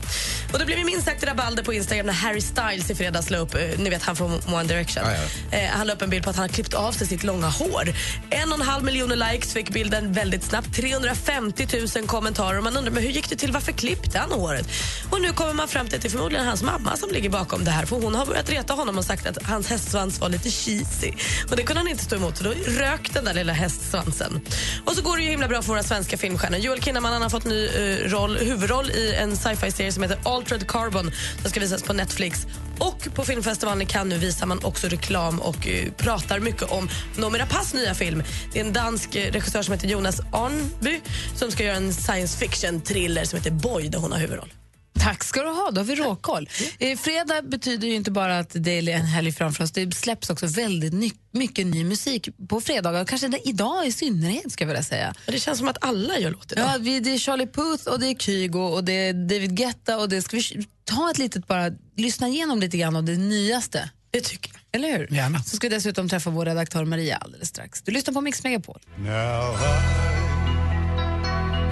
Och 0.54 0.60
det 0.60 0.66
blev 0.66 0.78
ju 0.78 0.86
minst 0.86 1.06
sagt 1.06 1.24
rabalder 1.24 1.64
på 1.64 1.74
Instagram 1.74 2.06
när 2.06 2.14
Harry 2.14 2.42
Styles 2.42 2.90
i 2.90 2.96
fredags 2.96 3.30
la 3.30 3.38
upp, 3.38 3.56
eh, 3.56 3.62
ni 3.78 3.90
vet 3.90 4.04
han 4.04 4.16
från 4.16 4.32
One 4.32 4.64
Direction. 4.64 5.04
Eh, 5.52 5.70
han 5.70 5.88
la 5.88 5.94
upp 5.94 6.02
en 6.02 6.10
bild 6.10 6.24
på 6.24 6.30
att 6.30 6.36
han 6.36 6.44
har 6.44 6.50
klippt 6.50 6.74
av 6.74 6.92
sig 6.92 7.08
sitt 7.08 7.24
långa 7.24 7.48
hår. 7.48 7.94
En 8.30 8.52
och 8.54 8.60
en 8.60 8.66
halv 8.66 8.84
miljoner 8.84 9.16
likes 9.16 9.54
fick 9.54 9.70
bilden 9.70 10.14
väldigt 10.14 10.44
snabbt. 10.44 10.76
350 10.76 11.68
000 11.96 12.08
kommentarer 12.08 12.58
och 12.58 12.64
man 12.64 12.78
undrar 12.78 12.92
men 12.92 13.04
hur 13.04 13.10
gick 13.10 13.30
det 13.30 13.36
till? 13.36 13.52
Varför 13.52 13.72
klippte 13.72 14.20
han 14.20 14.32
håret? 14.32 14.68
Och 15.10 15.22
nu 15.22 15.32
kommer 15.34 15.54
man 15.54 15.68
fram 15.68 15.88
till 15.88 15.96
att 15.96 16.02
det 16.02 16.08
är 16.08 16.10
förmodligen 16.10 16.46
hans 16.46 16.64
mamma 16.64 16.98
som 16.98 17.10
ligger 17.10 17.30
bakom 17.30 17.64
det 17.64 17.72
här 17.72 17.86
för 17.86 17.96
hon 17.96 18.16
har 18.16 18.26
börjat 18.26 18.50
reta 18.50 18.74
honom 18.74 18.98
och 18.98 19.06
sagt 19.06 19.28
att 19.28 19.44
hans 19.44 19.68
hästsvans 19.68 20.20
var 20.20 20.30
lite 20.30 20.52
cheesy. 20.52 21.12
Och 21.50 21.56
det 21.56 21.64
kunde 21.64 21.80
han 21.80 21.88
inte 21.88 22.04
stå 22.04 22.16
emot 22.16 22.38
så 22.38 22.44
då 22.44 22.54
rök 22.68 23.14
den 23.22 23.36
där 23.36 23.42
lilla 23.42 23.54
hästsvansen. 23.54 24.42
Och 24.86 24.94
så 24.94 25.02
går 25.02 25.18
det 25.18 25.24
ju 25.24 25.30
himla 25.30 25.48
bra 25.48 25.62
för 25.62 25.70
våra 25.70 25.84
svenska 25.84 26.18
filmstjärnor. 26.18 26.60
Joel 26.60 26.82
Kinnaman 26.82 27.14
han 27.14 27.22
har 27.22 27.30
fått 27.30 27.46
ny 27.46 27.66
eh, 27.66 28.10
roll, 28.10 28.38
huvudroll 28.38 28.92
i 28.92 29.16
en 29.16 29.38
sci-fi-serie 29.38 29.92
som 29.92 30.04
heter 30.04 30.18
Altered 30.24 30.68
Carbon. 30.68 31.12
som 31.42 31.50
ska 31.50 31.60
visas 31.60 31.84
på 31.84 31.94
Netflix. 31.94 32.48
Och 32.80 33.08
på 33.16 33.24
filmfestivalen 33.24 33.82
i 33.82 33.86
Cannes 33.86 34.14
nu 34.14 34.18
visar 34.18 34.46
man 34.46 34.64
också 34.64 34.88
reklam 34.88 35.40
och 35.40 35.68
eh, 35.68 35.92
pratar 35.92 36.40
mycket 36.40 36.72
om 36.72 36.90
Noomi 37.18 37.40
Rapaces 37.40 37.74
nya 37.74 37.94
film. 37.94 38.24
Det 38.54 38.60
är 38.60 38.66
en 38.66 38.74
dansk 38.74 39.16
eh, 39.16 39.32
regissör 39.32 39.62
som 39.62 39.74
heter 39.74 39.88
Jonas 39.88 40.22
Arnby 40.32 41.02
som 41.36 41.52
ska 41.52 41.64
göra 41.64 41.76
en 41.76 41.94
science 41.94 42.38
fiction-thriller 42.38 43.26
som 43.26 43.38
heter 43.38 43.52
Boy 43.52 43.90
där 43.90 44.00
hon 44.00 44.12
har 44.12 44.20
huvudroll. 44.20 44.54
Tack 45.02 45.24
ska 45.24 45.42
du 45.42 45.50
ha, 45.50 45.72
då 45.72 45.82
har 45.82 45.86
vi 45.86 45.96
råkoll. 45.96 46.50
Eh, 46.80 46.98
fredag 46.98 47.42
betyder 47.42 47.88
ju 47.88 47.96
inte 47.96 48.12
bara 48.12 48.40
att 48.40 48.52
det 48.54 48.72
är 48.72 48.90
en 48.90 49.06
helg 49.06 49.32
framför 49.32 49.64
oss, 49.64 49.72
det 49.72 49.96
släpps 49.96 50.30
också 50.30 50.48
väldigt 50.48 50.94
ny, 50.94 51.12
mycket 51.32 51.68
ny 51.68 51.84
musik 51.84 52.30
på 52.50 52.62
fredagar, 52.62 53.06
kanske 53.06 53.28
det, 53.28 53.48
idag 53.48 53.88
i 53.88 53.92
synnerhet 53.92 54.52
ska 54.52 54.64
jag 54.64 54.68
vilja 54.68 54.84
säga. 54.84 55.14
Det 55.26 55.40
känns 55.40 55.58
som 55.58 55.68
att 55.68 55.78
alla 55.82 56.20
gör 56.20 56.32
låt 56.32 56.52
idag. 56.52 56.66
Ja, 56.74 56.78
vi, 56.80 57.00
det 57.00 57.14
är 57.14 57.18
Charlie 57.18 57.48
Puth 57.48 57.88
och 57.88 58.00
det 58.00 58.08
är 58.08 58.16
Kygo 58.16 58.60
och 58.60 58.84
det 58.84 58.94
är 58.94 59.14
David 59.14 59.58
Guetta 59.58 59.98
och 59.98 60.10
det 60.10 60.22
ska 60.22 60.38
vi 60.38 60.68
ta 60.84 61.12
ett 61.12 61.18
litet 61.18 61.48
bara, 61.48 61.72
lyssna 61.98 62.28
igenom 62.28 62.60
lite 62.60 62.78
grann 62.78 62.96
av 62.96 63.04
det 63.04 63.18
nyaste. 63.18 63.90
Det 64.12 64.22
tycker 64.22 64.52
jag. 64.54 64.82
Eller 64.82 64.98
hur? 64.98 65.16
Gärna. 65.16 65.44
Så 65.44 65.56
ska 65.56 65.70
vi 65.70 65.76
dessutom 65.76 66.10
träffa 66.10 66.30
vår 66.30 66.46
redaktör 66.46 66.86
Maria 66.86 67.18
alldeles 67.18 67.48
strax. 67.48 67.82
Du 67.82 67.92
lyssnar 67.92 68.14
på 68.14 68.22
Mix 68.22 68.44
Megapol. 68.44 68.80
Now 68.98 69.56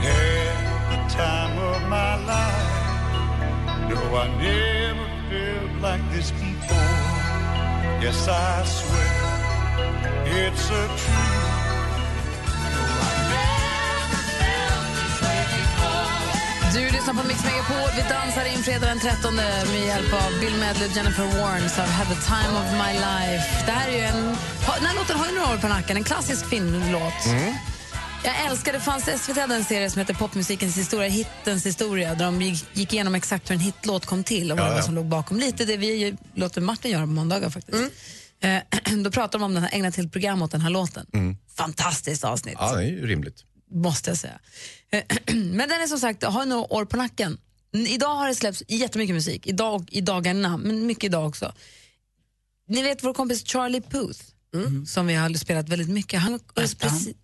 I 0.01 0.07
had 0.07 0.38
No, 3.89 3.95
I 3.95 4.27
never 4.37 5.07
felt 5.29 5.81
like 5.81 6.03
this 6.13 6.29
before. 6.31 7.09
Yes, 8.03 8.27
I 8.27 8.63
swear 8.65 9.29
it's 10.25 10.69
a 10.69 10.87
truth. 11.01 11.59
Du 16.73 16.79
lyssnar 16.79 17.13
på 17.13 17.27
Mix 17.27 17.43
Megapol. 17.45 17.89
Vi 17.95 18.01
dansar 18.09 18.45
in 18.53 18.63
fredag 18.63 18.87
den 18.87 18.99
13 18.99 19.35
med 19.35 19.85
hjälp 19.85 20.13
av 20.13 20.39
Bill 20.39 20.55
Medley 20.59 20.89
och 20.89 20.95
Jennifer 20.95 21.23
Warnes 21.23 21.79
av 21.79 21.85
Have 21.85 22.15
the 22.15 22.21
time 22.21 22.53
of 22.61 22.67
my 22.83 22.93
life. 22.93 23.65
Det 23.65 23.71
här 23.71 23.89
är 23.89 23.93
ju 23.93 24.03
en, 24.03 24.23
den 24.79 24.85
här 24.87 24.95
låten 24.95 25.17
har 25.19 25.25
ju 25.25 25.35
några 25.35 25.53
år 25.53 25.57
på 25.57 25.67
nacken, 25.67 25.97
en 25.97 26.03
klassisk 26.03 26.49
filmlåt. 26.49 27.25
Mm. 27.25 27.53
Jag 28.23 28.45
älskar 28.51 28.73
det. 28.73 28.79
fanns 28.79 29.03
SVT 29.21 29.37
hade 29.37 29.55
en 29.55 29.63
serie 29.63 29.89
som 29.89 29.99
heter 29.99 30.13
Popmusikens 30.13 30.77
historia, 30.77 31.09
hittens 31.09 31.65
historia, 31.65 32.15
där 32.15 32.25
de 32.25 32.41
gick, 32.41 32.65
gick 32.73 32.93
igenom 32.93 33.15
exakt 33.15 33.49
hur 33.49 33.53
en 33.55 33.59
hitlåt 33.61 34.05
kom 34.05 34.23
till 34.23 34.51
och 34.51 34.57
vad 34.57 34.67
Ja, 34.67 34.75
ja. 34.75 34.81
som 34.83 34.95
låg 34.95 35.05
bakom. 35.05 35.37
Lite 35.37 35.65
det 35.65 35.77
vi 35.77 36.15
låter 36.35 36.61
Martin 36.61 36.91
göra 36.91 37.01
på 37.01 37.07
måndagar 37.07 37.49
faktiskt. 37.49 37.91
Eh, 38.41 38.59
då 39.03 39.11
pratar 39.11 39.39
de 39.39 39.45
om 39.45 39.53
den 39.53 39.63
här, 39.63 39.69
ägnat 39.73 39.93
till 39.93 40.09
program 40.09 40.41
åt 40.41 40.51
den 40.51 40.61
här 40.61 40.69
låten. 40.69 41.05
Mm. 41.13 41.37
Fantastiskt 41.55 42.23
avsnitt 42.23 42.55
Ja, 42.59 42.75
det 42.75 42.83
är 42.83 42.87
ju 42.87 43.07
rimligt. 43.07 43.43
måste 43.71 44.09
jag 44.09 44.17
säga. 44.17 44.39
Eh, 44.91 45.03
Men 45.35 45.69
den 45.69 45.81
är 45.81 45.87
som 45.87 45.99
sagt, 45.99 46.23
har 46.23 46.45
några 46.45 46.73
år 46.73 46.85
på 46.85 46.97
nacken. 46.97 47.37
Idag 47.73 48.15
har 48.15 48.27
det 48.27 48.35
släppts 48.35 48.63
jättemycket 48.67 49.15
musik, 49.15 49.47
idag 49.47 49.75
och 49.81 49.87
i 49.91 50.01
dagarna, 50.01 50.57
men 50.57 50.85
mycket 50.85 51.03
idag 51.03 51.27
också. 51.27 51.53
Ni 52.67 52.81
vet 52.81 53.03
vår 53.03 53.13
kompis 53.13 53.47
Charlie 53.47 53.81
Puth, 53.81 54.19
som 54.87 55.07
vi 55.07 55.13
har 55.15 55.33
spelat 55.33 55.69
väldigt 55.69 55.89
mycket. 55.89 56.19
Han, 56.21 56.39
precis, 56.55 57.15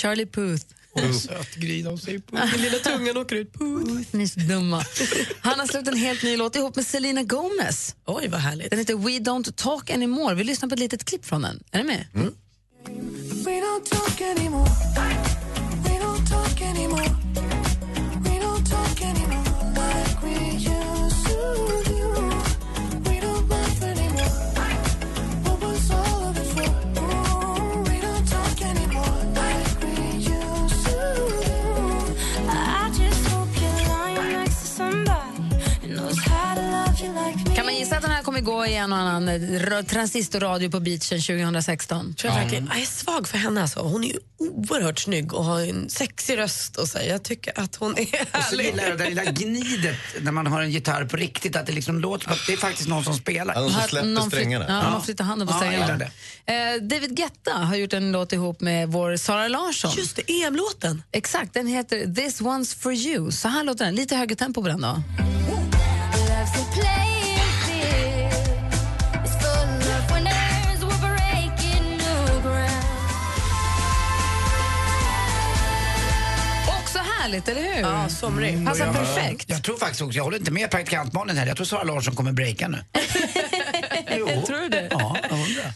Charlie 0.00 0.26
Puth. 0.26 0.64
Åh, 0.92 1.12
söt 1.12 1.54
gris, 1.54 1.84
de 1.84 1.98
säger 1.98 2.18
puss. 2.18 2.40
Den 2.52 2.60
lilla 2.60 2.78
tungan 2.78 3.16
åker 3.16 3.36
ut. 3.36 3.52
Puth, 3.52 4.08
ni 4.16 4.22
är 4.22 4.26
så 4.28 4.40
dumma. 4.40 4.84
Han 5.40 5.58
har 5.58 5.66
släppt 5.66 5.88
en 5.88 5.96
helt 5.96 6.22
ny 6.22 6.36
låt 6.36 6.56
ihop 6.56 6.76
med 6.76 6.86
Selena 6.86 7.22
Gomez. 7.22 7.96
Oj, 8.06 8.28
vad 8.28 8.40
härligt. 8.40 8.70
Den 8.70 8.78
heter 8.78 8.94
We 8.94 9.10
Don't 9.10 9.52
Talk 9.52 9.90
Anymore. 9.90 10.34
Vi 10.34 10.44
lyssnar 10.44 10.68
på 10.68 10.72
ett 10.74 10.78
litet 10.78 11.04
klipp 11.04 11.24
från 11.24 11.42
den. 11.42 11.62
Är 11.70 11.78
ni 11.78 11.84
med? 11.84 12.06
We 13.44 13.50
don't 13.50 13.84
talk 13.90 14.20
anymore. 14.20 14.70
We 15.84 15.90
don't 15.90 16.28
talk 16.30 16.60
anymore. 16.62 17.07
Gå 38.48 38.66
i 38.66 38.74
en 38.74 38.92
och 38.92 38.98
annan 38.98 39.28
eh, 39.28 39.82
transistorradio 39.82 40.70
på 40.70 40.80
beachen 40.80 41.20
2016? 41.20 42.14
Tror 42.14 42.32
jag, 42.32 42.40
verkligen. 42.40 42.66
jag 42.72 42.80
är 42.82 42.86
svag 42.86 43.28
för 43.28 43.38
henne. 43.38 43.62
Alltså. 43.62 43.80
Hon 43.80 44.04
är 44.04 44.08
ju 44.08 44.18
oerhört 44.38 44.98
snygg 44.98 45.34
och 45.34 45.44
har 45.44 45.60
en 45.60 45.90
sexig 45.90 46.38
röst. 46.38 46.76
Och 46.76 46.88
så. 46.88 46.98
Jag 47.08 47.22
tycker 47.22 47.60
att 47.60 47.76
hon 47.76 47.98
är 47.98 48.02
Och 48.02 48.08
så 48.08 48.38
härlig. 48.38 48.64
gillar 48.64 48.84
jag 48.84 48.92
det 48.98 49.04
där 49.04 49.08
lilla 49.10 49.24
gnidet 49.24 49.96
när 50.20 50.32
man 50.32 50.46
har 50.46 50.62
en 50.62 50.70
gitarr 50.70 51.04
på 51.04 51.16
riktigt, 51.16 51.56
att 51.56 51.66
det 51.66 51.72
liksom 51.72 52.00
låter 52.00 52.24
som 52.24 52.32
att 52.32 52.46
det 52.46 52.52
är 52.52 52.56
faktiskt 52.56 52.88
någon 52.88 53.04
som 53.04 53.14
spelar. 53.14 53.54
Ja, 53.54 53.60
någon 53.60 53.70
som 53.72 53.82
släpper 53.82 54.08
någon 54.08 54.30
strängarna. 54.30 54.64
Ja, 54.68 54.90
man 54.90 55.02
flyttar 55.02 55.24
handen 55.24 55.48
på 55.48 55.54
Ja, 55.54 55.58
strängarna. 55.58 56.04
Eh, 56.46 56.82
David 56.82 57.16
Guetta 57.16 57.52
har 57.52 57.76
gjort 57.76 57.92
en 57.92 58.12
låt 58.12 58.32
ihop 58.32 58.60
med 58.60 58.88
vår 58.88 59.16
Sara 59.16 59.48
Larsson. 59.48 59.90
Just 59.96 60.16
det, 60.16 60.42
EM-låten. 60.42 61.02
Exakt, 61.12 61.54
den 61.54 61.66
heter 61.66 62.14
This 62.14 62.40
One's 62.40 62.78
For 62.78 62.92
You. 62.92 63.30
Så 63.30 63.48
här 63.48 63.64
låter 63.64 63.84
den. 63.84 63.94
Lite 63.94 64.16
högre 64.16 64.34
tempo 64.36 64.62
på 64.62 64.68
den 64.68 64.80
då. 64.80 65.02
Härligt, 77.28 77.48
eller 77.48 77.62
hur? 77.62 77.80
Ja, 77.80 78.08
somrig. 78.08 78.66
Passar 78.66 78.86
Jag- 78.86 78.94
perfekt. 78.94 79.44
Jag 79.50 79.62
tror 79.62 79.76
faktiskt 79.76 80.02
också, 80.02 80.16
jag 80.16 80.24
håller 80.24 80.38
inte 80.38 80.50
med 80.50 80.70
praktikantmannen 80.70 81.36
här, 81.36 81.46
jag 81.46 81.56
tror 81.56 81.66
Sara 81.66 81.82
Larsson 81.82 82.14
kommer 82.14 82.32
breaka 82.32 82.68
nu. 82.68 82.78
jo. 84.18 84.26
Tror 84.46 84.60
du 84.60 84.68
det? 84.68 84.88
Ja. 84.90 85.16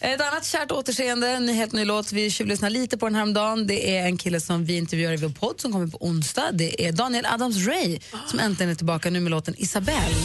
Ett 0.00 0.20
annat 0.20 0.44
kärt 0.44 0.70
återseende, 0.72 1.28
en 1.28 1.48
helt 1.48 1.72
ny 1.72 1.84
låt. 1.84 2.12
Vi 2.12 2.30
tjuvlyssnade 2.30 2.72
lite 2.74 2.98
på 2.98 3.06
den 3.06 3.14
häromdagen. 3.14 3.66
Det 3.66 3.96
är 3.98 4.02
en 4.06 4.18
kille 4.18 4.40
som 4.40 4.64
vi 4.64 4.76
intervjuar 4.76 5.12
i 5.12 5.16
vår 5.16 5.28
podd 5.28 5.60
som 5.60 5.72
kommer 5.72 5.86
på 5.86 5.98
onsdag. 6.06 6.50
Det 6.52 6.86
är 6.88 6.92
Daniel 6.92 7.24
Adams-Ray 7.26 8.00
som 8.26 8.38
äntligen 8.40 8.70
är 8.70 8.74
tillbaka 8.74 9.10
nu 9.10 9.20
med 9.20 9.30
låten 9.30 9.54
Isabelle. 9.58 10.16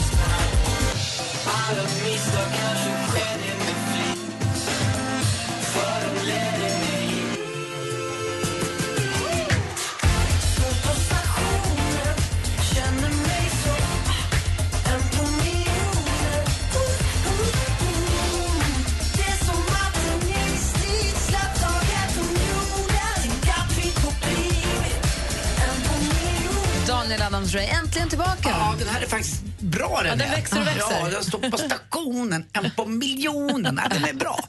Daniel 27.08 27.22
Adams-Ray 27.22 27.68
äntligen 27.84 28.10
tillbaka. 28.10 28.39
Ja, 28.49 28.76
den 28.80 28.88
här 28.88 29.01
är 29.01 29.08
faktiskt 29.08 29.41
bra 29.60 29.99
den, 30.03 30.08
Ja, 30.10 30.16
den 30.16 30.28
är. 30.32 30.36
växer 30.36 30.62
och 30.62 30.68
växer. 30.68 30.99
Ja, 31.03 31.10
den 31.10 31.24
står 31.24 31.39
på 31.49 31.58
stationen, 31.58 32.45
en 32.53 32.72
på 32.76 32.86
miljonen. 32.86 33.80
Ja, 33.84 33.89
den 33.89 34.05
är 34.05 34.14
bra. 34.14 34.39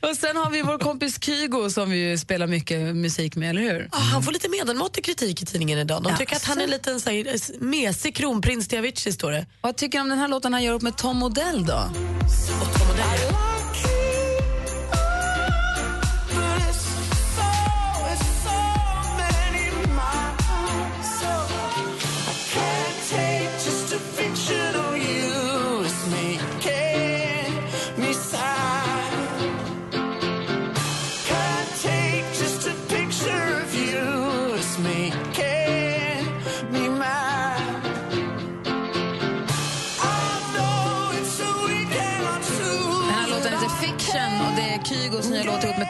Och 0.00 0.16
sen 0.16 0.36
har 0.36 0.50
vi 0.50 0.62
vår 0.62 0.78
kompis 0.78 1.22
Kygo 1.24 1.70
som 1.70 1.90
vi 1.90 1.96
ju 2.10 2.18
spelar 2.18 2.46
mycket 2.46 2.96
musik 2.96 3.36
med, 3.36 3.50
eller 3.50 3.60
hur? 3.60 3.88
Ja, 3.92 3.98
han 3.98 4.22
får 4.22 4.32
lite 4.32 4.48
medelmåttig 4.48 5.04
kritik 5.04 5.42
i 5.42 5.46
tidningen 5.46 5.78
idag. 5.78 6.02
De 6.02 6.16
tycker 6.16 6.36
att 6.36 6.44
han 6.44 6.60
är 6.60 6.66
lite 6.66 6.90
en 6.90 7.00
så 7.00 7.10
här, 7.10 7.60
mesig 7.64 8.16
kronprins 8.16 8.68
till 8.68 8.78
Avicii, 8.78 9.12
står 9.12 9.30
det. 9.30 9.46
Vad 9.60 9.76
tycker 9.76 9.98
du 9.98 10.02
om 10.02 10.08
den 10.08 10.18
här 10.18 10.28
låten 10.28 10.52
han 10.52 10.62
gör 10.62 10.74
upp 10.74 10.82
med 10.82 10.96
Tom 10.96 11.22
Odell 11.22 11.66
då? 11.66 11.72
I 11.72 13.28
know 13.28 13.32
it's 13.32 13.49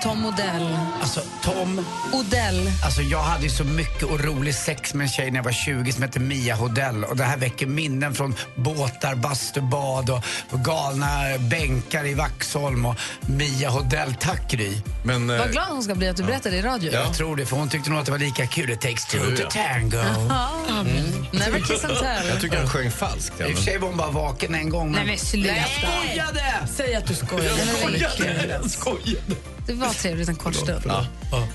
Tom 0.03 0.27
Odell. 0.27 0.79
Alltså, 1.01 1.21
Tom... 1.43 1.87
Odell. 2.13 2.71
Alltså 2.85 3.03
jag 3.03 3.23
hade 3.23 3.45
ju 3.45 3.51
så 3.51 3.65
mycket 3.65 4.03
och 4.03 4.21
rolig 4.25 4.55
sex 4.55 4.95
med 4.95 5.05
en 5.05 5.09
tjej 5.11 5.31
när 5.31 5.39
jag 5.39 5.45
var 5.45 5.53
20 5.53 5.93
som 5.93 6.03
hette 6.03 6.21
Mia 6.21 6.55
Hodell 6.55 7.05
och 7.05 7.17
det 7.17 7.25
här 7.25 7.37
väcker 7.37 7.67
minnen 7.67 8.15
från 8.15 8.35
båtar, 8.55 9.15
bastubad 9.15 10.11
och, 10.11 10.25
och 10.51 10.65
galna 10.65 11.39
bänkar 11.39 12.07
i 12.07 12.15
Vaxholm 12.15 12.87
och 12.87 12.97
Mia 13.21 13.71
Hodell. 13.71 14.15
Tack 14.21 14.51
Gry. 14.51 14.73
Men, 15.05 15.27
Vad 15.27 15.53
glad 15.53 15.69
hon 15.69 15.83
ska 15.83 15.95
bli 15.95 16.09
att 16.09 16.17
du 16.17 16.23
berättade 16.23 16.57
i 16.57 16.63
radio. 16.63 16.93
Jag 16.93 17.15
tror 17.15 17.37
det, 17.37 17.47
för 17.47 17.57
hon 17.57 17.69
tyckte 17.69 17.91
nog 17.91 17.99
att 17.99 18.07
det 18.07 18.13
var 18.13 18.19
lika 18.19 18.47
kul. 18.47 18.71
It 18.71 18.81
takes 18.81 19.07
two 19.07 19.19
to 19.19 19.49
tango. 19.51 19.99
Mm. 19.99 20.97
Never 21.33 21.61
kiss 21.61 21.85
and 21.85 21.99
tell. 21.99 22.29
Jag 22.29 22.41
tycker 22.41 22.57
han 22.59 22.69
sjöng 22.69 22.91
falskt. 22.91 23.41
I 23.41 23.45
och 23.45 23.57
för 23.57 23.63
sig 23.65 23.79
var 23.79 23.89
hon 23.89 23.97
bara 23.97 24.11
vaken 24.11 24.55
en 24.55 24.71
gång. 24.71 24.93
Nej 24.93 25.07
men 25.07 25.19
sluta. 25.19 25.53
Nej, 25.53 25.67
jag 25.83 25.91
skojade! 25.93 26.69
Säg 26.77 26.95
att 26.95 27.07
du 27.07 27.15
skojade. 27.15 27.49
Jag 27.49 27.93
Det 27.93 28.11
skojade, 28.11 28.59
jag 28.63 28.71
skojade. 28.71 29.37
Det 29.71 29.77
var 29.77 29.93
trevligt 29.95 30.29
en 30.29 30.37
kort 30.37 30.55
stund. 30.55 30.83
Ja, 30.87 31.07
ja. 31.33 31.49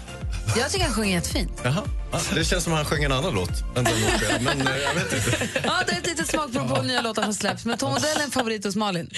Jag 0.58 0.72
tycker 0.72 0.86
han 0.86 0.94
sjunger 0.94 1.14
jättefint. 1.16 1.52
Jaha. 1.64 1.84
Ja, 2.12 2.20
det 2.36 2.46
känns 2.46 2.64
som 2.64 2.74
att 2.74 2.78
han 2.80 2.86
sjöng 2.86 3.04
en 3.04 3.12
annan 3.12 3.34
låt 3.34 3.50
än 3.78 3.84
den 3.84 3.94
jag- 4.02 4.42
men 4.42 4.68
eh, 4.68 4.78
jag 4.78 4.94
vet 4.94 5.14
inte. 5.14 5.48
Ja, 5.64 5.74
det 5.88 5.92
är 5.94 5.98
ett 5.98 6.06
litet 6.08 6.28
smakprov 6.28 6.76
på 6.76 6.82
nya 6.82 7.02
låtar 7.02 7.24
som 7.24 7.34
släpps. 7.34 7.66
Men 7.66 7.78
Tom 7.78 7.92
Odell 7.94 8.18
är 8.18 8.24
en 8.24 8.32
favorit 8.32 8.66
hos 8.66 8.76
Malin. 8.76 9.10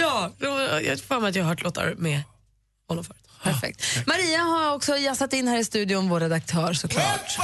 Ja, 0.00 0.30
då- 0.38 0.80
jag 0.84 1.00
får 1.00 1.20
mig 1.20 1.28
att 1.28 1.34
jag 1.36 1.42
har 1.44 1.48
hört 1.48 1.62
låtar 1.62 1.94
med 1.98 2.22
honom 2.88 3.04
förut. 3.04 3.20
Perfekt. 3.42 4.06
Maria 4.06 4.38
har 4.38 4.74
också 4.74 4.96
jassat 4.96 5.32
in 5.32 5.48
här 5.48 5.58
i 5.58 5.64
studion, 5.64 6.08
vår 6.08 6.20
redaktör 6.20 6.72
såklart. 6.72 7.38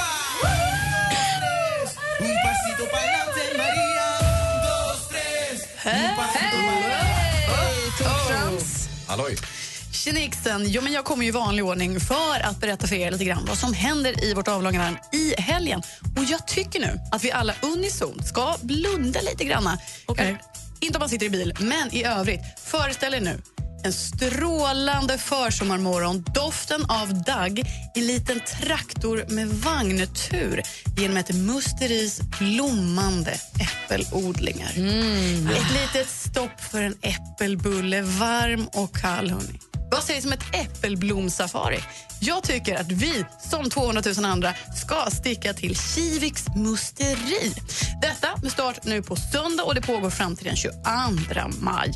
Torsdags. 7.97 8.89
Halloj. 9.07 9.37
Tjenixen! 10.03 10.65
Jo, 10.67 10.81
men 10.81 10.93
jag 10.93 11.05
kommer 11.05 11.25
i 11.25 11.31
vanlig 11.31 11.65
ordning 11.65 11.99
för 11.99 12.39
att 12.43 12.59
berätta 12.59 12.87
för 12.87 12.95
er 12.95 13.11
lite 13.11 13.25
grann 13.25 13.45
vad 13.47 13.57
som 13.57 13.73
händer 13.73 14.23
i 14.23 14.33
vårt 14.33 14.47
avlånga 14.47 14.79
land 14.79 14.97
i 15.11 15.41
helgen. 15.41 15.81
Och 16.17 16.23
jag 16.23 16.47
tycker 16.47 16.79
nu 16.79 16.99
att 17.11 17.23
vi 17.23 17.31
alla 17.31 17.53
unisont 17.61 18.27
ska 18.27 18.55
blunda 18.61 19.21
lite 19.21 19.43
grann. 19.45 19.77
Okay. 20.07 20.35
Inte 20.79 20.97
om 20.97 20.99
man 20.99 21.09
sitter 21.09 21.25
i 21.25 21.29
bil, 21.29 21.53
men 21.59 21.93
i 21.95 22.03
övrigt. 22.03 22.41
Föreställ 22.65 23.13
er 23.13 23.21
nu 23.21 23.41
en 23.83 23.93
strålande 23.93 25.17
försommarmorgon, 25.17 26.25
doften 26.33 26.85
av 26.89 27.23
dagg 27.23 27.63
i 27.95 28.01
liten 28.01 28.39
traktor 28.39 29.25
med 29.27 29.47
vagntur 29.47 30.61
genom 30.97 31.17
ett 31.17 31.35
musteris 31.35 32.21
blommande 32.39 33.39
äppelodlingar. 33.59 34.69
Ett 34.69 35.71
litet 35.71 36.09
stopp 36.09 36.61
för 36.71 36.81
en 36.81 36.95
äppelbulle, 37.01 38.01
varm 38.01 38.67
och 38.73 38.95
kall. 38.95 39.29
Hörni. 39.29 39.59
Vad 39.93 40.03
sägs 40.03 40.25
om 40.25 40.31
ett 40.31 40.55
äppelblomsafari? 40.55 41.79
Jag 42.19 42.43
tycker 42.43 42.75
att 42.75 42.91
vi, 42.91 43.25
som 43.49 43.69
200 43.69 44.01
000 44.17 44.25
andra, 44.25 44.53
ska 44.75 45.05
sticka 45.11 45.53
till 45.53 45.75
Kiviks 45.75 46.45
musteri. 46.55 47.53
Detta 48.01 48.27
med 48.41 48.51
start 48.51 48.83
nu 48.83 49.01
på 49.01 49.15
söndag 49.15 49.63
och 49.63 49.75
det 49.75 49.81
pågår 49.81 50.09
fram 50.09 50.35
till 50.35 50.45
den 50.45 50.55
22 50.55 50.73
maj. 51.59 51.93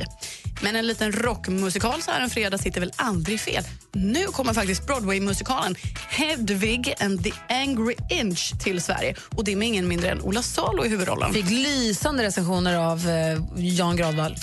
Men 0.61 0.75
en 0.75 0.87
liten 0.87 1.11
rockmusikal 1.11 2.01
så 2.01 2.11
här 2.11 2.21
en 2.21 2.29
fredag 2.29 2.57
sitter 2.57 2.79
väl 2.79 2.91
aldrig 2.95 3.39
fel. 3.39 3.63
Nu 3.93 4.25
kommer 4.25 4.53
faktiskt 4.53 4.87
Broadway-musikalen 4.87 5.75
Hedvig 6.09 6.93
and 6.99 7.23
the 7.23 7.31
Angry 7.49 7.95
Inch 8.09 8.53
till 8.63 8.81
Sverige. 8.81 9.15
Och 9.35 9.43
det 9.43 9.51
är 9.51 9.55
med 9.55 9.67
ingen 9.67 9.87
mindre 9.87 10.09
än 10.09 10.21
Ola 10.21 10.41
Salo 10.41 10.85
i 10.85 10.89
huvudrollen. 10.89 11.33
Fick 11.33 11.49
lysande 11.49 12.23
recensioner 12.23 12.75
av 12.75 13.09
eh, 13.09 13.39
Jan 13.55 13.97
Gradvall. 13.97 14.35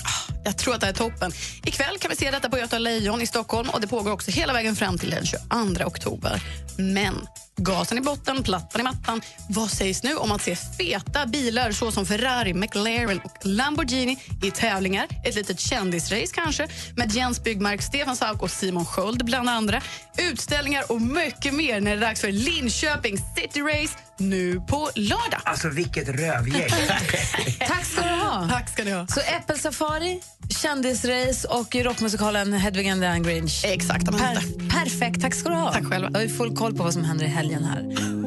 Jag 0.45 0.57
tror 0.57 0.75
att 0.75 0.81
det 0.81 0.87
är 0.87 0.93
toppen. 0.93 1.31
Ikväll 1.63 1.97
kan 1.97 2.09
vi 2.09 2.15
se 2.15 2.31
detta 2.31 2.49
på 2.49 2.57
Göta 2.57 2.79
Lejon 2.79 3.21
i 3.21 3.27
Stockholm 3.27 3.44
och 3.53 3.81
det 3.81 3.87
pågår 3.87 4.11
också 4.11 4.31
hela 4.31 4.53
vägen 4.53 4.75
fram 4.75 4.97
till 4.97 5.09
den 5.09 5.25
22 5.25 5.85
oktober. 5.85 6.41
Men 6.77 7.15
gasen 7.57 7.97
i 7.97 8.01
botten, 8.01 8.43
plattan 8.43 8.81
i 8.81 8.83
mattan. 8.83 9.21
Vad 9.49 9.69
sägs 9.69 10.03
nu 10.03 10.15
om 10.15 10.31
att 10.31 10.41
se 10.41 10.55
feta 10.55 11.25
bilar 11.25 11.71
såsom 11.71 12.05
Ferrari, 12.05 12.53
McLaren 12.53 13.21
och 13.23 13.37
Lamborghini 13.41 14.17
i 14.43 14.51
tävlingar? 14.51 15.07
Ett 15.23 15.35
litet 15.35 15.59
kändisrace 15.59 16.33
kanske 16.33 16.67
med 16.95 17.11
Jens 17.11 17.43
Byggmark, 17.43 17.81
Stefan 17.81 18.15
Sauk 18.15 18.41
och 18.41 18.51
Simon 18.51 18.85
Sköld 18.85 19.25
bland 19.25 19.49
andra. 19.49 19.81
Utställningar 20.17 20.91
och 20.91 21.01
mycket 21.01 21.53
mer 21.53 21.81
när 21.81 21.91
det 21.91 21.97
är 21.97 22.01
dags 22.01 22.21
för 22.21 22.31
Linköping 22.31 23.17
City 23.17 23.61
Race 23.61 23.93
nu 24.17 24.61
på 24.69 24.89
lördag. 24.95 25.41
Alltså 25.43 25.69
vilket 25.69 26.09
rövgäng. 26.09 26.69
Tack 27.67 27.85
ska 27.85 28.01
du 28.01 28.15
ha. 28.15 28.47
Tack 28.51 28.69
ska 28.69 28.83
ni 28.83 28.91
ha. 28.91 29.07
Så 29.07 29.19
äppelsafari, 29.19 30.21
kändisrace 30.61 31.47
och 31.47 31.75
rockmusikalen 31.75 32.53
Hedvig 32.53 32.89
and 32.89 33.01
the 33.01 33.07
Angry 33.07 33.37
Inch. 33.37 33.65
Exakt. 33.65 34.05
Per 34.05 34.69
perfekt. 34.69 35.21
Tack 35.21 35.33
ska 35.33 35.49
du 35.49 35.55
ha. 35.55 35.73
Tack 35.73 35.85
själva. 35.85 36.09
Då 36.09 36.19
har 36.19 36.25
vi 36.25 36.33
full 36.33 36.55
koll 36.55 36.75
på 36.75 36.83
vad 36.83 36.93
som 36.93 37.03
händer 37.03 37.25
i 37.25 37.27
helgen 37.27 37.44
här. 37.53 37.81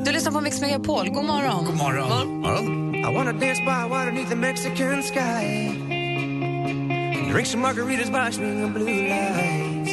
Du 0.05 0.12
lyssnar 0.12 0.33
på 0.33 0.41
Mix 0.41 0.61
Megapol. 0.61 1.09
God 1.09 1.25
morgon. 1.25 1.64
God 1.64 1.75
morgon. 1.75 2.95
I 2.95 3.14
wanna 3.14 3.33
dance 3.33 3.61
by 3.61 3.89
water 3.89 4.12
beneath 4.12 4.29
the 4.29 4.37
Mexican 4.37 5.03
sky. 5.03 5.69
Drink 7.33 7.47
some 7.47 7.62
margaritas 7.62 8.11
by 8.11 8.31
swinging 8.33 8.73
blue 8.73 9.09
lights. 9.09 9.93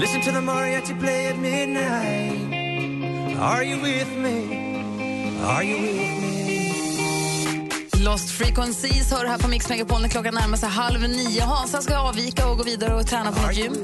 Listen 0.00 0.20
to 0.20 0.32
the 0.32 0.40
mariachi 0.40 1.00
play 1.00 1.26
at 1.26 1.38
midnight. 1.38 2.32
Are 3.40 3.64
you 3.64 3.82
with 3.82 4.16
me? 4.16 4.66
Are 5.44 5.64
you 5.64 5.76
with 5.82 6.20
me? 6.20 6.26
Lost 8.04 8.30
Frequencies 8.30 9.12
hör 9.12 9.24
här 9.24 9.38
på 9.38 9.48
Mix 9.48 9.68
Megapol 9.68 10.02
när 10.02 10.08
klockan 10.08 10.34
närmar 10.34 10.56
sig 10.56 10.68
halv 10.68 11.00
nio. 11.00 11.42
Hansa 11.42 11.82
ska 11.82 11.98
avvika 11.98 12.48
och 12.48 12.56
gå 12.58 12.64
vidare 12.64 12.94
och 12.94 13.06
träna 13.06 13.32
på 13.32 13.42
något 13.42 13.56
gym. 13.56 13.74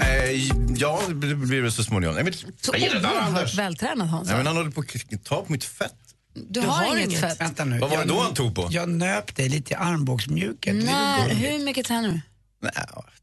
Eh, 0.00 0.30
ja, 0.76 1.00
det 1.08 1.34
blir 1.34 1.62
det 1.62 1.70
så 1.70 1.84
småningom. 1.84 2.14
Nej, 2.14 2.24
men, 2.24 2.32
Så 2.32 2.72
oerhört 2.72 3.54
vältränad 3.54 4.08
Hansa. 4.08 4.30
Nej, 4.30 4.38
men 4.38 4.46
han 4.46 4.56
håller 4.56 4.70
på 4.70 4.80
att 4.80 5.24
ta 5.24 5.44
på 5.44 5.52
mitt 5.52 5.64
fett. 5.64 5.94
Du, 6.34 6.60
har, 6.60 6.96
inget 6.96 7.20
fett. 7.20 7.40
Vänta 7.40 7.64
nu. 7.64 7.78
Vad 7.78 7.90
var 7.90 7.98
det 7.98 8.04
då 8.04 8.20
han 8.20 8.34
tog 8.34 8.54
på? 8.54 8.68
Jag 8.70 8.88
nöp 8.88 9.36
dig 9.36 9.48
lite 9.48 9.72
i 9.72 9.76
armbågsmjuket. 9.76 10.74
Nej, 10.74 11.34
hur 11.34 11.64
mycket 11.64 11.86
tränar 11.86 12.08
du? 12.08 12.20
Nej, 12.62 12.72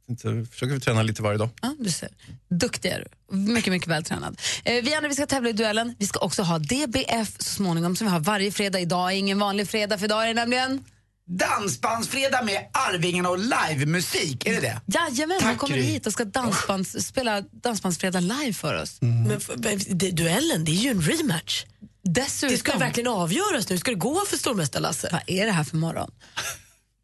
inte. 0.09 0.45
försöker 0.51 0.79
träna 0.79 1.01
lite 1.03 1.21
varje 1.21 1.37
dag. 1.37 1.49
Ja, 1.61 1.75
du 1.79 1.91
ser. 1.91 2.09
Duktig 2.49 2.89
är 2.89 3.05
du. 3.29 3.35
Mycket, 3.37 3.73
mycket 3.73 3.87
vältränad. 3.87 4.39
Eh, 4.63 4.83
vi 4.83 4.93
andra 4.93 5.09
vi 5.09 5.15
ska 5.15 5.25
tävla 5.25 5.49
i 5.49 5.53
duellen. 5.53 5.95
Vi 5.99 6.07
ska 6.07 6.19
också 6.19 6.43
ha 6.43 6.59
DBF 6.59 7.35
så 7.37 7.49
småningom 7.49 7.95
som 7.95 8.07
vi 8.07 8.11
har 8.13 8.19
varje 8.19 8.51
fredag. 8.51 8.79
Idag 8.79 9.11
är 9.11 9.15
ingen 9.15 9.39
vanlig 9.39 9.69
fredag 9.69 9.97
för 9.97 10.05
idag 10.05 10.23
är 10.23 10.27
det 10.27 10.33
nämligen... 10.33 10.83
Dansbandsfredag 11.29 12.45
med 12.45 12.67
Arvingarna 12.73 13.29
och 13.29 13.39
livemusik, 13.39 14.47
är 14.47 14.53
det 14.53 14.59
det? 14.61 14.81
Jajamän, 14.99 15.39
Tack, 15.39 15.49
de 15.53 15.57
kommer 15.57 15.75
Gry. 15.75 15.83
hit 15.83 16.07
och 16.07 16.13
ska 16.13 16.25
dansbands, 16.25 17.05
spela 17.05 17.41
Dansbandsfredag 17.41 18.21
live 18.23 18.53
för 18.53 18.81
oss. 18.81 18.97
Men 19.01 19.31
f- 19.37 19.49
men 19.57 19.79
det, 19.89 20.11
duellen, 20.11 20.65
det 20.65 20.71
är 20.71 20.75
ju 20.75 20.89
en 20.89 21.01
rematch. 21.01 21.65
Dessutom. 22.03 22.53
Det 22.53 22.57
ska 22.59 22.77
verkligen 22.77 23.07
avgöras 23.07 23.69
nu. 23.69 23.77
Ska 23.77 23.91
det 23.91 23.97
gå 23.97 24.25
för 24.25 24.37
stormästar-Lasse? 24.37 25.09
Vad 25.11 25.21
är 25.27 25.45
det 25.45 25.51
här 25.51 25.63
för 25.63 25.77
morgon? 25.77 26.11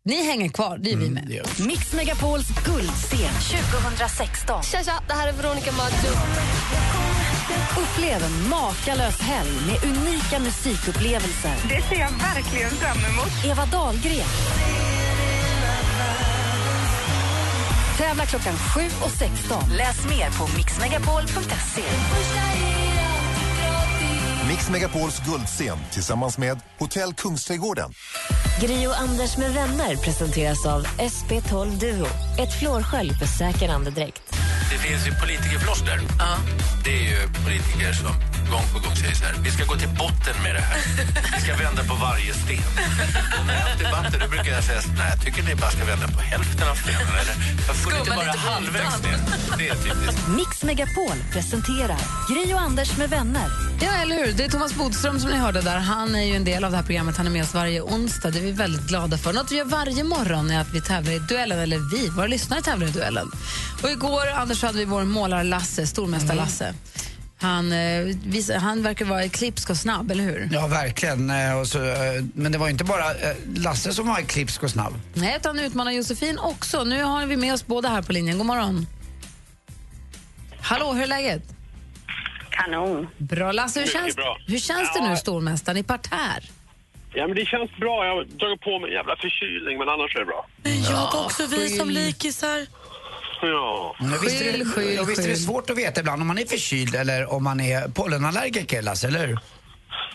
Ni 0.08 0.24
hänger 0.24 0.50
kvar, 0.50 0.78
det 0.78 0.92
är 0.92 0.98
vi 0.98 1.10
med. 1.10 1.42
Mix 1.68 1.94
Megapols 1.94 2.48
guldscen 2.66 3.34
2016. 3.80 4.64
Tja, 4.64 4.84
tja, 4.84 5.04
det 5.08 5.14
här 5.14 5.28
är 5.28 5.34
Veronica 5.34 5.72
Maggio. 5.72 6.12
Upplev 7.82 8.24
en 8.24 8.50
makalös 8.50 9.20
helg 9.20 9.52
med 9.68 9.84
unika 9.84 10.40
musikupplevelser. 10.40 11.56
Det 11.70 11.82
ser 11.82 12.00
jag 12.00 12.10
verkligen 12.12 12.70
fram 12.72 12.98
emot. 12.98 13.46
Eva 13.46 13.66
Dahlgren. 13.66 14.28
Tävla 17.98 18.26
klockan 18.26 18.54
7 18.58 18.82
och 18.82 19.12
16. 19.12 19.64
Läs 19.78 20.06
mer 20.06 20.30
på 20.40 20.58
mixmegapol.se. 20.58 21.84
Mix 24.50 24.70
Megapols 24.70 25.20
guldscen 25.26 25.78
tillsammans 25.92 26.38
med 26.38 26.60
Hotell 26.80 27.14
Kungsträdgården. 27.14 27.94
Gri 28.62 28.88
och 28.88 29.00
Anders 29.00 29.38
med 29.38 29.54
vänner 29.54 29.96
presenteras 29.96 30.66
av 30.66 30.86
SP12 30.86 31.80
Duo. 31.80 32.08
Ett 32.40 32.60
flårskölj 32.60 33.14
för 33.14 33.26
säker 33.26 33.70
andedräkt. 33.70 34.22
Det 34.72 34.78
finns 34.78 35.08
ju 35.08 35.12
politikerfloskler. 35.12 36.00
Det 36.84 36.90
är 36.90 37.04
ju 37.04 37.28
politiker 37.44 37.94
som 37.94 38.35
gång 38.52 38.66
på 38.74 38.80
gång 38.80 38.96
säger 38.96 39.16
så 39.16 39.24
här. 39.26 39.34
Vi 39.46 39.52
ska 39.52 39.66
gå 39.66 39.76
till 39.76 39.94
botten 40.04 40.36
med 40.44 40.56
det 40.58 40.62
här. 40.70 40.80
Vi 41.36 41.42
ska 41.46 41.56
vända 41.66 41.84
på 41.84 41.96
varje 42.08 42.34
sten. 42.34 42.68
Och 43.40 43.46
när 43.48 43.56
jag 43.60 43.68
har 43.70 43.78
debatter 43.84 44.18
då 44.20 44.28
brukar 44.28 44.52
jag 44.52 44.64
säga 44.64 44.82
så, 44.82 44.90
nej, 44.90 45.08
jag 45.14 45.20
tycker 45.26 45.44
ni 45.44 45.56
bara 45.56 45.72
ska 45.72 45.86
vända 45.86 46.08
på 46.08 46.20
hälften 46.20 46.68
av 46.74 46.76
stenen. 46.76 47.08
Eller 47.22 47.36
varför 47.68 48.00
inte 48.00 48.12
bara 48.12 48.32
halvvägs 48.32 49.04
ner? 49.04 49.18
Det 49.58 49.68
är 49.70 49.76
typiskt. 49.76 50.28
Mix 50.28 50.64
Megapol 50.64 51.18
presenterar 51.32 52.00
Gri 52.30 52.54
och 52.54 52.62
Anders 52.62 52.98
med 52.98 53.10
vänner. 53.10 53.48
Ja, 53.82 53.92
eller 54.02 54.16
hur? 54.26 54.34
Det 54.34 54.44
är 54.46 54.50
Thomas 54.50 54.74
Bodström 54.74 55.20
som 55.20 55.30
ni 55.30 55.38
hörde 55.38 55.62
där. 55.62 55.78
Han 55.78 56.16
är 56.16 56.24
ju 56.24 56.36
en 56.36 56.44
del 56.44 56.64
av 56.64 56.72
det 56.72 56.78
här 56.78 56.84
programmet. 56.84 57.18
Han 57.18 57.28
är 57.28 57.32
med 57.32 57.44
oss 57.44 57.54
varje 57.54 57.82
onsdag. 57.82 58.32
Det 58.32 58.40
är 58.40 58.44
vi 58.44 58.52
väldigt 58.52 58.88
glada 58.88 59.18
för. 59.18 59.34
Något 59.34 59.52
vi 59.52 59.56
gör 59.56 59.66
varje 59.66 60.04
morgon 60.04 60.52
är 60.52 60.62
att 60.62 60.74
vi 60.74 60.82
tävlar 60.82 61.12
i 61.12 61.20
duellen, 61.20 61.60
eller 61.60 61.78
vi, 61.92 62.10
våra 62.10 62.28
lyssnare 62.28 62.62
tävlar 62.62 62.88
i 62.88 62.92
duellen. 62.92 63.32
Och 63.84 63.90
igår, 63.90 64.28
Anders, 64.36 64.64
hade 64.64 64.78
vi 64.78 64.86
vår 64.86 65.04
målar-Lasse, 65.04 65.86
stormästar-Lasse. 65.86 66.74
Han, 67.46 67.72
eh, 67.72 68.58
han 68.62 68.84
verkar 68.84 69.06
vara 69.06 69.30
klipsk 69.30 69.70
och 69.70 69.78
snabb, 69.78 70.12
eller 70.12 70.24
hur? 70.24 70.50
Ja, 70.52 70.68
verkligen. 70.68 71.30
Eh, 71.30 71.60
Och 71.60 71.68
så, 71.68 71.84
eh, 71.86 72.24
men 72.34 72.52
det 72.52 72.58
var 72.58 72.70
inte 72.70 72.84
bara 72.84 73.12
eh, 73.12 73.36
Lasse 73.58 73.94
som 73.94 74.08
var 74.08 74.22
klipsk 74.22 74.64
och 74.64 74.70
snabb. 74.70 74.94
Nej, 75.14 75.36
utan 75.40 75.60
utmanar 75.60 75.92
Josefin 75.92 76.40
också. 76.40 76.84
Nu 76.84 77.04
har 77.04 77.26
vi 77.26 77.36
med 77.38 77.54
oss 77.54 77.68
båda 77.68 77.90
här 77.90 78.02
på 78.02 78.14
linjen. 78.14 78.38
God 78.38 78.46
morgon. 78.48 78.88
Hallå, 80.62 80.94
hur 80.94 81.04
är 81.04 81.08
läget? 81.08 81.44
Kanon. 82.50 83.08
Bra. 83.18 83.52
Lasse, 83.52 83.80
hur 83.80 83.88
känns, 83.88 84.16
bra. 84.16 84.38
hur 84.48 84.60
känns 84.60 84.94
det 84.94 85.00
Ja. 85.00 85.10
nu, 85.10 85.16
stormästaren, 85.18 85.78
i 85.78 85.84
parterre? 85.84 86.44
Ja, 87.14 87.28
men 87.28 87.36
det 87.36 87.46
känns 87.46 87.72
bra. 87.78 88.06
Jag 88.06 88.16
har 88.16 88.24
dragit 88.24 88.62
på 88.62 88.80
mig 88.80 88.90
en 88.90 88.96
jävla 88.96 89.16
förkylning, 89.16 89.78
men 89.78 89.90
annars 89.90 90.16
är 90.16 90.20
det 90.20 90.26
bra. 90.26 90.46
Jag 90.90 91.26
också, 91.26 91.48
vi 91.48 91.70
som 91.70 91.90
likisar. 91.90 92.66
Ja. 93.42 93.96
Men 94.00 94.12
visst, 94.22 94.42
är 94.42 94.58
det, 94.58 94.66
skyll, 94.66 95.00
och 95.00 95.10
visst 95.10 95.26
är 95.26 95.30
det 95.30 95.36
svårt 95.36 95.70
att 95.70 95.78
veta 95.78 96.00
ibland 96.00 96.22
om 96.22 96.28
man 96.28 96.38
är 96.38 96.46
förkyld 96.46 96.96
eller 96.96 97.34
om 97.34 97.44
man 97.44 97.60
är 97.60 97.88
pollenallergiker, 97.88 98.82
Lasse, 98.82 99.08
eller 99.08 99.28
hur? 99.28 99.40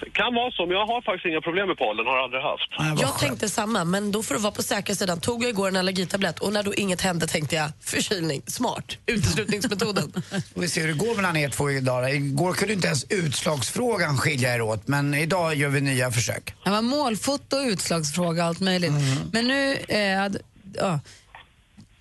Det 0.01 0.11
kan 0.11 0.35
vara 0.35 0.51
så, 0.51 0.67
men 0.67 0.77
jag 0.77 0.87
har 0.87 1.03
faktiskt 1.03 1.27
inga 1.27 1.41
problem 1.41 1.69
med 1.69 1.77
pollen. 1.77 2.07
Har 2.07 2.19
aldrig 2.19 2.43
haft. 2.43 3.01
Jag 3.01 3.19
tänkte 3.19 3.49
samma, 3.49 3.85
men 3.85 4.13
då 4.13 4.23
för 4.23 4.35
att 4.35 4.41
vara 4.41 4.53
på 4.53 4.63
säkra 4.63 4.95
sidan 4.95 5.21
tog 5.21 5.43
jag 5.43 5.51
igår 5.51 5.69
en 5.69 5.77
allergitablett 5.77 6.39
och 6.39 6.53
när 6.53 6.63
då 6.63 6.75
inget 6.75 7.01
hände 7.01 7.27
tänkte 7.27 7.57
jag 7.57 7.71
förkylning, 7.81 8.43
smart, 8.47 8.97
uteslutningsmetoden. 9.07 10.13
Vi 10.55 10.69
ser 10.69 10.81
hur 10.81 10.89
det 10.89 10.99
går 10.99 11.17
mellan 11.17 11.37
er 11.37 11.49
två 11.49 11.71
idag. 11.71 12.15
Igår 12.15 12.53
kunde 12.53 12.75
inte 12.75 12.87
ens 12.87 13.05
utslagsfrågan 13.11 14.19
skilja 14.19 14.55
er 14.55 14.61
åt, 14.61 14.89
men 14.89 15.15
idag 15.15 15.55
gör 15.55 15.69
vi 15.69 15.81
nya 15.81 16.11
försök. 16.11 16.55
Det 16.65 16.71
var 16.71 16.83
målfoto, 16.83 17.57
utslagsfråga, 17.57 18.45
allt 18.45 18.61
möjligt. 18.61 18.93
Men 19.33 19.49
nu, 19.49 19.77
eh, 19.89 20.29
ja. 20.75 21.01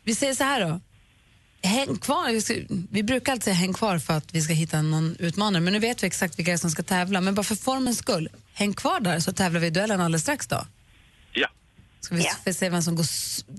vi 0.03 0.15
säger 0.15 0.33
så 0.33 0.43
här 0.43 0.61
då. 0.61 0.79
Häng 1.61 1.97
kvar. 1.97 2.29
Vi, 2.93 3.03
brukar 3.03 3.31
alltid 3.31 3.43
säga 3.43 3.53
häng 3.53 3.73
kvar 3.73 3.99
för 3.99 4.13
att 4.13 4.33
vi 4.35 4.41
ska 4.41 4.53
hitta 4.53 4.81
någon 4.81 5.15
utmanare, 5.19 5.61
men 5.61 5.73
nu 5.73 5.79
vet 5.79 6.03
vi 6.03 6.07
exakt 6.07 6.39
vilka 6.39 6.57
som 6.57 6.71
ska 6.71 6.83
tävla. 6.83 7.21
Men 7.21 7.35
bara 7.35 7.43
för 7.43 7.55
formens 7.55 7.97
skull, 7.97 8.29
häng 8.53 8.73
kvar 8.73 8.99
där 8.99 9.19
så 9.19 9.31
tävlar 9.33 9.59
vi 9.59 9.67
i 9.67 9.69
duellen 9.69 10.01
alldeles 10.01 10.21
strax 10.21 10.47
då. 10.47 10.65
Ja. 11.33 11.47
Ska 12.01 12.15
vi 12.15 12.25
f- 12.45 12.55
se 12.55 12.69
vem 12.69 12.81
som 12.81 12.95
går 12.95 13.05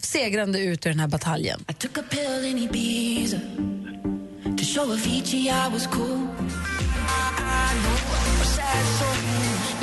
segrande 0.07 0.61
ut 0.61 0.87
ur 0.87 0.91
den 0.91 1.01
här 1.01 1.09
bataljen. 1.09 1.65
I 1.69 1.73
took 1.75 1.99
a 1.99 2.03
pill 2.11 2.45
in 2.45 2.59
Ibiza 2.59 3.41
to 4.59 4.65
show 4.65 4.93
Avicii 4.93 5.49
I 5.49 5.71
was 5.73 5.87
cool. 5.87 6.29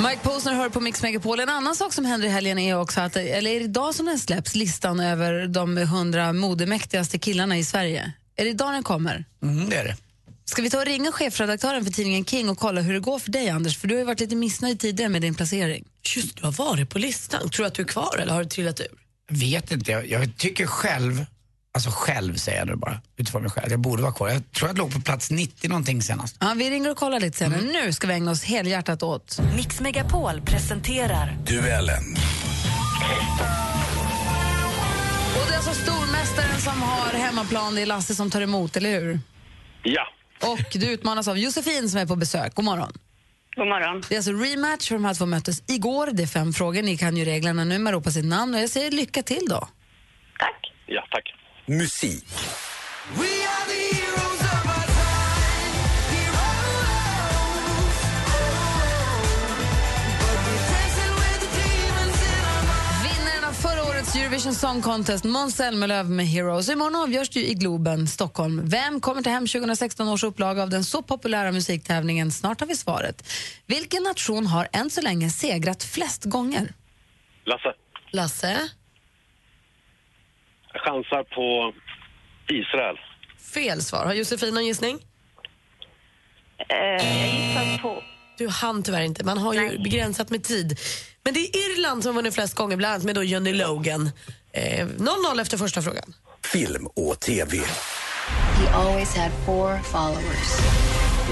Mike 0.00 0.22
Posner 0.22 0.52
hör 0.52 0.68
på 0.68 0.80
Mix 0.80 1.02
Megapol. 1.02 1.40
En 1.40 1.48
annan 1.48 1.76
sak 1.76 1.92
som 1.92 2.04
händer 2.04 2.26
i 2.26 2.30
helgen 2.30 2.58
är 2.58 2.78
också 2.80 3.00
att, 3.00 3.16
eller 3.16 3.50
är 3.50 3.58
det 3.58 3.64
idag 3.64 3.94
som 3.94 4.06
den 4.06 4.18
släpps, 4.18 4.54
listan 4.54 5.00
över 5.00 5.46
de 5.46 5.78
100 5.78 6.32
modemäktigaste 6.32 7.18
killarna 7.18 7.58
i 7.58 7.64
Sverige? 7.64 8.12
Är 8.36 8.44
det 8.44 8.50
idag 8.50 8.72
den 8.72 8.82
kommer? 8.82 9.24
Mm, 9.42 9.68
det 9.70 9.76
är 9.76 9.84
det. 9.84 9.96
Ska 10.44 10.62
vi 10.62 10.70
ta 10.70 10.78
och 10.78 10.86
ringa 10.86 11.12
chefredaktören 11.12 11.84
för 11.84 11.92
tidningen 11.92 12.24
King 12.24 12.48
och 12.48 12.58
kolla 12.58 12.80
hur 12.80 12.94
det 12.94 13.00
går 13.00 13.18
för 13.18 13.30
dig, 13.30 13.48
Anders? 13.48 13.78
För 13.78 13.88
du 13.88 13.94
har 13.94 13.98
ju 13.98 14.04
varit 14.04 14.20
lite 14.20 14.36
missnöjd 14.36 14.80
tidigare 14.80 15.10
med 15.10 15.22
din 15.22 15.34
placering. 15.34 15.84
Just 16.16 16.36
du 16.36 16.44
har 16.44 16.52
varit 16.52 16.90
på 16.90 16.98
listan. 16.98 17.50
Tror 17.50 17.64
du 17.64 17.66
att 17.66 17.74
du 17.74 17.82
är 17.82 17.86
kvar 17.86 18.18
eller 18.18 18.32
har 18.32 18.42
du 18.42 18.48
trillat 18.48 18.80
ur? 18.80 18.86
Vet 19.30 19.72
inte, 19.72 19.92
jag, 19.92 20.06
jag 20.06 20.36
tycker 20.36 20.66
själv, 20.66 21.26
alltså 21.86 21.90
själv 21.90 22.36
säger 22.36 22.58
jag 22.58 22.68
nu 22.68 22.76
bara, 22.76 23.00
utifrån 23.16 23.42
mig 23.42 23.50
själv, 23.50 23.70
jag 23.70 23.80
borde 23.80 24.02
vara 24.02 24.12
kvar. 24.12 24.28
Jag 24.28 24.52
tror 24.52 24.68
jag 24.68 24.78
låg 24.78 24.92
på 24.92 25.00
plats 25.00 25.30
90 25.30 25.68
någonting 25.68 26.02
senast. 26.02 26.36
Ja, 26.40 26.54
vi 26.56 26.70
ringer 26.70 26.90
och 26.90 26.96
kollar 26.96 27.20
lite 27.20 27.38
senare. 27.38 27.60
Nu 27.60 27.92
ska 27.92 28.06
vi 28.06 28.14
ägna 28.14 28.30
oss 28.30 28.44
helhjärtat 28.44 29.02
åt... 29.02 29.38
Mix 29.56 29.80
Megapol 29.80 30.40
presenterar 30.40 31.36
Duellen. 31.46 32.04
Och 35.36 35.46
det 35.48 35.52
är 35.52 35.56
alltså 35.56 35.72
stormästaren 35.72 36.60
som 36.60 36.82
har 36.82 37.12
hemmaplan, 37.12 37.74
det 37.74 37.82
är 37.82 37.86
Lasse 37.86 38.14
som 38.14 38.30
tar 38.30 38.40
emot, 38.40 38.76
eller 38.76 39.00
hur? 39.00 39.20
Ja. 39.82 40.02
Och 40.42 40.66
du 40.72 40.86
utmanas 40.86 41.28
av 41.28 41.38
Josefin 41.38 41.88
som 41.88 42.00
är 42.00 42.06
på 42.06 42.16
besök. 42.16 42.54
God 42.54 42.64
morgon. 42.64 42.92
God 43.56 43.68
morgon. 43.68 44.02
Det 44.08 44.14
är 44.14 44.18
alltså 44.18 44.32
rematch 44.32 44.88
för 44.88 44.94
de 44.94 45.04
här 45.04 45.14
två 45.14 45.26
möttes 45.26 45.62
igår. 45.66 46.10
Det 46.12 46.22
är 46.22 46.26
fem 46.26 46.52
frågor. 46.52 46.82
Ni 46.82 46.96
kan 46.96 47.16
ju 47.16 47.24
reglerna 47.24 47.64
nu. 47.64 47.78
Man 47.78 47.92
ropar 47.92 48.10
sitt 48.10 48.24
namn 48.24 48.54
och 48.54 48.60
jag 48.60 48.70
säger 48.70 48.90
lycka 48.90 49.22
till 49.22 49.46
då. 49.48 49.68
Ja, 50.90 51.04
tack. 51.10 51.34
Musik. 51.68 52.24
Vinnaren 63.02 63.44
av 63.48 63.52
förra 63.52 63.84
årets 63.84 64.16
Eurovision 64.16 64.54
Song 64.54 64.82
Contest, 64.82 65.24
Måns 65.24 65.56
Zelmerlöw 65.56 66.10
med 66.10 66.26
Heroes. 66.26 66.68
Imorgon 66.68 66.96
avgörs 66.96 67.28
det 67.28 67.40
ju 67.40 67.46
i 67.46 67.54
Globen, 67.54 68.06
Stockholm. 68.06 68.68
Vem 68.68 69.00
kommer 69.00 69.22
ta 69.22 69.30
hem 69.30 69.46
2016 69.46 70.08
års 70.08 70.24
upplaga 70.24 70.62
av 70.62 70.70
den 70.70 70.84
så 70.84 71.02
populära 71.02 71.52
musiktävlingen? 71.52 72.30
Snart 72.30 72.60
har 72.60 72.66
vi 72.66 72.76
svaret. 72.76 73.28
Vilken 73.66 74.02
nation 74.02 74.46
har 74.46 74.68
än 74.72 74.90
så 74.90 75.00
länge 75.00 75.30
segrat 75.30 75.82
flest 75.82 76.24
gånger? 76.24 76.74
Lasse, 77.44 77.72
Lasse? 78.12 78.70
Jag 80.72 80.82
chansar 80.82 81.24
på 81.24 81.72
Israel. 82.48 82.96
Fel 83.54 83.82
svar. 83.82 84.04
Har 84.04 84.14
Josefin 84.14 84.54
någon 84.54 84.66
gissning? 84.66 84.98
Eh, 86.68 86.76
jag 86.78 87.28
gissar 87.28 87.82
på... 87.82 88.02
Du 88.38 88.48
hann 88.48 88.82
tyvärr 88.82 89.02
inte. 89.02 89.24
Man 89.24 89.38
har 89.38 89.54
ju 89.54 89.78
begränsat 89.78 90.30
med 90.30 90.44
tid. 90.44 90.78
Men 91.24 91.34
det 91.34 91.40
är 91.40 91.70
Irland 91.70 92.02
som 92.02 92.14
har 92.14 92.22
vunnit 92.22 92.34
flest 92.34 92.54
gånger, 92.54 92.76
bland 92.76 92.94
annat 92.94 93.04
med 93.04 93.14
då 93.14 93.22
Johnny 93.22 93.52
Logan. 93.52 94.10
Eh, 94.52 94.86
0-0 94.86 95.40
efter 95.40 95.56
första 95.58 95.82
frågan. 95.82 96.14
Film 96.52 96.86
och 96.86 97.20
TV. 97.20 97.56
He 97.58 98.68
always 98.74 99.16
had 99.16 99.30
four 99.46 99.78
followers. 99.82 100.60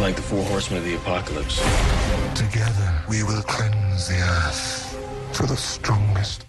Like 0.07 0.17
the 0.17 0.23
four 0.23 0.43
horsemen 0.43 0.83
of 0.83 0.89
the 0.89 0.95
apocalypse. 0.97 1.61
Together 2.37 2.89
we 3.09 3.17
will 3.23 3.43
cleanse 3.43 4.09
the 4.09 4.19
earth 4.19 4.85
to 5.33 5.47
the 5.47 5.57
strongest. 5.57 6.46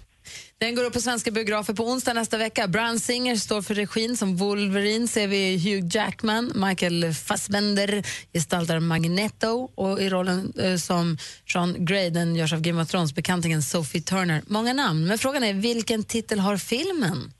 Den 0.60 0.76
går 0.76 0.84
upp 0.84 0.94
på 0.94 1.02
svenska 1.02 1.32
biografer 1.32 1.74
på 1.74 1.84
onsdag 1.84 2.14
nästa 2.14 2.38
vecka. 2.38 2.68
Brian 2.68 3.00
Singer 3.00 3.36
står 3.36 3.62
för 3.62 3.76
regin. 3.76 4.18
Som 4.18 4.38
Wolverine 4.38 5.08
ser 5.08 5.28
vi 5.28 5.58
Hugh 5.58 5.88
Jackman. 5.96 6.52
Michael 6.56 7.14
Fassbender 7.14 8.06
gestaltar 8.34 8.80
Magneto 8.80 9.70
och 9.76 10.02
i 10.02 10.10
rollen 10.10 10.54
eh, 10.60 10.78
som 10.78 11.18
Sean 11.54 11.86
Grey 11.86 12.10
den 12.10 12.36
görs 12.36 12.54
av 12.54 12.62
Game 12.62 12.82
of 12.82 12.90
Thrones-bekantingen 12.90 13.64
Sophie 13.64 14.02
Turner. 14.02 14.44
Många 14.48 14.74
namn, 14.74 15.08
men 15.08 15.18
frågan 15.18 15.44
är 15.44 15.54
vilken 15.54 16.04
titel 16.04 16.40
har 16.40 16.58
filmen? 16.58 17.34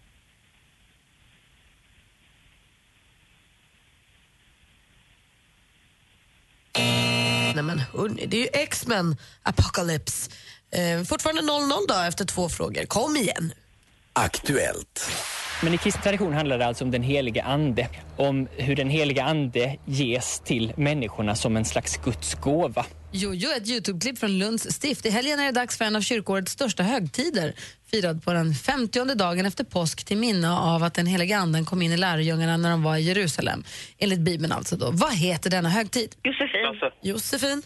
Nej 7.56 7.64
men 7.64 7.80
hörni, 7.80 8.26
det 8.26 8.38
är 8.38 8.42
ju 8.42 8.50
X-Men 8.54 9.18
Apocalypse. 9.44 10.32
Eh, 10.72 11.04
fortfarande 11.04 11.42
0-0 11.42 11.88
då 11.88 11.94
efter 12.08 12.26
två 12.26 12.50
frågor. 12.50 12.86
Kom 12.86 13.16
igen. 13.16 13.54
Aktuellt. 14.14 15.10
Men 15.64 15.74
i 15.74 15.78
kristen 15.78 16.04
tradition 16.04 16.34
handlar 16.34 16.58
det 16.58 16.66
alltså 16.66 16.84
om 16.84 16.92
den 16.92 17.04
heliga 17.04 17.44
ande. 17.44 17.88
Om 18.18 18.48
hur 18.52 18.76
den 18.76 18.90
heliga 18.90 19.24
ande 19.24 19.78
ges 19.86 20.40
till 20.40 20.74
människorna 20.78 21.36
som 21.36 21.58
en 21.58 21.66
slags 21.66 21.98
Guds 21.98 22.34
gåva. 22.36 22.86
Jojo, 23.12 23.50
ett 23.52 23.68
Youtube-klipp 23.68 24.20
från 24.20 24.40
Lunds 24.40 24.72
stift. 24.74 25.06
I 25.06 25.10
helgen 25.10 25.40
är 25.40 25.46
det 25.46 25.52
dags 25.52 25.78
för 25.78 25.86
en 25.86 25.96
av 25.96 26.02
kyrkårets 26.02 26.52
största 26.52 26.84
högtider. 26.84 27.54
Firad 27.92 28.24
på 28.24 28.34
den 28.34 28.54
50 28.54 29.16
dagen 29.16 29.46
efter 29.46 29.64
påsk 29.64 30.06
till 30.06 30.18
minne 30.18 30.52
av 30.52 30.84
att 30.84 30.94
den 30.94 31.06
heliga 31.08 31.38
anden 31.38 31.66
kom 31.66 31.82
in 31.82 31.92
i 31.92 31.98
lärjungarna 31.98 32.58
när 32.58 32.70
de 32.70 32.84
var 32.84 32.98
i 32.98 33.02
Jerusalem. 33.02 33.64
Enligt 33.98 34.20
Bibeln 34.20 34.52
alltså. 34.52 34.76
Då. 34.76 34.92
Vad 34.92 35.14
heter 35.14 35.50
denna 35.50 35.70
högtid? 35.70 36.16
Josefin. 36.24 36.92
Josefin? 37.02 37.64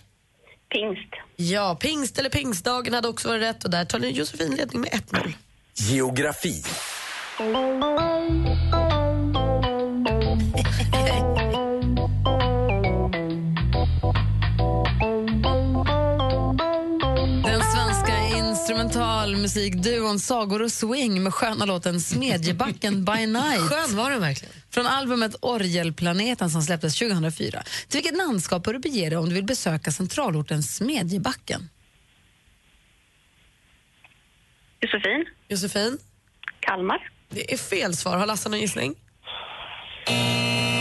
Pingst. 0.72 1.14
Ja, 1.36 1.78
pingst 1.82 2.18
eller 2.18 2.30
pingstdagen 2.30 2.94
hade 2.94 3.08
också 3.08 3.28
varit 3.28 3.42
rätt 3.42 3.64
och 3.64 3.70
där 3.70 3.86
tar 3.86 4.00
ni 4.00 4.12
Josefin 4.12 4.56
ledning 4.56 4.82
med 4.82 4.90
1-0. 4.92 5.34
Geografi. 5.74 6.64
Instrumentalmusikduon 19.44 20.20
Sagor 20.20 20.62
och 20.62 20.72
Swing 20.72 21.24
med 21.24 21.34
sköna 21.34 21.66
låten 21.66 22.02
Smedjebacken 22.02 23.06
by 23.06 23.12
night. 23.28 23.62
Skön 23.62 23.96
var 23.98 24.12
den 24.12 24.22
verkligen. 24.22 24.54
Från 24.70 24.88
albumet 24.88 25.36
Orgelplaneten 25.42 26.50
som 26.50 26.62
släpptes 26.62 27.00
2004. 27.00 27.64
Till 27.88 27.98
vilket 27.98 28.18
landskap 28.18 28.64
bör 28.64 28.74
du 28.74 28.80
bege 28.80 29.10
dig 29.10 29.18
om 29.18 29.30
du 29.30 29.36
vill 29.36 29.44
besöka 29.44 29.92
centralorten 29.92 30.64
Smedjebacken? 30.64 31.70
Josefin. 34.82 35.26
Josefin? 35.48 35.98
Kalmar. 36.60 37.10
Det 37.30 37.54
är 37.54 37.58
fel 37.58 37.96
svar. 37.96 38.18
Har 38.18 38.26
Lasse 38.26 38.50
någon 38.50 38.60
gissning? 38.60 38.96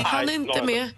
Han 0.04 0.28
är 0.28 0.34
inte 0.34 0.62
med. 0.64 0.90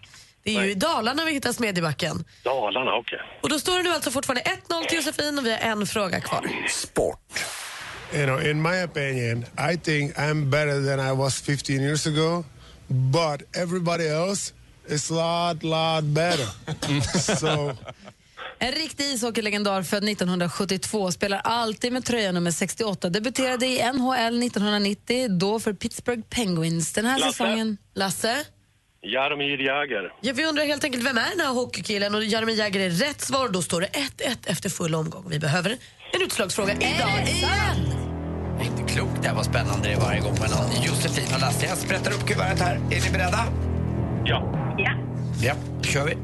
Det 0.45 0.57
är 0.57 0.65
ju 0.65 0.71
i 0.71 0.75
Dalarna 0.75 1.25
vi 1.25 1.33
hittar 1.33 1.53
Smedjebacken. 1.53 2.25
Dalarna, 2.43 2.95
okej. 2.95 3.21
Och 3.43 3.49
då 3.49 3.59
står 3.59 3.77
det 3.77 3.83
nu 3.83 3.91
alltså 3.91 4.11
fortfarande 4.11 4.43
1-0 4.69 4.87
till 4.89 4.97
Josefin 4.97 5.39
och 5.39 5.47
vi 5.47 5.51
har 5.51 5.59
en 5.59 5.87
fråga 5.87 6.21
kvar. 6.21 6.67
Sport. 6.69 7.45
You 8.15 8.27
know, 8.27 8.47
in 8.47 8.63
my 8.63 8.85
opinion, 8.85 9.45
I 9.73 9.77
think 9.77 10.17
I'm 10.17 10.51
better 10.51 10.97
than 10.97 11.09
I 11.09 11.13
was 11.17 11.41
15 11.41 11.77
years 11.77 12.07
ago, 12.07 12.45
but 12.89 13.57
everybody 13.57 14.09
else 14.09 14.53
it's 14.89 15.11
a 15.11 15.15
lot, 15.15 15.63
lot 15.63 16.05
better. 16.05 16.47
so 17.37 17.77
En 18.59 18.73
riktig 18.73 19.05
ishockeylegendar 19.05 19.83
född 19.83 20.09
1972 20.09 21.13
spelar 21.13 21.39
alltid 21.39 21.93
med 21.93 22.05
tröja 22.05 22.33
nummer 22.33 22.51
68. 22.51 23.09
Debuterade 23.09 23.67
i 23.67 23.93
NHL 23.93 24.43
1990, 24.43 25.29
då 25.29 25.61
för 25.61 25.73
Pittsburgh 25.73 26.23
Penguins. 26.23 26.93
Den 26.93 27.07
här 27.07 27.19
Lasse? 27.19 27.33
säsongen... 27.33 27.77
Lasse? 27.95 28.45
Jaromir 29.05 29.59
Jagr. 29.59 30.13
Ja, 30.21 30.33
vi 30.37 30.45
undrar 30.45 30.65
helt 30.65 30.85
enkelt 30.85 31.07
vem 31.07 31.19
är 31.19 31.31
den 31.31 31.41
här 31.41 31.53
hockeykillen 31.55 32.15
och 32.15 32.25
Jaromir 32.25 32.59
Jagr 32.59 32.81
är 32.81 32.91
rätt 32.91 33.21
svar. 33.21 33.49
Då 33.49 33.63
står 33.63 33.81
det 33.81 33.87
1-1 33.87 34.37
efter 34.47 34.69
full 34.71 34.95
omgång. 34.95 35.25
Vi 35.29 35.39
behöver 35.39 35.71
en 36.13 36.23
utslagsfråga 36.23 36.73
idag 36.73 37.29
igen. 37.29 37.77
Det 38.59 38.65
är 38.65 38.67
inte 38.67 38.93
klokt 38.93 39.23
det 39.23 39.29
här 39.29 39.35
vad 39.35 39.45
spännande 39.45 39.89
det 39.89 39.97
varje 39.97 40.21
gång 40.21 40.33
mellan 40.33 40.83
Josefin 40.85 41.35
och 41.35 41.41
Lasse. 41.41 41.67
Jag 41.67 41.79
sprättar 41.79 42.11
upp 42.11 42.27
kuvertet 42.27 42.61
här. 42.61 42.75
Är 42.77 42.81
ni 43.05 43.11
beredda? 43.13 43.45
Ja. 44.25 44.75
Ja. 44.79 44.93
Ja, 45.43 45.55
då 45.79 45.85
kör 45.85 46.05
vi. 46.07 46.17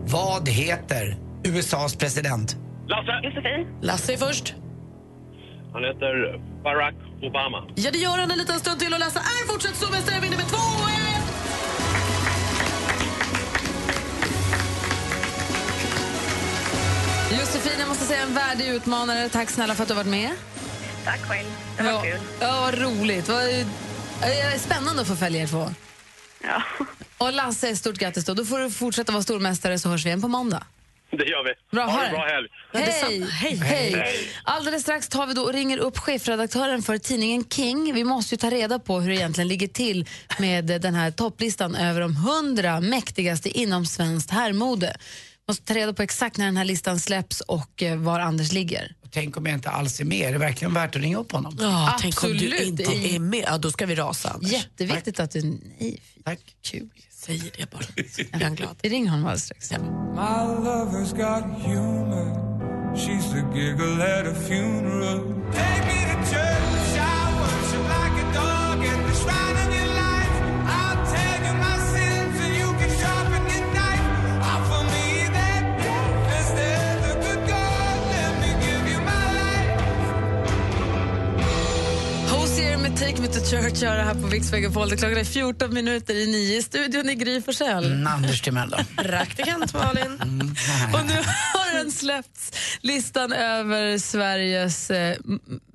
Vad 0.00 0.48
heter 0.48 1.16
USAs 1.44 1.96
president? 1.96 2.56
Lasse. 2.88 3.20
Josefin. 3.22 3.66
Lasse 3.82 4.12
är 4.12 4.16
först. 4.16 4.54
Han 5.72 5.84
heter 5.84 6.40
Barack 6.64 6.94
Obama. 7.22 7.64
Ja, 7.74 7.90
det 7.90 7.98
gör 7.98 8.18
han 8.18 8.30
en 8.30 8.38
liten 8.38 8.60
stund 8.60 8.80
till 8.80 8.92
och 8.92 8.98
Lasse 8.98 9.18
är 9.18 9.52
fortsatt 9.52 9.76
stormästare 9.76 10.20
vinner 10.20 10.36
med 10.36 10.46
2-1. 10.46 10.58
Josefin, 17.40 17.72
jag 17.78 17.88
måste 17.88 18.04
säga 18.04 18.22
en 18.22 18.34
värdig 18.34 18.68
utmanare. 18.68 19.28
Tack 19.28 19.50
snälla 19.50 19.74
för 19.74 19.82
att 19.82 19.88
du 19.88 19.94
har 19.94 20.04
varit 20.04 20.10
med. 20.10 20.30
Tack 21.04 21.20
själv. 21.20 21.48
Det 21.76 21.82
var 21.82 21.90
ja. 21.90 22.02
kul. 22.02 22.18
Ja, 22.40 22.60
vad 22.60 22.78
roligt. 22.78 23.28
Vad, 23.28 23.48
eh, 23.50 24.58
spännande 24.58 25.02
att 25.02 25.08
få 25.08 25.16
följa 25.16 25.42
er 25.42 25.46
två. 25.46 25.70
Ja. 26.42 26.62
Och 27.18 27.32
Lasse, 27.32 27.76
stort 27.76 27.98
grattis 27.98 28.24
då. 28.24 28.34
Då 28.34 28.44
får 28.44 28.58
du 28.58 28.70
fortsätta 28.70 29.12
vara 29.12 29.22
stormästare 29.22 29.78
så 29.78 29.88
hörs 29.88 30.04
vi 30.04 30.08
igen 30.08 30.22
på 30.22 30.28
måndag. 30.28 30.62
Det 31.18 31.24
gör 31.24 31.44
vi. 31.44 31.76
Bra, 31.76 31.84
ha 31.84 32.04
en 32.04 32.10
det. 32.12 32.16
bra 32.16 32.26
helg. 32.26 32.48
Hej. 32.72 33.26
Hej. 33.30 33.94
Hej. 33.94 34.28
Alldeles 34.44 34.82
strax 34.82 35.08
tar 35.08 35.26
vi 35.26 35.34
då 35.34 35.42
och 35.42 35.52
ringer 35.52 35.78
upp 35.78 35.98
chefredaktören 35.98 36.82
för 36.82 36.98
tidningen 36.98 37.44
King. 37.48 37.94
Vi 37.94 38.04
måste 38.04 38.34
ju 38.34 38.38
ta 38.38 38.50
reda 38.50 38.78
på 38.78 39.00
hur 39.00 39.08
det 39.08 39.16
egentligen 39.16 39.48
ligger 39.48 39.68
till 39.68 40.08
med 40.38 40.66
den 40.66 40.94
här 40.94 41.10
topplistan 41.10 41.74
över 41.74 42.00
de 42.00 42.16
hundra 42.16 42.80
mäktigaste 42.80 43.48
inom 43.58 43.86
svenskt 43.86 44.30
herrmode. 44.30 44.96
Måste 45.48 45.64
ta 45.64 45.74
reda 45.74 45.92
på 45.94 46.02
exakt 46.02 46.36
när 46.36 46.44
den 46.44 46.56
här 46.56 46.64
listan 46.64 47.00
släpps 47.00 47.40
och 47.40 47.82
eh, 47.82 47.96
var 47.98 48.20
Anders 48.20 48.52
ligger. 48.52 48.94
Tänk 49.10 49.36
om 49.36 49.46
jag 49.46 49.54
inte 49.54 49.70
alls 49.70 50.00
är 50.00 50.04
med. 50.04 50.28
Är 50.28 50.32
det 50.32 50.38
verkligen 50.38 50.74
värt 50.74 50.96
att 50.96 51.02
ringa 51.02 51.18
upp 51.18 51.32
honom? 51.32 51.56
Ja, 51.60 51.96
tänk 52.00 52.24
om 52.24 52.30
du 52.30 52.34
Absolut. 52.34 52.60
inte 52.60 52.82
är 53.14 53.18
med. 53.18 53.44
Ja, 53.46 53.58
då 53.58 53.70
ska 53.70 53.86
vi 53.86 53.94
rasa, 53.94 54.30
Anders. 54.30 54.52
Jätteviktigt 54.52 55.20
att 55.20 55.30
du... 55.30 55.42
Nej, 55.42 56.02
Tack. 56.24 56.38
Kul. 56.62 56.88
Säger 57.26 57.50
det 57.56 57.70
bara. 57.70 57.82
Så 57.82 57.92
blir 58.32 58.42
han 58.44 58.54
glad. 58.54 58.76
Vi 58.82 58.88
ringer 58.88 59.10
honom 59.10 59.26
alldeles 59.26 59.44
strax. 59.44 59.70
My 59.70 59.78
lover's 60.68 61.12
got 61.12 61.44
humor. 61.66 62.52
She's 62.96 63.32
the 63.32 63.42
giggle 63.54 64.02
at 64.02 64.26
a 64.26 64.34
funeral. 64.34 65.18
Take 65.52 65.86
me 65.86 65.98
to 66.12 66.30
church. 66.30 66.91
Take 83.02 83.20
Me 83.20 83.28
To 83.28 83.40
Church 83.40 83.82
gör 83.82 83.96
det 83.96 84.02
här 84.02 84.14
på 84.14 84.26
Mix 84.26 84.52
Megapol. 84.52 84.88
Det 84.88 84.96
Klockan 84.96 85.18
är 85.18 85.24
14 85.24 85.74
minuter 85.74 86.14
i 86.14 86.26
nio. 86.26 86.62
Studion 86.62 87.10
i 87.10 87.14
Gry 87.14 87.42
Forssell. 87.42 87.84
Mm, 87.92 88.06
Anders 88.06 88.40
Timell? 88.40 88.74
Praktikant 88.96 89.74
Malin. 89.74 90.12
Och 90.92 91.06
nu 91.06 91.14
har 91.54 91.78
den 91.78 91.90
släppts, 91.90 92.52
listan 92.80 93.32
över 93.32 93.98
Sveriges 93.98 94.90
eh, 94.90 95.16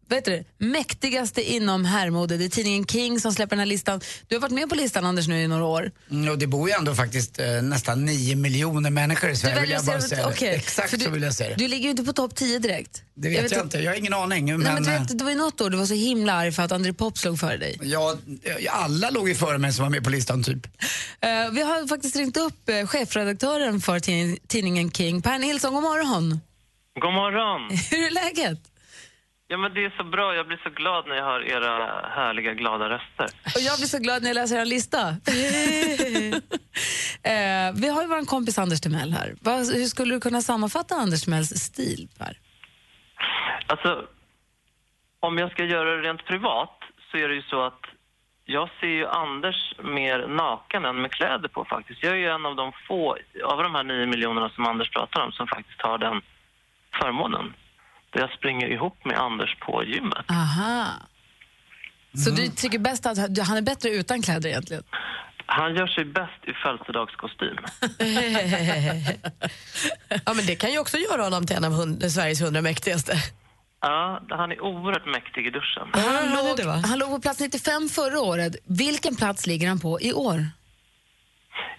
vad 0.07 0.17
heter 0.17 0.31
det? 0.31 0.43
mäktigaste 0.65 1.51
inom 1.51 1.85
herrmode. 1.85 2.38
Det 2.38 2.45
är 2.45 2.49
tidningen 2.49 2.85
King 2.85 3.19
som 3.19 3.34
släpper 3.34 3.49
den 3.49 3.59
här 3.59 3.65
listan. 3.65 4.01
Du 4.27 4.35
har 4.35 4.41
varit 4.41 4.51
med 4.51 4.69
på 4.69 4.75
listan, 4.75 5.05
Anders, 5.05 5.27
nu 5.27 5.41
i 5.41 5.47
några 5.47 5.65
år. 5.65 5.91
Mm, 6.11 6.31
och 6.31 6.38
det 6.38 6.47
bor 6.47 6.69
ju 6.69 6.75
ändå 6.75 6.95
faktiskt 6.95 7.39
eh, 7.39 7.61
nästan 7.61 8.05
9 8.05 8.35
miljoner 8.35 8.89
människor 8.89 9.29
i 9.29 9.35
Sverige. 9.35 9.61
Vill 9.61 9.69
jag 9.69 9.85
bara 9.85 10.01
säga 10.01 10.27
okej. 10.27 10.55
Exakt 10.55 10.89
För 10.89 10.97
så 10.97 11.05
du, 11.05 11.11
vill 11.11 11.23
jag 11.23 11.34
säga 11.34 11.49
det. 11.49 11.55
Du 11.55 11.67
ligger 11.67 11.84
ju 11.84 11.89
inte 11.89 12.03
på 12.03 12.13
topp 12.13 12.35
10 12.35 12.59
direkt. 12.59 13.03
Det 13.13 13.29
vet 13.29 13.51
jag, 13.51 13.65
inte. 13.65 13.79
Jag 13.79 13.91
har 13.91 13.97
ingen 13.97 14.13
aning. 14.13 14.45
Men, 14.45 14.59
Nej, 14.59 14.73
men 14.73 14.84
du 14.84 14.91
eh, 14.91 14.99
vet, 14.99 15.17
det 15.17 15.23
var 15.23 15.31
ju 15.31 15.38
något 15.38 15.61
år 15.61 15.69
du 15.69 15.77
var 15.77 15.85
så 15.85 15.93
himla 15.93 16.34
arg 16.34 16.51
för 16.51 16.63
att 16.63 16.71
André 16.71 16.93
Pop 16.93 17.17
slog 17.17 17.39
före 17.39 17.57
dig. 17.57 17.79
ja, 17.81 18.17
eh, 18.43 18.81
alla 18.81 19.09
låg 19.09 19.29
ju 19.29 19.35
före 19.35 19.57
mig 19.57 19.73
som 19.73 19.84
var 19.84 19.89
med 19.89 20.03
på 20.03 20.09
listan 20.09 20.43
typ. 20.43 20.67
Eh, 21.21 21.51
vi 21.51 21.61
har 21.61 21.88
faktiskt 21.88 22.15
ringt 22.15 22.38
upp 22.38 22.69
uh, 22.69 22.88
chefredaktören 22.88 23.81
för 23.81 23.99
tidning, 23.99 24.38
tidningen 24.47 24.91
King, 24.91 25.21
Per 25.21 25.39
Nilsson. 25.39 25.73
God 25.73 25.84
morgon. 25.84 26.39
God 26.99 27.13
morgon! 27.13 27.77
Hur 27.91 28.05
är 28.05 28.11
läget? 28.11 28.59
Ja, 29.49 29.57
men 29.57 29.73
det 29.73 29.85
är 29.85 29.93
så 29.97 30.03
bra. 30.03 30.35
Jag 30.35 30.47
blir 30.47 30.59
så 30.63 30.69
glad 30.69 31.07
när 31.07 31.15
jag 31.15 31.23
hör 31.23 31.45
era 31.45 32.01
härliga, 32.09 32.53
glada 32.53 32.89
röster. 32.89 33.25
Och 33.55 33.61
jag 33.61 33.77
blir 33.77 33.87
så 33.87 33.99
glad 33.99 34.21
när 34.21 34.29
jag 34.29 34.35
läser 34.35 34.59
er 34.61 34.65
lista. 34.65 34.99
eh, 37.23 37.71
vi 37.81 37.87
har 37.89 38.01
ju 38.01 38.07
vår 38.07 38.25
kompis 38.25 38.57
Anders 38.57 38.81
Timell 38.81 39.11
här. 39.11 39.35
Hur 39.77 39.85
skulle 39.85 40.13
du 40.13 40.19
kunna 40.19 40.41
sammanfatta 40.41 40.95
Anders 40.95 41.21
Timells 41.23 41.49
stil, 41.49 42.07
Per? 42.17 42.37
Alltså, 43.67 44.05
om 45.19 45.37
jag 45.37 45.51
ska 45.51 45.63
göra 45.63 45.95
det 45.95 46.01
rent 46.01 46.25
privat 46.25 46.79
så 47.11 47.17
är 47.17 47.29
det 47.29 47.35
ju 47.35 47.41
så 47.41 47.61
att 47.61 47.81
jag 48.45 48.69
ser 48.79 48.87
ju 48.87 49.07
Anders 49.07 49.73
mer 49.83 50.27
naken 50.27 50.85
än 50.85 51.01
med 51.01 51.11
kläder 51.11 51.47
på 51.47 51.65
faktiskt. 51.65 52.03
Jag 52.03 52.13
är 52.13 52.17
ju 52.17 52.27
en 52.27 52.45
av 52.45 52.55
de 52.55 52.71
få 52.87 53.17
av 53.43 53.63
de 53.63 53.75
här 53.75 53.83
nio 53.83 54.05
miljonerna 54.05 54.49
som 54.49 54.65
Anders 54.65 54.89
pratar 54.89 55.21
om 55.21 55.31
som 55.31 55.47
faktiskt 55.47 55.81
har 55.81 55.97
den 55.97 56.21
förmånen. 57.01 57.53
Där 58.18 58.23
jag 58.23 58.31
springer 58.38 58.68
ihop 58.68 59.06
med 59.06 59.18
Anders 59.19 59.56
på 59.60 59.84
gymmet. 59.84 60.26
Aha. 60.30 60.85
Så 62.23 62.30
du 62.31 62.48
tycker 62.48 62.80
bäst 62.80 63.06
att 63.06 63.18
han- 63.18 63.35
han 63.48 63.57
är 63.57 63.61
bättre 63.61 63.89
utan 63.89 64.22
kläder 64.22 64.49
egentligen? 64.49 64.84
Han 65.45 65.76
gör 65.76 65.88
sig 65.88 66.06
bäst 66.06 66.41
i 66.48 66.53
födelsedagskostym. 66.53 67.57
ja, 70.26 70.34
men 70.34 70.45
det 70.45 70.56
kan 70.56 70.72
ju 70.72 70.80
också 70.80 70.98
göra 70.98 71.22
honom 71.23 71.45
till 71.45 71.56
en 71.56 71.65
av 71.65 71.72
hund- 71.72 72.11
Sveriges 72.11 72.41
hundra 72.41 72.61
mäktigaste. 72.61 73.14
Ja, 73.81 74.22
han 74.30 74.52
är 74.52 74.61
oerhört 74.64 75.06
mäktig 75.06 75.48
i 75.48 75.49
duschen. 75.49 75.88
Han, 75.94 76.31
låg, 76.34 76.60
han 76.85 76.99
låg 76.99 77.10
på 77.10 77.19
plats 77.22 77.39
95 77.39 77.89
förra 77.89 78.19
året. 78.19 78.56
Vilken 78.65 79.15
plats 79.15 79.48
ligger 79.48 79.68
han 79.68 79.80
på 79.80 80.02
i 80.02 80.14
år? 80.14 80.45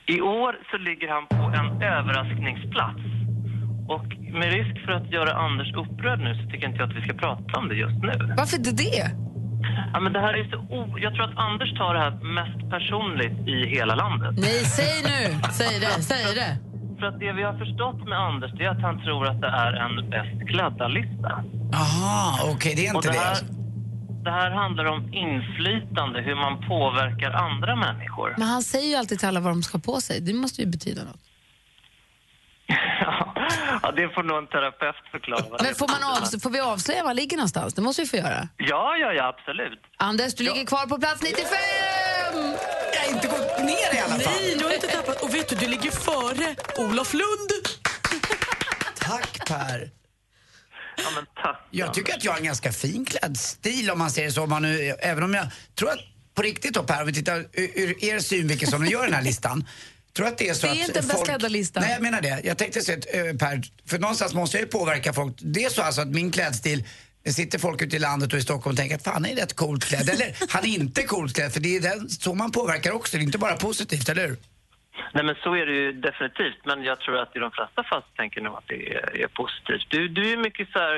I 0.07 0.21
år 0.21 0.59
så 0.71 0.77
ligger 0.79 1.09
han 1.09 1.27
på 1.27 1.35
en 1.59 1.83
överraskningsplats. 1.83 3.01
Och 3.89 4.07
med 4.41 4.49
risk 4.53 4.85
för 4.85 4.93
att 4.93 5.11
göra 5.13 5.33
Anders 5.47 5.75
upprörd 5.75 6.21
nu 6.21 6.35
så 6.35 6.51
tycker 6.51 6.67
inte 6.67 6.79
jag 6.79 6.91
att 6.91 6.97
vi 6.97 7.03
ska 7.09 7.13
prata 7.19 7.59
om 7.59 7.69
det 7.69 7.75
just 7.75 7.99
nu. 8.03 8.35
Varför 8.37 8.57
inte 8.57 8.71
det? 8.73 9.11
Ja, 9.95 10.01
men 10.01 10.13
det 10.13 10.21
här 10.21 10.35
är 10.35 10.45
så 10.51 10.57
o- 10.57 10.99
jag 10.99 11.15
tror 11.15 11.25
att 11.25 11.39
Anders 11.39 11.71
tar 11.79 11.95
det 11.95 12.01
här 12.01 12.11
mest 12.11 12.71
personligt 12.71 13.39
i 13.49 13.67
hela 13.77 13.95
landet. 13.95 14.35
Nej, 14.39 14.59
säg 14.79 14.95
nu! 15.13 15.23
Säg 15.53 15.81
det, 15.81 16.03
säg 16.03 16.35
det. 16.35 16.59
För 16.99 17.07
att 17.07 17.19
det 17.21 17.33
vi 17.33 17.43
har 17.43 17.59
förstått 17.59 18.09
med 18.09 18.19
Anders 18.19 18.53
det 18.59 18.65
är 18.65 18.71
att 18.71 18.83
han 18.83 19.01
tror 19.05 19.27
att 19.29 19.41
det 19.41 19.47
är 19.65 19.73
en 19.73 20.11
bäst 20.11 20.49
klädda-lista. 20.51 21.31
Aha, 21.75 22.51
okej, 22.55 22.73
det 22.77 22.87
är 22.87 22.95
inte 22.97 23.09
det 23.09 23.13
det. 23.15 23.19
här, 23.21 23.29
alltså. 23.31 23.45
det 24.25 24.31
här 24.31 24.51
handlar 24.51 24.85
om 24.85 25.15
inflytande, 25.15 26.21
hur 26.21 26.35
man 26.35 26.55
påverkar 26.69 27.31
andra 27.31 27.77
människor. 27.77 28.35
Men 28.39 28.49
han 28.49 28.63
säger 28.63 28.89
ju 28.89 28.95
alltid 28.95 29.19
till 29.19 29.29
alla 29.29 29.41
vad 29.41 29.53
de 29.53 29.63
ska 29.63 29.79
på 29.79 30.01
sig. 30.01 30.21
Det 30.21 30.33
måste 30.35 30.63
ju 30.63 30.69
betyda 30.69 31.05
något. 31.05 31.21
Ja, 33.01 33.13
det 33.93 34.09
får 34.15 34.23
nog 34.23 34.39
en 34.39 34.47
terapeut 34.47 34.97
förklara. 35.11 35.57
Men 35.63 35.75
får, 35.75 35.89
man 35.89 36.41
får 36.41 36.51
vi 36.51 36.61
avslöja 36.61 37.03
var 37.03 37.09
han 37.09 37.17
ligger 37.17 37.37
någonstans? 37.37 37.75
Det 37.75 37.83
måste 37.83 38.03
vi 38.03 38.09
få 38.09 38.17
göra. 38.17 38.49
Ja, 38.57 38.97
ja, 38.97 39.13
ja, 39.13 39.25
absolut. 39.29 39.81
Anders, 39.97 40.35
du 40.35 40.45
ligger 40.45 40.65
kvar 40.65 40.87
på 40.87 40.99
plats 40.99 41.23
95! 41.23 41.49
Jag 42.93 43.01
har 43.01 43.15
inte 43.15 43.29
gått 43.29 43.59
ner 43.59 43.95
i 43.95 43.99
alla 43.99 44.19
fall. 44.19 44.33
Nej, 44.41 44.57
du 44.59 44.65
har 44.65 44.75
inte 44.75 44.87
tappat. 44.87 45.23
Och 45.23 45.35
vet 45.35 45.49
du, 45.49 45.57
du 45.57 45.69
ligger 45.69 45.91
före 45.91 46.57
Olof 46.79 47.15
Lund. 47.15 47.51
Tack 48.99 49.49
Per. 49.49 49.91
Ja, 50.97 51.05
men 51.15 51.27
tack. 51.43 51.69
Jag 51.71 51.95
tycker 51.95 52.15
att 52.15 52.25
jag 52.25 52.33
har 52.33 52.39
en 52.39 52.45
ganska 52.45 52.73
fin 52.73 53.05
klädstil 53.05 53.91
om 53.91 53.99
man 53.99 54.11
ser 54.11 54.25
det 54.25 54.33
så. 54.33 54.43
Om 54.43 54.51
man 54.51 54.63
nu, 54.63 54.95
även 55.01 55.23
om 55.23 55.35
jag 55.35 55.47
tror 55.79 55.91
att 55.91 55.99
på 56.35 56.43
riktigt 56.43 56.75
då 56.75 56.83
Per, 56.83 57.01
om 57.01 57.07
vi 57.07 57.13
tittar 57.13 57.39
ur, 57.39 57.71
ur 57.75 58.05
er 58.05 58.19
synvinkel 58.19 58.69
som 58.69 58.85
ni 58.85 58.91
gör 58.91 59.05
den 59.05 59.15
här 59.15 59.23
listan. 59.23 59.65
Tror 60.19 60.29
att 60.29 60.39
det 60.39 60.49
är 60.49 60.55
så 60.55 60.67
Det 60.67 60.73
är 60.73 60.83
att 60.83 60.89
inte 60.89 60.99
en 60.99 61.07
bäst 61.07 61.25
klädda-lista. 61.25 61.81
Nej, 61.81 61.93
jag 61.93 62.03
menar 62.03 62.21
det. 62.21 62.41
Jag 62.45 62.59
tänkte 62.59 62.81
säga 62.81 62.99
att, 62.99 63.07
eh, 63.15 63.23
Per, 63.23 63.63
för 63.91 63.99
någonstans 63.99 64.35
måste 64.35 64.57
jag 64.57 64.63
ju 64.63 64.71
påverka 64.71 65.13
folk. 65.13 65.35
Det 65.39 65.65
är 65.65 65.71
så 65.71 65.83
alltså 65.83 66.01
att 66.01 66.09
min 66.09 66.31
klädstil 66.33 66.85
det 67.25 67.33
sitter 67.33 67.59
folk 67.59 67.83
ute 67.83 67.97
i 67.97 67.99
landet 67.99 68.33
och 68.33 68.39
i 68.39 68.43
Stockholm 68.43 68.75
och 68.75 68.77
tänker 68.77 68.97
att 68.97 69.05
fan 69.05 69.15
han 69.15 69.27
är 69.27 69.37
rätt 69.37 69.57
coolt 69.57 69.85
klädd. 69.85 70.09
Eller 70.09 70.29
han 70.55 70.65
är 70.65 70.75
inte 70.81 71.03
coolt 71.03 71.35
klädd. 71.37 71.53
För 71.53 71.61
det 71.61 71.77
är 71.77 71.81
den, 71.81 72.09
så 72.09 72.35
man 72.35 72.51
påverkar 72.51 72.93
också. 72.93 73.17
Det 73.17 73.23
är 73.23 73.25
inte 73.25 73.39
bara 73.39 73.57
positivt, 73.57 74.09
eller 74.09 74.29
hur? 74.29 74.37
Nej, 75.15 75.25
men 75.25 75.35
så 75.45 75.55
är 75.55 75.67
det 75.67 75.73
ju 75.73 75.93
definitivt. 75.93 76.61
Men 76.65 76.83
jag 76.83 77.01
tror 77.01 77.17
att 77.19 77.37
i 77.37 77.39
de 77.39 77.51
flesta 77.51 77.85
fall 77.85 78.03
så 78.03 78.13
tänker 78.17 78.41
nog 78.41 78.55
att 78.55 78.69
det 78.69 78.95
är, 78.95 79.23
är 79.25 79.29
positivt. 79.43 79.87
Du, 79.89 80.09
du 80.09 80.33
är 80.33 80.37
mycket 80.37 80.69
så 80.73 80.79
här, 80.79 80.97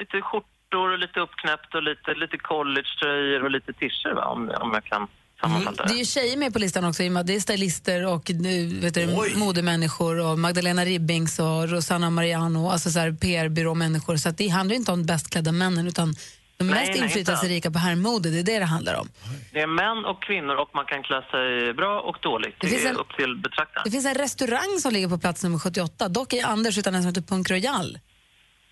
lite 0.00 0.20
skjortor 0.20 0.92
och 0.92 0.98
lite 0.98 1.20
uppknäppt 1.20 1.74
och 1.74 1.82
lite, 1.82 2.14
lite 2.14 2.38
collegetröjor 2.38 3.44
och 3.44 3.50
lite 3.50 3.72
tischer 3.72 4.12
va? 4.14 4.24
Om, 4.24 4.50
om 4.60 4.70
jag 4.74 4.84
kan 4.84 5.08
sammanfatta 5.42 5.84
Det 5.84 5.92
är 5.92 5.98
ju 5.98 6.04
tjejer 6.04 6.36
med 6.36 6.52
på 6.52 6.58
listan 6.58 6.84
också, 6.84 7.02
det 7.02 7.34
är 7.34 7.40
stylister 7.40 8.06
och 8.06 8.30
nu, 8.30 8.66
vet 8.80 8.94
du, 8.94 9.06
modemänniskor 9.36 10.20
och 10.20 10.38
Magdalena 10.38 10.84
Ribbings 10.84 11.38
och 11.38 11.68
Rosanna 11.68 12.10
Mariano, 12.10 12.70
alltså 12.70 12.90
så 12.90 13.00
PR-byråmänniskor. 13.20 14.16
Så 14.16 14.30
det 14.30 14.48
handlar 14.48 14.76
inte 14.76 14.92
om 14.92 15.06
bäst 15.06 15.30
klädda 15.30 15.52
männen 15.52 15.88
utan 15.88 16.14
de 16.56 16.64
Nej, 16.64 16.86
mest 16.88 17.02
inflytelserika 17.02 17.70
på 17.70 17.78
herrmode, 17.78 18.30
det 18.30 18.38
är 18.38 18.42
det 18.42 18.58
det 18.58 18.64
handlar 18.64 18.94
om. 19.00 19.08
Det 19.52 19.60
är 19.60 19.66
män 19.66 20.04
och 20.04 20.22
kvinnor 20.22 20.54
och 20.54 20.70
man 20.74 20.84
kan 20.84 21.02
klä 21.02 21.22
sig 21.30 21.74
bra 21.74 22.00
och 22.00 22.16
dåligt. 22.22 22.54
Det, 22.60 22.66
Det 22.66 22.70
finns 22.72 22.84
en- 22.84 22.96
upp 22.96 23.16
till 23.16 23.36
betraktaren. 23.36 23.82
Det 23.84 23.90
finns 23.90 24.06
en 24.06 24.14
restaurang 24.14 24.78
som 24.80 24.92
ligger 24.92 25.08
på 25.08 25.18
plats 25.18 25.42
nummer 25.44 25.58
78, 25.58 26.08
dock 26.08 26.32
i 26.32 26.40
Anders 26.40 26.78
utan 26.78 26.94
en 26.94 27.02
som 27.02 27.08
heter 27.08 27.22
Punk 27.22 27.50
Royal. 27.50 27.98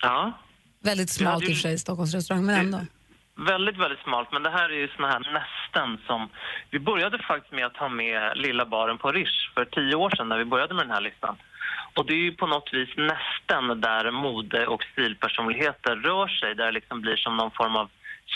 Ja. 0.02 0.38
Väldigt 0.82 1.10
smalt 1.10 1.42
i 1.44 1.46
och 1.46 1.48
för 1.50 1.54
sig, 1.62 1.78
Stockholms 1.78 2.14
restaurang, 2.14 2.44
men 2.46 2.60
ändå. 2.60 2.80
Väldigt, 3.48 3.78
väldigt 3.78 4.00
smalt. 4.00 4.28
Men 4.32 4.42
det 4.42 4.50
här 4.50 4.68
är 4.68 4.78
ju 4.84 4.88
såna 4.88 5.08
här 5.08 5.22
nästen 5.38 5.98
som... 6.06 6.28
Vi 6.70 6.78
började 6.78 7.18
faktiskt 7.18 7.52
med 7.52 7.66
att 7.66 7.76
ha 7.76 7.88
med 7.88 8.38
Lilla 8.38 8.66
baren 8.66 8.98
på 8.98 9.12
Rish 9.12 9.38
för 9.54 9.64
tio 9.64 9.94
år 9.94 10.10
sedan 10.10 10.28
när 10.28 10.38
vi 10.38 10.44
började 10.44 10.74
med 10.74 10.84
den 10.84 10.90
här 10.90 11.00
listan. 11.00 11.36
Och 11.94 12.06
det 12.06 12.12
är 12.12 12.24
ju 12.28 12.32
på 12.32 12.46
något 12.46 12.70
vis 12.72 12.88
nästen 12.96 13.80
där 13.80 14.10
mode 14.10 14.66
och 14.66 14.82
stilpersonligheter 14.92 15.96
rör 15.96 16.28
sig. 16.28 16.54
Där 16.54 16.66
det 16.66 16.72
liksom 16.72 17.00
blir 17.00 17.16
som 17.16 17.36
någon 17.36 17.50
form 17.50 17.76
av 17.76 17.90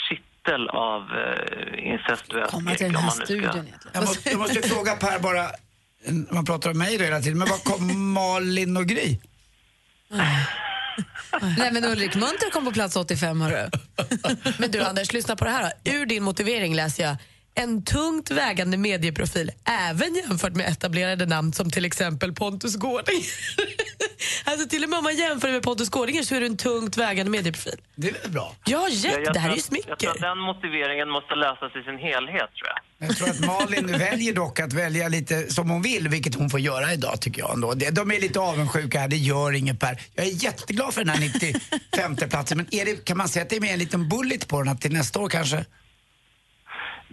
kittel 0.09 0.68
av 0.68 1.02
uh, 1.02 1.89
incestuös 1.90 2.51
Komma 2.51 2.70
till 2.70 2.93
den 2.93 3.02
här 3.02 3.10
studion 3.10 3.68
Jag 3.93 4.01
måste, 4.01 4.31
jag 4.31 4.39
måste 4.39 4.68
fråga 4.68 4.97
Per 4.97 5.18
bara, 5.18 5.44
man 6.31 6.44
pratar 6.44 6.70
om 6.70 6.78
mig 6.78 6.98
då 6.98 7.05
hela 7.05 7.20
tiden, 7.20 7.39
men 7.39 7.48
var 7.48 7.59
kom 7.59 8.12
Malin 8.14 8.76
och 8.76 8.86
Gry? 8.86 9.18
Nej 11.58 11.72
men 11.72 11.84
Ulrik 11.84 12.14
Munter 12.14 12.50
kom 12.50 12.64
på 12.64 12.72
plats 12.72 12.96
85 12.96 13.40
hörru. 13.40 13.70
Men 14.58 14.70
du 14.70 14.80
Anders, 14.80 15.12
lyssna 15.12 15.36
på 15.36 15.44
det 15.44 15.50
här 15.50 15.72
då. 15.84 15.90
Ur 15.92 16.06
din 16.06 16.22
motivering 16.22 16.74
läser 16.74 17.02
jag 17.04 17.16
en 17.54 17.84
tungt 17.84 18.30
vägande 18.30 18.76
medieprofil, 18.76 19.50
även 19.64 20.14
jämfört 20.14 20.56
med 20.56 20.68
etablerade 20.68 21.26
namn 21.26 21.52
som 21.52 21.70
till 21.70 21.84
exempel 21.84 22.32
Pontus 22.32 22.76
Gårding. 22.76 23.24
alltså 24.44 24.68
till 24.68 24.84
och 24.84 24.90
med 24.90 24.96
om 24.98 25.04
man 25.04 25.16
jämför 25.16 25.50
med 25.52 25.62
Pontus 25.62 25.88
Gårdinger 25.90 26.22
så 26.22 26.34
är 26.34 26.40
du 26.40 26.46
en 26.46 26.56
tungt 26.56 26.96
vägande 26.96 27.30
medieprofil. 27.30 27.80
Det 27.94 28.08
är 28.08 28.12
väl 28.22 28.30
bra? 28.30 28.54
Ja, 28.64 28.88
Ja, 28.88 28.88
jätte, 28.88 29.20
jag 29.20 29.34
det 29.34 29.38
här 29.40 29.50
är 29.50 29.56
tror 29.56 29.76
ju 29.76 29.82
att- 29.82 29.88
Jag 29.88 29.98
tror 29.98 30.08
smicker. 30.08 30.10
att 30.10 30.20
den 30.20 30.38
motiveringen 30.38 31.08
måste 31.10 31.34
läsas 31.34 31.76
i 31.76 31.82
sin 31.82 31.98
helhet, 31.98 32.50
tror 32.56 32.68
jag. 32.68 33.08
Jag 33.08 33.16
tror 33.16 33.28
att 33.28 33.40
Malin 33.46 33.86
väljer 33.98 34.32
dock 34.34 34.60
att 34.60 34.72
välja 34.72 35.08
lite 35.08 35.52
som 35.52 35.70
hon 35.70 35.82
vill, 35.82 36.08
vilket 36.08 36.34
hon 36.34 36.50
får 36.50 36.60
göra 36.60 36.92
idag 36.92 37.20
tycker 37.20 37.40
jag 37.42 37.54
ändå. 37.54 37.74
De 37.74 38.10
är 38.10 38.20
lite 38.20 38.40
avundsjuka 38.40 38.98
här, 39.00 39.08
det 39.08 39.16
gör 39.16 39.52
inget 39.52 39.80
Per. 39.80 39.98
Jag 40.14 40.26
är 40.26 40.44
jätteglad 40.44 40.94
för 40.94 41.04
den 41.04 41.08
här 41.08 41.20
95 41.20 42.16
platsen, 42.30 42.56
men 42.56 42.74
är 42.74 42.84
det, 42.84 43.04
kan 43.04 43.16
man 43.16 43.28
säga 43.28 43.42
att 43.42 43.50
det 43.50 43.56
är 43.56 43.60
med 43.60 43.72
en 43.72 43.78
liten 43.78 44.08
bullet 44.08 44.48
på 44.48 44.58
den 44.62 44.68
att 44.72 44.80
till 44.80 44.92
nästa 44.92 45.20
år 45.20 45.28
kanske? 45.28 45.64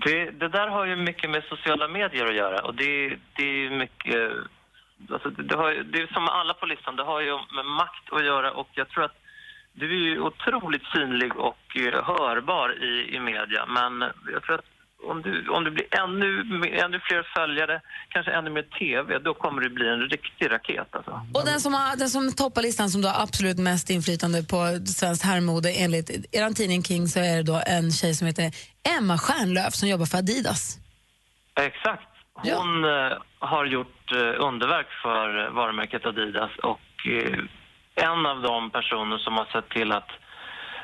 Det, 0.06 0.32
det 0.32 0.50
där 0.50 0.68
har 0.68 0.86
ju 0.86 0.96
mycket 0.96 1.30
med 1.30 1.44
sociala 1.50 1.88
medier 1.88 2.26
att 2.26 2.36
göra 2.36 2.60
och 2.62 2.76
det, 2.76 3.10
det 3.36 3.44
är 3.44 3.58
ju 3.64 3.70
mycket... 3.78 4.22
Alltså 5.10 5.30
det, 5.30 5.56
har, 5.56 5.72
det 5.92 6.02
är 6.02 6.14
som 6.14 6.24
med 6.24 6.34
alla 6.34 6.54
på 6.54 6.66
listan, 6.66 6.96
det 6.96 7.04
har 7.04 7.22
ju 7.22 7.32
med 7.32 7.66
makt 7.66 8.06
att 8.12 8.26
göra 8.26 8.52
och 8.52 8.70
jag 8.74 8.90
tror 8.90 9.04
att 9.04 9.18
du 9.74 9.86
är 9.86 10.04
ju 10.10 10.20
otroligt 10.20 10.86
synlig 10.96 11.36
och 11.36 11.78
eh, 11.78 12.04
hörbar 12.04 12.84
i, 12.84 13.16
i 13.16 13.20
media 13.20 13.66
men 13.66 14.12
jag 14.34 14.44
tror 14.44 14.56
att 14.56 14.66
om 15.04 15.22
du, 15.22 15.48
om 15.48 15.64
det 15.64 15.72
blir 15.72 16.00
ännu, 16.04 16.30
ännu 16.78 17.00
fler 17.00 17.28
följare, 17.36 17.82
kanske 18.10 18.32
ännu 18.32 18.50
mer 18.50 18.64
TV, 18.64 19.20
då 19.20 19.34
kommer 19.34 19.62
det 19.62 19.70
bli 19.70 19.88
en 19.88 20.00
riktig 20.00 20.52
raket 20.52 20.88
alltså. 20.92 21.22
Och 21.34 21.46
den 21.46 21.62
som, 21.62 21.74
har, 21.74 21.96
den 21.96 22.10
som 22.10 22.34
toppar 22.34 22.62
listan 22.62 22.90
som 22.90 23.02
då 23.02 23.08
har 23.08 23.24
absolut 23.24 23.58
mest 23.58 23.90
inflytande 23.90 24.44
på 24.44 24.80
svenskt 24.86 25.26
herrmode 25.26 25.72
enligt 25.72 26.10
er 26.10 26.54
tidning 26.54 26.84
King 26.84 27.08
så 27.08 27.20
är 27.20 27.36
det 27.38 27.44
då 27.44 27.62
en 27.68 27.92
tjej 27.92 28.14
som 28.14 28.28
heter 28.28 28.52
Emma 28.98 29.18
Stjärnlöf 29.18 29.74
som 29.74 29.90
jobbar 29.90 30.06
för 30.06 30.18
Adidas. 30.18 30.78
Exakt. 31.56 32.11
Hon 32.44 32.86
eh, 32.86 33.18
har 33.40 33.66
gjort 33.66 34.12
eh, 34.12 34.46
underverk 34.46 34.88
för 35.04 35.46
eh, 35.46 35.52
varumärket 35.52 36.06
Adidas 36.06 36.52
och 36.64 36.80
en 37.96 38.26
av 38.26 38.42
de 38.42 38.70
personer 38.70 39.18
som 39.18 39.34
har 39.34 39.46
sett 39.46 39.70
till 39.70 39.92
att, 39.92 40.10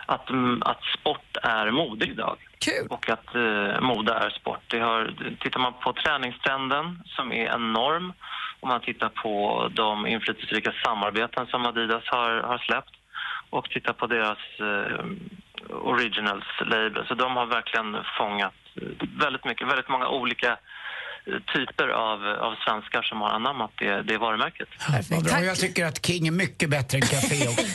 att, 0.05 0.29
mm, 0.29 0.61
att 0.65 0.83
sport 0.99 1.37
är 1.43 1.71
mode 1.71 2.05
idag. 2.05 2.37
Kul. 2.59 2.87
Och 2.89 3.09
att 3.09 3.35
eh, 3.35 3.81
mode 3.81 4.13
är 4.13 4.29
sport. 4.29 4.61
Det 4.67 4.79
har, 4.79 5.13
tittar 5.39 5.59
man 5.59 5.73
på 5.73 5.93
träningstrenden 5.93 7.03
som 7.05 7.31
är 7.31 7.55
enorm 7.55 8.13
om 8.59 8.69
man 8.69 8.81
tittar 8.81 9.09
på 9.09 9.67
de 9.73 10.07
inflytelserika 10.07 10.73
samarbeten 10.85 11.47
som 11.47 11.65
Adidas 11.65 12.03
har, 12.05 12.39
har 12.39 12.57
släppt 12.57 12.95
och 13.49 13.69
tittar 13.69 13.93
på 13.93 14.07
deras 14.07 14.37
eh, 14.59 15.05
originals 15.69 16.45
label. 16.59 17.05
Så 17.07 17.13
de 17.13 17.35
har 17.35 17.45
verkligen 17.45 17.97
fångat 18.17 18.53
väldigt 19.17 19.45
mycket, 19.45 19.67
väldigt 19.67 19.89
många 19.89 20.07
olika 20.07 20.57
typer 21.53 21.87
av, 21.87 22.19
av 22.47 22.55
svenskar 22.65 23.01
som 23.01 23.21
har 23.21 23.29
anammat 23.29 23.71
det, 23.79 24.03
det 24.03 24.17
varumärket. 24.17 24.67
Vad 25.09 25.23
bra. 25.23 25.43
Jag 25.43 25.57
tycker 25.57 25.85
att 25.85 26.05
King 26.05 26.27
är 26.27 26.31
mycket 26.31 26.69
bättre 26.69 26.97
än 26.97 27.01
Café 27.01 27.47
också. 27.47 27.65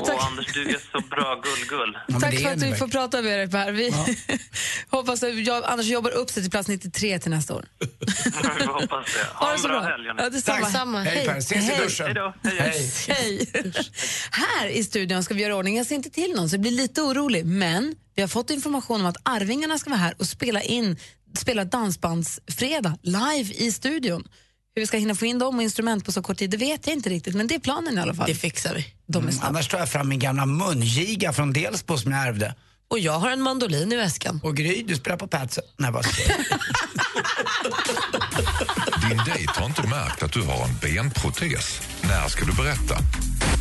Och 0.00 0.24
Anders, 0.24 0.52
du 0.54 0.62
är 0.68 0.78
så 0.92 1.00
bra 1.00 1.40
gull-gull. 1.42 1.98
Tack 2.20 2.40
för 2.40 2.50
att 2.50 2.62
vi 2.62 2.74
får 2.74 2.88
prata 2.88 3.22
med 3.22 3.38
dig 3.38 3.50
Per. 3.50 3.72
Vi 3.72 3.94
hoppas 4.90 5.22
att 5.22 5.34
jag, 5.46 5.64
Anders 5.64 5.86
jobbar 5.86 6.10
upp 6.10 6.30
sig 6.30 6.42
till 6.42 6.50
plats 6.50 6.68
93 6.68 7.18
till 7.18 7.30
nästa 7.30 7.54
år. 7.54 7.64
Vi 8.58 8.64
hoppas 8.66 9.06
det. 9.14 9.26
Ha 9.34 9.46
Ha 9.46 9.52
en 9.52 9.58
så 9.58 9.68
bra 9.68 9.80
bra. 9.80 9.90
helg. 9.90 10.06
Ja, 10.18 10.30
detsamma. 10.30 10.60
Detsamma. 10.60 11.00
Hej, 11.02 11.16
Hej. 11.16 11.26
Per, 11.26 11.36
ses 11.36 11.52
i 11.64 11.72
Hej. 11.72 11.78
duschen. 11.84 12.06
Hej 12.06 12.14
då. 12.14 12.34
Hej, 12.42 12.90
hej. 13.08 13.48
Hej. 13.54 13.72
Här 14.30 14.66
i 14.66 14.84
studion 14.84 15.24
ska 15.24 15.34
vi 15.34 15.42
göra 15.42 15.56
ordning. 15.56 15.76
Jag 15.76 15.86
ser 15.86 15.94
inte 15.94 16.10
till 16.10 16.32
någon 16.36 16.48
så 16.48 16.54
jag 16.54 16.60
blir 16.60 16.70
lite 16.72 17.02
orolig. 17.02 17.46
Men 17.46 17.94
vi 18.14 18.22
har 18.22 18.28
fått 18.28 18.50
information 18.50 19.00
om 19.00 19.06
att 19.06 19.16
Arvingarna 19.22 19.78
ska 19.78 19.90
vara 19.90 20.00
här 20.00 20.14
och 20.18 20.26
spela 20.26 20.62
in 20.62 20.96
spela 21.38 21.64
dansbandsfredag 21.64 22.98
live 23.02 23.54
i 23.54 23.72
studion. 23.72 24.28
Hur 24.74 24.82
vi 24.82 24.86
ska 24.86 24.96
hinna 24.96 25.14
få 25.14 25.26
in 25.26 25.38
dem 25.38 25.56
och 25.56 25.62
instrument 25.62 26.04
på 26.04 26.12
så 26.12 26.22
kort 26.22 26.36
tid, 26.36 26.50
det 26.50 26.56
vet 26.56 26.86
jag 26.86 26.96
inte 26.96 27.10
riktigt. 27.10 27.34
Men 27.34 27.46
det 27.46 27.54
är 27.54 27.58
planen 27.58 27.98
i 27.98 28.00
alla 28.00 28.14
fall. 28.14 28.26
Det 28.28 28.34
fixar 28.34 28.74
vi. 28.74 28.86
De 29.06 29.28
är 29.28 29.32
Mm, 29.32 29.42
annars 29.42 29.68
tar 29.68 29.78
jag 29.78 29.88
fram 29.88 30.08
min 30.08 30.18
gamla 30.18 30.46
mungiga 30.46 31.32
från 31.32 31.52
Delsbo 31.52 31.98
som 31.98 32.12
jag 32.12 32.26
ärvde. 32.26 32.54
Och 32.88 32.98
jag 32.98 33.18
har 33.18 33.30
en 33.30 33.42
mandolin 33.42 33.92
i 33.92 33.96
väskan. 33.96 34.40
Och 34.42 34.56
Gry, 34.56 34.82
du 34.82 34.96
spelar 34.96 35.16
på 35.16 35.26
Patsen. 35.26 35.64
Nej, 35.76 35.90
jag? 35.94 36.04
Din 39.08 39.18
dejt 39.24 39.52
har 39.54 39.66
inte 39.66 39.88
märkt 39.88 40.22
att 40.22 40.32
du 40.32 40.42
har 40.42 40.64
en 40.64 40.76
benprotes. 40.82 41.80
När 42.02 42.28
ska 42.28 42.44
du 42.44 42.52
berätta? 42.52 42.98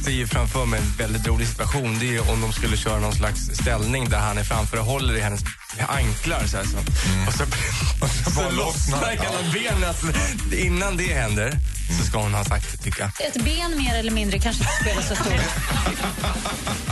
Ser 0.04 0.12
ju 0.12 0.28
framför 0.28 0.66
mig 0.66 0.80
en 0.80 0.98
väldigt 0.98 1.28
rolig 1.28 1.48
situation. 1.48 1.98
Det 2.00 2.16
är 2.16 2.32
om 2.32 2.42
de 2.42 2.54
skulle 2.54 2.78
köra 2.78 3.00
någon 3.00 3.14
slags 3.14 3.40
ställning 3.40 4.10
där 4.10 4.20
han 4.20 4.38
är 4.38 4.44
framför 4.44 4.80
och 4.80 4.86
håller 4.86 5.18
i 5.18 5.20
hennes 5.22 5.42
anklar. 5.88 6.44
Så 6.46 6.58
här, 6.58 6.64
så. 6.64 6.78
Och 7.28 7.34
så, 7.34 7.44
och 8.04 8.10
så, 8.10 8.32
så 8.32 8.50
lossnar 8.52 9.10
hela 9.10 9.54
benet. 9.54 9.88
Alltså, 9.88 10.08
innan 10.56 10.98
det 10.98 11.14
händer 11.14 11.52
så 12.00 12.06
ska 12.06 12.18
hon 12.18 12.34
ha 12.34 12.44
sagt 12.44 12.72
det, 12.72 12.78
tycker 12.78 13.02
jag. 13.02 13.28
Ett 13.28 13.44
ben 13.44 13.78
mer 13.78 13.96
eller 13.96 14.12
mindre 14.12 14.40
kanske 14.40 14.64
inte 14.64 14.74
spelar 14.82 15.02
så 15.02 15.16
stor. 15.16 15.34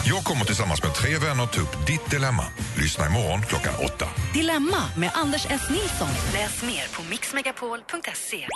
Jag 0.05 0.23
kommer 0.23 0.45
tillsammans 0.45 0.83
med 0.83 0.93
tre 0.93 1.17
vänner 1.17 1.45
ta 1.45 1.61
upp 1.61 1.87
ditt 1.87 2.11
dilemma. 2.11 2.45
Lyssna 2.75 3.05
imorgon 3.05 3.41
klockan 3.41 3.73
åtta. 3.85 4.07
Dilemma 4.33 4.83
med 4.97 5.11
Anders 5.13 5.45
S. 5.49 5.61
Nilsson. 5.69 6.09
Läs 6.33 6.61
mer 6.61 6.87
på 6.95 7.03
mixmegapol.se. 7.03 8.47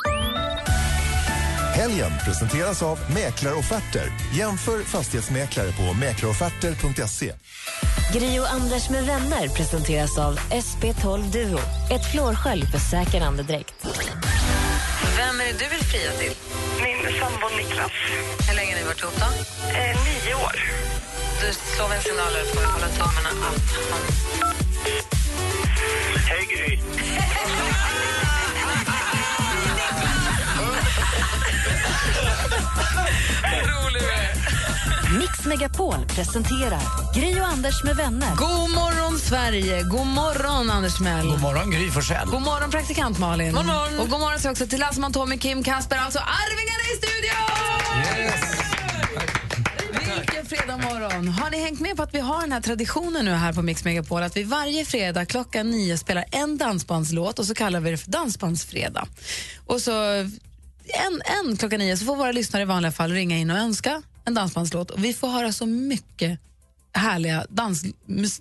Helgen 1.76 2.12
presenteras 2.26 2.84
av 2.84 3.00
Mäklarofferter. 3.14 4.12
Jämför 4.34 4.84
fastighetsmäklare 4.84 5.72
på 5.72 5.94
mäklarofferter.se. 5.94 7.34
Gri 8.14 8.40
och 8.40 8.52
Anders 8.52 8.90
med 8.90 9.06
vänner 9.06 9.48
presenteras 9.48 10.18
av 10.18 10.40
SP12 10.40 11.32
Duo. 11.32 11.60
Ett 11.92 12.12
flårskölj 12.12 12.66
för 12.66 12.80
säker 12.80 13.22
andedräkt. 13.22 13.74
Vem 15.18 15.42
är 15.42 15.46
det 15.46 15.52
du 15.52 15.70
vill 15.70 15.84
fria 15.84 16.12
till? 16.12 16.34
Min 16.84 17.20
sambo 17.20 17.58
Niklas. 17.58 17.92
Hur 18.50 18.56
länge 18.56 18.72
har 18.72 18.80
ni 18.80 18.86
varit 18.86 19.02
ihop 19.02 19.14
då? 19.20 19.26
Eh, 19.70 19.98
nio 20.06 20.36
år. 20.36 20.56
Du 21.42 21.54
slår 21.76 21.90
vi 21.90 21.96
en 21.96 22.02
signal 22.02 22.28
eller 22.36 22.46
får 22.46 22.60
vi 22.60 22.66
hålla 22.66 22.88
tummarna 22.88 23.30
att 23.30 23.42
han... 23.44 23.56
Hej 26.30 26.48
Gry. 26.52 26.80
rolig 33.52 34.02
du 34.02 34.12
är. 34.12 35.20
Mix 35.20 35.46
Megapol 35.46 36.06
presenterar 36.08 36.82
Gri 37.16 37.42
och 37.42 37.48
Anders 37.48 37.84
med 37.84 37.96
vänner. 37.96 38.36
God 38.36 38.70
morgon, 38.70 39.20
Sverige! 39.20 39.84
God 39.84 40.08
morgon, 40.08 40.70
Anders 40.70 41.00
Mell. 41.00 41.28
God 41.28 41.42
morgon, 41.42 41.72
Gry 41.72 41.92
Forssell. 41.92 42.28
God 42.28 42.42
morgon, 42.42 42.72
praktikant 42.72 43.20
Malin. 43.20 43.54
God 43.54 43.66
morgon. 43.66 44.00
Och 44.00 44.10
god 44.10 44.20
morgon 44.20 44.52
också 44.52 44.68
till 44.68 44.80
Lassman, 44.80 45.14
Tommy, 45.14 45.38
Kim, 45.38 45.64
Kasper, 45.64 45.98
alltså 45.98 46.20
Arvingarna 46.20 46.84
i 46.94 46.98
studion! 46.98 47.56
Vilken 50.20 50.46
fredag 50.46 50.78
morgon. 50.78 51.28
Har 51.28 51.50
ni 51.50 51.64
hängt 51.64 51.80
med 51.80 51.98
på 51.98 52.04
att 52.04 52.14
vi 52.14 52.20
har 52.20 52.42
den 52.42 52.52
här 52.52 52.62
traditionen 52.62 53.26
nu 53.26 53.32
här 53.32 53.54
på 53.54 53.62
Mix 53.62 53.84
Megapol 53.86 54.24
att 54.24 54.38
vi 54.38 54.44
varje 54.44 54.86
fredag 54.86 55.26
klockan 55.26 55.72
nio 55.72 55.98
spelar 55.98 56.26
en 56.32 56.58
dansbandslåt 56.58 57.40
och 57.40 57.46
så 57.46 57.56
kallar 57.56 57.80
vi 57.80 57.92
det 57.92 57.98
för 57.98 58.12
Dansbandsfredag. 58.12 59.08
Och 59.66 59.82
så 59.82 59.92
en, 60.94 61.22
en 61.48 61.57
klockan 61.57 61.80
nio 61.80 61.98
så 61.98 62.06
får 62.06 62.16
våra 62.16 62.32
lyssnare 62.32 62.64
i 62.64 62.66
vanliga 62.66 62.91
fall 62.91 63.12
ringa 63.12 63.38
in 63.38 63.52
och 63.52 63.57
önska 63.57 64.02
en 64.26 64.34
dansbandslåt 64.34 64.91
och 64.91 65.03
vi 65.03 65.14
får 65.14 65.28
höra 65.30 65.52
så 65.52 65.66
mycket 65.66 66.40
härliga 66.94 67.45
dans, 67.49 67.82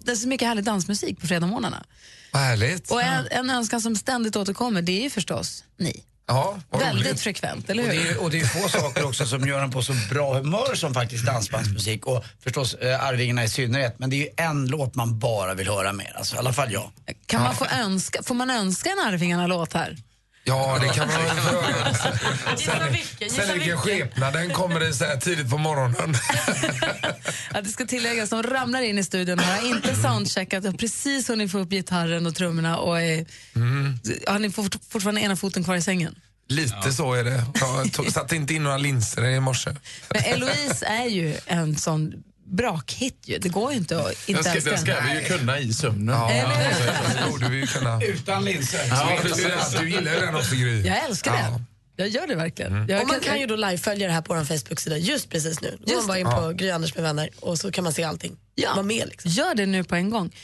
det 0.04 0.10
är 0.12 0.16
så 0.16 0.28
mycket 0.28 0.48
härlig 0.48 0.64
dansmusik 0.64 1.20
på 1.20 1.26
fredagsmorgnarna. 1.26 1.84
Härligt. 2.32 2.90
Och 2.90 3.02
en, 3.02 3.26
en 3.30 3.50
önskan 3.50 3.80
som 3.80 3.96
ständigt 3.96 4.36
återkommer, 4.36 4.82
det 4.82 4.92
är 4.92 5.02
ju 5.02 5.10
förstås 5.10 5.64
ni. 5.78 6.04
Ja, 6.26 6.58
Väldigt 6.70 7.06
roligt. 7.06 7.20
frekvent, 7.20 7.70
eller 7.70 7.82
Och 7.82 7.88
hur? 7.94 8.04
det, 8.04 8.10
är, 8.10 8.22
och 8.22 8.30
det 8.30 8.40
är 8.40 8.44
få 8.46 8.68
saker 8.68 9.04
också 9.06 9.26
som 9.26 9.48
gör 9.48 9.60
en 9.62 9.70
på 9.70 9.82
så 9.82 9.92
bra 10.10 10.34
humör 10.34 10.74
som 10.74 10.94
faktiskt 10.94 11.26
dansbandsmusik 11.26 12.06
och 12.06 12.24
förstås 12.42 12.74
eh, 12.74 13.04
Arvingarna 13.06 13.44
i 13.44 13.48
synnerhet. 13.48 13.98
Men 13.98 14.10
det 14.10 14.16
är 14.16 14.18
ju 14.20 14.28
en 14.36 14.66
låt 14.66 14.94
man 14.94 15.18
bara 15.18 15.54
vill 15.54 15.68
höra 15.68 15.92
mer, 15.92 16.12
alltså, 16.16 16.36
i 16.36 16.38
alla 16.38 16.52
fall 16.52 16.72
jag. 16.72 16.90
Kan 17.26 17.42
man 17.42 17.54
få, 17.54 17.66
önska, 17.66 18.22
får 18.22 18.34
man 18.34 18.50
önska 18.50 18.90
en 18.90 18.98
Arvingarna-låt 18.98 19.72
här? 19.72 19.96
Ja, 20.46 20.78
det 20.80 20.88
kan 20.88 21.08
man 21.08 21.22
väl 21.24 21.36
få 21.36 21.52
göra. 21.54 21.88
Gissa 22.58 22.88
vilken, 22.90 23.28
gissa 23.28 23.42
Sen 23.42 23.58
vilken 23.58 23.58
vilken. 23.58 23.78
skepnad, 23.78 24.32
den 24.32 24.50
kommer 24.50 24.80
det 24.80 24.92
så 24.94 25.04
här 25.04 25.16
tidigt 25.16 25.50
på 25.50 25.58
morgonen. 25.58 26.14
Ja, 27.54 27.60
det 27.60 27.68
ska 27.68 27.84
tilläggas, 27.86 28.30
de 28.30 28.42
ramlar 28.42 28.82
in 28.82 28.98
i 28.98 29.04
studion 29.04 29.38
och 29.38 29.44
har 29.44 29.68
inte 29.68 29.94
soundcheckat 29.94 30.64
och 30.64 30.78
precis 30.78 31.28
hunnit 31.30 31.52
få 31.52 31.58
upp 31.58 31.70
gitarren 31.70 32.26
och 32.26 32.34
trummorna 32.34 32.78
och 32.78 33.00
är, 33.00 33.26
Mm. 33.56 33.98
har 34.26 34.38
ni 34.38 34.50
fort, 34.50 34.76
fortfarande 34.88 35.20
ena 35.20 35.36
foten 35.36 35.64
kvar 35.64 35.74
i 35.76 35.82
sängen? 35.82 36.14
Lite 36.48 36.92
så 36.92 37.14
är 37.14 37.24
det. 37.24 37.44
Jag 37.96 38.12
satte 38.12 38.36
inte 38.36 38.54
in 38.54 38.62
några 38.62 38.78
linser 38.78 39.24
i 39.24 39.40
morse. 39.40 39.70
Men 40.10 40.22
Eloise 40.24 40.86
är 40.86 41.06
ju 41.06 41.36
en 41.46 41.76
sån 41.76 42.12
brakhit 42.44 43.18
ju. 43.24 43.38
Det 43.38 43.48
går 43.48 43.72
ju 43.72 43.78
inte 43.78 43.98
att 43.98 44.28
inte 44.28 44.42
Den 44.42 44.62
ska, 44.62 44.70
älska 44.70 44.70
den 44.70 44.80
ska 44.80 45.08
vi 45.08 45.20
ju 45.20 45.38
kunna 45.38 45.58
i 45.58 45.72
sömnen. 45.72 46.14
Ja, 46.14 46.52
det 47.14 47.30
borde 47.30 47.48
vi 47.48 47.56
ju 47.56 47.66
kunna. 47.66 48.02
Utan 48.02 48.44
linser. 48.44 48.86
Ja, 48.90 49.18
precis. 49.22 49.78
Du 49.80 49.90
gillar 49.90 50.14
ju 50.14 50.20
den 50.20 50.34
också, 50.34 50.54
Gry. 50.54 50.82
Jag 50.86 51.04
älskar 51.04 51.32
det. 51.32 51.64
Jag 51.96 52.08
gör 52.08 52.26
det 52.26 52.34
verkligen. 52.34 52.88
Jag 52.88 53.02
och 53.02 53.08
man 53.08 53.20
kan 53.20 53.40
ju 53.40 53.46
då 53.46 53.56
live-följa 53.56 54.06
det 54.06 54.12
här 54.12 54.22
på 54.22 54.34
vår 54.34 54.44
Facebook-sida 54.44 54.98
just 54.98 55.30
precis 55.30 55.60
nu. 55.60 55.78
Då 55.80 55.94
går 55.94 56.00
man 56.00 56.06
bara 56.06 56.18
in 56.18 56.26
på 56.26 56.52
Gry 56.52 56.70
Anders 56.70 56.94
med 56.94 57.02
vänner 57.02 57.30
och 57.40 57.58
så 57.58 57.72
kan 57.72 57.84
man 57.84 57.92
se 57.92 58.04
allting. 58.04 58.36
Ja. 58.54 58.74
Var 58.76 58.82
med 58.82 59.08
liksom. 59.08 59.30
Gör 59.30 59.54
det 59.54 59.66
nu 59.66 59.84
på 59.84 59.94
en 59.94 60.10
gång. 60.10 60.36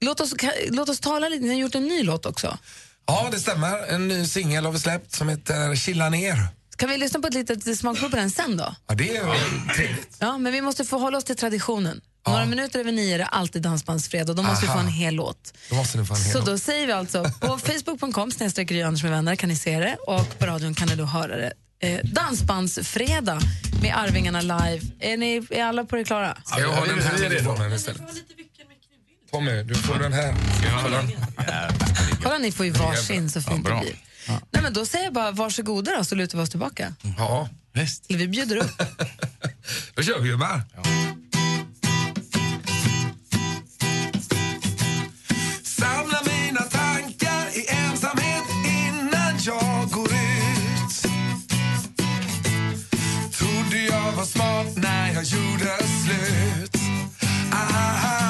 Låt 0.00 0.20
oss, 0.20 0.34
kan, 0.34 0.50
låt 0.70 0.88
oss 0.88 1.00
tala 1.00 1.28
lite, 1.28 1.42
ni 1.42 1.48
har 1.48 1.56
gjort 1.56 1.74
en 1.74 1.86
ny 1.86 2.02
låt 2.02 2.26
också. 2.26 2.58
Ja, 3.06 3.28
det 3.32 3.38
stämmer. 3.38 3.86
En 3.88 4.08
ny 4.08 4.26
singel 4.26 4.64
har 4.64 4.72
vi 4.72 4.78
släppt 4.78 5.12
som 5.12 5.28
heter 5.28 5.76
Chilla 5.76 6.08
ner. 6.08 6.36
Kan 6.76 6.88
vi 6.88 6.98
lyssna 6.98 7.20
på 7.20 7.26
ett 7.26 7.34
litet 7.34 7.78
smakprov 7.78 8.10
på 8.10 8.16
den 8.16 8.30
sen 8.30 8.56
då? 8.56 8.74
Ja, 8.88 8.94
det 8.94 9.16
är 9.16 9.74
trevligt. 9.74 10.16
Ja, 10.18 10.38
men 10.38 10.52
vi 10.52 10.60
måste 10.60 10.84
förhålla 10.84 11.18
oss 11.18 11.24
till 11.24 11.36
traditionen. 11.36 12.00
Några 12.26 12.46
minuter 12.46 12.80
över 12.80 12.92
nio 12.92 13.14
är 13.14 13.18
det 13.18 13.26
alltid 13.26 13.62
dansbandsfredag 13.62 14.30
och 14.30 14.36
då 14.36 14.42
måste 14.42 14.64
vi 14.66 14.68
Aha. 14.70 14.78
få 14.80 14.86
en 14.86 14.92
hel 14.92 15.14
låt. 15.14 15.54
Då 15.70 15.74
måste 15.74 15.98
ni 15.98 16.04
få 16.06 16.14
en 16.14 16.20
hel 16.20 16.32
Så 16.32 16.38
låt. 16.38 16.46
då 16.46 16.58
säger 16.58 16.86
vi 16.86 16.92
alltså, 16.92 17.24
på 17.40 17.58
facebook.com 17.64 18.30
snedstreck 18.32 18.72
Anders 18.72 19.02
med 19.02 19.12
vänner 19.12 19.36
kan 19.36 19.48
ni 19.48 19.56
se 19.56 19.78
det 19.78 19.96
och 20.06 20.38
på 20.38 20.46
radion 20.46 20.74
kan 20.74 20.88
ni 20.88 20.96
då 20.96 21.04
höra 21.04 21.36
det. 21.36 21.52
Eh, 21.80 22.00
dansbandsfredag 22.04 23.40
med 23.82 23.96
Arvingarna 23.96 24.40
live. 24.40 24.80
Är, 25.00 25.16
ni, 25.16 25.46
är 25.50 25.64
alla 25.64 25.84
på 25.84 25.96
det 25.96 26.04
klara? 26.04 26.38
Ska 26.44 26.60
jag 26.60 26.68
ha 26.72 26.86
den 26.86 27.02
här 27.02 27.18
telefonen 27.18 27.72
istället? 27.72 28.02
Tommy, 29.30 29.62
du 29.62 29.74
får 29.74 29.98
den 29.98 30.12
här. 30.12 30.34
Kolla. 32.22 32.38
Ni 32.38 32.52
får 32.52 32.66
ju 32.66 32.72
varsin 32.72 33.30
så 33.30 33.40
fint 33.40 33.64
det 33.64 33.80
blir. 33.80 33.96
Nej, 34.28 34.62
men 34.62 34.72
då 34.72 34.86
säger 34.86 35.04
jag 35.04 35.12
bara 35.14 35.30
varsågoda 35.30 35.96
då, 35.98 36.04
så 36.04 36.14
lutar 36.14 36.38
vi 36.38 36.44
oss 36.44 36.50
tillbaka. 36.50 36.94
Ja, 37.18 37.48
visst. 37.72 38.06
Eller 38.08 38.18
vi 38.18 38.28
bjuder 38.28 38.56
upp. 38.56 38.70
Då 39.94 40.02
kör 40.02 40.20
vi 40.20 40.28
gubbar. 40.28 40.60
Samla 45.62 46.18
mina 46.26 46.60
tankar 46.62 47.46
i 47.58 47.66
ensamhet 47.68 48.44
innan 48.64 49.38
jag 49.46 49.88
går 49.90 50.08
ut 50.12 51.02
Trodde 53.38 53.82
jag 53.82 54.12
var 54.12 54.24
smart 54.24 54.76
när 54.76 55.14
jag 55.14 55.24
gjorde 55.24 55.76
slut 56.04 56.76
Aha. 57.52 58.23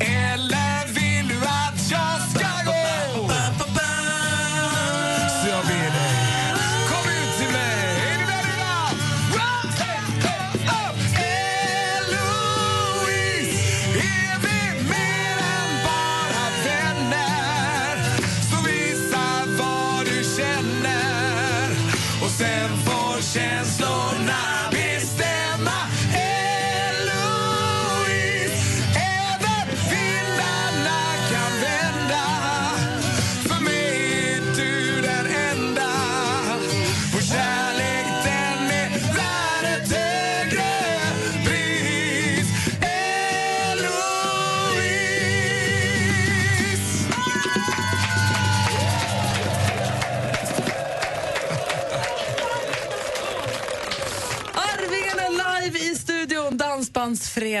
Eller 0.00 0.47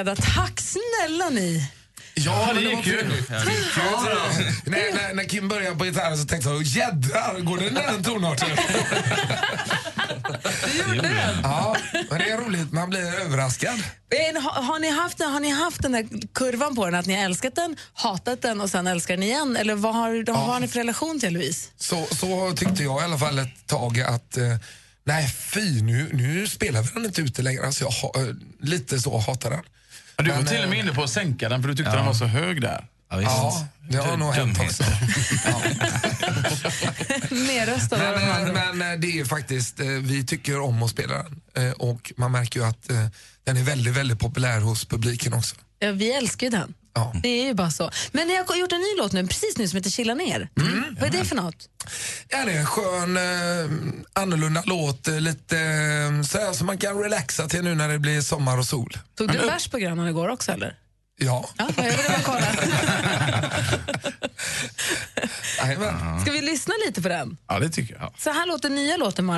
Dansbandsfredag. 0.04 0.46
Tack 0.46 0.60
snälla 0.60 1.28
ni! 1.30 1.70
Ja, 2.14 2.50
det 2.54 2.60
det 2.60 2.66
gick 2.66 2.76
var 2.76 2.84
ju. 2.84 3.22
Ja, 3.30 3.38
det 4.64 4.70
när, 4.70 4.92
när, 4.94 5.14
när 5.14 5.24
Kim 5.24 5.48
började 5.48 5.76
på 5.76 5.84
gitarren 5.84 6.18
så 6.18 6.24
tänkte 6.24 6.48
jag, 6.50 6.62
jädrar, 6.62 7.40
går 7.40 7.58
den 7.58 7.74
den 7.74 8.04
tonarten? 8.04 8.48
Du 10.72 10.78
gjorde 10.78 11.08
det. 11.08 11.38
Ja, 11.42 11.76
men 12.10 12.18
det 12.18 12.30
är 12.30 12.36
roligt. 12.38 12.72
Man 12.72 12.90
blir 12.90 13.00
överraskad. 13.20 13.82
Har, 14.42 14.62
har, 14.62 14.78
ni 14.78 14.90
haft, 14.90 15.18
den- 15.18 15.32
har 15.32 15.40
ni 15.40 15.50
haft 15.50 15.82
den 15.82 15.92
där 15.92 16.06
kurvan 16.34 16.76
på 16.76 16.84
den, 16.84 16.94
att 16.94 17.06
ni 17.06 17.14
har 17.16 17.24
älskat 17.24 17.54
den, 17.54 17.76
hatat 17.94 18.42
den 18.42 18.60
och 18.60 18.70
sen 18.70 18.86
älskar 18.86 19.16
ni 19.16 19.26
igen? 19.26 19.56
Eller 19.56 19.74
vad 19.74 19.94
har, 19.94 20.24
vad 20.32 20.36
har 20.42 20.60
ni 20.60 20.68
för 20.68 20.78
relation 20.78 21.20
till 21.20 21.32
Louise? 21.32 21.68
Så, 21.78 22.06
så 22.16 22.52
tyckte 22.56 22.82
jag 22.82 23.00
i 23.00 23.04
alla 23.04 23.18
fall 23.18 23.38
ett 23.38 23.66
tag 23.66 24.00
att 24.00 24.36
eh, 24.36 24.56
nej 25.04 25.28
fy, 25.38 25.82
nu, 25.82 26.10
nu 26.12 26.46
spelar 26.48 26.82
vi 26.82 26.88
den 26.94 27.04
inte 27.04 27.20
ute 27.20 27.42
längre. 27.42 27.66
Alltså 27.66 27.84
jag 27.84 27.90
ha, 27.90 28.12
eh, 28.22 28.34
lite 28.60 28.98
så 29.00 29.18
hatar 29.18 29.50
den. 29.50 29.60
Ja, 30.18 30.24
Du 30.24 30.30
var 30.30 30.36
Men, 30.36 30.46
till 30.46 30.62
och 30.62 30.68
med 30.68 30.78
eh, 30.78 30.84
inne 30.84 30.94
på 30.94 31.02
att 31.02 31.10
sänka 31.10 31.48
den 31.48 31.62
för 31.62 31.68
du 31.68 31.74
tyckte 31.74 31.90
ja. 31.90 31.96
den 31.96 32.06
var 32.06 32.14
så 32.14 32.24
hög 32.24 32.60
där. 32.60 32.86
Ja, 33.10 33.68
det 33.88 33.96
har 33.96 34.16
nog 34.16 34.34
hänt 34.34 34.60
också. 34.60 34.82
De 37.90 37.98
Men, 37.98 38.52
men, 38.52 38.78
men 38.78 38.92
eh, 38.92 38.98
det 39.00 39.06
är 39.06 39.12
ju 39.12 39.24
faktiskt, 39.24 39.80
eh, 39.80 39.86
vi 39.86 40.24
tycker 40.26 40.60
om 40.60 40.82
att 40.82 40.90
spela 40.90 41.14
den 41.14 41.72
och 41.72 42.12
man 42.16 42.32
märker 42.32 42.60
ju 42.60 42.66
att 42.66 42.88
den 43.44 43.56
är 43.56 43.62
väldigt, 43.62 43.94
väldigt 43.94 44.18
populär 44.18 44.60
hos 44.60 44.84
publiken 44.84 45.32
också. 45.34 45.56
Ja, 45.78 45.92
vi 45.92 46.12
älskar 46.12 46.46
ju 46.46 46.50
den. 46.50 46.74
Det 47.22 47.28
är 47.28 47.44
ju 47.44 47.54
bara 47.54 47.70
så. 47.70 47.90
Men 48.12 48.28
ni 48.28 48.36
har 48.36 48.56
gjort 48.56 48.72
en 48.72 48.80
ny 48.80 48.94
låt 48.98 49.12
nu, 49.12 49.26
precis 49.26 49.58
nu 49.58 49.68
som 49.68 49.76
heter 49.76 49.90
Chilla 49.90 50.14
ner. 50.14 50.48
Vad 51.00 51.14
är 51.14 51.18
det 51.18 51.24
för 51.24 51.36
något? 51.36 51.68
Ja, 52.28 52.44
det 52.44 52.52
är 52.52 52.60
en 52.60 52.66
skön, 52.66 53.16
eh, 53.16 54.22
annorlunda 54.22 54.62
låt, 54.66 55.08
eh, 55.08 55.20
lite 55.20 55.58
eh, 55.58 56.22
så 56.22 56.38
här 56.38 56.52
som 56.52 56.66
man 56.66 56.78
kan 56.78 56.98
relaxa 56.98 57.48
till 57.48 57.64
nu 57.64 57.74
när 57.74 57.88
det 57.88 57.98
blir 57.98 58.20
sommar 58.20 58.58
och 58.58 58.64
sol. 58.66 58.96
Tog 59.14 59.32
du 59.32 59.38
bärs 59.38 59.68
på 59.68 59.78
Grönan 59.78 60.08
igår 60.08 60.28
också 60.28 60.52
eller? 60.52 60.74
Ja. 61.20 61.48
Ja, 61.56 61.68
jag 61.76 61.82
ville 61.84 62.08
bara 62.08 62.22
kolla. 62.24 62.46
Ska 66.22 66.32
vi 66.32 66.40
lyssna 66.42 66.74
lite 66.86 67.02
på 67.02 67.08
den? 67.08 67.36
Ja, 67.48 67.58
det 67.58 67.68
tycker 67.68 67.94
jag. 67.94 68.14
Så 68.18 68.30
här 68.30 68.46
låter 68.46 68.70
nya 68.70 68.96
låten 68.96 69.26
med 69.26 69.36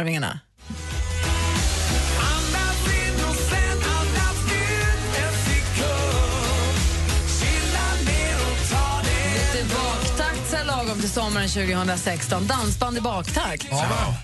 lagom 10.91 11.01
till 11.01 11.11
sommaren 11.11 11.49
2016. 11.49 12.47
Dansband 12.47 12.99
i 12.99 13.01
baktakt. 13.01 13.67
Ja. 13.71 14.15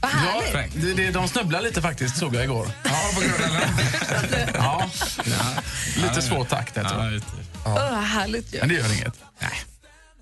Vad 0.00 0.10
härligt. 0.10 0.74
Ja, 0.74 0.80
det, 0.80 0.94
det, 0.94 1.10
de 1.10 1.28
snubblar 1.28 1.62
lite 1.62 1.82
faktiskt, 1.82 2.16
såg 2.16 2.34
jag 2.34 2.44
igår. 2.44 2.68
Ja, 2.84 2.90
på 3.14 3.20
grund 3.20 3.34
ja. 4.54 4.90
Lite 5.96 6.22
svår 6.22 6.44
takt 6.44 6.74
tror 6.74 6.86
jag. 6.86 7.22
Åh, 7.66 7.74
vad 7.74 8.02
härligt 8.02 8.54
ju. 8.54 8.58
Men 8.60 8.68
det 8.68 8.74
gör 8.74 8.92
inget. 8.92 9.14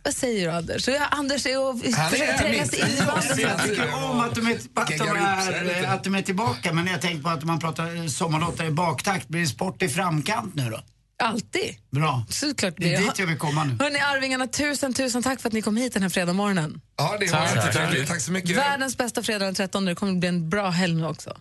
Vad 0.05 0.15
säger 0.15 0.47
du 0.47 0.57
Anders? 0.57 0.85
Så 0.85 0.91
jag, 0.91 1.03
Anders 1.11 1.47
är 1.47 1.61
och 1.61 1.81
försöker 1.81 2.33
är 2.33 2.39
tränga 2.39 2.67
sig 2.67 2.81
in 2.81 2.87
i 2.87 3.07
bandet. 3.07 3.39
Jag 3.39 3.63
tycker 3.63 3.95
om 3.95 4.21
att 4.21 4.35
de, 4.35 4.47
är, 4.47 4.55
att, 4.75 4.87
de 4.87 4.93
Geggar 4.93 5.37
upp 5.39 5.45
sig 5.45 5.55
är, 5.55 5.65
lite. 5.65 5.89
att 5.89 6.05
de 6.05 6.15
är 6.15 6.23
tillbaka, 6.23 6.73
men 6.73 6.87
jag 6.87 7.01
tänker 7.01 7.23
på 7.23 7.29
att 7.29 7.45
man 7.45 7.59
pratar 7.59 8.09
sommarlåtar 8.09 8.65
i 8.65 8.71
baktakt. 8.71 9.29
Blir 9.29 9.41
det 9.41 9.47
sport 9.47 9.83
i 9.83 9.89
framkant 9.89 10.55
nu 10.55 10.71
då? 10.71 10.81
Alltid. 11.19 11.77
Bra. 11.91 12.27
Såklart 12.29 12.75
Det 12.77 12.95
är 12.95 12.99
dit 13.01 13.19
jag 13.19 13.27
vill 13.27 13.39
komma 13.39 13.65
nu. 13.65 13.77
Hörni, 13.81 13.99
Arvingarna, 13.99 14.47
tusen, 14.47 14.95
tusen 14.95 15.23
tack 15.23 15.41
för 15.41 15.49
att 15.49 15.53
ni 15.53 15.63
kom 15.63 15.77
hit 15.77 15.93
den 15.93 16.03
här 16.03 16.11
fredagsmorgonen. 16.11 16.81
Ja, 16.97 17.17
det 17.21 17.33
var 17.33 17.43
jättetrevligt. 17.43 18.09
Tack 18.09 18.21
så 18.21 18.33
mycket. 18.33 18.57
Världens 18.57 18.97
bästa 18.97 19.23
fredag 19.23 19.45
den 19.45 19.55
13. 19.55 19.85
Det 19.85 19.95
kommer 19.95 20.13
bli 20.15 20.29
en 20.29 20.51
bra 20.51 20.71
helg 20.71 20.95
nu 20.95 21.07
också. 21.07 21.37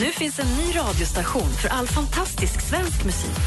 Nu 0.00 0.06
finns 0.06 0.38
en 0.38 0.46
ny 0.46 0.76
radiostation 0.76 1.50
för 1.62 1.68
all 1.68 1.86
fantastisk 1.86 2.60
svensk 2.60 3.04
musik. 3.04 3.38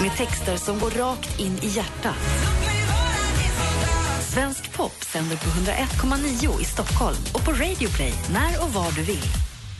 Med 0.00 0.16
texter 0.16 0.56
som 0.56 0.78
går 0.78 0.90
rakt 0.90 1.40
in 1.40 1.58
i 1.62 1.66
hjärtat. 1.66 2.51
Svensk 4.34 4.72
pop 4.72 5.04
sänder 5.04 5.36
på 5.36 5.44
101,9 5.44 6.60
i 6.60 6.64
Stockholm 6.64 7.16
och 7.34 7.44
på 7.44 7.52
Radio 7.52 7.88
Play 7.88 8.12
när 8.32 8.64
och 8.64 8.72
var 8.72 8.92
du 8.92 9.02
vill. 9.02 9.22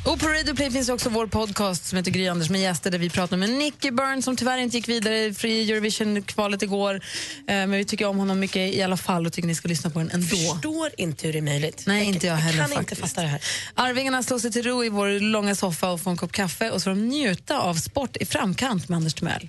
Och 0.06 0.20
på 0.20 0.28
Radio 0.28 0.54
Play 0.54 0.70
finns 0.70 0.88
också 0.88 1.08
vår 1.08 1.26
podcast 1.26 1.84
som 1.84 1.96
heter 1.96 2.10
Gry 2.10 2.28
Anders 2.28 2.50
med 2.50 2.60
gäster 2.60 2.90
där 2.90 2.98
vi 2.98 3.10
pratar 3.10 3.36
med 3.36 3.50
Nicky 3.50 3.90
Byrne 3.90 4.22
som 4.22 4.36
tyvärr 4.36 4.58
inte 4.58 4.76
gick 4.76 4.88
vidare 4.88 5.16
i 5.18 5.70
Eurovision-kvalet 5.70 6.62
igår. 6.62 6.94
Eh, 6.94 7.00
men 7.46 7.70
vi 7.70 7.84
tycker 7.84 8.06
om 8.06 8.18
honom 8.18 8.40
mycket 8.40 8.74
i 8.74 8.82
alla 8.82 8.96
fall 8.96 9.26
och 9.26 9.32
tycker 9.32 9.48
ni 9.48 9.54
ska 9.54 9.68
lyssna 9.68 9.90
på 9.90 9.98
den 9.98 10.10
ändå. 10.10 10.36
Jag 10.36 10.52
förstår 10.52 10.90
inte 10.96 11.26
hur 11.26 11.32
det 11.32 11.38
är 11.38 11.42
möjligt. 11.42 11.84
Nej, 11.86 12.04
inte 12.04 12.26
jag 12.26 12.34
heller 12.34 12.58
kan 12.58 12.68
faktiskt. 12.68 12.90
inte 12.92 13.08
fatta 13.08 13.22
det 13.22 13.28
här. 13.28 13.40
Arvingarna 13.74 14.22
slår 14.22 14.38
sig 14.38 14.52
till 14.52 14.62
ro 14.62 14.84
i 14.84 14.88
vår 14.88 15.20
långa 15.20 15.54
soffa 15.54 15.90
och 15.90 16.00
får 16.00 16.10
en 16.10 16.16
kopp 16.16 16.32
kaffe 16.32 16.70
och 16.70 16.82
så 16.82 16.84
får 16.84 16.90
de 16.90 17.08
njuta 17.08 17.58
av 17.60 17.74
sport 17.74 18.16
i 18.16 18.24
framkant 18.24 18.88
med 18.88 18.96
Anders 18.96 19.14
Timell. 19.14 19.48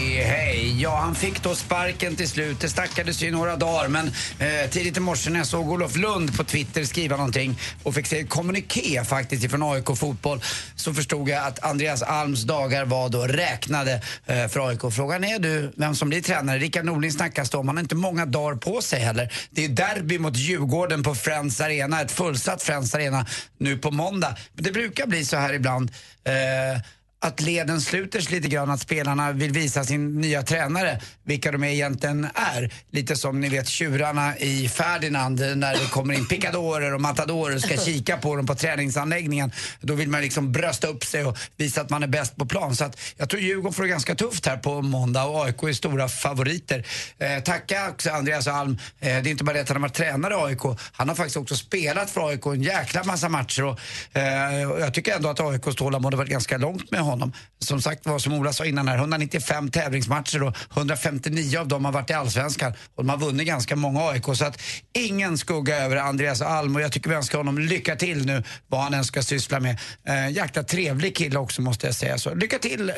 Ja, 0.81 0.95
han 0.95 1.15
fick 1.15 1.43
då 1.43 1.55
sparken 1.55 2.15
till 2.15 2.29
slut. 2.29 2.59
Det 2.59 2.69
stackades 2.69 3.21
ju 3.21 3.31
några 3.31 3.55
dagar, 3.55 3.87
men 3.87 4.07
eh, 4.39 4.69
tidigt 4.69 4.97
i 4.97 4.99
morse 4.99 5.29
när 5.29 5.39
jag 5.39 5.47
såg 5.47 5.69
Olof 5.69 5.95
Lund 5.95 6.37
på 6.37 6.43
Twitter 6.43 6.83
skriva 6.83 7.17
någonting 7.17 7.59
och 7.83 7.95
fick 7.95 8.07
se 8.07 8.19
ett 8.19 8.29
kommuniké 8.29 9.03
faktiskt 9.03 9.43
ifrån 9.43 9.63
AIK 9.63 9.97
Fotboll 9.97 10.41
så 10.75 10.93
förstod 10.93 11.29
jag 11.29 11.47
att 11.47 11.63
Andreas 11.63 12.01
Alms 12.01 12.43
dagar 12.43 12.85
var 12.85 13.09
då 13.09 13.27
räknade 13.27 14.01
eh, 14.25 14.47
för 14.47 14.69
AIK. 14.69 14.81
Frågan 14.93 15.23
är 15.23 15.39
du 15.39 15.71
vem 15.75 15.95
som 15.95 16.09
blir 16.09 16.21
tränare. 16.21 16.59
Rickard 16.59 16.85
Norling 16.85 17.11
snackas 17.11 17.49
det 17.49 17.57
om. 17.57 17.67
Han 17.67 17.77
har 17.77 17.81
inte 17.81 17.95
många 17.95 18.25
dagar 18.25 18.55
på 18.55 18.81
sig 18.81 18.99
heller. 18.99 19.33
Det 19.49 19.65
är 19.65 19.69
derby 19.69 20.19
mot 20.19 20.37
Djurgården 20.37 21.03
på 21.03 21.15
Friends 21.15 21.61
Arena, 21.61 22.01
ett 22.01 22.11
fullsatt 22.11 22.63
Friends 22.63 22.95
Arena 22.95 23.25
nu 23.57 23.77
på 23.77 23.91
måndag. 23.91 24.35
Men 24.53 24.63
det 24.63 24.71
brukar 24.71 25.07
bli 25.07 25.25
så 25.25 25.37
här 25.37 25.53
ibland. 25.53 25.91
Eh, 26.23 26.81
att 27.23 27.41
leden 27.41 27.81
sluter 27.81 28.21
sig 28.21 28.35
lite 28.35 28.47
grann, 28.47 28.69
att 28.69 28.81
spelarna 28.81 29.31
vill 29.31 29.51
visa 29.51 29.83
sin 29.83 30.21
nya 30.21 30.43
tränare 30.43 31.01
vilka 31.23 31.51
de 31.51 31.63
egentligen 31.63 32.27
är. 32.35 32.73
Lite 32.91 33.15
som 33.15 33.39
ni 33.39 33.49
vet 33.49 33.67
tjurarna 33.67 34.37
i 34.37 34.69
Ferdinand 34.69 35.39
när 35.39 35.73
det 35.73 35.91
kommer 35.91 36.13
in 36.13 36.27
pickadorer 36.27 36.93
och 36.93 37.01
matadorer 37.01 37.55
och 37.55 37.61
ska 37.61 37.77
kika 37.85 38.17
på 38.17 38.35
dem 38.35 38.45
på 38.45 38.55
träningsanläggningen. 38.55 39.51
Då 39.81 39.93
vill 39.93 40.09
man 40.09 40.21
liksom 40.21 40.51
brösta 40.51 40.87
upp 40.87 41.05
sig 41.05 41.25
och 41.25 41.37
visa 41.57 41.81
att 41.81 41.89
man 41.89 42.03
är 42.03 42.07
bäst 42.07 42.35
på 42.35 42.45
plan. 42.45 42.75
Så 42.75 42.83
att 42.85 42.99
jag 43.17 43.29
tror 43.29 43.41
Djurgården 43.41 43.73
får 43.73 43.83
det 43.83 43.89
ganska 43.89 44.15
tufft 44.15 44.45
här 44.45 44.57
på 44.57 44.81
måndag 44.81 45.23
och 45.23 45.45
AIK 45.45 45.63
är 45.63 45.73
stora 45.73 46.07
favoriter. 46.07 46.85
Eh, 47.17 47.43
tacka 47.43 47.89
också 47.89 48.09
Andreas 48.09 48.47
Alm. 48.47 48.77
Eh, 48.99 49.07
det 49.07 49.09
är 49.09 49.27
inte 49.27 49.43
bara 49.43 49.53
det 49.53 49.61
att 49.61 49.67
han 49.67 49.77
har 49.77 49.81
varit 49.81 49.93
tränare 49.93 50.33
i 50.33 50.37
AIK, 50.37 50.79
han 50.91 51.09
har 51.09 51.15
faktiskt 51.15 51.37
också 51.37 51.55
spelat 51.55 52.09
för 52.09 52.29
AIK 52.29 52.45
en 52.45 52.63
jäkla 52.63 53.03
massa 53.03 53.29
matcher 53.29 53.63
och, 53.63 53.79
eh, 54.13 54.61
jag 54.79 54.93
tycker 54.93 55.15
ändå 55.15 55.29
att 55.29 55.39
AIKs 55.39 55.75
tålamod 55.75 56.13
har 56.13 56.17
varit 56.17 56.29
ganska 56.29 56.57
långt 56.57 56.91
med 56.91 57.01
honom. 57.01 57.10
Som 57.59 57.81
sagt 57.81 58.05
var, 58.05 58.19
som 58.19 58.33
Ola 58.33 58.53
sa 58.53 58.65
innan 58.65 58.87
här, 58.87 58.97
195 58.97 59.71
tävlingsmatcher 59.71 60.43
och 60.43 60.55
159 60.73 61.59
av 61.59 61.67
dem 61.67 61.85
har 61.85 61.91
varit 61.91 62.09
i 62.09 62.13
Allsvenskan 62.13 62.73
och 62.95 63.05
de 63.05 63.09
har 63.09 63.17
vunnit 63.17 63.47
ganska 63.47 63.75
många 63.75 64.09
AIK. 64.09 64.25
Så 64.33 64.45
att 64.45 64.61
ingen 64.93 65.37
skugga 65.37 65.77
över 65.77 65.97
Andreas 65.97 66.41
Alm 66.41 66.75
och 66.75 66.81
jag 66.81 66.91
tycker 66.91 67.09
vi 67.09 67.15
önskar 67.15 67.37
honom 67.37 67.59
lycka 67.59 67.95
till 67.95 68.25
nu 68.25 68.43
vad 68.67 68.81
han 68.81 68.93
än 68.93 69.05
ska 69.05 69.23
syssla 69.23 69.59
med. 69.59 69.79
Eh, 70.07 70.29
jäkla 70.29 70.63
trevlig 70.63 71.15
kille 71.15 71.39
också 71.39 71.61
måste 71.61 71.85
jag 71.85 71.95
säga. 71.95 72.17
Så 72.17 72.35
lycka 72.35 72.59
till 72.59 72.89
eh, 72.89 72.95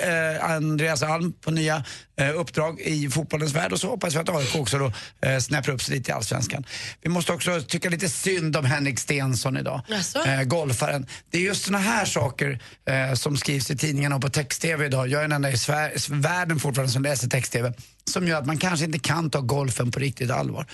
Andreas 0.52 1.04
Alm 1.04 1.34
på 1.34 1.52
nya 1.52 1.84
eh, 2.20 2.40
uppdrag 2.40 2.80
i 2.82 3.10
fotbollens 3.10 3.54
värld 3.54 3.72
och 3.72 3.80
så 3.80 3.90
hoppas 3.90 4.16
vi 4.16 4.20
att 4.20 4.30
AIK 4.30 4.56
också 4.56 4.78
då 4.78 4.92
eh, 5.30 5.40
snäpper 5.40 5.72
upp 5.72 5.82
sig 5.82 5.96
lite 5.96 6.12
i 6.12 6.14
Allsvenskan. 6.14 6.66
Vi 7.02 7.10
måste 7.10 7.34
också 7.34 7.62
tycka 7.62 7.90
lite 7.90 8.10
synd 8.10 8.58
om 8.58 8.66
Henrik 8.66 9.00
Stensson 9.00 9.58
idag. 9.58 9.82
Eh, 10.26 10.44
golfaren. 10.44 11.08
Det 11.32 11.38
är 11.38 11.42
just 11.42 11.66
såna 11.66 11.78
här 11.78 12.06
saker 12.06 12.60
eh, 12.90 13.14
som 13.14 13.38
skrivs 13.38 13.72
i 13.72 13.78
tidningarna 14.04 14.16
och 14.16 14.22
på 14.22 14.30
text-tv 14.30 14.86
idag. 14.86 15.08
Jag 15.08 15.20
är 15.20 15.22
den 15.22 15.32
enda 15.32 15.52
i 15.52 15.58
Sver- 15.58 16.22
världen 16.22 16.60
fortfarande 16.60 16.92
som 16.94 17.04
läser 17.04 17.28
text-tv. 17.28 17.74
Som 18.06 18.28
gör 18.28 18.38
att 18.40 18.46
man 18.46 18.58
kanske 18.58 18.86
inte 18.86 19.00
kan 19.00 19.30
ta 19.30 19.40
golfen 19.40 19.92
på 19.92 20.00
riktigt 20.00 20.32
allvar. 20.32 20.66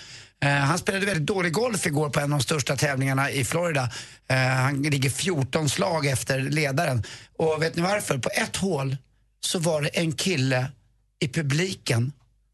Eh, 0.44 0.50
han 0.50 0.78
spelade 0.78 1.06
väldigt 1.06 1.26
dålig 1.26 1.54
golf 1.54 1.86
igår 1.86 2.10
på 2.10 2.20
en 2.20 2.34
av 2.34 2.40
de 2.40 2.44
största 2.44 2.76
tävlingarna 2.76 3.32
i 3.32 3.46
Florida. 3.46 3.90
Eh, 4.30 4.38
han 4.38 4.82
ligger 4.82 5.10
14 5.10 5.70
slag 5.70 6.06
efter 6.06 6.40
ledaren. 6.40 7.04
Och 7.38 7.62
vet 7.62 7.76
ni 7.76 7.82
varför? 7.82 8.18
På 8.18 8.30
ett 8.30 8.56
hål 8.56 8.98
så 9.42 9.60
var 9.60 9.82
det 9.82 9.88
en 9.90 10.12
kille 10.12 10.72
i 11.20 11.28
publiken 11.28 12.12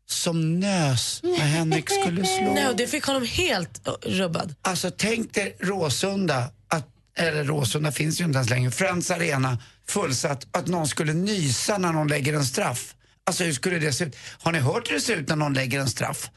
som 0.10 0.60
nös 0.60 1.20
när 1.24 1.46
Henrik 1.46 1.90
skulle 1.90 2.26
slå. 2.38 2.54
Nej, 2.54 2.74
det 2.78 2.88
fick 2.88 3.04
honom 3.06 3.26
helt 3.26 3.88
uh, 3.88 3.94
rubbad. 4.12 4.56
Alltså 4.62 4.92
tänk 4.98 5.34
dig 5.34 5.56
Råsunda, 5.60 6.50
att, 6.68 6.88
eller 7.18 7.44
Råsunda 7.44 7.92
finns 7.92 8.22
ju 8.22 8.26
inte 8.26 8.38
ens 8.38 8.50
längre, 8.50 8.72
Friends 8.72 9.12
Arena 9.12 9.58
fullsatt, 9.88 10.48
att 10.52 10.68
någon 10.68 10.88
skulle 10.88 11.14
nysa 11.14 11.78
när 11.78 11.94
någon 11.94 12.08
lägger 12.08 12.34
en 12.34 12.46
straff. 12.46 12.95
Alltså 13.28 13.44
hur 13.44 13.54
skulle 13.54 13.80
det 13.80 13.94
se 13.94 14.06
ut? 14.06 14.16
Har 14.42 14.52
ni 14.52 14.60
hört 14.60 14.90
hur 14.90 14.96
det 14.96 15.02
ser 15.02 15.16
ut 15.16 15.30
när 15.30 15.36
någon 15.36 15.54
lägger 15.54 15.80
en 15.80 15.90
straff? 15.90 16.30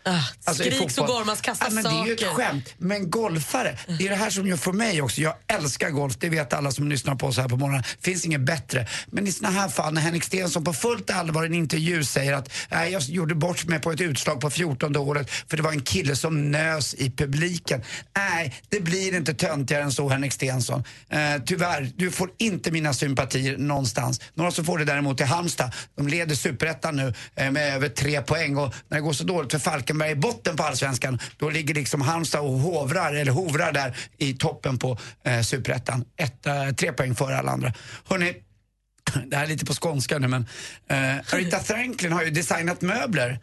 Alltså, 0.45 0.65
i 0.65 0.67
Ah, 0.69 0.71
skriks 0.77 0.95
fotboll. 0.95 1.11
och 1.11 1.17
gormas, 1.17 1.41
kastas 1.41 1.69
ja, 1.69 1.75
men 1.75 1.85
Det 1.85 1.91
är 1.91 2.07
ju 2.07 2.13
ett 2.13 2.25
skämt. 2.25 2.75
Men 2.79 3.11
golfare, 3.11 3.79
det 3.99 4.07
är 4.07 4.09
det 4.11 4.17
här 4.17 4.31
som 4.31 4.47
gör 4.47 4.57
för 4.57 4.73
mig 4.73 5.03
också. 5.03 5.21
Jag 5.21 5.35
älskar 5.47 5.91
golf, 5.91 6.17
det 6.19 6.29
vet 6.29 6.53
alla 6.53 6.73
som 6.73 6.89
lyssnar 6.89 7.15
på 7.15 7.27
oss 7.27 7.37
här 7.39 7.49
på 7.49 7.57
morgonen. 7.57 7.83
finns 8.01 8.25
inget 8.25 8.41
bättre. 8.41 8.87
Men 9.07 9.27
i 9.27 9.33
såna 9.33 9.51
här 9.51 9.69
fall 9.69 9.95
när 9.95 10.01
Henrik 10.01 10.25
Stenson 10.25 10.65
på 10.65 10.73
fullt 10.73 11.11
allvar 11.11 11.43
i 11.43 11.47
en 11.47 11.55
intervju 11.55 12.05
säger 12.05 12.33
att 12.33 12.51
Nej, 12.71 12.93
jag 12.93 13.03
gjorde 13.03 13.35
bort 13.35 13.65
mig 13.65 13.81
på 13.81 13.93
ett 13.93 14.01
utslag 14.01 14.41
på 14.41 14.51
14 14.51 14.97
året 14.97 15.31
för 15.31 15.57
det 15.57 15.63
var 15.63 15.73
en 15.73 15.83
kille 15.83 16.17
som 16.17 16.51
nös 16.51 16.95
i 16.95 17.11
publiken. 17.11 17.83
Nej, 18.17 18.55
det 18.69 18.81
blir 18.81 19.15
inte 19.15 19.35
töntigare 19.35 19.83
än 19.83 19.93
så 19.93 20.09
Henrik 20.09 20.33
Stensson. 20.33 20.85
Eh, 21.09 21.19
tyvärr, 21.47 21.91
du 21.97 22.11
får 22.11 22.31
inte 22.39 22.71
mina 22.71 22.95
sympatier 22.95 23.57
någonstans. 23.59 24.21
Några 24.35 24.51
som 24.51 24.65
får 24.65 24.79
det 24.79 24.85
däremot 24.85 25.21
är 25.21 25.25
Halmstad. 25.25 25.73
De 25.97 26.09
leder 26.09 26.35
superettan 26.35 26.78
nu 26.85 27.15
eh, 27.35 27.51
med 27.51 27.75
över 27.75 27.89
tre 27.89 28.23
poäng 28.23 28.57
och 28.57 28.75
när 28.89 28.97
det 28.97 29.03
går 29.03 29.13
så 29.13 29.25
dåligt 29.25 29.53
för 29.53 29.59
Falkenberg 29.59 30.11
i 30.11 30.15
botten 30.15 30.57
på 30.57 30.63
allsvenskan 30.63 31.19
då 31.37 31.51
ligger 31.51 31.75
liksom 31.75 32.01
Halmstad 32.01 32.41
och 32.41 32.59
hovrar, 32.59 33.15
eller 33.15 33.33
hovrar 33.33 33.73
där 33.73 33.97
i 34.19 34.35
toppen 34.35 34.79
på 34.79 34.99
eh, 35.25 35.41
superettan. 35.41 36.05
Ett, 36.17 36.47
eh, 36.47 36.71
tre 36.71 36.93
poäng 36.93 37.15
före 37.15 37.39
alla 37.39 37.51
andra. 37.51 37.73
Hörrni, 38.05 38.35
det 39.27 39.37
här 39.37 39.45
är 39.45 39.49
lite 39.49 39.67
på 39.67 39.75
skånska 39.83 40.19
nu 40.19 40.29
men 40.29 40.47
eh, 40.89 41.35
Aretha 41.35 41.59
Franklin 41.59 42.13
har 42.13 42.23
ju 42.23 42.31
designat 42.31 42.81
möbler. 42.81 43.41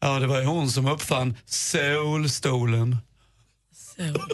Ja, 0.00 0.18
det 0.18 0.26
var 0.26 0.40
ju 0.40 0.46
hon 0.46 0.70
som 0.70 0.86
uppfann 0.86 1.36
Soulstolen. 1.46 2.96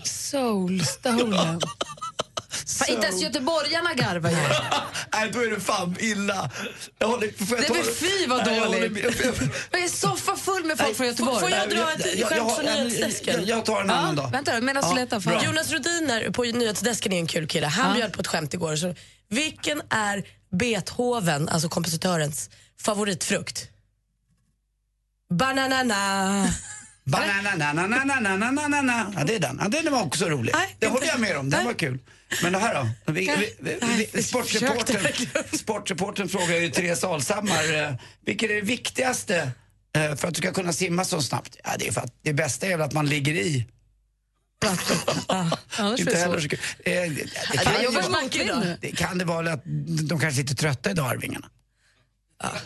Soulstolen. 0.04 1.60
Fan, 2.66 2.88
inte 2.94 3.06
ens 3.06 3.22
göteborgarna 3.22 3.94
garvar 3.94 4.30
ju. 4.30 4.36
Nej, 5.12 5.30
då 5.32 5.40
är 5.40 5.50
det 5.50 5.60
fan 5.60 5.96
illa. 6.00 6.50
Jag 6.98 7.08
håller, 7.08 7.46
får 7.46 7.58
jag 7.58 7.66
ta 7.66 7.74
men 7.74 7.84
fy 7.84 8.26
vad 8.26 8.44
dåligt. 8.44 9.04
Jag 9.70 9.82
är 9.82 9.88
soffa 9.88 10.36
full 10.36 10.64
med 10.64 10.78
folk 10.78 10.96
från 10.96 11.06
Göteborg. 11.06 11.40
Får 11.40 11.50
jag 11.50 11.70
dra 11.70 11.92
ett 11.92 12.26
skämt 12.28 12.52
från 12.56 12.64
nyhetsdesken? 12.64 13.34
jag- 13.40 13.48
jag 13.58 13.64
tar 13.64 13.80
en 13.80 13.90
annan 13.90 14.16
dag. 14.16 14.30
Vänta 14.32 14.54
då, 14.54 14.60
medan 14.60 14.94
du 14.94 15.00
letar. 15.00 15.44
Jonas 15.44 15.72
Rodiner 15.72 16.30
på 16.30 16.42
nyhetsdesken 16.42 17.12
är 17.12 17.18
en 17.18 17.26
kul 17.26 17.46
kille. 17.48 17.66
Han 17.66 17.88
Ja. 17.90 17.94
bjöd 17.96 18.12
på 18.12 18.20
ett 18.20 18.26
skämt 18.26 18.54
igår. 18.54 18.76
Så, 18.76 18.94
vilken 19.28 19.82
är 19.90 20.24
Beethoven, 20.58 21.48
alltså 21.48 21.68
kompositörens, 21.68 22.50
favoritfrukt? 22.80 23.68
Bananana. 25.34 26.48
Bananananananananana. 27.04 29.12
Ja, 29.16 29.24
det 29.24 29.34
är 29.34 29.40
den. 29.40 29.58
Ja, 29.62 29.68
den 29.68 29.92
var 29.92 30.02
också 30.02 30.28
rolig. 30.28 30.54
det 30.78 30.86
håller 30.86 31.06
jag 31.06 31.20
med 31.20 31.36
om. 31.36 31.50
Den 31.50 31.64
var 31.64 31.72
kul. 31.72 31.98
Men 32.42 32.52
det 32.52 32.58
här 32.58 32.74
då? 32.74 33.12
Vi, 33.12 33.20
vi, 33.20 33.54
vi, 33.60 34.08
vi, 34.12 34.22
sportreportern, 34.22 35.06
sportreportern 35.58 36.28
frågar 36.28 36.56
ju 36.56 36.70
Therese 36.70 37.04
Alshammar, 37.04 37.82
eh, 37.82 37.94
vilket 38.26 38.50
är 38.50 38.54
det 38.54 38.60
viktigaste 38.60 39.50
eh, 39.96 40.14
för 40.16 40.28
att 40.28 40.34
du 40.34 40.38
ska 40.38 40.52
kunna 40.52 40.72
simma 40.72 41.04
så 41.04 41.22
snabbt? 41.22 41.56
Ja, 41.64 41.70
det 41.78 41.88
är 41.88 41.92
för 41.92 42.00
att 42.00 42.14
det 42.22 42.32
bästa 42.32 42.66
är 42.66 42.70
väl 42.70 42.82
att 42.82 42.92
man 42.92 43.06
ligger 43.06 43.34
i. 43.34 43.66
Inte 45.98 46.16
heller 46.16 46.40
så 46.40 46.48
kul. 46.48 46.58
Eh, 46.84 46.92
det, 46.92 47.58
kan 47.58 47.82
ju 47.82 47.88
det 48.80 48.96
kan 48.96 49.18
det 49.18 49.24
vara 49.24 49.52
att 49.52 49.62
de 50.08 50.20
kanske 50.20 50.40
är 50.40 50.42
lite 50.42 50.54
trötta 50.54 50.90
idag, 50.90 51.10
Arvingarna. 51.10 51.50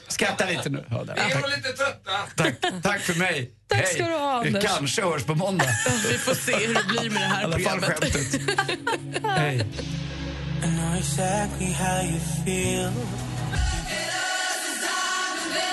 Skratta 0.09 0.45
lite 0.47 0.69
nu. 0.71 0.85
Ja, 0.91 1.05
där. 1.05 1.15
tack. 1.15 1.57
lite 1.57 1.69
trötta. 1.73 2.11
Tack, 2.37 2.83
tack 2.83 3.01
för 3.01 3.15
mig. 3.15 3.51
Tack 3.69 3.79
Hej. 3.79 3.95
ska 3.95 4.05
du 4.07 4.13
ha, 4.15 4.41
Vi 4.43 4.49
Anders. 4.49 4.65
kanske 4.65 5.03
hörs 5.03 5.23
på 5.25 5.35
måndag. 5.35 5.67
Vi 6.11 6.19
får 6.19 6.35
se 6.35 6.67
hur 6.67 6.75
det 6.75 6.85
blir 6.89 7.11
med 7.11 7.21
det 7.23 7.27
I 7.27 7.29
här 7.29 7.45
alla 7.45 7.59
fall 7.59 7.81
programmet. 7.81 8.13
skämtet. 8.13 9.23
Hej. 9.25 9.57
I 9.57 10.67
know 10.67 10.95
exactly 10.99 11.73
how 11.73 12.03
you 12.03 12.21
feel. 12.45 12.93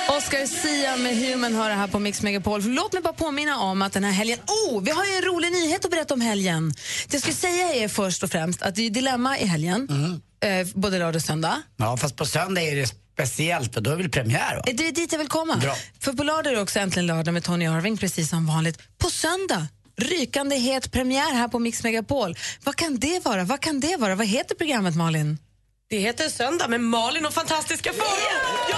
Oscar 0.09 0.45
Sia 0.45 0.97
med 0.97 1.17
Human 1.17 1.53
hör 1.55 1.69
det 1.69 1.75
här 1.75 1.87
på 1.87 1.99
Mix 1.99 2.21
Megapol. 2.21 2.61
Låt 2.63 2.93
mig 2.93 3.01
bara 3.01 3.13
påminna 3.13 3.59
om 3.59 3.81
att 3.81 3.93
den 3.93 4.03
här 4.03 4.11
helgen... 4.11 4.39
Oh, 4.47 4.83
vi 4.83 4.91
har 4.91 5.05
ju 5.05 5.11
en 5.11 5.21
rolig 5.21 5.51
nyhet 5.51 5.85
att 5.85 5.91
berätta 5.91 6.13
om 6.13 6.21
helgen. 6.21 6.73
Det 7.07 7.13
jag 7.13 7.21
skulle 7.21 7.35
säga 7.35 7.73
är 7.73 7.87
först 7.87 8.23
och 8.23 8.29
främst 8.31 8.61
att 8.61 8.75
det 8.75 8.85
är 8.85 8.89
Dilemma 8.89 9.39
i 9.39 9.45
helgen, 9.45 9.87
eh, 10.43 10.67
både 10.73 10.97
lördag 10.99 11.15
och 11.15 11.21
söndag. 11.21 11.61
Ja, 11.77 11.97
fast 11.97 12.15
på 12.15 12.25
söndag 12.25 12.61
är 12.61 12.75
det 12.75 12.91
speciellt, 13.15 13.73
för 13.73 13.81
då 13.81 13.91
är 13.91 13.95
väl 13.95 14.09
premiär 14.09 14.55
va? 14.55 14.61
Eh, 14.67 14.75
Det 14.75 14.87
är 14.87 14.91
dit 14.91 15.11
jag 15.11 15.19
vill 15.19 15.27
komma. 15.27 15.55
Bra. 15.55 15.75
För 15.99 16.13
på 16.13 16.23
lördag 16.23 16.51
är 16.51 16.55
det 16.55 16.61
också 16.61 16.79
äntligen 16.79 17.07
lördag 17.07 17.33
med 17.33 17.43
Tony 17.43 17.65
Irving, 17.65 17.97
precis 17.97 18.29
som 18.29 18.47
vanligt. 18.47 18.79
På 18.97 19.09
söndag, 19.09 19.67
rykande 19.97 20.55
het 20.55 20.91
premiär 20.91 21.33
här 21.33 21.47
på 21.47 21.59
Mix 21.59 21.83
Megapol. 21.83 22.35
Vad 22.63 22.75
kan 22.75 22.99
det 22.99 23.25
vara? 23.25 23.43
Vad 23.43 23.59
kan 23.61 23.79
det 23.79 23.97
vara? 23.97 24.15
Vad 24.15 24.27
heter 24.27 24.55
programmet, 24.55 24.95
Malin? 24.95 25.37
Det 25.89 25.97
heter 25.99 26.29
Söndag 26.29 26.67
med 26.67 26.81
Malin 26.81 27.25
och 27.25 27.33
fantastiska 27.33 27.93
Farao. 27.93 28.09
Jag 28.69 28.77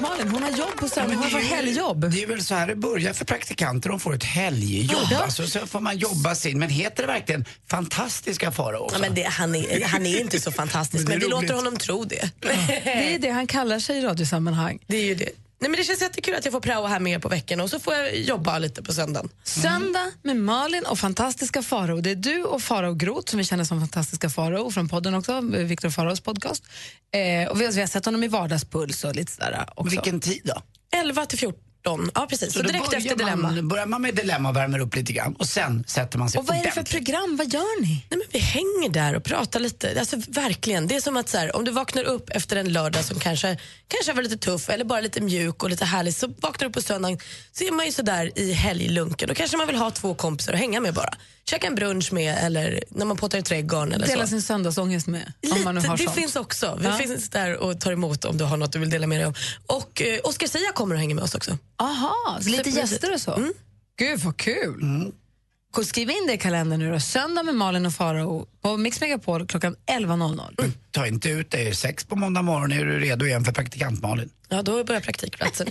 Malin. 0.00 0.28
Hon 0.28 0.42
har 0.42 0.50
jobb 0.50 0.76
på 0.76 0.88
söndag. 0.88 1.14
Hon 1.16 1.30
får 1.30 1.38
helgjobb. 1.38 2.10
Det 2.10 2.22
är 2.22 2.26
väl 2.26 2.44
så 2.44 2.54
här 2.54 2.66
det 2.66 2.76
börjar 2.76 3.12
för 3.12 3.24
praktikanter. 3.24 3.88
De 3.90 4.00
får 4.00 4.14
ett 4.14 4.24
helgjobb. 4.24 5.00
Ja. 5.10 5.22
Alltså, 5.22 5.46
så 5.46 5.66
får 5.66 5.80
man 5.80 5.98
jobba 5.98 6.34
sin. 6.34 6.58
Men 6.58 6.68
heter 6.68 7.02
det 7.02 7.06
verkligen 7.06 7.44
fantastiska 7.70 8.52
Farao 8.52 8.78
också? 8.78 8.96
Ja, 8.96 9.00
men 9.00 9.14
det, 9.14 9.22
han, 9.22 9.54
är, 9.54 9.84
han 9.88 10.06
är 10.06 10.20
inte 10.20 10.40
så 10.40 10.52
fantastisk, 10.52 11.08
Men 11.08 11.18
det 11.20 11.26
men 11.26 11.30
vi 11.30 11.36
roligt. 11.36 11.50
låter 11.50 11.54
honom 11.64 11.76
tro 11.76 12.04
det. 12.04 12.30
Det 12.40 13.14
är 13.14 13.18
det 13.18 13.30
han 13.30 13.46
kallar 13.46 13.78
sig 13.78 13.98
i 13.98 14.00
radiosammanhang. 14.00 14.78
Det 14.86 14.96
är 14.96 15.04
ju 15.04 15.14
det. 15.14 15.28
Nej, 15.58 15.70
men 15.70 15.78
det 15.78 15.84
känns 15.84 16.00
jättekul 16.02 16.34
att 16.34 16.44
jag 16.44 16.52
får 16.52 16.60
praoa 16.60 16.88
här 16.88 17.00
med 17.00 17.12
er 17.12 17.18
på 17.18 17.28
veckan 17.28 17.60
och 17.60 17.70
så 17.70 17.78
får 17.80 17.94
jag 17.94 18.16
jobba 18.16 18.58
lite 18.58 18.82
på 18.82 18.92
söndagen. 18.92 19.28
Söndag 19.44 20.12
med 20.22 20.36
Malin 20.36 20.84
och 20.86 20.98
fantastiska 20.98 21.62
Farao. 21.62 22.00
Det 22.00 22.10
är 22.10 22.14
du 22.16 22.42
och 22.42 22.62
Farao 22.62 22.94
Groth 22.94 23.30
som 23.30 23.38
vi 23.38 23.44
känner 23.44 23.64
som 23.64 23.80
fantastiska 23.80 24.30
Farao 24.30 24.70
från 24.70 24.88
podden 24.88 25.14
också, 25.14 25.40
Viktor 25.40 25.90
Faraos 25.90 26.20
podcast. 26.20 26.64
Eh, 27.14 27.48
och 27.50 27.60
vi, 27.60 27.64
har, 27.64 27.72
vi 27.72 27.80
har 27.80 27.86
sett 27.86 28.04
honom 28.04 28.24
i 28.24 28.28
Vardagspuls 28.28 29.04
och 29.04 29.16
lite 29.16 29.32
sådär 29.32 29.68
också. 29.76 29.90
Vilken 29.90 30.20
tid 30.20 30.40
då? 30.44 30.62
11 30.98 31.26
till 31.26 31.38
14. 31.38 31.65
Ja, 32.14 32.26
precis. 32.30 32.52
Så, 32.52 32.62
då 32.62 32.68
direkt 32.68 32.86
börjar 32.86 32.98
efter 32.98 33.16
Dilemma. 33.16 33.50
Man, 33.50 33.68
börjar 33.68 33.86
man 33.86 34.02
med 34.02 34.14
Dilemma 34.14 34.48
och 34.48 34.56
värmer 34.56 34.78
upp 34.78 34.94
lite 34.94 35.12
grann 35.12 35.34
och 35.34 35.46
sen 35.46 35.84
sätter 35.86 36.18
man 36.18 36.30
sig 36.30 36.38
Och 36.38 36.46
vad 36.46 36.56
är 36.56 36.62
det 36.62 36.70
för 36.70 36.82
program? 36.82 37.36
Vad 37.36 37.52
gör 37.52 37.80
ni? 37.82 37.88
Nej, 37.88 38.18
men 38.18 38.22
vi 38.30 38.38
hänger 38.38 38.88
där 38.88 39.16
och 39.16 39.24
pratar 39.24 39.60
lite. 39.60 39.96
Alltså, 39.98 40.16
verkligen. 40.28 40.86
Det 40.86 40.96
är 40.96 41.00
som 41.00 41.16
att 41.16 41.28
så 41.28 41.38
här, 41.38 41.56
om 41.56 41.64
du 41.64 41.70
vaknar 41.70 42.04
upp 42.04 42.30
efter 42.30 42.56
en 42.56 42.72
lördag 42.72 43.04
som 43.04 43.18
kanske, 43.20 43.58
kanske 43.88 44.12
var 44.12 44.22
lite 44.22 44.36
tuff 44.36 44.68
eller 44.70 44.84
bara 44.84 45.00
lite 45.00 45.20
mjuk 45.20 45.62
och 45.62 45.70
lite 45.70 45.84
härlig 45.84 46.14
så 46.14 46.26
vaknar 46.26 46.58
du 46.58 46.66
upp 46.66 46.74
på 46.74 46.82
söndagen 46.82 47.18
så 47.52 47.64
är 47.64 47.72
man 47.72 47.86
ju 47.86 47.92
sådär 47.92 48.38
i 48.38 48.52
helglunken. 48.52 49.28
Då 49.28 49.34
kanske 49.34 49.56
man 49.56 49.66
vill 49.66 49.76
ha 49.76 49.90
två 49.90 50.14
kompisar 50.14 50.52
att 50.52 50.58
hänga 50.58 50.80
med 50.80 50.94
bara. 50.94 51.14
Käka 51.50 51.66
en 51.66 51.74
brunch 51.74 52.12
med 52.12 52.38
eller 52.44 52.84
när 52.88 53.04
man 53.06 53.16
pottar 53.16 53.38
i 53.38 53.42
trädgården 53.42 53.92
eller 53.92 54.06
Dela 54.06 54.24
så. 54.24 54.30
sin 54.30 54.42
söndagsångest 54.42 55.06
med? 55.06 55.32
Lite, 55.42 55.56
om 55.56 55.64
man 55.64 55.74
nu 55.74 55.80
har 55.80 55.96
det 55.96 56.02
sånt. 56.04 56.16
finns 56.16 56.36
också. 56.36 56.76
Vi 56.80 56.86
Ja. 56.86 56.92
finns 56.96 57.30
där 57.30 57.56
och 57.56 57.80
tar 57.80 57.92
emot 57.92 58.24
om 58.24 58.38
du 58.38 58.44
har 58.44 58.56
något 58.56 58.72
du 58.72 58.78
vill 58.78 58.90
dela 58.90 59.06
med 59.06 59.18
dig 59.20 59.26
om. 59.26 59.34
Och 59.66 60.02
eh, 60.02 60.18
Oscar 60.24 60.46
Sia 60.46 60.72
kommer 60.72 60.94
och 60.94 61.00
hänger 61.00 61.14
med 61.14 61.24
oss 61.24 61.34
också. 61.34 61.58
Aha, 61.78 62.38
så 62.42 62.48
lite 62.48 62.70
gäster 62.70 63.14
och 63.14 63.20
så? 63.20 63.34
Mm. 63.34 63.52
Gud 63.98 64.20
vad 64.20 64.36
kul! 64.36 64.80
Gå- 64.80 65.12
Skriv 65.84 66.10
in 66.10 66.26
det 66.26 66.32
i 66.32 66.38
kalendern 66.38 66.80
nu 66.80 66.92
då. 66.92 67.00
Söndag 67.00 67.42
med 67.42 67.54
Malin 67.54 67.86
och 67.86 67.92
Farao 67.92 68.46
på 68.62 68.76
Mix 68.76 69.00
Megapol 69.00 69.46
klockan 69.46 69.76
11.00. 69.86 70.72
Ta 70.90 71.06
inte 71.06 71.28
ut 71.28 71.50
dig. 71.50 71.74
Sex 71.74 72.04
på 72.04 72.16
måndag 72.16 72.42
morgon 72.42 72.72
är 72.72 72.84
du 72.84 73.00
redo 73.00 73.26
igen 73.26 73.44
för 73.44 73.52
praktikant 73.52 74.02
Malin. 74.02 74.30
Ja, 74.48 74.62
då 74.62 74.84
börjar 74.84 75.00
praktikplatsen. 75.00 75.66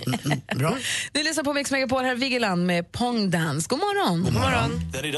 Bra. 0.56 0.76
Ni 1.12 1.22
lyssnar 1.22 1.44
på 1.44 1.52
Mix 1.52 1.70
Megapol, 1.70 2.04
här 2.04 2.12
är 2.12 2.16
Vigeland 2.16 2.66
med 2.66 2.92
Pong 2.92 3.30
Dance. 3.30 3.66
God 3.68 3.78
morgon! 3.78 4.22
God 4.24 4.32
morgon. 4.32 4.92
Then 4.92 5.04
he 5.04 5.12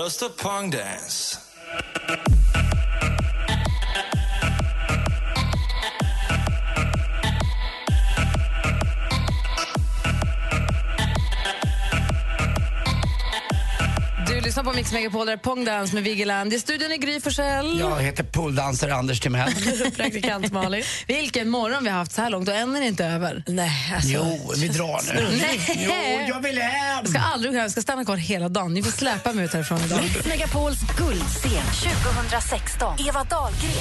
Mix 14.78 14.92
Megapol, 14.92 15.26
där 15.26 15.32
är 15.32 15.36
Pong 15.36 15.64
Dance 15.64 15.94
med 15.94 16.05
Vigeland. 16.05 16.52
I 16.52 16.60
studion 16.60 16.92
är 16.92 16.96
Gry 16.96 17.20
Forssell. 17.20 17.80
Jag 17.80 18.02
heter 18.02 18.24
pooldancer 18.24 18.88
Anders 18.88 19.20
Timell. 19.20 19.52
Praktikant 19.96 20.52
Malin. 20.52 20.82
Vilken 21.06 21.48
morgon 21.50 21.84
vi 21.84 21.90
har 21.90 21.98
haft 21.98 22.12
så 22.12 22.22
här 22.22 22.30
långt 22.30 22.48
och 22.48 22.55
än 22.55 22.76
är 22.76 22.80
det 22.80 22.86
inte 22.86 23.05
över. 23.05 23.44
Nej, 23.46 23.92
alltså. 23.94 24.09
Jo, 24.09 24.52
vi 24.56 24.68
drar 24.68 25.14
nu. 25.14 25.36
Nej. 25.40 25.60
Jo, 25.76 26.34
jag 26.34 26.42
vill 26.42 26.59
hem! 26.59 26.98
Jag 27.02 27.09
ska 27.09 27.18
aldrig 27.18 27.55
jag 27.55 27.70
ska 27.70 27.82
stanna 27.82 28.05
kvar 28.05 28.16
hela 28.16 28.48
dagen. 28.48 28.74
Ni 28.74 28.82
får 28.82 28.90
släpa 28.90 29.32
mig 29.32 29.44
ut 29.44 29.52
härifrån 29.52 29.80
idag. 29.86 30.00
Mix 30.02 30.26
Megapols 30.26 30.78
guldscen 30.98 31.92
2016. 32.12 32.98
Eva 33.09 33.24
Dahlgren. 33.24 33.72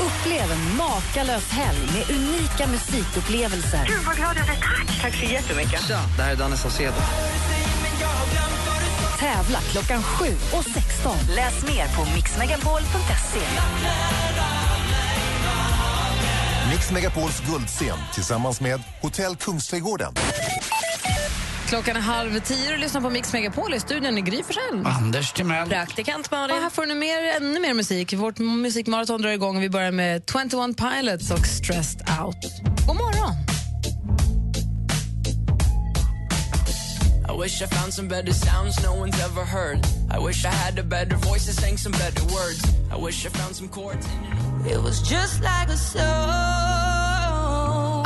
Upplev 0.00 0.52
en 0.52 0.76
makalös 0.76 1.50
helg 1.50 1.78
med 1.94 2.16
unika 2.16 2.66
musikupplevelser. 2.66 3.86
Gud 3.86 4.04
vad 4.06 4.16
glad 4.16 4.36
jag 4.36 4.46
blir. 4.46 4.56
Tack. 4.56 5.02
Tack 5.02 5.14
så 5.14 5.32
jättemycket. 5.32 5.88
Det 6.16 6.22
här 6.22 6.32
är 6.32 6.36
Danne 6.36 6.56
Saucedo. 6.56 6.96
Tävla 9.26 9.58
klockan 9.58 10.02
7 10.02 10.24
och 10.52 10.64
16. 10.64 11.16
Läs 11.36 11.62
mer 11.62 11.96
på 11.96 12.14
mixmegapol.se. 12.14 13.40
Mix 16.70 16.90
Megapols 16.90 17.40
guldscen 17.40 17.98
tillsammans 18.14 18.60
med 18.60 18.82
Hotell 19.02 19.36
Kungsträdgården. 19.36 20.12
Klockan 21.68 21.96
är 21.96 22.00
halv 22.00 22.40
tio 22.40 22.72
och 22.72 22.78
lyssnar 22.78 23.00
på 23.00 23.10
Mix 23.10 23.32
Megapol 23.32 23.74
i 23.74 23.80
studion 23.80 24.18
i 24.18 24.20
Gry 24.20 24.42
Forssell. 24.42 24.86
Anders 24.86 25.32
Timell. 25.32 25.68
Praktikant 25.68 26.26
Och 26.26 26.32
Malin. 26.32 26.62
här 26.62 26.70
får 26.70 26.86
ni 26.86 26.94
mer, 26.94 27.22
ännu 27.36 27.60
mer 27.60 27.74
musik. 27.74 28.12
Vårt 28.12 28.38
musikmaraton 28.38 29.22
drar 29.22 29.30
igång 29.30 29.56
och 29.56 29.62
vi 29.62 29.70
börjar 29.70 29.92
med 29.92 30.22
21 30.32 30.76
Pilots 30.76 31.30
och 31.30 31.46
Stressed 31.46 32.00
Out. 32.20 32.36
God 32.86 32.96
morgon! 32.96 33.55
Wish 37.36 37.62
I 37.62 37.66
found 37.66 37.92
some 37.92 38.08
better 38.08 38.32
sounds 38.32 38.82
no 38.82 38.94
one's 38.94 39.20
ever 39.20 39.44
heard. 39.44 39.78
I 40.10 40.18
wish 40.18 40.44
I 40.44 40.50
had 40.50 40.78
a 40.78 40.82
better 40.82 41.16
voice 41.16 41.46
that 41.46 41.54
sang 41.62 41.78
some 41.78 41.92
better 41.92 42.24
words. 42.24 42.64
I 42.90 42.96
wish 42.96 43.26
I 43.26 43.28
found 43.28 43.54
some 43.54 43.68
chords. 43.68 44.06
It 44.66 44.82
was 44.82 45.02
just 45.02 45.40
like 45.40 45.68
a 45.68 45.76
song. 45.76 46.96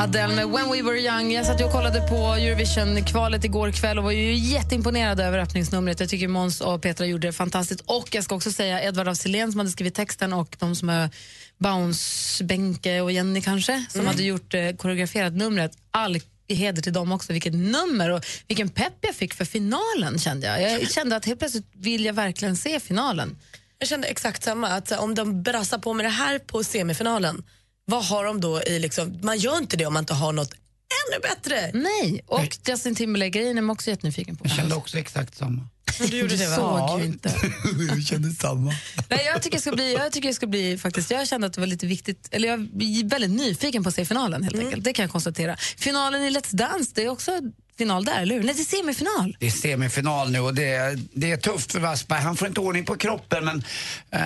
Adele 0.01 0.35
med 0.35 0.47
When 0.51 0.71
We 0.71 0.83
Were 0.83 0.99
Young. 0.99 1.33
Jag 1.33 1.47
satt 1.47 1.61
och 1.61 1.73
kollade 1.73 2.01
på 2.01 2.15
Eurovision-kvalet 2.17 3.45
igår 3.45 3.71
kväll 3.73 3.99
och 3.99 4.05
var 4.05 4.11
ju 4.11 4.35
jätteimponerad 4.35 5.21
över 5.21 5.39
öppningsnumret. 5.39 6.01
Jag 6.01 6.09
tycker 6.09 6.29
Måns 6.29 6.61
och 6.61 6.83
Petra 6.83 7.07
gjorde 7.07 7.29
det 7.29 7.33
fantastiskt. 7.33 7.81
Och 7.87 8.09
jag 8.13 8.25
ska 8.25 8.35
också 8.35 8.53
säga 8.53 8.83
Edvard 8.83 9.09
af 9.09 9.17
Sillén 9.17 9.53
som 9.53 9.59
hade 9.59 9.71
skrivit 9.71 9.95
texten 9.95 10.33
och 10.33 10.57
de 10.59 10.77
som 10.77 10.89
är 10.89 11.11
Bounce, 11.59 12.45
Benke 12.45 13.01
och 13.01 13.13
Jenny 13.13 13.41
kanske, 13.41 13.85
som 13.89 14.07
hade 14.07 14.23
gjort 14.23 14.55
eh, 14.55 14.71
koreograferat 14.77 15.33
numret. 15.33 15.73
All 15.91 16.21
i 16.51 16.55
heder 16.55 16.83
till 16.83 16.93
dem 16.93 17.13
också. 17.13 17.33
Vilket 17.33 17.55
nummer 17.55 18.11
och 18.11 18.25
vilken 18.49 18.69
pepp 18.69 18.97
jag 19.01 19.15
fick 19.15 19.35
för 19.35 19.45
finalen 19.45 20.19
kände 20.19 20.47
jag. 20.47 20.63
Jag 20.63 20.91
kände 20.91 21.17
att 21.17 21.25
helt 21.25 21.39
plötsligt 21.39 21.67
vill 21.73 22.05
jag 22.05 22.13
verkligen 22.13 22.57
se 22.57 22.81
finalen. 22.81 23.39
Jag 23.79 23.89
kände 23.89 24.09
exakt 24.09 24.43
samma, 24.43 24.69
att 24.69 24.93
om 24.93 25.15
de 25.15 25.43
brassar 25.43 25.79
på 25.79 25.95
med 25.95 26.05
det 26.05 26.11
här 26.11 26.39
på 26.39 26.65
semifinalen, 26.65 27.45
vad 27.85 28.05
har 28.05 28.25
de 28.25 28.41
då 28.41 28.63
i 28.63 28.79
liksom, 28.79 29.21
man 29.23 29.39
gör 29.39 29.59
inte 29.59 29.77
det 29.77 29.87
om 29.87 29.95
man 29.95 30.03
inte 30.03 30.15
har 30.15 30.33
något 30.33 30.55
ännu 30.91 31.21
bättre. 31.23 31.71
Nej, 31.75 32.21
och 32.27 32.59
Justin 32.69 32.95
Timberlake-grejen 32.95 33.59
är 33.59 33.63
man 33.63 33.75
också 33.75 33.91
jättenyfiken 33.91 34.37
på. 34.37 34.45
Jag 34.45 34.53
kände 34.53 34.75
också 34.75 34.99
exakt 34.99 35.37
samma. 35.37 35.67
Du 35.99 36.19
gjorde 36.19 36.37
det 36.37 36.49
va? 36.49 36.57
såg 36.89 37.01
ju 37.01 37.07
inte. 37.07 37.35
jag 37.89 38.03
kände 38.03 38.31
samma. 38.31 38.73
Nej, 39.09 39.25
jag 39.25 39.43
tycker 39.43 39.57
det 39.57 39.63
ska 39.63 39.73
bli, 39.73 39.93
jag 39.95 40.13
tycker 40.13 40.29
det 40.29 40.35
ska 40.35 40.47
bli 40.47 40.79
faktiskt, 40.79 41.11
jag 41.11 41.29
kände 41.29 41.47
att 41.47 41.53
det 41.53 41.61
var 41.61 41.67
lite 41.67 41.87
viktigt, 41.87 42.29
eller 42.31 42.49
jag 42.49 42.61
är 42.61 43.09
väldigt 43.09 43.31
nyfiken 43.31 43.83
på 43.83 43.89
att 43.89 43.95
se 43.95 44.05
finalen 44.05 44.43
helt 44.43 44.59
enkelt. 44.59 44.85
Det 44.85 44.93
kan 44.93 45.03
jag 45.03 45.13
konstatera. 45.13 45.57
Finalen 45.57 46.23
i 46.23 46.31
Let's 46.31 46.57
Dance, 46.57 46.93
det 46.95 47.05
är 47.05 47.09
också 47.09 47.41
final 47.81 48.05
där, 48.05 48.21
eller 48.23 48.35
hur? 48.35 48.43
Nej, 48.43 48.55
det 48.55 48.61
är 48.61 48.77
semifinal. 48.77 49.37
Det 49.41 49.47
är 49.47 49.51
semifinal 49.51 50.31
nu 50.31 50.41
och 50.41 50.55
det 50.55 50.65
är, 50.73 50.99
det 51.13 51.33
är 51.33 51.37
tufft 51.37 51.73
för 51.73 51.79
Wassberg. 51.81 52.21
Han 52.21 52.37
får 52.37 52.49
inte 52.49 52.61
ordning 52.61 52.85
på 52.85 52.97
kroppen 52.97 53.45
men 53.45 53.65
eh, 54.11 54.21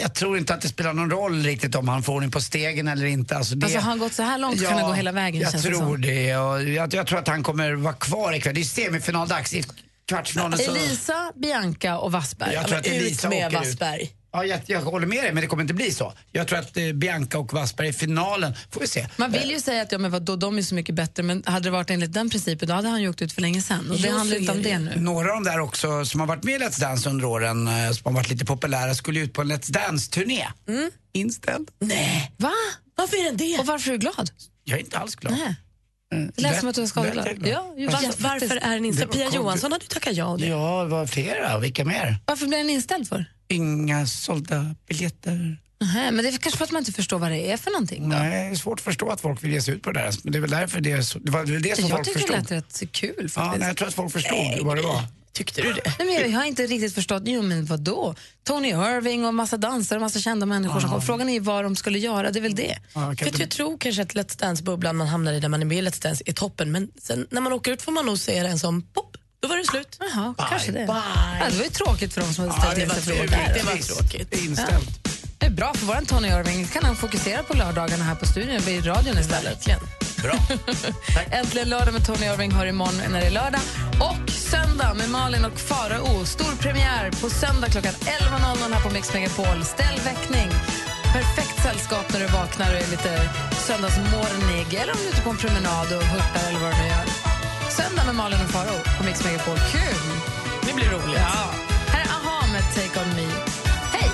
jag 0.00 0.14
tror 0.14 0.38
inte 0.38 0.54
att 0.54 0.60
det 0.60 0.68
spelar 0.68 0.92
någon 0.92 1.10
roll 1.10 1.42
riktigt 1.42 1.74
om 1.74 1.88
han 1.88 2.02
får 2.02 2.12
ordning 2.14 2.30
på 2.30 2.40
stegen 2.40 2.88
eller 2.88 3.06
inte. 3.06 3.36
Alltså, 3.36 3.54
det, 3.54 3.66
Alltså 3.66 3.78
har 3.78 3.84
han 3.84 3.98
gått 3.98 4.12
så 4.12 4.22
här 4.22 4.38
långt 4.38 4.58
så 4.60 4.64
kan 4.66 4.78
han 4.78 4.86
gå 4.88 4.92
hela 4.92 5.12
vägen 5.12 5.40
jag 5.40 5.50
känns 5.52 5.64
det 5.64 5.68
tror 5.70 5.80
som. 5.80 6.00
det. 6.00 6.36
Och 6.36 6.62
jag, 6.62 6.94
jag 6.94 7.06
tror 7.06 7.18
att 7.18 7.28
han 7.28 7.42
kommer 7.42 7.72
vara 7.72 7.94
kvar 7.94 8.32
ikväll. 8.32 8.54
Det 8.54 8.60
är 8.60 8.64
semifinaldags 8.64 9.54
i 9.54 9.64
kvartsfinalen. 10.08 10.58
så- 10.58 10.74
Elisa, 10.76 11.32
Bianca 11.36 11.98
och 11.98 12.12
Wassberg. 12.12 12.54
Jag 12.54 12.66
tror 12.66 12.78
att 12.78 12.86
Elisa 12.86 13.28
åker 13.28 13.46
ut. 13.68 13.78
Ja, 14.32 14.44
jag, 14.44 14.60
jag 14.66 14.80
håller 14.80 15.06
med 15.06 15.24
dig, 15.24 15.32
men 15.32 15.40
det 15.40 15.46
kommer 15.46 15.62
inte 15.62 15.74
bli 15.74 15.90
så. 15.90 16.12
Jag 16.32 16.48
tror 16.48 16.58
att 16.58 16.76
eh, 16.76 16.92
Bianca 16.92 17.38
och 17.38 17.52
Wassberg 17.52 17.88
i 17.88 17.92
finalen, 17.92 18.54
får 18.70 18.80
vi 18.80 18.86
se. 18.86 19.06
Man 19.16 19.32
vill 19.32 19.50
ju 19.50 19.60
säga 19.60 19.82
att 19.82 19.92
ja, 19.92 19.98
men 19.98 20.10
vadå, 20.10 20.36
de 20.36 20.58
är 20.58 20.62
så 20.62 20.74
mycket 20.74 20.94
bättre, 20.94 21.22
men 21.22 21.42
hade 21.46 21.64
det 21.64 21.70
varit 21.70 21.90
enligt 21.90 22.12
den 22.12 22.30
principen 22.30 22.68
då 22.68 22.74
hade 22.74 22.88
han 22.88 23.02
ju 23.02 23.08
åkt 23.08 23.22
ut 23.22 23.32
för 23.32 23.40
länge 23.42 23.62
sedan. 23.62 23.90
Och 23.90 23.98
det 23.98 24.08
Jo, 24.08 24.16
handlar 24.16 24.36
så 24.36 24.40
inte 24.40 24.52
om 24.52 24.62
det 24.62 24.78
nu. 24.78 24.92
Några 24.96 25.32
av 25.32 25.44
de 25.44 25.50
där 25.50 25.60
också 25.60 26.04
som 26.04 26.20
har 26.20 26.26
varit 26.26 26.44
med 26.44 26.54
i 26.54 26.64
Let's 26.64 26.80
Dance 26.80 27.10
under 27.10 27.24
åren, 27.24 27.68
eh, 27.68 27.90
som 27.90 28.02
har 28.04 28.12
varit 28.12 28.30
lite 28.30 28.44
populära, 28.44 28.94
skulle 28.94 29.20
ut 29.20 29.32
på 29.32 29.40
en 29.40 29.52
Let's 29.52 29.72
Dance-turné. 29.72 30.46
Inställd. 31.12 31.70
Nej. 31.78 32.32
Va? 32.36 32.52
Varför 32.96 33.16
är 33.16 33.24
den 33.24 33.36
det? 33.36 33.58
Och 33.58 33.66
varför 33.66 33.88
är 33.88 33.92
du 33.92 33.98
glad? 33.98 34.30
Jag 34.64 34.78
är 34.78 34.82
inte 34.82 34.98
alls 34.98 35.14
glad. 35.14 35.32
Nej. 35.32 35.56
Mm. 36.12 36.32
Det 36.36 36.42
lät 36.42 36.60
som 36.60 36.68
att 36.68 36.74
du 36.74 36.80
var 36.80 36.88
skadeglad. 36.88 37.36
glad. 37.36 37.48
Ja, 37.48 37.74
ju, 37.76 37.86
Varför, 38.18 38.56
är 38.56 38.70
den 38.74 38.84
inställd? 38.84 39.08
Var 39.08 39.14
Pia 39.14 39.22
konstigt. 39.22 39.36
Johansson 39.36 39.72
hade 39.72 39.84
ju 39.84 39.88
tackat 39.88 40.16
ja. 40.16 40.26
och 40.26 40.38
det. 40.38 40.46
Ja, 40.46 40.84
vad 40.84 41.10
flera? 41.10 41.58
Vilka 41.58 41.84
mer? 41.84 42.16
Varför 42.26 42.46
blir 42.46 42.58
den 42.58 42.70
inställd 42.70 43.08
för? 43.08 43.24
Inga 43.52 44.06
sålda 44.06 44.74
biljetter. 44.88 45.58
Nähä, 45.80 46.10
men 46.10 46.24
det 46.24 46.30
är 46.30 46.38
kanske 46.38 46.58
för 46.58 46.64
att 46.64 46.70
man 46.70 46.80
inte 46.80 46.92
förstår 46.92 47.18
vad 47.18 47.30
det 47.30 47.52
är 47.52 47.56
för 47.56 47.70
någonting. 47.70 48.02
Då. 48.02 48.16
Nej, 48.16 48.30
det 48.30 48.50
är 48.50 48.54
svårt 48.54 48.78
att 48.78 48.84
förstå 48.84 49.10
att 49.10 49.20
folk 49.20 49.44
vill 49.44 49.52
ge 49.52 49.62
sig 49.62 49.74
ut 49.74 49.82
på 49.82 49.92
det 49.92 50.00
där. 50.00 50.14
Men 50.22 50.32
det 50.32 50.38
är 50.38 50.40
väl 50.40 50.50
därför 50.50 50.80
det, 50.80 50.92
är 50.92 51.02
så, 51.02 51.18
det 51.18 51.30
var 51.30 51.44
väl 51.44 51.62
det 51.62 51.76
som 51.76 51.88
jag 51.88 51.96
folk 51.96 52.06
tycker 52.06 52.20
det 52.20 52.26
förstod. 52.26 52.50
lät 52.50 52.82
rätt 52.82 52.92
kul 52.92 53.14
faktiskt. 53.14 53.36
Ja, 53.36 53.54
nej, 53.58 53.68
jag 53.68 53.76
tror 53.76 53.88
att 53.88 53.94
folk 53.94 54.12
förstod 54.12 54.66
vad 54.66 54.76
det 54.76 54.82
var. 54.82 55.02
Tyckte 55.32 55.62
du 55.62 55.72
det? 55.72 55.82
Nej, 55.84 56.06
men 56.06 56.14
jag, 56.14 56.28
jag 56.28 56.38
har 56.38 56.44
inte 56.44 56.66
riktigt 56.66 56.94
förstått. 56.94 57.22
Jo, 57.26 57.42
men 57.42 57.64
vad 57.64 57.80
då? 57.80 58.14
Tony 58.44 58.68
Irving 58.68 59.26
och 59.26 59.34
massa 59.34 59.56
dansare 59.56 59.96
och 59.96 60.02
massa 60.02 60.18
kända 60.18 60.46
människor. 60.46 60.80
Som 60.80 60.90
kom. 60.90 61.02
Frågan 61.02 61.28
är 61.28 61.40
vad 61.40 61.64
de 61.64 61.76
skulle 61.76 61.98
göra. 61.98 62.30
Det 62.30 62.38
är 62.38 62.40
väl 62.40 62.54
det. 62.54 62.78
För 62.92 63.10
att 63.10 63.38
jag 63.38 63.50
tror 63.50 63.78
kanske 63.78 64.02
att 64.02 64.14
Let's 64.14 64.38
Dance-bubblan 64.38 64.96
man 64.96 65.06
hamnar 65.06 65.32
i 65.32 65.40
när 65.40 65.48
man 65.48 65.62
är 65.62 65.66
med 65.66 65.78
i 65.78 65.82
Let's 65.82 66.02
Dance 66.02 66.24
är 66.26 66.32
toppen, 66.32 66.72
men 66.72 66.88
sen 66.98 67.26
när 67.30 67.40
man 67.40 67.52
åker 67.52 67.72
ut 67.72 67.82
får 67.82 67.92
man 67.92 68.06
nog 68.06 68.18
se 68.18 68.42
den 68.42 68.58
som 68.58 68.82
pop, 68.82 69.11
då 69.42 69.48
var 69.48 69.56
det 69.56 69.64
slut. 69.66 69.98
Jaha, 70.00 70.34
kanske 70.50 70.72
det. 70.72 70.86
bye. 70.86 71.38
Ja, 71.40 71.46
det 71.50 71.56
var 71.56 71.64
ju 71.64 71.70
tråkigt 71.70 72.14
för 72.14 72.20
dem 72.20 72.34
som 72.34 72.48
hade 72.48 72.54
Ja, 72.56 72.62
ställt 72.62 72.76
det 72.76 72.82
in 72.82 72.88
var 72.88 72.94
sig 72.94 73.02
för 73.02 73.26
tråkigt. 73.28 73.54
det. 73.54 73.62
Var 73.62 73.96
tråkigt. 73.96 74.34
Inställt. 74.44 75.08
Det 75.38 75.46
är 75.46 75.50
bra 75.50 75.74
för 75.74 75.86
vår 75.86 76.04
Tony 76.06 76.28
Irving. 76.28 76.66
kan 76.66 76.84
han 76.84 76.96
fokusera 76.96 77.42
på 77.42 77.54
lördagarna 77.56 78.04
här 78.04 78.14
på 78.14 78.26
studion 78.26 78.68
i 78.68 78.80
radion 78.80 79.18
istället. 79.18 79.64
Bra. 80.22 80.34
Äntligen 81.30 81.68
lördag 81.68 81.92
med 81.94 82.06
Tony 82.06 82.26
Irving 82.26 82.52
har 82.52 82.66
imorgon 82.66 82.94
när 83.10 83.20
det 83.20 83.26
är 83.26 83.30
lördag. 83.30 83.60
Och 84.00 84.30
söndag 84.30 84.94
med 84.94 85.10
Malin 85.10 85.44
och 85.44 85.58
Farao. 85.60 86.24
Stor 86.24 86.56
premiär 86.60 87.10
på 87.20 87.30
söndag 87.30 87.66
klockan 87.68 87.92
11.00 87.92 88.72
här 88.74 88.82
på 88.82 88.90
Mix 88.90 89.12
Megapol. 89.14 89.64
Ställ 89.64 90.00
väckning. 90.04 90.50
Perfekt 91.12 91.62
sällskap 91.62 92.12
när 92.12 92.20
du 92.20 92.26
vaknar 92.26 92.74
och 92.74 92.80
är 92.80 92.90
lite 92.90 93.30
söndagsmorgnig 93.66 94.74
eller 94.74 94.92
om 94.92 94.98
du 95.02 95.06
är 95.08 95.12
ute 95.12 95.20
på 95.22 95.30
en 95.30 95.36
promenad 95.36 95.86
och 95.92 96.02
hurtar 96.02 96.48
eller 96.48 96.60
vad 96.60 96.72
du 96.72 96.76
nu 96.78 96.86
gör. 96.88 97.31
Söndag 97.76 98.04
med 98.06 98.14
Malin 98.14 98.40
och 98.44 98.50
Farao 98.50 98.78
på 98.98 99.04
Mix 99.04 99.24
Megapol. 99.24 99.56
Kul! 99.56 100.12
Det 100.66 100.74
blir 100.74 100.90
roligt. 100.90 101.16
Ja. 101.16 101.50
Här 101.86 102.00
är 102.00 102.08
Aha 102.08 102.46
med 102.52 102.62
Take 102.74 103.00
On 103.00 103.16
Me. 103.16 103.28
Hej! 103.92 104.10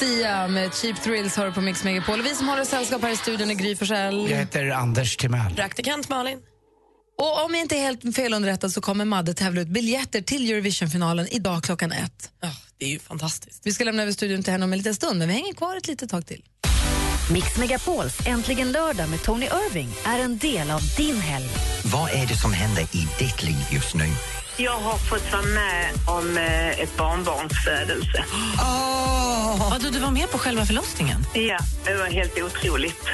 Sia 0.00 0.48
med 0.48 0.74
Cheap 0.74 1.02
Thrills 1.02 1.36
har 1.36 1.46
du 1.46 1.52
på 1.52 1.60
Mix 1.60 1.84
Megapol. 1.84 2.22
Vi 2.22 2.34
som 2.34 2.48
håller 2.48 2.64
sällskap 2.64 3.02
här 3.02 3.10
i 3.10 3.16
studion 3.16 3.50
är 3.50 3.54
Gry 3.54 3.76
Forssell. 3.76 4.30
Jag 4.30 4.38
heter 4.38 4.70
Anders 4.70 5.16
Timell. 5.16 5.54
Praktikant 5.54 6.08
Malin. 6.08 6.38
Och 7.18 7.44
om 7.44 7.54
jag 7.54 7.60
inte 7.62 7.76
är 7.76 7.80
helt 7.80 8.16
felunderrättad 8.16 8.72
så 8.72 8.80
kommer 8.80 9.04
Madde 9.04 9.34
tävla 9.34 9.60
ut 9.60 9.68
biljetter 9.68 10.20
till 10.20 10.50
Eurovisionfinalen 10.50 11.28
idag 11.30 11.62
klockan 11.64 11.92
ett. 11.92 12.30
det 12.78 12.84
är 12.84 12.88
ju 12.90 12.98
fantastiskt. 12.98 13.60
Vi 13.64 13.72
ska 13.72 13.84
lämna 13.84 14.02
över 14.02 14.12
studion 14.12 14.42
till 14.42 14.52
henne 14.52 14.64
om 14.64 14.72
en 14.72 14.78
liten 14.78 14.94
stund, 14.94 15.18
men 15.18 15.28
vi 15.28 15.34
hänger 15.34 15.52
kvar 15.52 15.76
ett 15.76 15.88
litet 15.88 16.10
tag 16.10 16.26
till. 16.26 16.42
Mix 17.32 17.56
Megapols 17.58 18.26
Äntligen 18.26 18.72
lördag 18.72 19.08
med 19.08 19.22
Tony 19.22 19.46
Irving 19.46 19.88
är 20.04 20.18
en 20.18 20.38
del 20.38 20.70
av 20.70 20.80
din 20.96 21.20
helg. 21.20 21.48
Vad 21.84 22.10
är 22.10 22.26
det 22.26 22.36
som 22.36 22.52
händer 22.52 22.82
i 22.82 23.08
ditt 23.18 23.42
liv 23.42 23.66
just 23.72 23.94
nu? 23.94 24.04
Jag 24.58 24.78
har 24.78 24.98
fått 24.98 25.32
vara 25.32 25.42
med 25.42 25.90
om 26.06 26.36
eh, 26.38 26.80
ett 26.80 26.96
barnbarns 26.96 27.52
födelse. 27.64 28.24
Oh. 28.58 29.70
Vadå, 29.70 29.90
du 29.90 29.98
var 29.98 30.10
med 30.10 30.30
på 30.30 30.38
själva 30.38 30.66
förlossningen? 30.66 31.26
Ja, 31.34 31.58
det 31.84 31.94
var 31.94 32.06
helt 32.06 32.38
otroligt. 32.42 33.04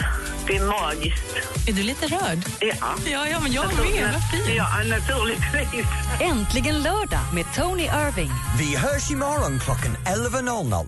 Det 0.47 0.57
är 0.57 0.65
magiskt. 0.67 1.37
Är 1.69 1.73
du 1.73 1.83
lite 1.83 2.07
rörd? 2.07 2.39
Ja. 2.61 2.75
Ja, 3.07 3.29
ja 3.29 3.41
men 3.41 3.53
jag 3.53 3.67
med. 3.67 3.77
Vad 3.77 4.31
fint. 4.31 4.57
Ja, 4.57 4.67
naturligtvis. 4.87 5.87
Äntligen 6.21 6.83
lördag 6.83 7.21
med 7.35 7.45
Tony 7.57 7.83
Irving. 7.83 8.31
Vi 8.59 8.77
hörs 8.77 9.11
imorgon 9.11 9.61
klockan 9.65 9.97
11.00. 10.07 10.87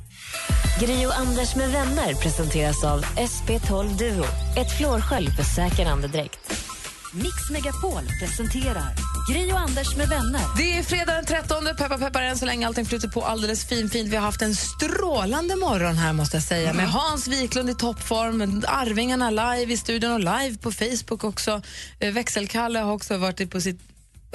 Gri 0.81 1.07
och 1.07 1.19
Anders 1.19 1.55
med 1.57 1.71
vänner 1.73 2.15
presenteras 2.15 2.85
av 2.85 3.05
SP12 3.05 3.99
Duo. 3.99 4.25
Ett 4.57 4.79
flårskölj 4.79 5.31
för 5.31 5.43
säker 5.43 5.87
andedräkt. 5.87 6.53
Mix 7.17 7.51
Megapol 7.51 8.03
presenterar 8.21 8.95
Gri 9.33 9.53
och 9.53 9.61
Anders 9.61 9.97
med 9.97 10.09
vänner. 10.09 10.41
Det 10.57 10.79
är 10.79 10.83
fredag 10.83 11.15
den 11.15 11.25
13, 11.25 11.65
peppar 11.79 11.99
peppar 11.99 12.23
än 12.23 12.39
så 12.39 12.47
länge 12.47 12.67
allting 12.67 12.87
flyter 12.87 13.09
på 13.09 13.23
alldeles 13.23 13.65
fin, 13.65 13.91
fint. 13.91 14.09
Vi 14.09 14.17
har 14.17 14.23
haft 14.25 14.43
en 14.43 14.55
strålande 14.55 15.57
morgon 15.57 15.97
här 15.97 16.13
måste 16.13 16.37
jag 16.37 16.45
säga 16.45 16.73
med 16.73 16.91
Hans 16.91 17.29
Wiklund 17.29 17.71
i 17.71 17.75
toppform, 17.75 18.63
Arvingarna 18.67 19.31
live 19.31 19.73
i 19.73 19.77
studion 19.77 20.13
och 20.13 20.21
live 20.21 20.59
på 20.59 20.73
Facebook 20.73 21.25
också. 21.25 21.63
Eh, 21.99 22.13
Växelkalle 22.13 22.79
har 22.79 22.93
också 22.93 23.17
varit 23.17 23.51
på 23.51 23.61
sitt, 23.61 23.81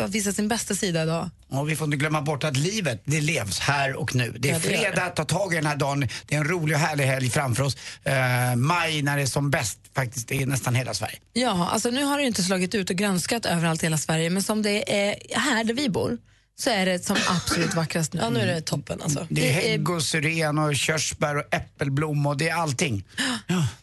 har 0.02 0.08
visat 0.10 0.36
sin 0.36 0.48
bästa 0.48 0.76
sida 0.76 1.04
idag. 1.04 1.30
Och 1.50 1.70
vi 1.70 1.76
får 1.76 1.86
inte 1.86 1.98
glömma 1.98 2.22
bort 2.22 2.44
att 2.44 2.58
livet, 2.58 3.02
det 3.06 3.22
levs 3.22 3.60
här 3.60 3.96
och 3.96 4.16
nu. 4.16 4.36
Det 4.40 4.50
är 4.50 4.54
Ja, 4.54 4.60
det 4.60 4.68
fredag, 4.68 5.10
ta 5.10 5.26
tag 5.26 5.54
i 5.54 5.56
den 5.56 5.66
här 5.66 5.76
dagen. 5.76 6.08
Det 6.26 6.36
är 6.36 6.40
en 6.40 6.48
rolig 6.48 6.76
och 6.76 6.82
härlig 6.82 7.04
helg 7.06 7.30
framför 7.30 7.64
oss. 7.64 7.78
Eh, 8.04 8.56
maj 8.56 9.02
när 9.02 9.16
det 9.18 9.22
är 9.24 9.26
som 9.26 9.52
bäst 9.52 9.80
faktiskt 9.96 10.32
i 10.32 10.46
nästan 10.46 10.76
hela 10.76 10.94
Sverige. 10.94 11.18
Ja, 11.34 11.70
alltså 11.72 11.90
nu 11.90 12.04
har 12.04 12.18
det 12.18 12.24
inte 12.24 12.44
slagit 12.44 12.76
ut 12.76 12.90
och 12.90 12.96
grönskat 12.96 13.46
överallt 13.46 13.84
i 13.84 13.86
hela 13.86 13.98
Sverige, 13.98 14.30
men 14.30 14.44
som 14.44 14.62
det 14.62 15.08
är 15.08 15.16
här 15.40 15.64
där 15.64 15.74
vi 15.74 15.90
bor 15.90 16.18
så 16.60 16.70
är 16.70 16.86
det 16.86 17.06
som 17.06 17.18
absolut 17.30 17.74
vackrast 17.74 18.14
nu. 18.14 18.20
Ja, 18.22 18.30
nu 18.30 18.40
är 18.40 18.46
det 18.48 18.62
toppen 18.62 19.02
alltså. 19.02 19.28
Det 19.30 19.50
är 19.50 19.54
hägg 19.54 19.90
och 19.90 20.04
syren 20.04 20.58
och 20.58 20.76
körsbär 20.76 21.36
och 21.38 21.54
äppelblom 21.54 22.26
och 22.26 22.38
det 22.38 22.50
är 22.50 22.56
allting. 22.56 23.04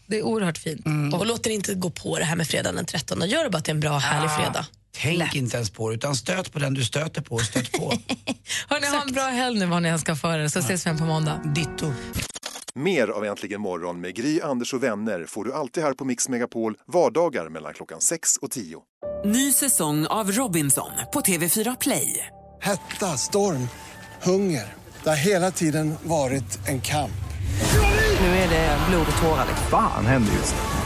Det 0.07 0.19
är 0.19 0.23
oerhört 0.23 0.59
fint. 0.59 0.87
Mm. 0.87 1.15
Och 1.15 1.27
låt 1.27 1.47
er 1.47 1.51
inte 1.51 1.75
gå 1.75 1.91
på 1.91 2.19
det 2.19 2.25
här 2.25 2.37
med 2.37 2.47
fredagen 2.49 2.77
den 2.77 2.87
13. 2.87 3.29
Gör 3.29 3.45
det 3.45 3.51
bara 3.51 3.63
till 3.63 3.75
en 3.75 3.81
bra, 3.81 3.99
härlig 3.99 4.29
Ah, 4.31 4.37
fredag. 4.39 4.67
Tänk 5.03 5.35
inte 5.35 5.57
ens 5.57 5.71
på 5.71 5.89
det, 5.89 5.95
utan 5.95 6.17
stöt 6.17 6.53
på 6.53 6.59
den 6.59 6.75
du 6.75 6.85
stöter 6.85 7.23
på 7.23 7.35
och 7.35 7.41
stöt 7.41 7.73
på. 7.73 7.89
Hörni, 8.69 8.87
ha 8.87 9.03
en 9.09 9.13
bra 9.15 9.23
helg 9.23 9.59
nu 9.59 9.67
vad 9.67 9.83
ni 9.83 9.89
än 9.89 9.99
ska 9.99 10.17
för 10.17 10.39
er, 10.39 10.49
så 10.49 10.59
ses 10.59 10.87
vi 10.87 10.99
på 10.99 11.05
måndag. 11.05 11.41
Ditto. 11.55 11.93
Mer 12.75 13.09
av 13.09 13.25
Äntligen 13.25 13.61
morgon 13.61 14.01
med 14.01 14.15
Gry, 14.15 14.41
Anders 14.41 14.75
och 14.75 14.83
vänner 14.83 15.25
får 15.29 15.45
du 15.45 15.53
alltid 15.53 15.83
här 15.83 15.93
på 15.93 16.05
Mix 16.05 16.29
Megapol 16.29 16.75
vardagar 16.87 17.49
mellan 17.49 17.75
klockan 17.75 18.01
6 18.01 18.37
och 18.37 18.51
10. 18.51 18.79
Ny 19.25 19.53
säsong 19.53 20.07
av 20.07 20.33
Robinson 20.33 20.91
på 21.13 21.21
TV4 21.21 21.77
Play. 21.81 22.27
Hetta, 22.63 23.07
storm, 23.07 23.69
hunger. 24.23 24.75
Det 25.03 25.09
har 25.09 25.17
hela 25.17 25.51
tiden 25.51 25.95
varit 26.03 26.69
en 26.69 26.81
kamp. 26.81 27.11
Nu 28.21 28.27
är 28.27 28.49
det 28.49 28.79
blod 28.91 29.07
och 29.17 29.23
tårar. 29.23 29.47
liksom. 29.49 29.67
Fan 29.71 30.07
händer 30.07 30.33
just 30.33 30.55
nu. 30.55 30.86